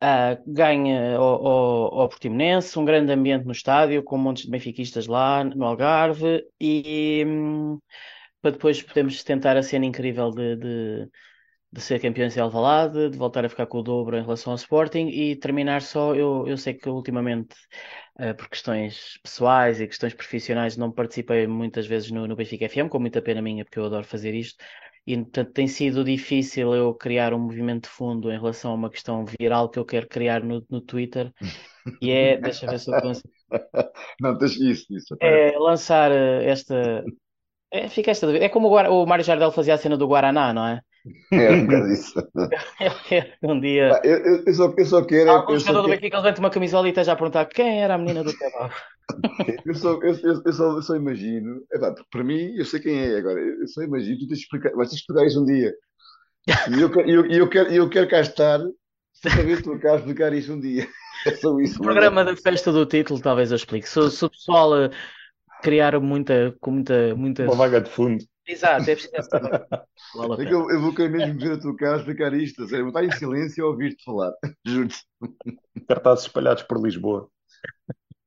ah, 0.00 0.38
ganha 0.46 1.16
ao, 1.16 1.46
ao, 1.46 2.00
ao 2.00 2.08
Portimonense, 2.08 2.78
um 2.78 2.84
grande 2.84 3.12
ambiente 3.12 3.44
no 3.44 3.52
estádio, 3.52 4.02
com 4.02 4.18
montes 4.18 4.44
de 4.44 4.50
benfiquistas 4.50 5.06
lá 5.06 5.44
no 5.44 5.64
Algarve, 5.64 6.44
e 6.60 7.24
hum, 7.26 7.78
para 8.42 8.52
depois 8.52 8.82
podermos 8.82 9.22
tentar 9.24 9.56
a 9.56 9.62
cena 9.62 9.86
incrível 9.86 10.30
de, 10.30 10.56
de, 10.56 11.08
de 11.72 11.80
ser 11.80 12.00
campeões 12.00 12.36
em 12.36 12.40
Alvalade, 12.40 13.10
de 13.10 13.16
voltar 13.18 13.44
a 13.44 13.48
ficar 13.48 13.66
com 13.66 13.78
o 13.78 13.82
dobro 13.82 14.16
em 14.16 14.22
relação 14.22 14.52
ao 14.52 14.56
Sporting 14.56 15.08
e 15.08 15.36
terminar 15.36 15.82
só. 15.82 16.14
Eu, 16.14 16.46
eu 16.48 16.56
sei 16.58 16.74
que 16.74 16.88
ultimamente, 16.88 17.54
eh, 18.18 18.32
por 18.34 18.48
questões 18.48 19.18
pessoais 19.22 19.80
e 19.80 19.86
questões 19.86 20.14
profissionais, 20.14 20.76
não 20.76 20.90
participei 20.92 21.46
muitas 21.46 21.86
vezes 21.86 22.10
no, 22.10 22.26
no 22.26 22.36
Benfica 22.36 22.66
FM, 22.66 22.88
com 22.88 22.98
muita 22.98 23.22
pena 23.22 23.42
minha, 23.42 23.64
porque 23.64 23.78
eu 23.78 23.84
adoro 23.86 24.04
fazer 24.06 24.34
isto. 24.34 24.62
e 25.06 25.16
portanto 25.16 25.52
tem 25.52 25.68
sido 25.68 26.04
difícil 26.04 26.74
eu 26.74 26.94
criar 26.94 27.32
um 27.34 27.38
movimento 27.38 27.84
de 27.84 27.90
fundo 27.90 28.30
em 28.30 28.38
relação 28.38 28.72
a 28.72 28.74
uma 28.74 28.90
questão 28.90 29.24
viral 29.24 29.68
que 29.70 29.78
eu 29.78 29.84
quero 29.84 30.08
criar 30.08 30.42
no, 30.44 30.64
no 30.70 30.80
Twitter 30.80 31.32
e 32.00 32.10
é, 32.10 32.36
deixa 32.38 32.68
ver 32.68 32.78
se 32.80 32.90
eu 32.90 32.96
consigo. 32.96 33.28
Não, 34.18 34.36
tens 34.38 34.56
isso, 34.56 34.86
isso. 34.94 35.16
É 35.18 35.58
lançar 35.58 36.10
eh, 36.12 36.44
esta. 36.50 37.10
É, 37.72 37.88
fica 37.88 38.10
esta 38.12 38.26
dúvida. 38.26 38.44
É 38.44 38.48
como 38.48 38.68
o, 38.68 38.72
Guara- 38.72 38.90
o 38.92 39.06
Mário 39.06 39.24
Jardel 39.24 39.52
fazia 39.52 39.74
a 39.74 39.78
cena 39.78 39.96
do 39.96 40.08
Guaraná, 40.08 40.52
não 40.54 40.66
é? 40.68 40.80
É 41.32 41.50
um 41.50 41.64
bocado 41.66 41.92
isso. 41.92 42.18
Eu 42.80 42.92
quero 43.06 43.26
que 43.38 43.46
um 43.46 43.60
dia. 43.60 44.00
Eu, 44.04 44.18
eu, 44.18 44.44
eu 44.46 44.54
só, 44.54 44.74
eu 44.76 44.84
só 44.84 45.04
quero. 45.04 45.30
Há 45.30 45.32
é- 45.34 45.36
algum 45.36 45.52
Eu 45.54 45.58
jogador 45.60 45.78
só, 45.78 45.82
do 45.82 45.88
Benfica 45.88 46.10
que 46.10 46.16
levanta 46.16 46.40
uma 46.40 46.50
camisola 46.50 46.86
e 46.86 46.90
esteja 46.90 47.12
a 47.12 47.16
perguntar 47.16 47.46
quem 47.46 47.82
era 47.82 47.94
a 47.94 47.98
menina 47.98 48.22
do 48.24 48.36
kebab. 48.36 48.74
eu, 49.66 49.74
só, 49.74 49.92
eu, 50.02 50.14
eu, 50.14 50.42
eu 50.44 50.52
só, 50.52 50.76
eu 50.76 50.82
só 50.82 50.96
imagino. 50.96 51.62
Epá, 51.72 51.92
porque 51.92 52.08
para 52.10 52.24
mim, 52.24 52.54
eu 52.56 52.64
sei 52.64 52.80
quem 52.80 52.98
é 52.98 53.16
agora. 53.16 53.40
Eu, 53.40 53.66
só 53.68 53.82
imagino. 53.82 54.18
Tu 54.18 54.28
tens 54.28 54.38
de 54.38 54.44
explicar. 54.44 54.72
Vais 54.72 54.88
ter 54.90 54.96
de 54.96 55.00
explicar 55.00 55.26
isso 55.26 55.42
um 55.42 55.46
dia. 55.46 55.72
E 56.70 56.80
eu, 56.80 56.90
quero- 56.90 57.10
eu, 57.10 57.26
eu, 57.26 57.48
quero, 57.48 57.72
eu 57.72 57.88
quero 57.88 58.08
cá 58.08 58.20
estar. 58.20 58.60
Para 59.22 59.42
ver 59.42 59.58
a 59.58 59.62
tua 59.62 59.78
cara 59.78 59.96
explicar 59.98 60.32
isso 60.32 60.52
um 60.52 60.60
dia. 60.60 60.86
É 61.26 61.34
só 61.36 61.60
isso. 61.60 61.78
O 61.78 61.82
programa 61.82 62.24
da 62.24 62.34
festa 62.34 62.72
do 62.72 62.86
título, 62.86 63.20
talvez 63.20 63.50
eu 63.50 63.56
explique. 63.56 63.86
Se, 63.86 64.10
se 64.10 64.24
o 64.24 64.30
pessoal 64.30 64.84
eh, 64.84 64.90
criar 65.62 66.00
muita, 66.00 66.56
com 66.58 66.70
muita, 66.70 67.14
muita. 67.14 67.42
Uma 67.44 67.56
vaga 67.56 67.78
de 67.82 67.90
fundo. 67.90 68.24
Exato, 68.46 68.90
é 68.90 68.94
preciso 68.94 69.16
essa. 69.16 69.38
Vale 70.14 70.44
É 70.48 70.52
eu, 70.52 70.70
eu 70.70 70.80
vou 70.80 70.94
querer 70.94 71.10
mesmo 71.10 71.38
ver 71.38 71.52
a 71.52 71.60
tua 71.60 71.76
cara 71.76 71.98
explicar 71.98 72.32
isto. 72.34 72.62
a 72.62 72.66
sério. 72.68 72.86
Eu 72.86 72.90
vou 72.92 73.00
estar 73.00 73.04
em 73.04 73.18
silêncio 73.18 73.64
a 73.64 73.68
ouvir-te 73.68 74.02
falar. 74.04 74.32
Juro-te. 74.66 75.04
Cartazes 75.88 76.26
espalhados 76.26 76.62
por 76.64 76.82
Lisboa. 76.82 77.30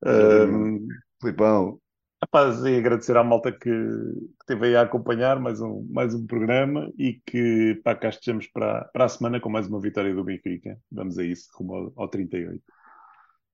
Ahm, 0.06 0.88
Filipão. 1.22 1.80
Rapaz, 2.22 2.64
e 2.64 2.78
agradecer 2.78 3.18
à 3.18 3.24
malta 3.24 3.52
que, 3.52 3.60
que 3.60 4.30
esteve 4.42 4.68
aí 4.68 4.76
a 4.78 4.82
acompanhar 4.84 5.40
mais 5.40 5.60
um, 5.62 5.86
mais 5.92 6.16
um 6.16 6.26
programa 6.26 6.90
e 6.98 7.22
que 7.26 7.82
pá, 7.84 7.96
cá 7.96 8.10
estejamos 8.10 8.48
para, 8.48 8.86
para 8.94 9.06
a 9.06 9.10
semana 9.10 9.42
com 9.42 9.50
mais 9.50 9.68
uma 9.68 9.80
vitória 9.82 10.14
do 10.16 10.24
Benfica. 10.24 10.78
Vamos 10.92 11.18
a 11.18 11.24
isso, 11.24 11.50
rumo 11.56 11.76
ao, 11.76 11.94
ao 12.04 12.08
38. 12.08 12.64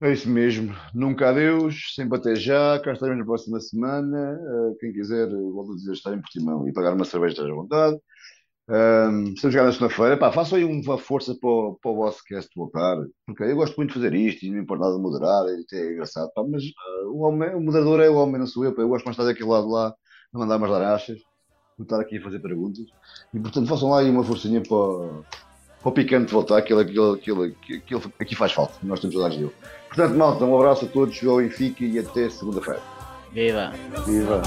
É 0.01 0.13
isso 0.13 0.29
mesmo. 0.29 0.73
Nunca 0.93 1.29
adeus, 1.29 1.93
sempre 1.93 2.17
até 2.17 2.33
já. 2.33 2.79
Cá 2.79 2.93
estaremos 2.93 3.19
na 3.19 3.25
próxima 3.25 3.59
semana. 3.59 4.39
Uh, 4.41 4.77
quem 4.79 4.93
quiser, 4.93 5.27
volto 5.29 5.73
a 5.73 5.75
dizer, 5.75 5.91
estar 5.91 6.13
em 6.13 6.21
Portimão 6.21 6.67
e 6.67 6.71
pagar 6.71 6.93
uma 6.93 7.03
cerveja, 7.03 7.33
esteja 7.33 7.51
à 7.51 7.55
vontade. 7.55 7.97
Um, 8.69 9.33
estamos 9.33 9.55
cá 9.55 9.63
na 9.65 9.73
segunda-feira. 9.73 10.31
Façam 10.31 10.57
aí 10.57 10.63
uma 10.63 10.97
força 10.97 11.35
para 11.35 11.49
o, 11.49 11.75
para 11.81 11.91
o 11.91 11.95
vosso 11.95 12.23
cast 12.23 12.49
voltar. 12.55 12.95
Porque 13.25 13.43
eu 13.43 13.55
gosto 13.57 13.75
muito 13.75 13.89
de 13.89 13.95
fazer 13.95 14.13
isto 14.13 14.45
e 14.45 14.51
não 14.51 14.59
importa 14.61 14.85
nada 14.85 14.95
de 14.95 15.01
moderar. 15.01 15.43
Até 15.65 15.77
é 15.77 15.91
engraçado. 15.91 16.31
Pá, 16.33 16.45
mas 16.47 16.63
uh, 16.63 17.09
o, 17.09 17.19
homem, 17.19 17.53
o 17.53 17.59
moderador 17.59 17.99
é 17.99 18.09
o 18.09 18.15
homem, 18.15 18.39
não 18.39 18.47
sou 18.47 18.63
eu. 18.63 18.73
Pá. 18.73 18.81
Eu 18.81 18.87
gosto 18.87 19.03
mais 19.03 19.17
de 19.17 19.21
estar 19.21 19.33
daquele 19.33 19.49
lado 19.49 19.67
lá, 19.67 19.93
a 20.33 20.39
mandar 20.39 20.55
umas 20.55 20.69
larachas, 20.69 21.19
que 21.75 21.83
estar 21.83 21.99
aqui 21.99 22.19
a 22.19 22.21
fazer 22.21 22.39
perguntas. 22.39 22.85
E 23.33 23.39
portanto, 23.39 23.67
façam 23.67 23.89
lá 23.89 23.99
aí 23.99 24.09
uma 24.09 24.23
forcinha 24.23 24.61
para, 24.61 24.77
para 25.81 25.89
o 25.89 25.91
picante 25.91 26.31
voltar, 26.31 26.61
que 26.61 26.71
ele, 26.71 26.85
que 26.85 26.97
ele, 26.97 27.17
que 27.17 27.31
ele, 27.31 27.81
que 27.81 27.95
ele 27.95 28.03
aqui 28.17 28.33
faz 28.33 28.53
falta. 28.53 28.75
Nós 28.81 29.01
temos 29.01 29.13
saudades 29.13 29.39
dele. 29.39 29.53
Portanto, 29.89 30.15
malta, 30.15 30.45
um 30.45 30.55
abraço 30.55 30.85
a 30.85 30.87
todos, 30.87 31.19
Benfica 31.19 31.83
e 31.83 31.99
até 31.99 32.29
segunda-feira. 32.29 32.81
Viva! 33.33 33.73
Viva! 34.05 34.41